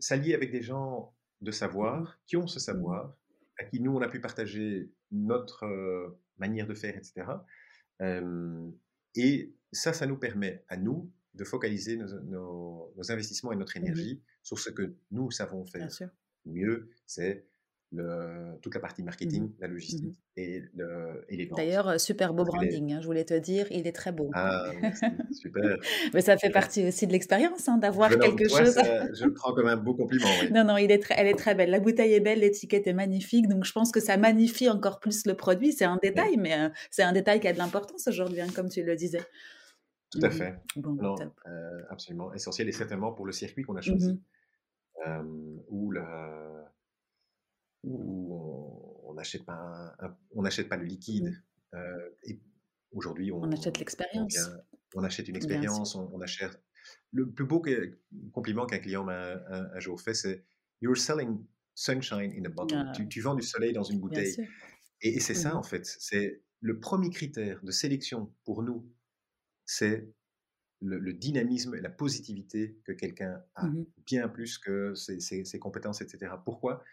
s'allier 0.00 0.34
avec 0.34 0.50
des 0.50 0.62
gens 0.62 1.14
de 1.42 1.50
savoir, 1.50 2.20
qui 2.26 2.36
ont 2.36 2.46
ce 2.46 2.60
savoir, 2.60 3.16
à 3.58 3.64
qui 3.64 3.80
nous, 3.80 3.92
on 3.92 4.00
a 4.00 4.08
pu 4.08 4.20
partager 4.20 4.90
notre 5.10 6.16
manière 6.38 6.66
de 6.66 6.74
faire, 6.74 6.96
etc. 6.96 7.26
et 9.14 9.54
ça, 9.72 9.92
ça 9.92 10.06
nous 10.06 10.16
permet 10.16 10.64
à 10.68 10.76
nous 10.76 11.10
de 11.34 11.44
focaliser 11.44 11.96
nos, 11.96 12.92
investissements 13.08 13.52
et 13.52 13.56
notre 13.56 13.78
mmh 13.78 13.82
énergie 13.82 14.22
sur 14.42 14.58
ce 14.58 14.70
que 14.70 14.94
nous 15.10 15.30
savons 15.30 15.64
faire. 15.64 15.88
Mieux, 16.44 16.90
c'est 17.06 17.46
toute 18.62 18.74
la 18.74 18.80
partie 18.80 19.02
mmh 19.02 19.04
marketing, 19.04 19.52
la 19.58 19.68
mmh 19.68 19.72
logistique 19.72 20.16
et, 20.36 20.62
le, 20.74 21.24
et, 21.28 21.36
les 21.36 21.46
ventes. 21.46 21.58
D'ailleurs, 21.58 21.88
euh, 21.88 21.98
super 21.98 22.32
beau 22.32 22.44
branding, 22.44 22.94
hein, 22.94 23.00
je 23.00 23.06
voulais 23.06 23.24
te 23.24 23.34
dire, 23.34 23.66
il 23.70 23.86
est 23.86 23.92
très 23.92 24.12
beau. 24.12 24.30
Ah, 24.34 24.70
super. 25.32 25.76
Mais 26.14 26.22
ça 26.22 26.38
fait 26.38 26.50
partie 26.50 26.86
aussi 26.86 27.06
de 27.06 27.12
l'expérience, 27.12 27.68
hein, 27.68 27.76
d'avoir 27.76 28.10
quelque 28.10 28.48
chose. 28.48 28.76
je 29.14 29.24
le 29.24 29.34
prends 29.34 29.52
comme 29.52 29.68
un 29.68 29.76
beau 29.76 29.94
compliment. 29.94 30.26
Non, 30.52 30.64
non, 30.64 30.76
il 30.78 30.90
est 30.90 31.02
très, 31.02 31.14
elle 31.18 31.26
est 31.26 31.38
très 31.38 31.54
belle. 31.54 31.70
La 31.70 31.80
bouteille 31.80 32.14
est 32.14 32.20
belle, 32.20 32.40
l'étiquette 32.40 32.86
est 32.86 32.94
magnifique, 32.94 33.48
donc 33.48 33.64
je 33.64 33.72
pense 33.72 33.92
que 33.92 34.00
ça 34.00 34.16
magnifie 34.16 34.70
encore 34.70 34.98
plus 34.98 35.26
le 35.26 35.34
produit. 35.34 35.72
C'est 35.72 35.84
un 35.84 35.98
détail, 36.02 36.36
mais 36.38 36.54
euh, 36.54 36.68
c'est 36.90 37.02
un 37.02 37.12
détail 37.12 37.40
qui 37.40 37.48
a 37.48 37.52
de 37.52 37.58
l'importance 37.58 38.08
aujourd'hui, 38.08 38.40
hein, 38.40 38.48
comme 38.54 38.70
tu 38.70 38.82
le 38.82 38.96
disais. 38.96 39.22
Tout 40.10 40.20
à 40.22 40.28
mmh 40.28 40.32
fait. 40.32 40.54
Bon, 40.76 40.96
euh, 41.46 41.80
absolument. 41.90 42.32
Essentiel 42.32 42.68
et 42.68 42.72
certainement 42.72 43.12
pour 43.12 43.26
le 43.26 43.32
circuit 43.32 43.62
qu'on 43.64 43.76
a 43.76 43.82
choisi, 43.82 44.20
où 45.68 45.90
la 45.90 46.72
où 47.84 49.02
on 49.04 49.14
n'achète 49.14 49.44
pas, 49.44 49.96
on 50.34 50.42
n'achète 50.42 50.68
pas 50.68 50.76
le 50.76 50.84
liquide. 50.84 51.32
Euh, 51.74 52.10
et 52.24 52.40
aujourd'hui, 52.92 53.32
on, 53.32 53.42
achète 53.50 53.78
l'expérience. 53.78 54.50
On, 54.94 55.02
achète 55.02 55.28
une 55.28 55.36
expérience, 55.36 55.94
on, 55.94 56.20
achète. 56.20 56.60
Le 57.12 57.30
plus 57.30 57.44
beau 57.44 57.62
compliment 58.32 58.66
qu'un 58.66 58.78
client 58.78 59.04
m'a 59.04 59.34
un, 59.48 59.80
jour 59.80 60.00
fait, 60.00 60.14
c'est 60.14 60.44
You're 60.80 60.96
selling 60.96 61.44
sunshine 61.74 62.32
in 62.36 62.44
a 62.44 62.48
bottle. 62.48 62.76
Ah. 62.76 62.92
Tu, 63.08 63.20
vends 63.20 63.34
du 63.34 63.42
soleil 63.42 63.72
dans 63.72 63.84
une 63.84 64.00
bouteille. 64.00 64.36
Et, 65.00 65.20
c'est 65.20 65.34
ça, 65.34 65.54
mmh 65.54 65.56
en 65.56 65.62
fait. 65.62 65.86
C'est 65.86 66.42
le 66.60 66.78
premier 66.78 67.10
critère 67.10 67.60
de 67.62 67.72
sélection 67.72 68.32
pour 68.44 68.62
nous, 68.62 68.88
c'est 69.64 70.08
le, 70.80 71.12
dynamisme 71.12 71.74
et 71.74 71.80
la 71.80 71.90
positivité 71.90 72.78
que 72.84 72.92
quelqu'un 72.92 73.42
a, 73.54 73.66
mmh 73.66 73.86
bien 74.06 74.28
plus 74.28 74.58
que 74.58 74.94
ses, 74.94 75.20
ses 75.20 75.58
compétences, 75.58 76.02
etc. 76.02 76.34
Pourquoi? 76.44 76.84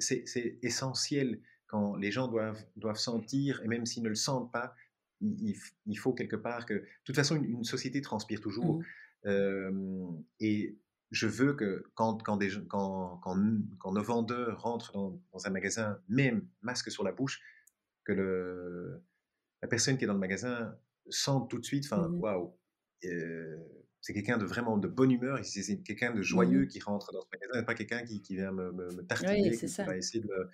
C'est 0.00 0.58
essentiel 0.62 1.40
quand 1.66 1.96
les 1.96 2.10
gens 2.10 2.28
doivent, 2.28 2.64
doivent 2.76 2.98
sentir, 2.98 3.62
et 3.62 3.68
même 3.68 3.84
s'ils 3.86 4.02
ne 4.02 4.08
le 4.08 4.14
sentent 4.14 4.50
pas, 4.52 4.74
il, 5.20 5.98
faut 5.98 6.14
quelque 6.14 6.36
part 6.36 6.64
que... 6.64 6.74
De 6.74 6.86
toute 7.04 7.16
façon, 7.16 7.36
une, 7.36 7.64
société 7.64 8.00
transpire 8.00 8.40
toujours. 8.40 8.80
Mmh. 9.24 10.22
et 10.40 10.78
je 11.10 11.26
veux 11.26 11.54
que 11.54 11.84
quand, 11.94 12.22
quand, 12.22 12.36
des, 12.36 12.50
quand, 12.68 13.18
quand, 13.18 13.92
nos 13.92 14.02
vendeurs 14.02 14.60
rentrent 14.60 14.92
dans, 14.92 15.46
un 15.46 15.50
magasin, 15.50 16.00
même 16.08 16.46
masque 16.62 16.90
sur 16.90 17.02
la 17.02 17.12
bouche, 17.12 17.40
que 18.04 18.12
le, 18.12 19.02
la 19.62 19.68
personne 19.68 19.96
qui 19.96 20.04
est 20.04 20.06
dans 20.06 20.14
le 20.14 20.18
magasin 20.18 20.76
sente 21.08 21.50
tout 21.50 21.58
de 21.58 21.64
suite, 21.64 21.84
enfin, 21.86 22.08
mmh 22.08 22.20
waouh, 22.20 22.58
c'est 24.00 24.12
quelqu'un 24.12 24.38
de 24.38 24.44
vraiment 24.44 24.78
de 24.78 24.88
bonne 24.88 25.10
humeur, 25.10 25.38
c'est 25.42 25.82
quelqu'un 25.82 26.12
de 26.12 26.22
joyeux 26.22 26.66
qui 26.66 26.80
rentre 26.80 27.12
dans 27.12 27.20
ce 27.20 27.26
magasin, 27.32 27.64
pas 27.64 27.74
quelqu'un 27.74 28.04
qui, 28.04 28.22
qui, 28.22 28.36
vient 28.36 28.52
me, 28.52 28.72
me, 28.72 28.92
me 28.94 29.02
tartiner, 29.02 29.50
qui, 29.50 29.66
va 29.66 29.96
essayer 29.96 30.20
de, 30.20 30.50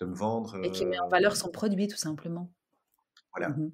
de, 0.00 0.06
me 0.06 0.14
vendre. 0.14 0.60
Et 0.64 0.70
qui 0.70 0.86
met 0.86 0.98
en 0.98 1.08
valeur 1.08 1.36
son 1.36 1.50
produit, 1.50 1.88
tout 1.88 1.96
simplement. 1.96 2.52
Voilà. 3.38 3.54
Mmh 3.56 3.70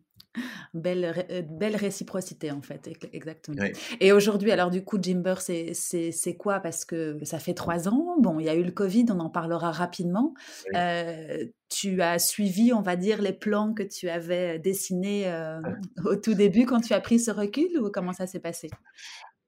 belle, 0.73 1.25
euh, 1.31 1.43
belle 1.43 1.77
réciprocité, 1.77 2.51
en 2.51 2.63
fait, 2.63 2.91
exactement. 3.13 3.65
Et 4.01 4.13
aujourd'hui, 4.13 4.51
alors 4.51 4.71
du 4.71 4.85
coup, 4.85 4.99
Jimber, 5.01 5.35
c'est 5.39 6.37
quoi? 6.37 6.61
Parce 6.61 6.85
que 6.85 7.19
ça 7.25 7.39
fait 7.39 7.55
trois 7.55 7.89
ans, 7.89 8.17
bon, 8.21 8.41
il 8.41 8.47
y 8.47 8.49
a 8.49 8.55
eu 8.55 8.65
le 8.65 8.73
Covid, 8.73 9.07
on 9.11 9.21
en 9.21 9.31
parlera 9.31 9.71
rapidement. 9.71 10.35
Euh, 10.75 11.45
tu 11.69 12.03
as 12.03 12.19
suivi, 12.19 12.73
on 12.73 12.83
va 12.83 12.97
dire, 12.97 13.23
les 13.23 13.33
plans 13.33 13.73
que 13.75 13.83
tu 13.83 14.09
avais 14.09 14.59
dessinés 14.59 15.31
euh, 15.31 15.61
au 16.05 16.17
tout 16.17 16.35
début 16.35 16.67
quand 16.67 16.81
tu 16.81 16.93
as 16.93 17.01
pris 17.01 17.19
ce 17.19 17.31
recul 17.31 17.79
ou 17.79 17.91
comment 17.91 18.13
ça 18.13 18.27
s'est 18.27 18.41
passé? 18.41 18.69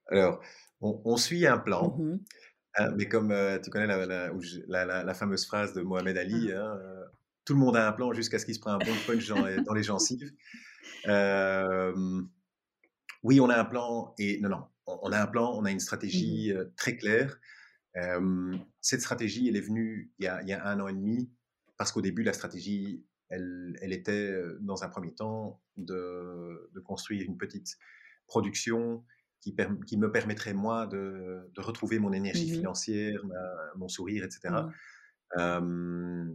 Alors, 0.08 0.40
on, 0.80 1.16
suit 1.16 1.46
un 1.46 1.58
plan. 1.58 1.96
Mmh 1.98 2.18
hein, 2.76 2.90
mais 2.96 3.08
comme 3.08 3.34
tu 3.62 3.70
connais 3.70 3.86
la, 3.86 5.02
la, 5.04 5.14
fameuse 5.14 5.46
phrase 5.46 5.72
de 5.72 5.82
Mohamed 5.82 6.16
Ali, 6.16 6.52
ah. 6.52 6.60
hein, 6.60 6.78
tout 7.47 7.55
le 7.55 7.61
monde 7.61 7.76
a 7.76 7.88
un 7.88 7.92
plan 7.92 8.12
jusqu'à 8.12 8.38
ce 8.38 8.44
qu'il 8.44 8.55
se 8.55 8.61
prenne 8.61 8.74
un 8.74 8.78
bon 8.78 8.92
punch 9.07 9.26
dans 9.28 9.47
les, 9.47 9.62
dans 9.62 9.72
les 9.72 9.84
gencives. 9.84 10.32
Euh, 11.07 12.22
oui, 13.22 13.40
on 13.40 13.49
a 13.49 13.57
un 13.57 13.64
plan 13.64 14.14
et 14.18 14.38
non, 14.40 14.51
non, 14.51 14.64
on 14.86 15.12
a 15.12 15.22
un 15.22 15.26
plan, 15.26 15.53
on 15.55 15.64
a 15.64 15.70
une 15.70 15.80
stratégie 15.80 16.53
mmh 16.53 16.72
très 16.76 16.97
claire. 16.97 17.38
cette 18.80 19.01
stratégie, 19.01 19.49
elle 19.49 19.57
est 19.57 19.61
venue 19.61 20.12
il 20.18 20.24
y, 20.24 20.28
a, 20.28 20.42
il 20.42 20.49
y 20.49 20.53
a 20.53 20.66
un 20.66 20.80
an 20.80 20.88
et 20.88 20.92
demi 20.92 21.30
parce 21.78 21.92
qu'au 21.92 22.03
début, 22.03 22.24
la 22.24 22.32
stratégie, 22.32 23.05
elle, 23.28 23.76
elle, 23.80 23.92
était 23.92 24.34
dans 24.61 24.82
un 24.82 24.88
premier 24.88 25.14
temps 25.14 25.62
de, 25.76 26.70
de 26.74 26.80
construire 26.80 27.22
une 27.22 27.38
petite 27.38 27.76
production 28.26 29.05
qui, 29.40 29.55
qui, 29.86 29.97
me 29.97 30.11
permettrait 30.11 30.55
moi 30.55 30.86
de, 30.86 31.49
de 31.55 31.61
retrouver 31.61 32.01
mon 32.01 32.12
énergie 32.12 32.51
mmh 32.51 32.55
financière, 32.55 33.20
mon 33.76 33.88
sourire, 33.88 34.24
etc. 34.24 34.55
Mmh. 35.36 36.32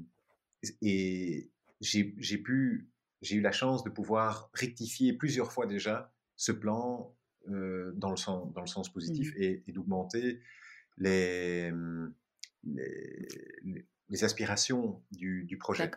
Et 0.82 1.52
j'ai 1.80 2.38
pu 2.38 2.92
j'ai 3.22 3.36
eu 3.36 3.42
la 3.42 3.52
chance 3.52 3.84
de 3.84 3.90
pouvoir 3.90 4.50
rectifier 4.54 5.14
plusieurs 5.14 5.52
fois 5.52 5.68
déjà 5.68 6.14
ce 6.36 6.52
plan 6.52 7.16
euh, 7.50 7.92
dans, 7.96 8.10
le 8.10 8.18
sens, 8.18 8.52
dans 8.54 8.62
le 8.62 8.68
sens 8.68 8.92
positif 8.92 9.34
mmh 9.36 9.42
et, 9.42 9.72
d'augmenter 9.72 10.42
les, 10.98 11.72
mmh, 11.72 12.14
les, 12.64 13.86
les, 14.10 14.24
aspirations 14.24 15.04
du, 15.12 15.46
du 15.46 15.58
projet. 15.58 15.90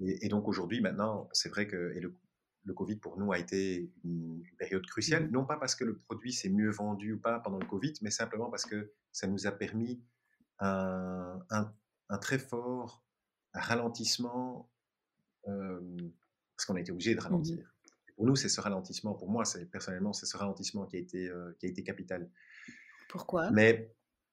Et, 0.00 0.26
et, 0.26 0.28
donc 0.28 0.48
aujourd'hui, 0.48 0.80
maintenant, 0.80 1.28
c'est 1.32 1.48
vrai 1.48 1.66
que 1.66 1.92
et 1.96 2.00
le, 2.00 2.14
le, 2.64 2.74
Covid 2.74 2.96
pour 2.96 3.18
nous 3.18 3.32
a 3.32 3.38
été 3.38 3.90
une, 4.04 4.42
période 4.58 4.84
cruciale, 4.86 5.28
mmh 5.28 5.32
non 5.32 5.44
pas 5.44 5.56
parce 5.56 5.74
que 5.74 5.84
le 5.84 5.98
produit 5.98 6.32
s'est 6.32 6.50
mieux 6.50 6.70
vendu 6.70 7.12
ou 7.12 7.18
pas 7.18 7.40
pendant 7.40 7.58
le 7.58 7.66
Covid, 7.66 7.92
mais 8.02 8.10
simplement 8.10 8.50
parce 8.50 8.64
que 8.64 8.92
ça 9.12 9.26
nous 9.26 9.46
a 9.46 9.52
permis 9.52 10.02
un, 10.60 11.40
un, 11.50 11.74
un 12.08 12.18
très 12.18 12.38
fort 12.38 13.03
ralentissement 13.54 14.70
euh, 15.48 15.80
parce 16.56 16.66
qu'on 16.66 16.76
a 16.76 16.80
été 16.80 16.92
obligé 16.92 17.14
de 17.14 17.20
mmh 17.20 17.22
ralentir. 17.22 17.74
Pour 18.16 18.26
nous, 18.26 18.36
c'est 18.36 18.48
ce 18.48 18.60
ralentissement, 18.60 19.14
pour 19.14 19.28
moi, 19.28 19.44
c'est 19.44 19.66
personnellement, 19.66 20.12
c'est 20.12 20.26
ce 20.26 20.36
ralentissement 20.36 20.86
qui 20.86 20.96
a 20.96 21.00
été, 21.00 21.28
euh, 21.28 21.52
qui 21.58 21.66
a 21.66 21.68
été 21.68 21.82
capital. 21.82 22.30
Pourquoi? 23.08 23.50
Mais 23.50 23.92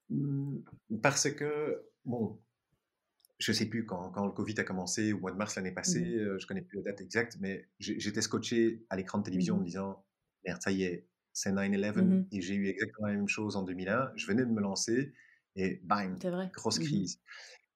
mmh, 0.09 0.57
parce 1.01 1.32
que, 1.32 1.84
bon, 2.05 2.39
je 3.39 3.51
ne 3.51 3.55
sais 3.55 3.65
plus 3.65 3.86
quand, 3.86 4.11
quand, 4.11 4.26
le 4.26 4.32
Covid 4.32 4.59
a 4.59 4.63
commencé, 4.63 5.13
au 5.13 5.19
mois 5.19 5.32
de 5.32 5.38
mars 5.38 5.55
l'année 5.55 5.72
passée, 5.72 6.01
mmh 6.01 6.19
euh, 6.19 6.38
je 6.38 6.45
ne 6.45 6.47
connais 6.47 6.61
plus 6.61 6.78
la 6.78 6.84
date 6.84 7.01
exacte, 7.01 7.38
mais 7.39 7.67
j'étais 7.80 8.22
scotché 8.22 8.86
à 8.91 8.95
l'écran 8.95 9.17
de 9.17 9.24
télévision 9.24 9.55
en 9.55 9.59
me 9.59 9.65
disant, 9.65 10.05
merde, 10.45 10.61
ça 10.61 10.72
y 10.72 10.84
est, 10.84 11.07
c'est 11.34 11.51
9-11, 11.51 12.28
et 12.32 12.41
j'ai 12.41 12.53
eu 12.53 12.67
exactement 12.67 13.07
la 13.07 13.15
même 13.15 13.28
chose 13.28 13.55
en 13.55 13.63
2001. 13.63 14.11
Je 14.15 14.28
venais 14.28 14.45
de 14.45 14.51
me 14.51 14.61
lancer, 14.61 15.11
et 15.55 15.82
bang, 15.84 16.19
grosse 16.53 16.78
crise. 16.78 17.19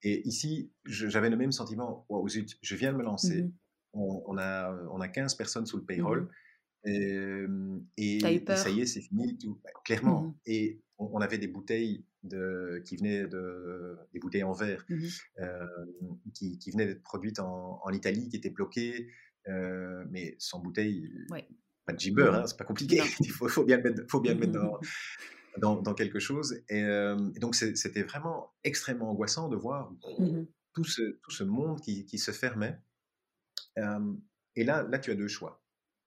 Et 0.04 0.28
ici, 0.28 0.72
j'avais 0.86 1.30
le 1.30 1.38
même 1.38 1.52
sentiment, 1.52 2.06
zut, 2.28 2.58
je 2.62 2.76
viens 2.76 2.92
de 2.92 2.98
me 2.98 3.04
lancer, 3.04 3.50
on, 3.94 4.38
a, 4.38 4.74
on 4.92 5.00
a 5.00 5.08
15 5.08 5.36
personnes 5.36 5.66
sous 5.66 5.78
le 5.78 5.84
mmh 5.84 5.88
payroll. 5.88 6.30
Et, 6.86 7.46
et, 7.98 8.20
ça 8.56 8.70
y 8.70 8.82
est, 8.82 8.86
c'est 8.86 9.02
fini, 9.02 9.38
tout, 9.38 9.60
bah, 9.64 9.72
clairement. 9.84 10.22
Mmh 10.22 10.34
et 10.46 10.82
on, 10.98 11.20
avait 11.20 11.38
des 11.38 11.48
bouteilles 11.48 12.06
de, 12.24 12.82
qui 12.86 12.98
venaient 12.98 13.28
de, 13.28 13.98
des 14.14 14.20
bouteilles 14.20 14.44
en 14.44 14.54
verre 14.54 14.86
mmh 14.88 15.06
euh, 15.40 15.66
qui, 16.34 16.60
qui, 16.60 16.72
venaient 16.72 16.86
d'être 16.86 17.04
produites 17.04 17.40
en, 17.40 17.82
en, 17.84 17.90
Italie, 17.92 18.30
qui 18.30 18.38
étaient 18.38 18.50
bloquées, 18.50 19.10
euh, 19.48 20.06
mais 20.12 20.36
sans 20.40 20.60
bouteille, 20.60 21.12
pas 21.86 21.94
de 21.94 22.00
gibber, 22.00 22.32
hein, 22.34 22.46
c'est 22.48 22.58
pas 22.58 22.66
compliqué. 22.66 22.98
Il 23.20 23.30
faut, 23.30 23.48
faut, 23.48 23.64
bien 23.64 23.78
le 23.78 23.84
mettre, 23.84 24.04
faut 24.10 24.20
bien 24.20 24.34
le 24.34 24.40
mettre 24.40 24.54
dans, 24.60 24.80
dans, 25.58 25.82
dans, 25.82 25.94
quelque 25.94 26.20
chose. 26.20 26.62
Et, 26.70 26.84
euh, 26.84 27.16
donc 27.40 27.56
c'était 27.56 28.04
vraiment 28.04 28.54
extrêmement 28.64 29.12
angoissant 29.12 29.50
de 29.50 29.56
voir 29.56 29.92
tout, 30.74 30.84
ce, 30.84 31.02
tout 31.22 31.32
ce 31.32 31.44
monde 31.44 31.82
qui, 31.82 32.06
qui 32.06 32.18
se 32.18 32.32
fermait 32.32 32.80
et 34.56 34.64
là, 34.64 34.84
là, 34.84 35.00
tu 35.00 35.12
as 35.12 35.16
deux 35.16 35.28
choix. 35.28 35.62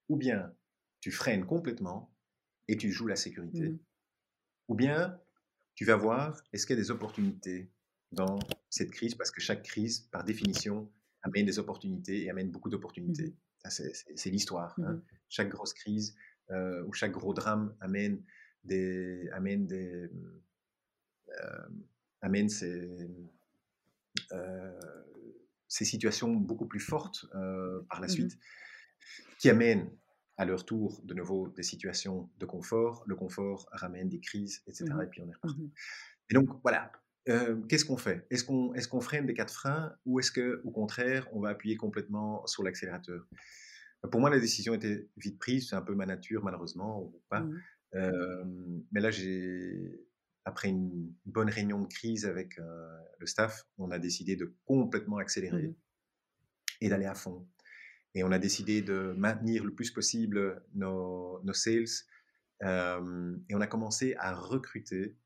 Ou 0.09 0.17
bien 0.17 0.53
tu 1.01 1.11
freines 1.11 1.45
complètement 1.47 2.13
et 2.67 2.77
tu 2.77 2.91
joues 2.91 3.07
la 3.07 3.17
sécurité. 3.17 3.71
Mmh 3.71 3.79
Ou 4.69 4.75
bien 4.75 5.21
tu 5.75 5.85
vas 5.85 5.97
voir, 5.97 6.43
est-ce 6.53 6.67
qu'il 6.67 6.77
y 6.77 6.79
a 6.79 6.83
des 6.83 6.91
opportunités 6.91 7.71
dans 8.13 8.39
cette 8.69 8.91
crise 8.91 9.15
Parce 9.15 9.31
que 9.31 9.41
chaque 9.41 9.63
crise, 9.63 10.01
par 10.11 10.25
définition, 10.25 10.91
amène 11.23 11.47
des 11.47 11.59
opportunités 11.59 12.25
et 12.25 12.31
amène 12.31 12.51
beaucoup 12.51 12.71
d'opportunités. 12.71 13.29
Mmh 13.29 13.35
c'est 13.71 14.31
l'histoire. 14.31 14.75
Hein. 14.79 14.95
Mmh 14.95 15.03
chaque 15.29 15.51
grosse 15.51 15.75
crise 15.75 16.17
euh, 16.51 16.83
ou 16.87 16.95
chaque 16.95 17.13
gros 17.13 17.35
drame 17.35 17.77
amène 17.81 18.23
des, 18.69 19.29
amène 19.33 19.67
des, 19.67 20.09
euh, 21.29 21.69
amène 22.21 22.49
ces, 22.49 22.89
euh, 24.33 24.81
ces 25.69 25.85
situations 25.85 26.35
beaucoup 26.35 26.67
plus 26.67 26.81
fortes 26.81 27.27
euh, 27.35 27.83
par 27.91 28.01
la 28.01 28.07
mmh 28.07 28.11
suite, 28.11 28.39
qui 29.39 29.51
amènent 29.51 29.91
à 30.37 30.45
leur 30.45 30.65
tour 30.65 31.01
de 31.05 31.15
nouveau 31.15 31.49
des 31.49 31.63
situations 31.63 32.31
de 32.39 32.47
confort. 32.47 33.05
Le 33.07 33.17
confort 33.17 33.69
ramène 33.73 34.09
des 34.09 34.21
crises, 34.21 34.63
etc. 34.67 34.87
Mmh 34.87 35.03
et 35.03 35.07
puis 35.07 35.21
on 35.23 35.29
est 35.29 35.35
reparti. 35.35 35.63
Mmh 35.63 35.71
et 36.31 36.35
donc 36.35 36.61
voilà, 36.63 36.93
euh, 37.29 37.57
qu'est-ce 37.69 37.85
qu'on 37.85 37.97
fait? 37.97 38.27
Est-ce 38.31 38.45
qu'on 38.45 38.75
est 38.75 38.87
qu'on 38.89 39.01
freine 39.01 39.27
des 39.27 39.35
quatre 39.35 39.53
freins 39.53 39.95
ou 40.07 40.21
est-ce 40.21 40.33
qu'au 40.33 40.71
contraire, 40.71 41.29
on 41.33 41.41
va 41.41 41.51
appuyer 41.51 41.77
complètement 41.77 42.47
sur 42.47 42.63
l'accélérateur? 42.63 43.27
Pour 44.11 44.21
moi, 44.21 44.31
la 44.31 44.39
décision 44.39 44.75
était 44.75 45.09
vite 45.17 45.39
prise, 45.39 45.71
c'est 45.71 45.77
un 45.77 45.83
peu 45.83 45.95
ma 45.95 46.07
nature 46.07 46.45
malheureusement, 46.45 47.03
ou 47.03 47.23
pas. 47.29 47.45
Euh, 47.95 48.45
mais 48.93 49.01
là, 49.01 49.11
j'ai 49.11 50.09
après 50.45 50.69
une 50.69 51.13
bonne 51.27 51.51
réunion 51.51 51.83
de 51.83 51.87
crise 51.87 52.27
avec 52.27 52.59
euh, 52.59 52.99
le 53.19 53.27
staff, 53.27 53.67
on 53.77 53.91
a 53.91 53.99
décidé 53.99 54.35
de 54.35 54.55
complètement 54.65 55.19
accélérer 55.19 55.69
mmh 55.69 55.75
et 56.81 56.89
d'aller 56.89 57.07
à 57.07 57.15
fond. 57.17 57.45
Et 58.15 58.23
on 58.23 58.31
a 58.31 58.39
décidé 58.39 58.83
de 58.83 59.13
maintenir 59.17 59.65
le 59.65 59.75
plus 59.75 59.91
possible 59.91 60.63
nos, 60.77 61.43
sales. 61.53 62.07
Euh, 62.63 63.37
et 63.49 63.57
on 63.57 63.61
a 63.61 63.67
commencé 63.67 64.15
à 64.17 64.33
recruter, 64.33 65.17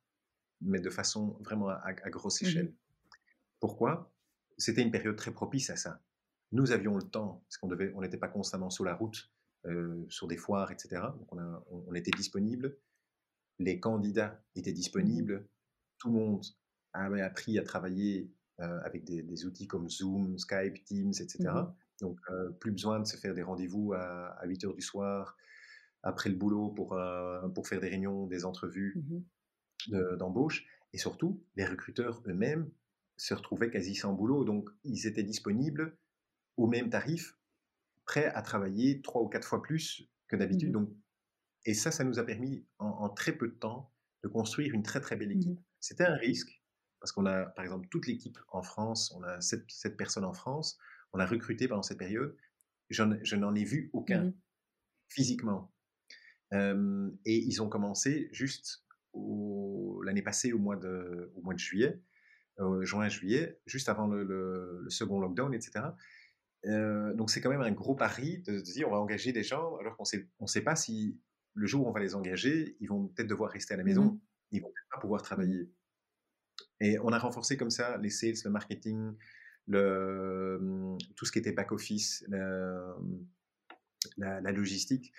mais 0.63 0.81
de 0.81 0.89
façon 0.89 1.37
vraiment 1.41 1.69
à, 1.69 1.93
grosse 1.93 2.41
mmh 2.41 2.47
échelle. 2.47 2.75
Pourquoi? 3.61 4.15
C'était 4.57 4.81
une 4.81 4.91
période 4.91 5.17
très 5.17 5.31
propice 5.31 5.69
à 5.69 5.77
ça. 5.77 6.03
Nous 6.53 6.73
avions 6.73 6.97
le 6.97 7.03
temps, 7.03 7.45
parce 7.45 7.59
qu'on 7.59 7.71
on 7.95 8.01
n'était 8.01 8.17
pas 8.17 8.29
constamment 8.29 8.71
sur 8.71 8.87
la 8.87 8.95
route, 8.95 9.31
euh, 9.67 10.05
sur 10.09 10.27
des 10.27 10.37
foires, 10.37 10.71
etc. 10.73 11.03
Donc 11.19 11.33
on, 11.33 11.85
on 11.89 11.95
était 11.95 12.11
disponible 12.11 12.77
les 13.59 13.81
candidats 13.81 14.43
étaient 14.55 14.73
disponibles, 14.73 15.49
tout 15.99 16.09
le 16.09 16.15
monde 16.15 16.45
avait 16.93 17.23
appris 17.23 17.59
à 17.59 17.63
travailler 17.63 18.31
euh, 18.61 18.81
avec 18.85 19.05
des, 19.05 19.47
outils 19.47 19.67
comme 19.67 19.89
Zoom, 19.89 20.39
Skype, 20.39 20.85
Teams, 20.85 21.13
etc. 21.21 21.39
Mmh 21.45 21.75
Donc, 22.01 22.19
euh, 22.31 22.51
plus 22.51 22.73
besoin 22.73 23.01
de 23.01 23.07
se 23.07 23.17
faire 23.17 23.35
des 23.35 23.43
rendez-vous 23.43 23.93
à, 23.95 24.41
8 24.45 24.65
heures 24.65 24.75
du 24.75 24.83
soir, 24.83 25.37
après 26.03 26.31
le 26.31 26.37
boulot, 26.37 26.71
pour, 26.71 26.99
pour 27.55 27.69
faire 27.69 27.81
des 27.81 27.89
réunions, 27.89 28.27
des 28.27 28.45
entrevues 28.45 28.95
mmh 28.97 29.21
d'embauche. 30.17 30.65
Et 30.93 30.99
surtout, 30.99 31.43
les 31.57 31.65
recruteurs 31.65 32.23
eux-mêmes 32.27 32.71
se 33.17 33.35
retrouvaient 33.35 33.71
quasi 33.71 33.97
sans 33.97 34.13
boulot. 34.13 34.45
Donc, 34.45 34.69
ils 34.85 35.09
étaient 35.09 35.25
disponibles 35.25 35.97
au 36.57 36.69
même 36.69 36.89
tarif, 36.89 37.37
prêts 38.05 38.27
à 38.27 38.43
travailler 38.43 39.03
trois 39.03 39.23
ou 39.23 39.29
quatre 39.29 39.47
fois 39.47 39.63
plus 39.63 40.09
que 40.29 40.37
d'habitude. 40.37 40.71
Mmh 40.71 40.73
Donc, 40.73 40.91
et 41.65 41.75
ça, 41.75 41.91
ça 41.91 42.05
nous 42.05 42.19
a 42.19 42.25
permis 42.25 42.67
en, 42.79 43.09
très 43.09 43.33
peu 43.33 43.49
de 43.49 43.55
temps 43.55 43.93
de 44.25 44.29
construire 44.29 44.75
une 44.75 44.83
très 44.83 45.01
très 45.01 45.17
belle 45.17 45.33
équipe. 45.33 45.59
Mmh 45.59 45.65
C'était 45.81 46.05
un 46.05 46.17
risque 46.17 46.63
parce 47.01 47.11
qu'on 47.13 47.27
a, 47.27 47.47
par 47.47 47.65
exemple, 47.65 47.89
toute 47.89 48.07
l'équipe 48.07 48.39
en 48.49 48.63
France, 48.63 49.13
on 49.17 49.25
a 49.25 49.41
sept, 49.41 49.97
personnes 49.97 50.25
en 50.25 50.33
France, 50.33 50.79
on 51.13 51.19
a 51.19 51.27
recruté 51.27 51.67
pendant 51.67 51.83
cette 51.83 51.99
période. 51.99 52.37
Je 52.91 53.35
n'en 53.37 53.55
ai 53.55 53.65
vu 53.65 53.91
aucun 53.93 54.27
mmh 54.27 54.35
physiquement. 55.09 55.71
et 56.53 57.37
ils 57.37 57.61
ont 57.61 57.69
commencé 57.69 58.31
juste 58.33 58.83
l'année 60.05 60.23
passée 60.23 60.53
au 60.53 60.59
mois 60.59 60.77
de, 60.77 61.33
au 61.35 61.43
mois 61.43 61.55
de 61.55 61.59
juillet, 61.59 62.01
euh, 62.61 62.85
juin-juillet, 62.85 63.61
juste 63.67 63.89
avant 63.89 64.07
le, 64.07 64.25
le, 64.25 64.91
second 64.91 65.21
lockdown, 65.21 65.55
etc. 65.55 65.85
Euh, 66.67 67.13
donc 67.15 67.31
c'est 67.31 67.41
quand 67.41 67.51
même 67.51 67.61
un 67.61 67.73
gros 67.73 67.97
pari 67.97 68.39
de 68.39 68.59
se 68.59 68.73
dire 68.73 68.87
on 68.89 68.93
va 68.93 69.01
engager 69.01 69.33
des 69.33 69.43
gens 69.43 69.77
alors 69.79 69.97
qu'on 69.97 70.05
sait, 70.05 70.29
on 70.39 70.45
ne 70.45 70.49
sait 70.49 70.61
pas 70.61 70.77
si 70.77 71.21
le 71.55 71.67
jour 71.67 71.85
où 71.85 71.89
on 71.89 71.93
va 71.93 72.01
les 72.01 72.15
engager, 72.15 72.77
ils 72.81 72.89
vont 72.89 73.09
peut-être 73.09 73.29
devoir 73.29 73.51
rester 73.51 73.75
à 73.75 73.77
la 73.77 73.85
maison, 73.85 74.05
mmh 74.05 74.21
ils 74.55 74.61
vont 74.61 74.69
peut-être 74.69 74.89
pas 74.91 75.01
pouvoir 75.01 75.23
travailler. 75.23 75.73
Et 76.81 76.99
on 76.99 77.09
a 77.09 77.19
renforcé 77.19 77.57
comme 77.57 77.71
ça 77.71 77.97
les 77.97 78.11
sales, 78.11 78.35
le 78.45 78.51
marketing, 78.51 79.15
le, 79.67 80.59
mmh, 80.61 80.99
tout 81.17 81.25
ce 81.25 81.33
qui 81.33 81.39
était 81.39 81.53
back-office, 81.53 82.23
la, 82.29 82.95
la, 84.19 84.53
logistique. 84.53 85.13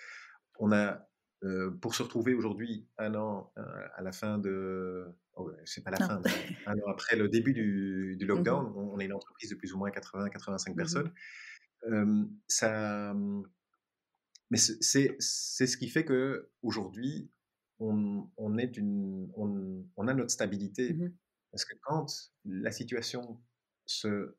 On 0.58 0.72
a, 0.72 1.08
euh, 1.42 1.70
pour 1.70 1.94
se 1.94 2.02
retrouver 2.02 2.34
aujourd'hui, 2.34 2.86
un 2.98 3.14
an 3.14 3.52
euh, 3.58 3.62
à 3.96 4.02
la 4.02 4.12
fin 4.12 4.38
de. 4.38 5.06
Oh, 5.36 5.50
c'est 5.64 5.82
pas 5.82 5.90
la 5.90 5.96
fin, 5.98 6.22
un 6.66 6.78
an 6.78 6.88
après 6.88 7.16
le 7.16 7.28
début 7.28 7.52
du, 7.52 8.16
du 8.16 8.24
mmh 8.24 8.28
lockdown, 8.28 8.72
on, 8.76 9.00
est 9.00 9.06
une 9.06 9.12
entreprise 9.12 9.50
de 9.50 9.56
plus 9.56 9.72
ou 9.72 9.78
moins 9.78 9.90
80-85 9.90 10.70
mmh 10.70 10.76
personnes. 10.76 11.12
ça, 12.46 13.14
mais 14.50 14.58
c'est 14.58 15.16
ce 15.18 15.76
qui 15.76 15.88
fait 15.88 16.04
que 16.04 16.50
aujourd'hui 16.62 17.30
on, 17.80 18.28
on, 18.36 18.58
est 18.58 18.76
une, 18.76 19.30
on, 19.36 19.84
on, 19.96 20.08
a 20.08 20.14
notre 20.14 20.30
stabilité. 20.30 20.96
Parce 21.50 21.64
que 21.64 21.74
quand 21.82 22.06
la 22.44 22.70
situation 22.70 23.40
se, 23.86 24.36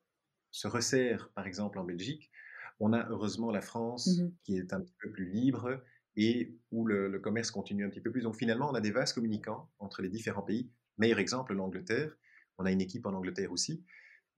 se 0.52 0.68
resserre, 0.68 1.30
par 1.34 1.48
exemple 1.48 1.80
en 1.80 1.84
Belgique, 1.84 2.32
on 2.80 2.94
a 2.94 3.08
heureusement 3.10 3.52
la 3.52 3.62
France 3.62 4.20
mmh 4.20 4.32
qui 4.44 4.58
est 4.58 4.74
un 4.74 4.82
petit 4.82 4.96
peu 5.02 5.12
plus 5.12 5.30
libre 5.30 5.82
et 6.18 6.58
où 6.72 6.86
le, 6.86 7.20
commerce 7.20 7.52
continue 7.52 7.86
un 7.86 7.90
petit 7.90 8.02
peu 8.02 8.12
plus. 8.12 8.22
Donc 8.22 8.36
finalement, 8.36 8.70
on 8.70 8.74
a 8.74 8.82
des 8.82 8.92
vases 8.92 9.14
communicants 9.14 9.70
entre 9.80 10.02
les 10.02 10.10
différents 10.10 10.42
pays. 10.42 10.70
Meilleur 10.98 11.20
exemple, 11.20 11.54
l'Angleterre. 11.54 12.16
On 12.58 12.66
a 12.66 12.72
une 12.72 12.82
équipe 12.82 13.06
en 13.06 13.14
Angleterre 13.14 13.52
aussi. 13.52 13.84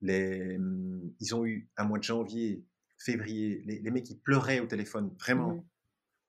Les, 0.00 0.58
mmh, 0.58 1.14
ils 1.20 1.34
ont 1.34 1.44
eu 1.46 1.68
un 1.76 1.84
mois 1.84 1.98
de 1.98 2.04
janvier, 2.04 2.64
février, 2.98 3.62
les, 3.64 3.90
mecs 3.90 4.04
qui 4.04 4.16
pleuraient 4.16 4.60
au 4.60 4.66
téléphone, 4.66 5.14
vraiment. 5.18 5.54
Mmh 5.54 5.64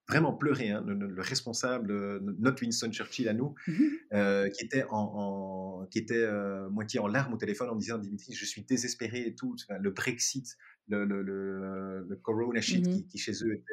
vraiment 0.10 0.34
pleuré, 0.34 0.72
hein, 0.72 0.84
le, 0.85 1.22
responsable, 1.22 1.91
euh, 1.91 2.19
notre 2.39 2.64
Winston 2.64 2.91
Churchill 2.91 3.30
à 3.30 3.34
nous, 3.34 3.53
mmh 3.68 3.84
euh, 4.14 4.49
qui 4.49 4.65
était, 4.65 4.84
en, 4.89 5.88
qui 5.91 5.99
était 5.99 6.15
euh, 6.15 6.68
moitié 6.69 6.99
en 6.99 7.07
larmes 7.07 7.34
au 7.34 7.38
téléphone 7.38 7.69
en 7.69 7.76
disant 7.76 7.99
Dimitri, 7.99 8.34
je 8.34 8.45
suis 8.45 8.64
désespéré 8.64 9.27
et 9.27 9.35
tout. 9.35 9.56
le 9.80 9.91
Brexit, 9.91 10.57
le, 10.88 11.06
le, 11.06 12.15
Corona 12.23 12.60
shit 12.60 12.88
mmh 12.88 13.03
qui, 13.06 13.18
chez 13.19 13.34
eux 13.43 13.64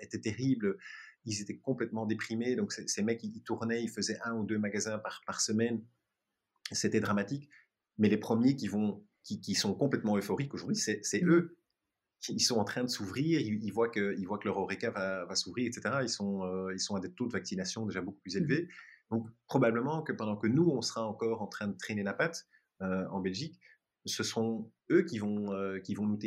était, 0.00 0.20
terrible. 0.20 0.76
Ils 1.24 1.40
étaient 1.40 1.56
complètement 1.56 2.06
déprimés. 2.06 2.54
Donc, 2.54 2.72
ces 2.72 3.02
mecs, 3.02 3.24
ils, 3.24 3.42
tournaient, 3.42 3.82
ils 3.82 3.90
faisaient 3.90 4.18
un 4.24 4.34
ou 4.36 4.44
deux 4.44 4.58
magasins 4.58 4.98
par, 4.98 5.22
par 5.26 5.40
semaine. 5.40 5.82
C'était 6.72 7.00
dramatique. 7.00 7.48
Mais 7.98 8.08
les 8.08 8.16
premiers 8.16 8.56
qui, 8.56 8.68
vont, 8.68 9.04
qui, 9.22 9.40
qui 9.40 9.54
sont 9.54 9.74
complètement 9.74 10.16
euphoriques 10.16 10.54
aujourd'hui, 10.54 10.76
c'est 10.76 11.00
mmh 11.22 11.28
eux 11.28 11.58
ils 12.28 12.40
sont 12.40 12.56
en 12.56 12.64
train 12.64 12.82
de 12.82 12.88
s'ouvrir, 12.88 13.40
ils, 13.40 13.70
voient 13.70 13.88
que, 13.88 14.16
ils 14.18 14.26
voient 14.26 14.38
que 14.38 14.48
leur 14.48 14.58
Oreca 14.58 14.90
va, 14.90 15.24
va 15.24 15.34
s'ouvrir, 15.36 15.68
etc. 15.68 15.98
Ils 16.02 16.08
sont, 16.08 16.44
euh, 16.44 16.74
ils 16.74 16.80
sont 16.80 16.96
à 16.96 17.00
des 17.00 17.12
taux 17.12 17.26
de 17.26 17.32
vaccination 17.32 17.86
déjà 17.86 18.00
beaucoup 18.00 18.20
plus 18.20 18.34
mmh 18.34 18.38
élevés. 18.38 18.68
Donc, 19.10 19.28
probablement 19.46 20.02
que 20.02 20.12
pendant 20.12 20.36
que 20.36 20.46
nous, 20.46 20.68
on 20.68 20.82
sera 20.82 21.06
encore 21.06 21.40
en 21.40 21.46
train 21.46 21.68
de 21.68 21.76
traîner 21.76 22.02
la 22.02 22.12
patte 22.12 22.46
euh, 22.82 23.06
en 23.10 23.20
Belgique, 23.20 23.58
ce 24.04 24.22
sont 24.22 24.70
eux 24.90 25.02
qui 25.02 25.18
vont, 25.18 25.52
euh, 25.52 25.78
qui 25.80 25.94
vont 25.94 26.06
nous, 26.06 26.18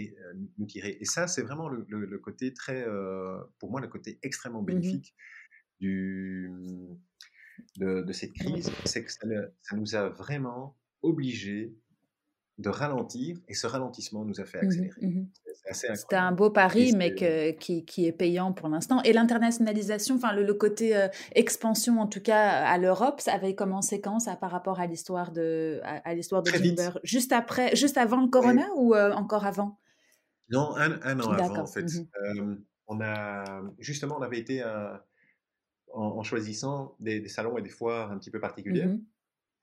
nous, 0.58 0.66
tirer. 0.66 0.98
Et 1.00 1.06
ça, 1.06 1.28
c'est 1.28 1.42
vraiment 1.42 1.68
le, 1.68 2.18
côté 2.20 2.54
très, 2.54 2.86
pour 3.60 3.70
moi, 3.70 3.82
le 3.82 3.88
côté 3.88 4.20
extrêmement 4.24 4.62
mmh 4.62 4.66
bénéfique 4.66 5.16
du, 5.80 6.52
de, 7.78 8.12
cette 8.12 8.34
crise. 8.34 8.72
C'est 8.86 9.04
que 9.04 9.12
ça, 9.12 9.28
ça, 9.62 9.76
nous 9.76 9.96
a 9.96 10.10
vraiment 10.10 10.76
obligés 11.02 11.74
de 12.58 12.70
ralentir 12.70 13.38
et 13.48 13.54
ce 13.54 13.66
ralentissement 13.66 14.24
nous 14.24 14.40
a 14.40 14.46
fait 14.46 14.62
mmh 14.62 14.66
accélérer. 14.66 15.02
Mmh 15.02 15.26
C'était 15.72 16.16
un 16.16 16.32
beau 16.32 16.50
pari, 16.50 16.94
mais 16.96 17.16
qui, 17.60 17.86
qui, 17.86 18.06
est 18.06 18.12
payant 18.12 18.54
pour 18.54 18.70
l'instant. 18.70 19.02
Et 19.04 19.14
l'internationalisation, 19.14 20.16
enfin 20.16 20.34
le, 20.34 20.54
côté 20.54 20.96
euh, 20.96 21.08
expansion 21.34 22.00
en 22.00 22.08
tout 22.08 22.22
cas 22.22 22.50
à 22.50 22.78
l'Europe, 22.78 23.22
ça 23.22 23.34
avait 23.34 23.56
commencé 23.56 24.02
quand 24.02 24.20
ça 24.20 24.36
par 24.36 24.52
rapport 24.52 24.80
à 24.80 24.88
l'histoire 24.88 25.32
de 25.32 25.80
à, 25.84 26.14
l'histoire 26.14 26.44
de 26.44 26.52
Juste 27.04 27.32
après, 27.32 27.76
juste 27.76 27.98
avant 27.98 28.22
le 28.22 28.28
Corona 28.28 28.68
ou 28.76 28.94
euh, 28.94 29.12
encore 29.14 29.46
avant? 29.46 29.80
Non, 30.50 30.76
un, 30.76 31.20
an 31.20 31.32
avant 31.32 31.62
en 31.62 31.68
fait. 31.68 31.86
Mmh 31.86 32.58
on 32.92 33.00
a 33.00 33.62
justement 33.80 34.18
on 34.20 34.22
avait 34.22 34.40
été 34.40 34.62
en, 35.94 36.24
choisissant 36.24 36.96
des, 37.00 37.28
salons 37.28 37.58
et 37.58 37.62
des 37.62 37.70
foires 37.70 38.12
un 38.12 38.18
petit 38.18 38.32
peu 38.32 38.40
particulières. 38.40 38.96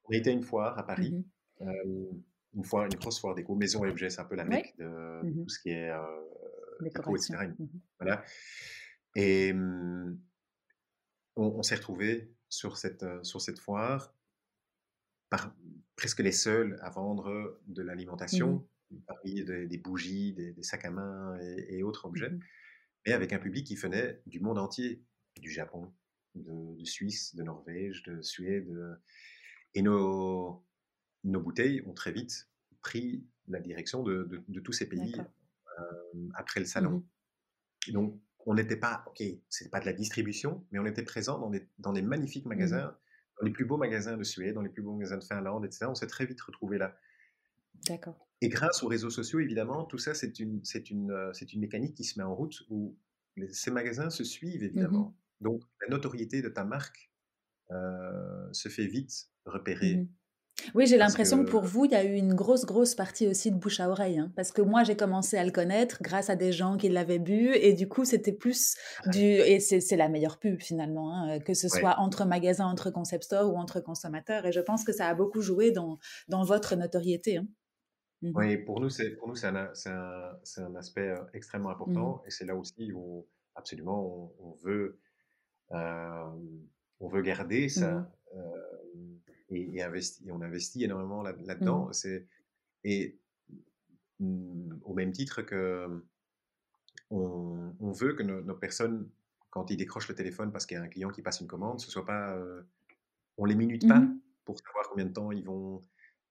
On 0.05 0.14
a 0.14 0.16
été 0.16 0.30
à 0.30 0.32
une 0.32 0.42
foire 0.42 0.78
à 0.78 0.86
Paris 0.86 1.24
une, 2.55 2.64
fois, 2.64 2.86
une 2.86 2.94
grosse 2.94 3.20
foire 3.20 3.34
déco, 3.34 3.55
maison 3.55 3.84
et 3.84 3.90
objets, 3.90 4.10
c'est 4.10 4.20
un 4.20 4.24
peu 4.24 4.36
la 4.36 4.44
mecque 4.44 4.74
de 4.78 4.86
mmh 5.22 5.42
tout 5.42 5.48
ce 5.48 5.60
qui 5.60 5.70
est 5.70 5.90
euh, 5.90 6.02
déco, 6.80 7.16
etc. 7.16 7.48
Mmh 7.59 7.66
voilà. 7.98 8.24
Et 9.16 9.52
mmh, 9.52 10.18
on, 11.36 11.62
s'est 11.62 11.76
retrouvés 11.76 12.32
sur 12.48 12.76
cette, 12.76 13.02
euh, 13.02 13.22
sur 13.22 13.40
cette 13.40 13.59
foire, 13.59 14.14
par, 15.30 15.55
presque 15.96 16.20
les 16.20 16.32
seuls 16.32 16.78
à 16.82 16.90
vendre 16.90 17.60
de 17.66 17.82
l'alimentation, 17.82 18.66
parmi 19.06 19.44
des, 19.44 19.78
bougies, 19.78 20.32
des, 20.32 20.62
sacs 20.62 20.86
à 20.86 20.90
main 20.90 21.38
et, 21.40 21.82
autres 21.82 22.06
objets, 22.06 22.32
mais 23.06 23.12
avec 23.12 23.32
un 23.32 23.38
public 23.38 23.66
qui 23.66 23.74
venait 23.74 24.22
du 24.26 24.40
monde 24.40 24.59
entier, 24.59 25.05
du 25.40 25.50
Japon, 25.50 25.92
de, 26.39 26.78
de 26.78 26.85
Suisse, 26.85 27.35
de 27.35 27.43
Norvège, 27.43 28.02
de 28.05 28.23
Suède. 28.23 28.69
Et 29.74 29.82
nos, 29.82 30.65
nos 31.24 31.40
bouteilles 31.40 31.82
ont 31.86 31.94
très 31.94 32.12
vite 32.12 32.48
pris 32.81 33.24
la 33.48 33.60
direction 33.60 34.02
de, 34.02 34.44
tous 34.62 34.73
ces 34.73 34.89
pays 34.89 35.15
euh, 35.78 36.28
après 36.35 36.60
le 36.60 36.66
salon. 36.66 36.98
Mmh 36.98 37.02
donc, 37.93 38.20
on 38.44 38.55
n'était 38.55 38.77
pas, 38.77 39.02
ok, 39.06 39.23
c'est 39.48 39.70
pas 39.70 39.81
de 39.81 39.86
la 39.86 39.94
distribution, 39.94 40.66
mais 40.70 40.78
on 40.78 40.85
était 40.85 41.02
présent 41.02 41.39
dans 41.39 41.48
des, 41.48 41.66
dans 41.78 41.93
des 41.93 42.02
magnifiques 42.02 42.44
mmh 42.44 42.48
magasins, 42.48 42.97
dans 43.40 43.47
les 43.47 43.52
plus 43.52 43.65
beaux 43.65 43.78
magasins 43.78 44.19
de 44.19 44.24
Suède, 44.24 44.55
dans 44.55 44.62
les 44.62 44.69
plus 44.69 44.82
beaux 44.82 44.93
magasins 44.93 45.16
de 45.16 45.24
Finlande, 45.24 45.65
etc. 45.65 45.86
On 45.89 45.94
s'est 45.94 46.06
très 46.06 46.27
vite 46.27 46.40
retrouvé 46.43 46.77
là. 46.77 46.98
D'accord. 47.86 48.28
Et 48.43 48.48
grâce 48.48 48.82
aux 48.82 48.89
réseaux 48.89 49.10
sociaux, 49.10 49.40
évidemment, 49.40 49.85
tout 49.85 49.97
ça, 49.97 50.12
c'est 50.12 50.39
une, 50.39 50.62
c'est 50.65 50.90
une, 50.90 51.10
euh, 51.10 51.32
c'est 51.32 51.52
une 51.55 51.60
mécanique 51.60 51.94
qui 51.94 52.05
se 52.05 52.19
met 52.19 52.24
en 52.24 52.35
route 52.35 52.62
où 52.69 52.94
ces 53.52 53.70
magasins 53.70 54.10
se 54.10 54.24
suivent, 54.24 54.62
mmh 54.62 54.66
évidemment. 54.66 55.16
Donc, 55.40 55.62
la 55.81 55.89
notoriété 55.89 56.43
de 56.43 56.48
ta 56.48 56.65
marque 56.65 57.10
euh, 57.70 58.52
se 58.52 58.69
fait 58.69 58.86
vite 58.86 59.27
repérer. 59.44 60.06
Oui, 60.74 60.86
j'ai 60.86 60.97
l'impression 60.97 61.44
que... 61.44 61.51
pour 61.51 61.62
vous, 61.62 61.85
il 61.85 61.93
y 61.93 61.94
a 61.94 62.05
eu 62.05 62.15
une 62.15 62.35
grosse, 62.35 62.65
grosse 62.65 62.94
partie 62.97 63.28
aussi 63.28 63.52
de 63.52 63.56
bouche 63.56 63.78
à 63.78 63.89
oreille. 63.89 64.19
Hein, 64.19 64.32
parce 64.35 64.51
que 64.51 64.60
moi, 64.60 64.82
j'ai 64.82 64.97
commencé 64.97 65.36
à 65.36 65.44
le 65.44 65.52
connaître 65.52 66.02
grâce 66.02 66.31
à 66.31 66.36
des 66.36 66.51
gens 66.51 66.77
qui 66.77 66.89
l'avaient 66.89 67.20
bu. 67.20 67.55
Et 67.55 67.74
du 67.74 67.89
coup, 67.89 68.05
c'était 68.05 68.32
plus 68.32 68.74
du. 69.06 69.23
Et 69.23 69.60
c'est 69.60 69.97
la 69.97 70.09
meilleure 70.09 70.39
pub 70.39 70.60
finalement, 70.60 71.15
hein, 71.15 71.39
que 71.39 71.55
ce 71.55 71.69
soit 71.69 71.98
entre 71.98 72.24
magasins, 72.24 72.66
entre 72.66 72.90
concept 72.90 73.24
stores 73.24 73.52
ou 73.52 73.56
entre 73.56 73.81
consommateurs. 73.81 74.47
Et 74.47 74.52
je 74.52 74.60
pense 74.60 74.85
que 74.85 74.93
ça 74.93 75.06
a 75.06 75.15
beaucoup 75.15 75.40
joué 75.40 75.70
dans, 75.70 75.98
dans 76.27 76.43
votre 76.43 76.74
notoriété. 76.74 77.36
Hein. 77.36 77.47
Mmh 78.23 78.32
oui, 78.35 78.56
pour 78.59 78.81
nous, 78.81 78.89
c'est 78.89 79.16
un, 79.44 79.55
un, 79.55 80.39
un, 80.56 80.74
aspect 80.74 81.09
euh, 81.09 81.23
extrêmement 81.35 81.69
mmh 81.69 81.73
important. 81.73 82.23
Et 82.27 82.31
c'est 82.31 82.44
là 82.44 82.56
aussi 82.56 82.93
où 82.93 83.28
absolument 83.55 84.32
on, 84.40 84.56
veut, 84.65 84.98
on 85.70 87.08
veut 87.08 87.22
garder 87.22 87.68
ça. 87.68 88.10
Euh, 88.34 88.78
et, 89.50 89.82
on 90.30 90.42
investit 90.42 90.84
énormément 90.84 91.22
là-dedans. 91.22 91.88
Mmh. 91.88 92.18
et 92.84 93.18
mmh, 94.20 94.74
au 94.82 94.94
même 94.94 95.12
titre 95.12 95.42
que 95.42 96.04
on, 97.10 97.92
veut 97.92 98.12
que 98.12 98.22
nos, 98.22 98.54
personnes, 98.54 99.08
quand 99.50 99.70
ils 99.70 99.78
décrochent 99.78 100.08
le 100.08 100.14
téléphone 100.14 100.52
parce 100.52 100.66
qu'il 100.66 100.76
y 100.76 100.80
a 100.80 100.82
un 100.82 100.88
client 100.88 101.08
qui 101.08 101.22
passe 101.22 101.40
une 101.40 101.46
commande, 101.46 101.80
ce 101.80 101.90
soit 101.90 102.04
pas, 102.04 102.34
euh, 102.36 102.62
on 103.38 103.46
les 103.46 103.54
minute 103.54 103.88
pas 103.88 104.00
mmh 104.00 104.20
pour 104.48 104.58
savoir 104.58 104.88
combien 104.88 105.04
de 105.04 105.12
temps 105.12 105.30
ils 105.30 105.44
vont 105.44 105.84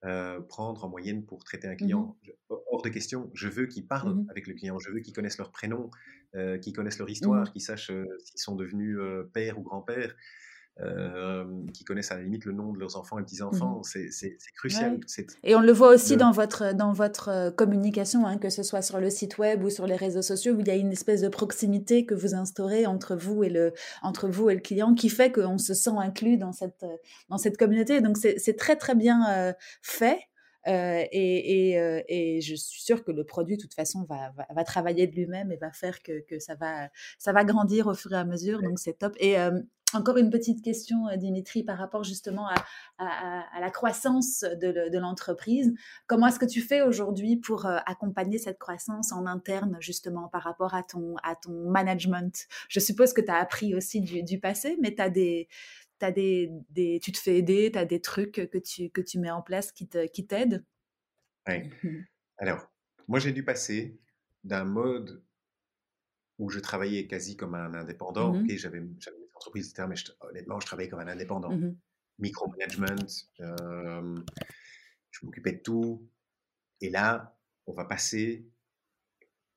euh, 0.05 0.39
prendre 0.41 0.83
en 0.85 0.89
moyenne 0.89 1.25
pour 1.25 1.43
traiter 1.43 1.67
un 1.67 1.75
client. 1.75 2.17
Hors 2.49 2.81
de 2.81 2.89
question, 2.89 3.31
je 3.33 3.47
veux 3.47 3.65
qu'ils 3.65 3.87
parlent 3.87 4.23
avec 4.29 4.47
le 4.47 4.53
client, 4.53 4.79
je 4.79 4.91
veux 4.91 4.99
qu'ils 4.99 5.13
connaissent 5.13 5.37
leur 5.37 5.51
prénom, 5.51 5.89
euh, 6.35 6.57
qu'ils 6.57 6.73
connaissent 6.73 6.99
leur 6.99 7.09
histoire, 7.09 7.51
qu'ils 7.51 7.61
sachent 7.61 7.91
s'ils 8.23 8.39
sont 8.39 8.55
devenus 8.55 8.99
père 9.33 9.57
ou 9.57 9.63
grand-père. 9.63 10.15
Euh, 10.79 11.43
qui 11.73 11.83
connaissent 11.83 12.11
à 12.11 12.17
la 12.17 12.21
limite 12.21 12.45
le 12.45 12.51
nom 12.51 12.71
de 12.71 12.77
leurs 12.77 12.97
enfants 12.97 13.17
et 13.17 13.23
petits-enfants. 13.23 13.81
Mmh 13.81 14.11
c'est 14.11 14.37
crucial. 14.55 14.99
Et 15.43 15.55
on 15.55 15.61
le 15.61 15.71
voit 15.71 15.89
aussi 15.89 16.17
dans, 16.17 16.29
votre, 16.29 16.75
dans 16.75 16.93
votre 16.93 17.29
euh, 17.29 17.49
communication, 17.49 18.27
hein, 18.27 18.37
que 18.37 18.51
ce 18.51 18.61
soit 18.61 18.83
sur 18.83 18.99
le 18.99 19.09
site 19.09 19.39
web 19.39 19.63
ou 19.63 19.71
sur 19.71 19.87
les 19.87 19.95
réseaux 19.95 20.21
sociaux, 20.21 20.53
où 20.53 20.59
il 20.59 20.67
y 20.67 20.71
a 20.71 20.75
une 20.75 20.91
espèce 20.91 21.21
de 21.21 21.29
proximité 21.29 22.05
que 22.05 22.13
vous 22.13 22.35
instaurez 22.35 22.85
entre 22.85 23.15
vous 23.15 23.43
et 23.43 23.49
le, 23.49 23.73
entre 24.03 24.27
vous 24.27 24.51
et 24.51 24.53
le 24.53 24.61
client 24.61 24.93
qui 24.93 25.09
fait 25.09 25.31
qu'on 25.31 25.57
se 25.57 25.73
sent 25.73 25.97
inclus 25.97 26.37
dans 26.37 26.53
cette, 26.53 26.85
dans 27.29 27.39
cette 27.39 27.57
communauté. 27.57 27.99
Donc 28.01 28.17
c'est 28.17 28.55
très 28.55 28.75
très 28.75 28.93
bien 28.93 29.27
euh, 29.31 29.53
fait. 29.81 30.19
Euh, 30.67 31.03
et, 31.11 31.69
et, 31.69 31.79
euh, 31.79 32.01
et, 32.09 32.41
je 32.41 32.53
suis 32.53 32.81
sûre 32.81 33.05
que 33.05 33.11
le 33.11 33.23
produit, 33.23 33.55
de 33.55 33.61
toute 33.61 33.73
façon, 33.73 34.03
va, 34.03 34.33
va, 34.53 34.63
travailler 34.65 35.07
de 35.07 35.15
lui-même 35.15 35.49
et 35.51 35.55
va 35.55 35.71
faire 35.71 36.03
que, 36.03 36.19
que, 36.27 36.39
ça, 36.39 36.55
va, 36.55 36.89
ça 37.17 37.31
va 37.31 37.45
grandir 37.45 37.87
au 37.87 37.93
fur 37.93 38.11
et 38.11 38.17
à 38.17 38.25
mesure. 38.25 38.61
Donc, 38.61 38.77
c'est 38.77 38.97
top. 38.97 39.15
Et 39.21 39.37
encore 39.93 40.17
une 40.17 40.29
petite 40.29 40.63
question, 40.63 41.07
euh, 41.07 41.15
Dimitri, 41.15 41.63
par 41.63 41.77
rapport 41.77 42.03
justement 42.03 42.47
à, 42.47 43.59
la 43.59 43.71
croissance 43.71 44.41
de, 44.41 44.97
l'entreprise. 44.97 45.73
Comment 46.07 46.27
est-ce 46.27 46.39
que 46.39 46.45
tu 46.45 46.61
fais 46.61 46.81
aujourd'hui 46.81 47.37
pour 47.37 47.65
euh, 47.65 47.77
accompagner 47.85 48.37
cette 48.37 48.59
croissance 48.59 49.11
en 49.11 49.25
interne, 49.25 49.77
justement, 49.79 50.27
par 50.27 50.43
rapport 50.43 50.73
à 50.73 50.83
ton, 50.83 51.15
à 51.23 51.35
ton 51.35 51.69
management? 51.69 52.47
Je 52.69 52.79
suppose 52.79 53.13
que 53.13 53.21
tu 53.21 53.31
as 53.31 53.37
appris 53.37 53.75
aussi 53.75 54.01
du, 54.01 54.39
passé, 54.39 54.77
mais 54.81 54.93
tu 54.95 55.01
as 55.01 55.09
des... 55.09 55.47
As 55.99 56.11
des, 56.11 56.51
tu 57.01 57.11
te 57.11 57.17
fais 57.17 57.37
aider, 57.37 57.71
tu 57.73 57.79
as 57.79 57.85
des 57.85 57.99
trucs 57.99 58.33
que 58.33 58.57
tu, 58.59 58.91
que 58.91 59.01
tu 59.01 59.17
mets 59.17 59.31
en 59.31 59.41
place 59.41 59.71
qui 59.71 59.87
t'aident? 59.87 60.63
Oui. 61.47 61.71
Mmh 61.83 62.03
Alors, 62.37 62.67
moi, 63.07 63.17
j'ai 63.17 63.31
dû 63.31 63.43
passer 63.43 63.99
d'un 64.43 64.63
mode 64.63 65.23
où 66.37 66.49
je 66.49 66.59
travaillais 66.59 67.07
quasi 67.07 67.35
comme 67.35 67.55
un 67.55 67.73
indépendant. 67.73 68.33
Mmh 68.33 68.47
j'avais 68.57 68.81
entreprise, 69.37 69.69
etc. 69.69 69.87
Mais 69.87 69.95
honnêtement, 70.27 70.59
je 70.59 70.65
travaillais 70.65 70.89
comme 70.89 70.99
un 70.99 71.07
indépendant. 71.07 71.51
Mmh 71.51 71.75
Micromanagement, 72.19 73.05
je 73.37 75.25
m'occupais 75.25 75.53
de 75.53 75.61
tout. 75.61 76.09
Et 76.81 76.89
là, 76.89 77.39
on 77.67 77.73
va 77.73 77.85
passer, 77.85 78.49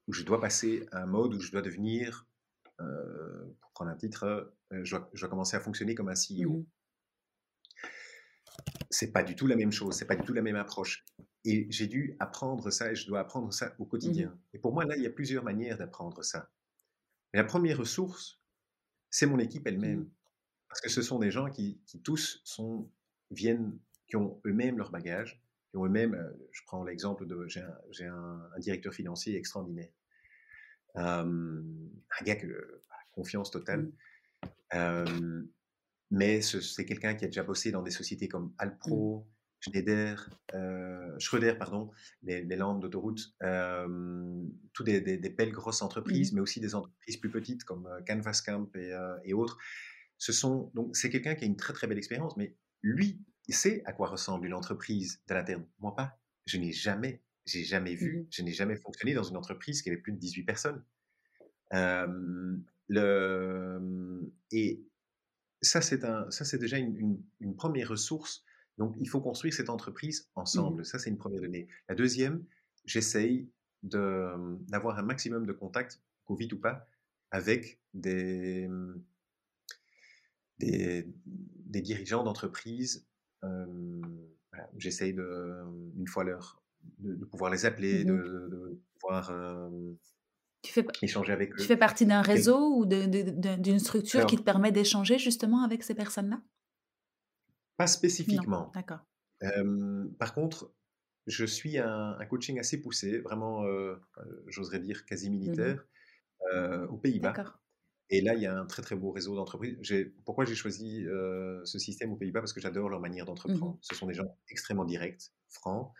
où 0.07 0.12
je 0.12 0.23
dois 0.24 0.40
passer 0.40 0.86
à 0.93 1.02
un 1.02 1.07
mode 1.07 1.35
où 1.35 1.40
je 1.40 1.51
dois 1.51 1.62
devenir, 1.62 2.28
pour 2.77 3.70
prendre 3.73 3.90
un 3.90 3.97
titre, 3.97 4.55
je 4.70 4.97
dois, 4.97 5.28
commencer 5.28 5.57
à 5.57 5.61
fonctionner 5.61 5.94
comme 5.94 6.09
un 6.09 6.15
CEO. 6.15 6.51
Mmh 6.51 6.66
c'est 8.90 9.12
pas 9.12 9.23
du 9.23 9.36
tout 9.36 9.47
la 9.47 9.57
même 9.57 9.73
chose, 9.73 9.94
c'est 9.97 10.07
pas 10.07 10.16
du 10.16 10.24
tout 10.24 10.32
la 10.32 10.43
même 10.43 10.57
approche. 10.57 11.05
Et 11.44 11.66
j'ai 11.70 11.86
dû 11.86 12.16
apprendre 12.19 12.70
ça 12.70 12.90
et 12.90 12.94
je 12.94 13.07
dois 13.07 13.20
apprendre 13.20 13.52
ça 13.52 13.74
au 13.78 13.85
mmh 13.85 13.89
quotidien. 13.89 14.39
Et 14.52 14.59
pour 14.59 14.73
moi, 14.73 14.85
là, 14.85 14.97
il 14.97 15.02
y 15.02 15.07
a 15.07 15.11
plusieurs 15.11 15.44
manières 15.44 15.78
d'apprendre 15.78 16.23
ça. 16.23 16.51
Mais 17.32 17.39
la 17.39 17.44
première 17.44 17.78
ressource, 17.78 18.40
c'est 19.11 19.27
mon 19.27 19.39
équipe 19.39 19.66
elle-même. 19.66 20.01
Mmh. 20.01 20.11
Parce 20.69 20.81
que 20.81 20.89
ce 20.89 21.03
sont 21.03 21.19
des 21.19 21.31
gens 21.31 21.51
qui, 21.51 21.81
tous 22.05 22.41
sont, 22.45 22.89
viennent, 23.31 23.78
qui 24.07 24.16
ont 24.16 24.41
eux-mêmes 24.47 24.78
leur 24.78 24.91
bagage, 24.91 25.43
qui 25.70 25.77
ont 25.77 25.87
eux-mêmes, 25.87 26.15
euh, 26.15 26.49
je 26.53 26.62
prends 26.65 26.85
l'exemple 26.85 27.27
de, 27.27 27.47
j'ai 27.49 28.07
un, 28.07 28.51
directeur 28.59 28.95
financier 28.95 29.37
extraordinaire. 29.37 29.91
un 30.95 31.62
gars 32.24 32.37
que, 32.37 32.81
bah, 32.89 32.97
confiance 33.12 33.51
totale. 33.51 33.91
Mmh. 34.73 35.49
mais 36.12 36.41
c'est 36.43 36.85
quelqu'un 36.85 37.15
qui 37.15 37.24
a 37.24 37.28
déjà 37.28 37.43
bossé 37.43 37.73
dans 37.73 37.82
des 37.82 37.91
sociétés 37.91 38.28
comme 38.28 38.47
mmh. 38.47 38.55
Alpro, 38.59 39.27
Schneider, 39.61 40.31
euh, 40.55 41.19
Schröder, 41.19 41.55
pardon, 41.59 41.91
les, 42.23 42.43
les 42.43 42.57
landes 42.57 42.81
d'autoroute, 42.81 43.35
euh, 43.43 44.43
toutes 44.73 44.87
des, 44.87 45.19
belles 45.28 45.53
grosses 45.53 45.82
entreprises, 45.82 46.32
mmh 46.32 46.35
mais 46.35 46.41
aussi 46.41 46.61
des 46.61 46.74
entreprises 46.74 47.19
plus 47.19 47.31
petites 47.31 47.65
comme 47.65 47.87
euh, 47.87 48.01
Canvas 48.07 48.41
Camp 48.45 48.74
et, 48.74 48.93
euh, 48.93 49.16
et 49.24 49.35
autres. 49.35 49.59
Ce 50.16 50.32
sont 50.32 50.70
donc 50.74 50.97
c'est 50.97 51.11
quelqu'un 51.11 51.35
qui 51.35 51.45
a 51.45 51.47
une 51.47 51.57
très 51.57 51.74
très 51.74 51.87
belle 51.87 51.99
expérience, 51.99 52.37
mais 52.37 52.57
lui, 52.82 53.23
il 53.49 53.55
sait 53.55 53.82
à 53.85 53.93
quoi 53.93 54.09
ressemble 54.09 54.47
une 54.47 54.55
entreprise 54.55 55.23
de 55.28 55.35
l'interne. 55.35 55.66
Moi 55.78 55.95
pas. 55.95 56.19
Je 56.47 56.57
n'ai 56.57 56.73
jamais, 56.73 57.23
j'ai 57.45 57.62
jamais 57.65 57.95
vu, 57.95 58.20
mmh 58.23 58.27
je 58.31 58.43
n'ai 58.43 58.53
jamais 58.53 58.77
fonctionné 58.77 59.12
dans 59.12 59.24
une 59.24 59.37
entreprise 59.37 59.82
qui 59.82 59.91
avait 59.91 59.99
plus 60.01 60.12
de 60.12 60.19
18 60.19 60.45
personnes. 60.45 60.82
le, 62.89 64.32
et 64.53 64.82
ça 65.62 65.82
c'est 65.82 66.05
un, 66.05 66.31
ça 66.31 66.47
c'est 66.47 66.59
déjà 66.59 66.78
une, 66.78 66.97
une, 66.97 67.23
une 67.41 67.55
première 67.55 67.91
ressource 67.91 68.43
donc, 68.79 68.97
il 68.99 69.09
faut 69.09 69.21
construire 69.21 69.55
cette 69.55 69.71
entreprise 69.71 70.23
mmh 70.23 70.41
ensemble. 70.41 70.85
Ça, 70.87 70.99
c'est 70.99 71.11
une 71.11 71.19
première 71.19 71.43
donnée. 71.43 71.69
La 71.89 71.95
deuxième, 71.95 72.45
j'essaye 72.87 73.49
d'avoir 73.83 74.99
un 74.99 75.03
maximum 75.03 75.47
de 75.47 75.53
contacts, 75.53 76.01
Covid 76.25 76.49
ou 76.53 76.59
pas, 76.59 76.87
avec 77.31 77.81
des, 77.95 78.69
des, 80.59 81.07
dirigeants 81.67 82.25
d'entreprise. 82.25 83.07
J'essaye 84.77 85.15
de, 85.15 85.63
une 85.97 86.09
fois 86.09 86.25
l'heure, 86.25 86.63
de, 86.99 87.25
pouvoir 87.25 87.51
les 87.51 87.67
appeler, 87.67 88.05
mmh 88.05 88.09
de, 88.09 88.81
pouvoir 88.99 89.33
tu 90.63 90.73
fais, 90.73 90.85
échanger 91.03 91.33
avec 91.33 91.53
eux. 91.53 91.57
Tu 91.59 91.67
fais 91.67 91.77
partie 91.77 92.07
d'un 92.07 92.23
réseau 92.23 92.77
ou 92.77 92.87
d'une 92.87 93.79
structure 93.79 94.27
qui 94.27 94.37
te 94.37 94.43
permet 94.43 94.73
d'échanger 94.73 95.19
justement 95.19 95.65
avec 95.65 95.83
ces 95.83 95.95
personnes-là? 95.95 96.41
Pas 97.81 97.86
spécifiquement. 97.86 98.70
D'accord. 98.74 99.01
par 100.19 100.35
contre, 100.35 100.74
je 101.27 101.47
suis 101.47 101.78
un, 101.78 102.15
un, 102.19 102.27
coaching 102.27 102.61
assez 102.61 102.82
poussé, 102.82 103.20
vraiment, 103.20 103.65
euh, 103.65 103.97
j'oserais 104.48 104.81
dire 104.81 105.07
quasi 105.07 105.31
mmh 105.31 105.32
militaire, 105.32 105.86
euh, 106.52 106.86
aux 106.89 106.98
Pays-Bas. 106.98 107.32
Et 108.11 108.20
là, 108.20 108.35
il 108.35 108.43
y 108.43 108.47
a 108.47 108.55
un 108.55 108.66
très 108.66 108.82
très 108.82 108.97
beau 108.97 109.12
réseau 109.12 109.35
d'entreprises. 109.35 109.78
Pourquoi 110.27 110.44
j'ai 110.44 110.57
choisi 110.57 111.07
euh, 111.07 111.65
ce 111.65 111.78
système 111.78 112.12
aux 112.12 112.16
Pays-Bas? 112.16 112.40
Parce 112.40 112.52
que 112.52 112.61
j'adore 112.61 112.90
leur 112.90 113.01
manière 113.01 113.24
mmh 113.24 113.28
d'entreprendre. 113.28 113.78
Ce 113.81 113.94
sont 113.94 114.07
des 114.07 114.15
gens 114.15 114.36
extrêmement 114.51 114.85
directs, 114.85 115.32
francs, 115.48 115.90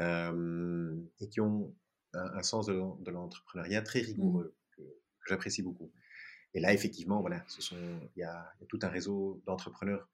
et 0.00 1.28
qui 1.28 1.40
ont 1.40 1.72
un, 2.12 2.42
sens 2.42 2.66
de, 2.66 3.10
l'entrepreneuriat 3.10 3.82
très 3.82 4.00
mmh 4.00 4.06
rigoureux, 4.06 4.56
que, 4.76 4.82
j'apprécie 5.28 5.62
beaucoup. 5.62 5.92
Et 6.54 6.60
là, 6.60 6.72
effectivement, 6.72 7.20
voilà, 7.20 7.44
ce 7.46 7.62
sont, 7.62 7.76
il 8.16 8.20
y, 8.20 8.24
a, 8.24 8.52
il 8.58 8.62
y 8.62 8.64
a 8.64 8.66
tout 8.66 8.80
un 8.82 8.88
réseau 8.88 9.40
d'entrepreneurs 9.46 10.08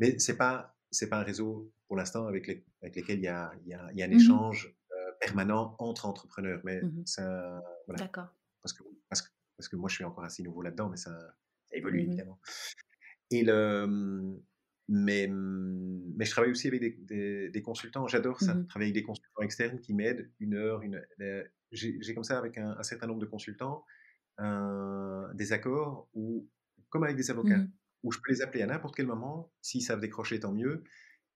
mais 0.00 0.18
c'est 0.18 0.36
pas 0.36 0.74
c'est 0.90 1.08
pas 1.08 1.20
un 1.20 1.22
réseau 1.22 1.72
pour 1.86 1.96
l'instant 1.96 2.26
avec, 2.26 2.46
les, 2.46 2.64
avec 2.82 2.96
lesquels 2.96 3.18
il 3.18 3.24
y 3.24 3.28
a, 3.28 3.52
y 3.64 3.74
a, 3.74 3.92
y 3.92 4.02
a 4.02 4.04
un 4.04 4.08
mmh 4.08 4.12
échange 4.12 4.74
euh, 4.92 5.12
permanent 5.20 5.76
entre 5.78 6.06
entrepreneurs. 6.06 6.60
Mais 6.64 6.82
mmh 6.82 7.02
ça, 7.06 7.62
voilà. 7.86 8.04
D'accord. 8.04 8.34
Parce 8.62 8.72
que, 8.72 8.82
parce, 9.08 9.22
que, 9.22 9.28
parce 9.56 9.68
que 9.68 9.76
moi, 9.76 9.88
je 9.88 9.96
suis 9.96 10.04
encore 10.04 10.24
assez 10.24 10.42
nouveau 10.42 10.62
là-dedans, 10.62 10.88
mais 10.88 10.96
ça, 10.96 11.16
évolue 11.72 12.02
mmh 12.02 12.06
évidemment. 12.06 12.40
Et 13.30 13.42
le, 13.44 14.40
mais, 14.88 15.28
mais 15.28 16.24
je 16.24 16.30
travaille 16.30 16.50
aussi 16.50 16.66
avec 16.66 17.04
des, 17.06 17.50
des, 17.50 17.62
consultants. 17.62 18.08
J'adore 18.08 18.40
ça, 18.40 18.56
travailler 18.68 18.90
avec 18.90 18.94
des 18.94 19.06
consultants 19.06 19.42
externes 19.42 19.78
qui 19.80 19.94
m'aident 19.94 20.30
une 20.40 20.54
heure, 20.54 20.82
une. 20.82 21.00
J'ai 21.70 22.14
comme 22.14 22.24
ça 22.24 22.38
avec 22.38 22.58
un, 22.58 22.76
un, 22.76 22.82
certain 22.82 23.06
nombre 23.06 23.20
de 23.20 23.26
consultants 23.26 23.84
des 25.34 25.52
accords 25.52 26.08
où, 26.14 26.48
comme 26.88 27.04
avec 27.04 27.16
des 27.16 27.30
avocats 27.30 27.60
où 28.02 28.12
je 28.12 28.18
peux 28.18 28.32
les 28.32 28.42
appeler 28.42 28.62
à 28.62 28.66
n'importe 28.66 28.96
quel 28.96 29.06
moment. 29.06 29.52
S'ils 29.60 29.82
savent 29.82 30.00
décrocher, 30.00 30.40
tant 30.40 30.52
mieux. 30.52 30.84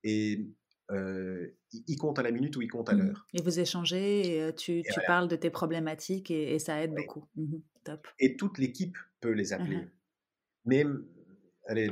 Et 0.02 0.46
ils 0.90 1.96
comptent 1.98 2.18
à 2.18 2.22
la 2.22 2.30
minute 2.30 2.56
ou 2.56 2.62
ils 2.62 2.70
comptent 2.70 2.90
à 2.90 2.94
mmh 2.94 3.06
l'heure. 3.06 3.26
Et 3.32 3.42
vous 3.42 3.58
échangez, 3.58 4.36
et, 4.36 4.54
tu, 4.54 4.82
tu 4.82 5.00
parles 5.06 5.28
de 5.28 5.36
tes 5.36 5.50
problématiques 5.50 6.30
et, 6.30 6.58
ça 6.58 6.82
aide 6.82 6.94
beaucoup. 6.94 7.26
Mmh 7.36 7.56
top. 7.84 8.06
Et 8.18 8.36
toute 8.36 8.58
l'équipe 8.58 8.96
peut 9.20 9.32
les 9.32 9.50
mmh 9.50 9.52
appeler. 9.52 9.86
Même, 10.66 11.06
allez, 11.66 11.90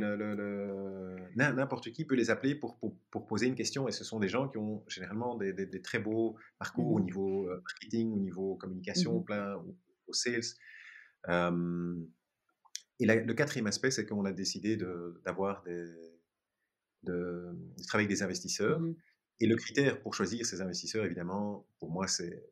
n'importe 1.36 1.90
qui 1.92 2.04
peut 2.06 2.14
les 2.14 2.30
appeler 2.30 2.54
pour, 2.54 2.78
pour, 2.78 2.96
pour, 3.10 3.26
poser 3.26 3.46
une 3.46 3.54
question. 3.54 3.88
Et 3.88 3.92
ce 3.92 4.04
sont 4.04 4.18
des 4.18 4.28
gens 4.28 4.48
qui 4.48 4.58
ont 4.58 4.84
généralement 4.88 5.36
des, 5.36 5.52
des, 5.52 5.82
très 5.82 5.98
beaux 5.98 6.36
parcours 6.58 6.92
au 6.92 7.00
niveau 7.00 7.46
marketing, 7.46 8.12
au 8.12 8.20
niveau 8.20 8.56
communication, 8.56 9.20
plein, 9.22 9.56
au, 10.06 10.12
sales. 10.12 10.42
Et 13.02 13.06
le 13.06 13.34
quatrième 13.34 13.66
aspect, 13.66 13.90
c'est 13.90 14.06
qu'on 14.06 14.24
a 14.24 14.32
décidé 14.32 14.76
d'avoir 14.76 15.64
des, 15.64 15.86
de, 17.02 17.52
travailler 17.88 18.06
avec 18.06 18.16
des 18.16 18.22
investisseurs. 18.22 18.80
Mmh 18.80 18.94
et 19.40 19.46
le 19.46 19.56
critère 19.56 20.00
pour 20.00 20.14
choisir 20.14 20.46
ces 20.46 20.60
investisseurs, 20.60 21.04
évidemment, 21.04 21.66
pour 21.80 21.90
moi, 21.90 22.06
c'est 22.06 22.44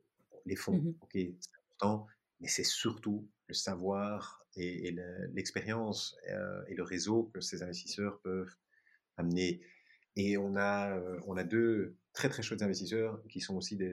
les 0.45 0.57
fonds. 0.57 0.79
Mmh 0.79 0.95
ok, 1.03 1.13
c'est 1.13 1.57
important, 1.57 2.09
mais 2.41 2.49
c'est 2.49 2.65
surtout 2.65 3.29
le 3.47 3.55
savoir 3.55 4.45
et, 4.57 4.93
l'expérience 5.33 6.17
euh, 6.31 6.65
et 6.67 6.75
le 6.75 6.83
réseau 6.83 7.31
que 7.33 7.41
ces 7.41 7.63
investisseurs 7.63 8.21
peuvent 8.23 8.57
amener. 9.19 9.61
Et 10.17 10.37
on 10.37 10.57
a, 10.57 10.97
euh, 10.97 11.21
on 11.29 11.37
a 11.37 11.45
deux 11.45 11.97
très 12.13 12.29
très 12.29 12.43
chouettes 12.43 12.63
investisseurs 12.63 13.23
qui 13.29 13.41
sont 13.41 13.57
aussi 13.57 13.77
des, 13.77 13.93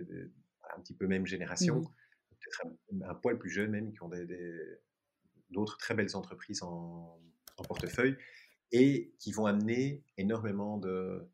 un 0.75 0.81
petit 0.81 0.95
peu 0.95 1.05
même 1.05 1.27
génération, 1.27 1.81
mmh 1.81 1.87
peut-être 2.31 2.73
un, 3.03 3.13
poil 3.15 3.37
plus 3.37 3.51
jeunes 3.51 3.71
même, 3.71 3.91
qui 3.91 4.01
ont 4.01 4.09
des, 4.09 4.25
d'autres 5.49 5.77
très 5.77 5.93
belles 5.93 6.15
entreprises 6.15 6.63
en, 6.63 7.19
portefeuille 7.67 8.15
et 8.71 9.15
qui 9.17 9.31
vont 9.31 9.47
amener 9.47 10.03
énormément 10.17 10.77
de, 10.77 11.27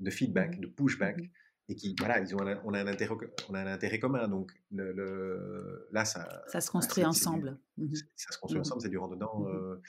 de 0.00 0.10
feedback, 0.10 0.56
mmh 0.56 0.60
de 0.60 0.66
pushback. 0.66 1.18
Mmh 1.18 1.28
et 1.68 1.76
qui, 1.76 1.94
voilà, 1.98 2.20
ils 2.20 2.34
ont 2.34 2.40
on, 2.64 2.74
a 2.74 2.80
un 2.80 2.86
intérêt, 2.86 3.14
on 3.48 3.54
a 3.54 3.60
un 3.60 3.66
intérêt 3.66 3.98
commun. 3.98 4.28
Donc 4.28 4.52
le, 4.72 5.88
là, 5.92 6.04
ça. 6.04 6.42
Ça 6.48 6.60
se 6.60 6.70
construit 6.70 7.04
ensemble. 7.04 7.58
Mmh 7.78 7.94
ça 8.16 8.32
se 8.32 8.38
construit 8.38 8.60
ensemble, 8.60 8.82
c'est 8.82 8.88
du 8.88 8.96
dedans. 8.96 9.46
Euh. 9.48 9.80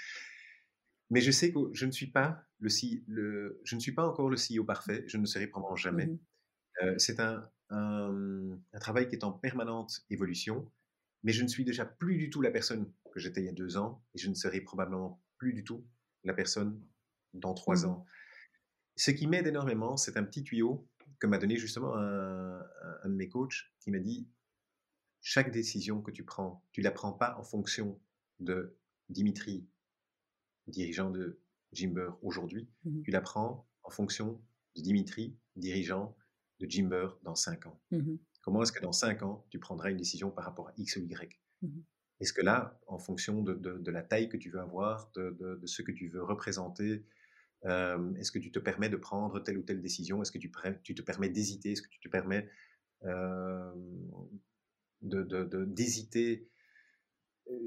mais 1.09 1.19
je 1.19 1.31
sais 1.31 1.51
que 1.51 1.59
je 1.73 1.85
ne 1.85 1.91
suis 1.91 2.11
pas 2.11 2.43
le, 2.59 2.69
le, 3.07 3.61
je 3.63 3.75
ne 3.75 3.79
suis 3.79 3.91
pas 3.91 4.07
encore 4.07 4.29
le 4.29 4.37
CEO 4.37 4.63
parfait. 4.63 5.03
Je 5.07 5.17
ne 5.17 5.25
serai 5.25 5.47
probablement 5.47 5.75
jamais. 5.75 6.09
Euh, 6.83 6.95
c'est 6.97 7.19
un, 7.19 7.49
un, 7.69 8.51
un, 8.73 8.79
travail 8.79 9.07
qui 9.07 9.15
est 9.15 9.23
en 9.23 9.31
permanente 9.31 10.05
évolution. 10.09 10.71
Mais 11.23 11.31
je 11.31 11.43
ne 11.43 11.47
suis 11.47 11.63
déjà 11.63 11.85
plus 11.85 12.17
du 12.17 12.29
tout 12.29 12.41
la 12.41 12.51
personne 12.51 12.91
que 13.13 13.19
j'étais 13.19 13.41
il 13.41 13.45
y 13.45 13.49
a 13.49 13.53
deux 13.53 13.77
ans 13.77 14.03
et 14.15 14.17
je 14.17 14.27
ne 14.27 14.33
serai 14.33 14.59
probablement 14.59 15.21
plus 15.37 15.53
du 15.53 15.63
tout 15.63 15.85
la 16.23 16.33
personne 16.33 16.81
dans 17.33 17.53
trois 17.53 17.83
mmh. 17.83 17.89
ans. 17.89 18.05
Ce 18.95 19.11
qui 19.11 19.27
m'aide 19.27 19.47
énormément, 19.47 19.97
c'est 19.97 20.17
un 20.17 20.23
petit 20.23 20.43
tuyau 20.43 20.87
que 21.19 21.27
m'a 21.27 21.37
donné 21.37 21.57
justement 21.57 21.95
un, 21.95 22.59
de 23.05 23.13
mes 23.13 23.29
coachs 23.29 23.71
qui 23.79 23.91
m'a 23.91 23.99
dit 23.99 24.27
chaque 25.21 25.51
décision 25.51 26.01
que 26.01 26.11
tu 26.11 26.25
prends, 26.25 26.65
tu 26.71 26.81
la 26.81 26.91
prends 26.91 27.13
pas 27.13 27.37
en 27.37 27.43
fonction 27.43 28.01
de 28.39 28.75
Dimitri, 29.09 29.67
dirigeant 30.67 31.11
de 31.11 31.39
Jimber 31.71 32.09
aujourd'hui, 32.23 32.67
mmh. 32.83 33.03
Tu 33.03 33.11
la 33.11 33.21
prends 33.21 33.67
en 33.83 33.89
fonction 33.89 34.41
de 34.75 34.81
Dimitri, 34.81 35.37
dirigeant 35.55 36.15
de 36.59 36.69
Jimber 36.69 37.09
dans 37.21 37.35
5 37.35 37.67
ans. 37.67 37.79
Mmh 37.91 38.15
Comment 38.41 38.61
est-ce 38.61 38.73
que 38.73 38.81
dans 38.81 38.91
5 38.91 39.23
ans, 39.23 39.45
tu 39.49 39.57
prendras 39.57 39.89
une 39.89 39.95
décision 39.95 40.29
par 40.29 40.43
rapport 40.43 40.67
à 40.67 40.73
X 40.75 40.97
ou 40.97 41.05
Y? 41.05 41.39
Est-ce 42.23 42.31
que 42.31 42.41
là, 42.41 42.79
en 42.87 42.99
fonction 42.99 43.43
de, 43.43 43.91
la 43.91 44.01
taille 44.01 44.29
que 44.29 44.37
tu 44.37 44.49
veux 44.49 44.61
avoir, 44.61 45.11
de, 45.13 45.59
ce 45.65 45.81
que 45.81 45.91
tu 45.91 46.07
veux 46.07 46.23
représenter, 46.23 47.03
euh, 47.65 48.13
est-ce 48.15 48.31
que 48.31 48.39
tu 48.39 48.49
te 48.49 48.59
permets 48.59 48.87
de 48.87 48.95
prendre 48.95 49.41
telle 49.41 49.57
ou 49.57 49.61
telle 49.61 49.81
décision? 49.81 50.21
Est-ce 50.21 50.31
que 50.31 50.37
tu, 50.37 50.49
te 50.49 51.01
permets 51.01 51.27
d'hésiter? 51.27 51.73
Est-ce 51.73 51.81
que 51.81 51.89
tu 51.89 51.99
te 51.99 52.07
permets 52.07 52.49
euh, 53.03 53.73
d'hésiter 55.01 56.49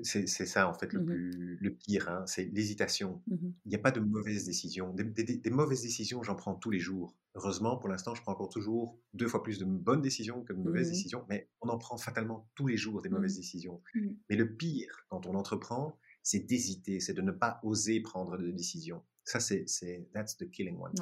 c'est 0.03 0.27
ça 0.27 0.69
en 0.69 0.74
fait 0.74 0.93
le, 0.93 1.01
mmh 1.01 1.07
plus, 1.07 1.59
le 1.61 1.74
pire, 1.74 2.09
hein, 2.09 2.24
c'est 2.27 2.44
l'hésitation. 2.44 3.23
Mmh 3.27 3.48
Il 3.65 3.69
n'y 3.69 3.74
a 3.74 3.78
pas 3.78 3.90
de 3.90 4.01
mauvaises 4.01 4.44
décisions. 4.44 4.93
Des, 4.94 5.51
mauvaises 5.51 5.82
décisions, 5.82 6.23
j'en 6.23 6.35
prends 6.35 6.55
tous 6.55 6.70
les 6.70 6.78
jours. 6.78 7.15
Heureusement, 7.35 7.77
pour 7.77 7.89
l'instant, 7.89 8.15
je 8.15 8.23
prends 8.23 8.32
encore 8.32 8.48
toujours 8.48 8.98
deux 9.15 9.28
fois 9.28 9.43
plus 9.43 9.59
de 9.59 9.65
bonnes 9.65 10.01
décisions 10.01 10.43
que 10.43 10.53
de 10.53 10.59
mauvaises 10.59 10.89
mmh 10.89 10.93
décisions, 10.93 11.27
mais 11.28 11.48
on 11.61 11.69
en 11.69 11.78
prend 11.78 11.97
fatalement 11.98 12.48
tous 12.55 12.66
les 12.66 12.77
jours 12.77 13.03
des 13.03 13.09
mauvaises 13.09 13.36
décisions. 13.36 13.82
Mais 14.28 14.36
le 14.36 14.55
pire, 14.55 15.07
quand 15.09 15.27
on 15.27 15.35
entreprend, 15.35 15.98
c'est 16.23 16.40
d'hésiter, 16.40 17.01
c'est 17.01 17.15
de 17.15 17.23
ne 17.23 17.32
pas 17.32 17.61
oser 17.62 18.01
prendre 18.01 18.36
de 18.36 18.51
décisions. 18.51 19.03
Ça, 19.24 19.40
c'est, 19.40 19.66
that's 20.12 20.36
the 20.36 20.51
killing 20.51 20.78
one. 20.78 20.93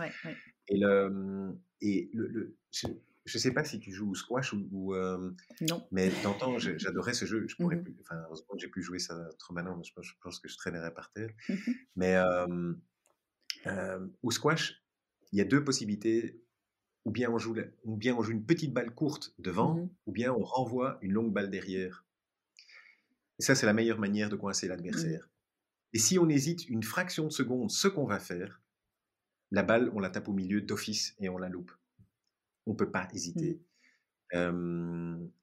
Et 0.69 0.79
le, 0.79 1.59
et 1.81 2.11
le, 2.15 2.57
je 3.25 3.39
sais 3.39 3.53
pas 3.53 3.65
si 3.65 3.81
tu 3.81 3.91
joues 3.91 4.11
au 4.11 4.15
squash 4.15 4.53
ou. 4.53 4.95
Euh, 4.95 5.35
non. 5.63 5.87
Mais 5.91 6.11
d'antan, 6.23 6.59
j'adorais 6.59 7.15
ce 7.15 7.25
jeu. 7.25 7.47
Je 7.49 7.57
pourrais 7.57 7.77
mmh 7.77 7.85
plus. 7.85 7.97
Enfin, 8.03 8.17
heureusement 8.27 8.55
que 8.55 8.61
j'ai 8.61 8.69
pu 8.69 8.83
jouer 8.83 8.99
ça 8.99 9.29
trop 9.39 9.55
maintenant. 9.55 9.81
Je, 9.83 9.93
je, 10.03 10.13
pense 10.23 10.39
que 10.39 10.49
je 10.49 10.57
traînerais 10.57 10.93
par 10.93 11.11
terre. 11.13 11.31
Mmh 11.49 11.55
mais 11.97 12.17
euh, 13.67 14.07
au 14.23 14.31
squash, 14.31 14.83
il 15.33 15.39
y 15.39 15.41
a 15.41 15.45
deux 15.45 15.65
possibilités. 15.65 16.41
Ou 17.07 17.11
bien 17.11 17.31
on 17.31 17.37
joue, 17.37 17.55
ou 17.85 17.97
bien 17.99 18.17
on 18.17 18.23
joue 18.23 18.33
une 18.33 18.47
petite 18.47 18.73
balle 18.73 18.95
courte 18.95 19.35
devant, 19.39 19.75
mmh 19.75 19.91
ou 20.07 20.13
bien 20.13 20.33
on 20.33 20.43
renvoie 20.43 20.99
une 21.03 21.13
longue 21.13 21.35
balle 21.35 21.51
derrière. 21.51 22.07
Et 23.39 23.43
ça, 23.43 23.55
c'est 23.55 23.67
la 23.67 23.75
meilleure 23.75 23.99
manière 23.99 24.31
de 24.31 24.37
coincer 24.37 24.69
l'adversaire. 24.69 25.29
Et 25.93 25.99
si 25.99 26.19
on 26.19 26.29
hésite 26.29 26.67
une 26.69 26.83
fraction 26.83 27.25
de 27.25 27.33
seconde, 27.33 27.71
ce 27.71 27.89
qu'on 27.89 28.07
va 28.07 28.19
faire, 28.19 28.63
la 29.51 29.63
balle, 29.63 29.91
on 29.95 30.01
la 30.01 30.09
tape 30.09 30.29
au 30.29 30.33
milieu 30.33 30.63
d'office 30.63 31.15
et 31.21 31.29
on 31.29 31.37
la 31.37 31.51
loupe 31.51 31.73
on 32.66 32.73
ne 32.73 32.77
peut 32.77 32.91
pas 32.91 33.05
mmh. 33.05 33.15
hésiter. 33.15 33.62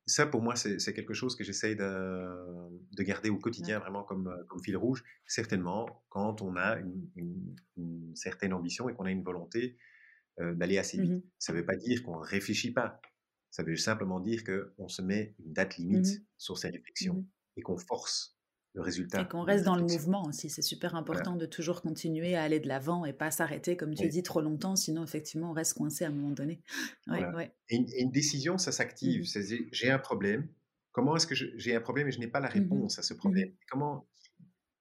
ça, 0.05 0.25
pour 0.25 0.41
moi, 0.41 0.55
c'est 0.55 0.93
quelque 0.93 1.13
chose 1.13 1.35
que 1.35 1.43
j'essaye 1.43 1.75
de, 1.75 3.03
garder 3.03 3.29
au 3.29 3.37
quotidien, 3.37 3.79
vraiment 3.79 4.03
comme, 4.03 4.45
comme 4.47 4.61
fil 4.61 4.77
rouge. 4.77 5.03
Certainement, 5.25 6.03
quand 6.09 6.41
on 6.41 6.55
a 6.55 6.77
une, 6.79 7.55
certaine 8.15 8.53
ambition 8.53 8.89
et 8.89 8.93
qu'on 8.93 9.05
a 9.05 9.11
une 9.11 9.23
volonté 9.23 9.77
d'aller 10.37 10.77
assez 10.77 10.97
mmh 10.97 11.01
vite. 11.01 11.25
Ça 11.39 11.53
ne 11.53 11.59
veut 11.59 11.65
pas 11.65 11.75
dire 11.75 12.03
qu'on 12.03 12.19
ne 12.19 12.25
réfléchit 12.25 12.71
pas. 12.71 12.99
Ça 13.51 13.63
veut 13.63 13.75
simplement 13.75 14.19
dire 14.19 14.43
qu'on 14.43 14.87
se 14.87 15.01
met 15.01 15.35
une 15.39 15.53
date 15.53 15.77
mmh 15.77 15.81
limite 15.81 16.25
sur 16.37 16.57
ses 16.57 16.69
réflexions 16.69 17.25
et 17.57 17.61
qu'on 17.61 17.77
force 17.77 18.40
le 18.73 18.81
résultat. 18.81 19.21
Et 19.21 19.27
qu'on 19.27 19.43
reste 19.43 19.65
dans 19.65 19.75
le 19.75 19.83
mouvement 19.83 20.23
aussi. 20.25 20.49
C'est 20.49 20.61
super 20.61 20.95
important 20.95 21.35
de 21.35 21.45
toujours 21.45 21.81
continuer 21.81 22.35
à 22.35 22.43
aller 22.43 22.59
de 22.59 22.67
l'avant 22.67 23.05
et 23.05 23.13
pas 23.13 23.31
s'arrêter, 23.31 23.75
comme 23.75 23.93
tu 23.95 24.07
dis, 24.07 24.23
trop 24.23 24.41
longtemps. 24.41 24.75
Sinon, 24.75 25.03
effectivement, 25.03 25.51
on 25.51 25.53
reste 25.53 25.77
coincé 25.77 26.05
à 26.05 26.07
un 26.07 26.11
moment 26.11 26.31
donné. 26.31 26.61
Et, 27.69 28.01
une, 28.01 28.11
décision, 28.11 28.57
ça 28.57 28.71
s'active. 28.71 29.23
Mmh. 29.23 29.69
J'ai 29.71 29.91
un 29.91 29.99
problème. 29.99 30.47
Comment 30.91 31.15
est-ce 31.15 31.27
que 31.27 31.35
j'ai 31.35 31.75
un 31.75 31.81
problème 31.81 32.09
et 32.09 32.11
je 32.11 32.19
n'ai 32.19 32.27
pas 32.27 32.41
la 32.41 32.49
mmh 32.49 32.53
réponse 32.53 32.99
à 32.99 33.01
ce 33.01 33.13
mmh 33.13 33.17
problème? 33.17 33.51
Comment 33.69 34.07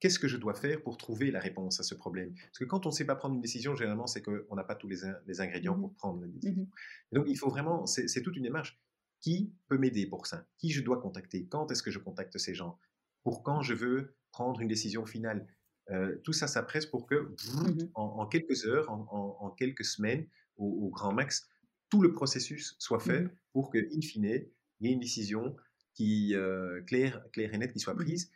Qu'est-ce 0.01 0.19
que 0.19 0.29
je 0.29 0.39
dois 0.39 0.55
faire 0.55 0.83
pour 0.83 0.97
trouver 0.97 1.31
la 1.31 1.41
réponse 1.41 1.79
à 1.79 1.83
ce 1.83 1.95
problème? 1.95 2.35
Parce 2.35 2.59
que 2.59 2.65
quand 2.65 2.87
on 2.87 2.89
ne 2.89 2.95
sait 2.95 3.05
pas 3.05 3.15
prendre 3.15 3.35
une 3.35 3.43
décision, 3.43 3.77
généralement, 3.77 4.07
c'est 4.07 4.23
qu'on 4.23 4.57
n'a 4.57 4.65
pas 4.65 4.75
tous 4.75 4.89
les, 4.89 4.97
les 5.27 5.41
ingrédients 5.43 5.79
pour 5.79 5.93
prendre 5.95 6.23
la 6.23 6.27
décision. 6.27 6.67
donc, 7.13 7.27
il 7.29 7.37
faut 7.37 7.51
vraiment, 7.51 7.85
c'est 7.87 8.23
toute 8.23 8.37
une 8.37 8.45
démarche. 8.45 8.81
Qui 9.21 9.53
peut 9.69 9.77
m'aider 9.77 10.07
pour 10.07 10.27
ça? 10.27 10.47
Qui 10.57 10.71
je 10.71 10.81
dois 10.81 10.99
contacter? 10.99 11.45
Quand 11.45 11.71
est-ce 11.71 11.83
que 11.83 11.91
je 11.91 11.99
contacte 11.99 12.39
ces 12.39 12.55
gens? 12.55 12.79
Pour 13.23 13.43
quand 13.43 13.63
je 13.63 13.75
veux 13.75 14.15
prendre 14.33 14.61
une 14.61 14.69
décision 14.69 15.07
finale. 15.07 15.47
Euh, 15.91 16.17
tout 16.25 16.33
ça, 16.33 16.47
ça 16.47 16.63
presse 16.63 16.87
pour 16.87 17.07
que, 17.07 17.15
mmh 17.15 17.91
en, 17.95 18.27
quelques 18.27 18.65
heures, 18.67 18.91
en, 18.91 19.51
quelques 19.51 19.85
semaines, 19.85 20.27
au, 20.57 20.89
grand 20.91 21.13
max, 21.13 21.49
tout 21.89 22.03
le 22.03 22.13
processus 22.13 22.77
soit 22.79 22.99
mmh 22.99 23.01
fait 23.01 23.29
pour 23.53 23.71
que, 23.71 23.79
in 23.79 24.01
fine, 24.01 24.25
il 24.81 24.87
y 24.87 24.91
ait 24.91 24.95
une 24.95 25.01
décision 25.01 25.57
qui 25.95 26.35
euh, 26.35 26.81
claire, 26.83 27.25
claire 27.33 27.53
et 27.53 27.59
nette 27.59 27.73
qui 27.73 27.81
soit 27.81 27.95
mmh 27.95 28.05
prise, 28.05 28.33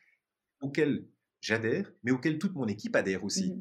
auquel 0.60 1.06
j'adhère, 1.40 1.92
mais 2.02 2.10
auquel 2.10 2.38
toute 2.38 2.54
mon 2.54 2.66
équipe 2.66 2.96
adhère 2.96 3.22
aussi. 3.24 3.54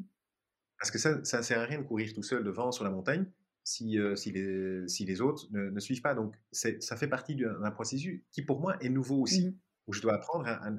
Parce 0.78 0.90
que 0.90 0.98
ça, 0.98 1.24
ça 1.24 1.38
ne 1.38 1.42
sert 1.42 1.60
à 1.60 1.64
rien 1.64 1.78
de 1.78 1.86
courir 1.86 2.12
tout 2.12 2.22
seul 2.22 2.42
devant 2.42 2.72
sur 2.72 2.84
la 2.84 2.90
montagne 2.90 3.26
si, 3.62 3.98
euh, 3.98 4.16
si, 4.16 4.32
les, 4.32 4.86
si 4.88 5.04
les 5.04 5.20
autres 5.20 5.46
ne, 5.50 5.80
suivent 5.80 6.02
pas. 6.02 6.14
Donc, 6.14 6.34
ça 6.52 6.96
fait 6.96 7.08
partie 7.08 7.36
d'un 7.36 7.70
processus 7.70 8.22
qui, 8.32 8.42
pour 8.42 8.60
moi, 8.60 8.76
est 8.82 8.88
nouveau 8.90 9.20
aussi 9.20 9.56
où 9.86 9.92
je 9.92 10.00
dois 10.00 10.14
apprendre 10.14 10.46
à, 10.46 10.70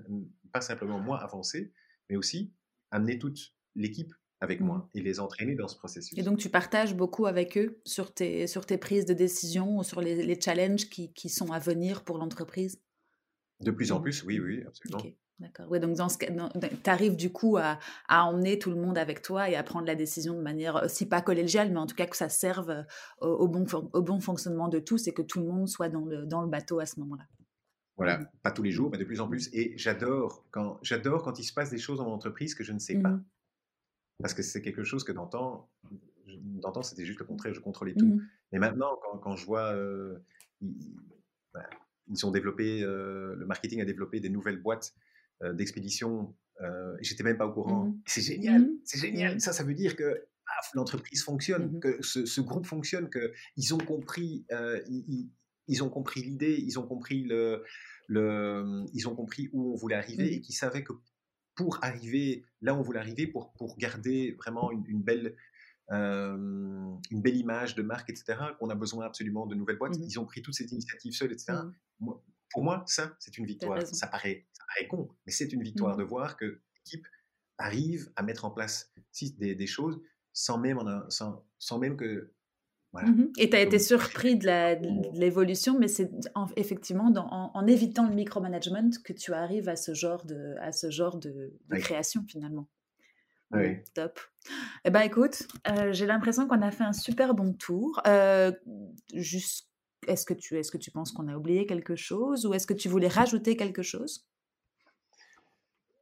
pas 0.52 0.61
simplement 0.61 0.99
moi 0.99 1.22
avancer, 1.22 1.73
mais 2.10 2.15
aussi 2.15 2.53
amener 2.91 3.19
toute 3.19 3.53
l'équipe 3.76 4.14
avec 4.41 4.60
moi 4.61 4.77
mmh. 4.77 4.98
et 4.98 5.02
les 5.02 5.19
entraîner 5.19 5.56
dans 5.56 5.68
ce 5.68 5.77
processus. 5.77 6.18
Et 6.18 6.23
donc 6.23 6.38
tu 6.38 6.49
partages 6.49 6.95
beaucoup 6.95 7.26
avec 7.26 7.57
eux 7.57 7.82
sur 7.86 8.14
tes, 8.14 8.48
sur 8.48 8.65
tes 8.65 8.77
prises 8.77 9.06
de 9.06 9.14
décision 9.14 9.77
ou 9.77 9.84
sur 9.84 10.02
les, 10.02 10.23
les 10.23 10.40
challenges 10.40 10.90
qui, 10.90 11.14
qui, 11.14 11.30
sont 11.30 11.52
à 11.52 11.60
venir 11.60 12.03
pour 12.03 12.18
l'entreprise? 12.18 12.82
De 13.61 13.72
plus 13.72 13.91
en 13.91 13.99
mmh. 13.99 14.03
plus, 14.03 14.23
oui, 14.23 14.40
oui, 14.40 14.64
absolument. 14.65 15.11
D'accord. 15.40 15.69
Ouais, 15.69 15.82
donc 15.82 15.98
dans 15.98 16.07
ce 16.07 16.18
tu 16.18 16.90
arrives 16.90 17.18
du 17.18 17.30
coup 17.30 17.57
à, 17.57 17.77
à, 18.07 18.23
emmener 18.23 18.57
tout 18.57 18.69
le 18.69 18.77
monde 18.77 18.98
avec 18.98 19.22
toi 19.22 19.49
et 19.49 19.56
à 19.56 19.64
prendre 19.64 19.86
la 19.86 19.95
décision 19.95 20.34
de 20.34 20.41
manière, 20.41 20.77
euh, 20.77 20.88
si 20.88 21.10
pas 21.10 21.22
collégiale, 21.22 21.72
mais 21.72 21.80
en 21.80 21.86
tout 21.86 21.95
cas 21.95 22.06
que 22.06 22.15
ça 22.15 22.30
serve 22.30 22.69
euh, 22.69 22.84
au, 23.19 23.49
bon, 23.49 23.65
au 23.91 24.02
bon 24.02 24.22
fonctionnement 24.22 24.69
de 24.69 24.80
tous 24.80 25.07
et 25.07 25.14
que 25.14 25.22
tout 25.22 25.41
le 25.41 25.48
monde 25.48 25.68
soit 25.68 25.90
dans 25.90 26.06
le, 26.06 26.26
dans 26.26 26.41
le 26.41 26.48
bateau 26.48 26.80
à 26.80 26.86
ce 26.86 27.02
moment-là. 27.02 27.26
Voilà, 27.97 28.17
mmh. 28.17 28.27
pas 28.43 28.51
tous 28.51 28.63
les 28.63 28.72
jours, 28.72 28.89
mais 28.91 28.97
de 28.97 29.05
plus 29.05 29.22
en 29.22 29.27
plus. 29.27 29.49
Et 29.53 29.73
j'adore 29.77 30.45
quand, 30.51 30.80
j'adore 30.81 31.23
quand 31.23 31.39
il 31.39 31.43
se 31.43 31.53
passe 31.53 31.69
des 31.69 31.77
choses 31.77 31.99
dans 31.99 32.05
l'entreprise 32.05 32.53
que 32.53 32.63
je 32.63 32.73
ne 32.73 32.80
sais 32.80 32.99
pas. 32.99 33.09
Mmh. 33.09 33.26
Parce 34.19 34.34
que 34.34 34.41
c'est 34.41 34.61
quelque 34.61 34.84
chose 34.84 35.03
que 35.03 35.11
d'antan, 35.11 35.69
d'antan 36.27 36.84
c'était 36.84 37.05
juste 37.05 37.19
le 37.19 37.26
contraire, 37.26 37.53
je 37.53 37.59
contrôlais 37.59 37.93
tout. 37.93 38.05
Mmh. 38.05 38.27
Mais 38.51 38.59
maintenant, 38.59 38.99
quand, 39.01 39.17
quand 39.19 39.35
je 39.35 39.45
vois, 39.45 39.73
euh, 39.73 40.17
bah, 41.53 41.69
ils, 42.07 42.26
ont 42.26 42.31
développé, 42.31 42.81
euh, 42.84 43.35
le 43.35 43.45
marketing 43.45 43.81
a 43.81 43.85
développé 43.85 44.19
des 44.19 44.30
nouvelles 44.30 44.61
boîtes 44.61 44.93
euh, 45.43 45.53
d'expédition, 45.53 46.35
et 46.61 47.03
j'étais 47.03 47.23
même 47.23 47.38
pas 47.38 47.47
au 47.47 47.51
courant. 47.51 47.93
C'est 48.05 48.22
génial, 48.22 48.69
c'est 48.85 48.99
génial. 48.99 49.41
Ça, 49.41 49.51
ça 49.51 49.65
veut 49.65 49.73
dire 49.73 49.97
que 49.97 50.26
l'entreprise 50.73 51.22
fonctionne, 51.22 51.81
que 51.81 52.01
ce, 52.01 52.39
groupe 52.39 52.65
fonctionne, 52.65 53.09
qu'ils 53.09 53.73
ont 53.73 53.77
compris, 53.77 54.45
ils, 54.88 55.03
ils 55.09 55.30
ont 55.83 55.89
compris 55.89 56.21
l'idée, 56.21 56.55
ils 56.59 56.79
ont 56.79 56.87
compris 56.87 57.23
le, 57.23 57.63
le, 58.07 58.85
ils 58.93 59.07
ont 59.07 59.15
compris 59.15 59.49
où 59.53 59.73
on 59.73 59.75
voulait 59.75 59.95
arriver 59.95 60.25
mmh. 60.25 60.33
et 60.33 60.41
qui 60.41 60.53
savaient 60.53 60.83
que 60.83 60.93
pour 61.55 61.79
arriver 61.81 62.45
là 62.61 62.73
où 62.73 62.79
on 62.79 62.81
voulait 62.81 62.99
arriver, 62.99 63.27
pour, 63.27 63.53
pour 63.53 63.77
garder 63.77 64.33
vraiment 64.33 64.71
une, 64.71 65.01
belle, 65.01 65.35
euh, 65.91 66.35
une 67.09 67.21
belle 67.21 67.37
image 67.37 67.75
de 67.75 67.81
marque, 67.81 68.09
etc., 68.09 68.39
qu'on 68.59 68.69
a 68.69 68.75
besoin 68.75 69.05
absolument 69.05 69.45
de 69.47 69.55
nouvelles 69.55 69.77
boîtes, 69.77 69.97
mmh 69.97 70.03
ils 70.03 70.19
ont 70.19 70.25
pris 70.25 70.41
toutes 70.41 70.55
ces 70.55 70.71
initiatives 70.71 71.13
seules, 71.13 71.31
etc. 71.31 71.53
Mmh. 71.99 72.11
pour 72.51 72.63
moi, 72.63 72.83
ça, 72.87 73.15
c'est 73.19 73.37
une 73.37 73.45
victoire. 73.45 73.81
Ça 73.87 74.07
paraît, 74.07 74.45
ça 74.53 74.63
paraît 74.67 74.87
con, 74.87 75.09
mais 75.25 75.31
c'est 75.31 75.51
une 75.53 75.63
victoire 75.63 75.95
de 75.95 76.03
voir 76.03 76.37
que 76.37 76.61
l'équipe 76.77 77.07
arrive 77.57 78.11
à 78.17 78.23
mettre 78.23 78.45
en 78.45 78.51
place 78.51 78.93
des, 79.37 79.55
des 79.55 79.67
choses 79.67 80.01
sans 80.33 80.57
même, 80.57 80.79
sans, 81.09 81.45
sans 81.57 81.79
même 81.79 81.95
que 81.95 82.33
Mmh 83.03 83.26
et 83.38 83.49
tu 83.49 83.55
as 83.55 83.61
été 83.61 83.80
surpris 83.80 84.38
de 84.38 85.19
l'évolution, 85.19 85.77
mais 85.77 85.88
c'est 85.88 86.09
effectivement 86.55 87.11
en, 87.15 87.67
évitant 87.67 88.07
le 88.07 88.15
micromanagement 88.15 88.89
que 89.03 89.13
tu 89.13 89.34
arrives 89.34 89.69
à 89.69 89.76
ce 89.76 89.93
genre 89.93 90.26
de, 90.26 90.55
à 90.61 90.72
ce 90.72 90.89
genre 90.89 91.17
de, 91.17 91.51
création 91.80 92.23
finalement. 92.27 92.67
Oui. 93.51 93.77
Top. 93.93 94.19
Eh 94.85 94.89
ben, 94.89 95.01
écoute, 95.01 95.47
euh, 95.67 95.93
j'ai 95.93 96.05
l'impression 96.05 96.47
qu'on 96.47 96.61
a 96.61 96.72
fait 96.72 96.84
un 96.84 96.93
super 96.93 97.34
bon 97.34 97.53
tour. 97.53 98.01
Euh, 98.07 98.51
est-ce 99.13 100.26
que, 100.26 100.34
tu, 100.34 100.57
est 100.57 100.69
que 100.69 100.77
tu 100.77 100.91
penses 100.91 101.11
qu'on 101.11 101.27
a 101.27 101.35
oublié 101.35 101.65
quelque 101.65 101.95
chose 101.95 102.45
ou 102.45 102.53
est-ce 102.53 102.67
que 102.67 102.73
tu 102.73 102.89
voulais 102.89 103.07
rajouter 103.07 103.55
quelque 103.55 103.84
chose? 103.84 104.26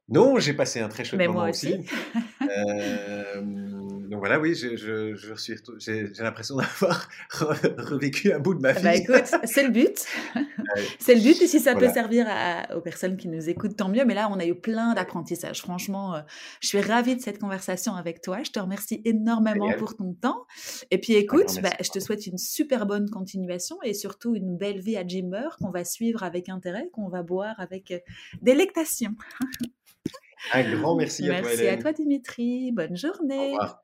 Non, 0.08 0.38
j'ai 0.38 0.52
passé 0.52 0.80
un 0.80 0.88
très 0.88 1.04
chouette 1.04 1.26
moment 1.26 1.40
moi 1.40 1.50
aussi. 1.50 1.86
euh, 2.42 3.42
donc 3.42 3.73
voilà, 4.24 4.40
oui, 4.40 4.54
je, 4.54 4.74
je, 4.74 5.14
je 5.16 5.34
j'ai, 5.76 6.22
l'impression 6.22 6.56
d'avoir 6.56 7.10
revécu 7.30 8.32
un 8.32 8.38
bout 8.38 8.54
de 8.54 8.60
ma 8.60 8.72
vie. 8.72 8.82
Bah 8.82 8.94
écoute, 8.94 9.26
c'est 9.44 9.62
le 9.62 9.68
but. 9.68 10.02
c'est 10.98 11.14
le 11.14 11.20
but. 11.20 11.42
Et 11.42 11.46
si 11.46 11.60
ça 11.60 11.74
peut 11.74 11.90
servir 11.92 12.26
aux 12.74 12.80
personnes 12.80 13.18
qui 13.18 13.28
nous 13.28 13.50
écoutent, 13.50 13.76
tant 13.76 13.90
mieux. 13.90 14.06
Mais 14.06 14.14
là, 14.14 14.30
on 14.32 14.38
a 14.38 14.46
eu 14.46 14.54
plein 14.54 14.94
d'apprentissages. 14.94 15.60
Franchement, 15.60 16.14
euh, 16.14 16.20
je 16.62 16.68
suis 16.68 16.80
ravie 16.80 17.16
de 17.16 17.20
cette 17.20 17.38
conversation 17.38 17.96
avec 17.96 18.22
toi. 18.22 18.42
Je 18.42 18.50
te 18.50 18.58
remercie 18.58 19.02
énormément 19.04 19.70
pour 19.76 19.94
ton 19.94 20.14
temps. 20.14 20.46
Et 20.90 20.96
puis 20.96 21.12
écoute, 21.16 21.60
bah, 21.62 21.74
je 21.82 21.90
te 21.90 21.98
souhaite 21.98 22.26
une 22.26 22.38
super 22.38 22.86
bonne 22.86 23.10
continuation 23.10 23.76
et 23.82 23.92
surtout 23.92 24.34
une 24.34 24.56
belle 24.56 24.80
vie 24.80 24.96
à 24.96 25.06
Jimmer 25.06 25.50
qu'on 25.60 25.70
va 25.70 25.84
suivre 25.84 26.22
avec 26.22 26.48
intérêt, 26.48 26.88
qu'on 26.94 27.08
va 27.08 27.22
boire 27.22 27.56
avec 27.58 27.90
euh, 27.90 27.98
délectation. 28.40 29.10
Un 30.54 30.78
grand 30.78 30.96
merci, 30.96 31.28
à 31.28 31.42
toi, 31.42 31.50
Merci 31.50 31.66
à 31.66 31.76
toi, 31.76 31.92
Dimitri. 31.92 32.72
Bonne 32.72 32.96
journée. 32.96 33.50
Au 33.50 33.52
revoir. 33.52 33.83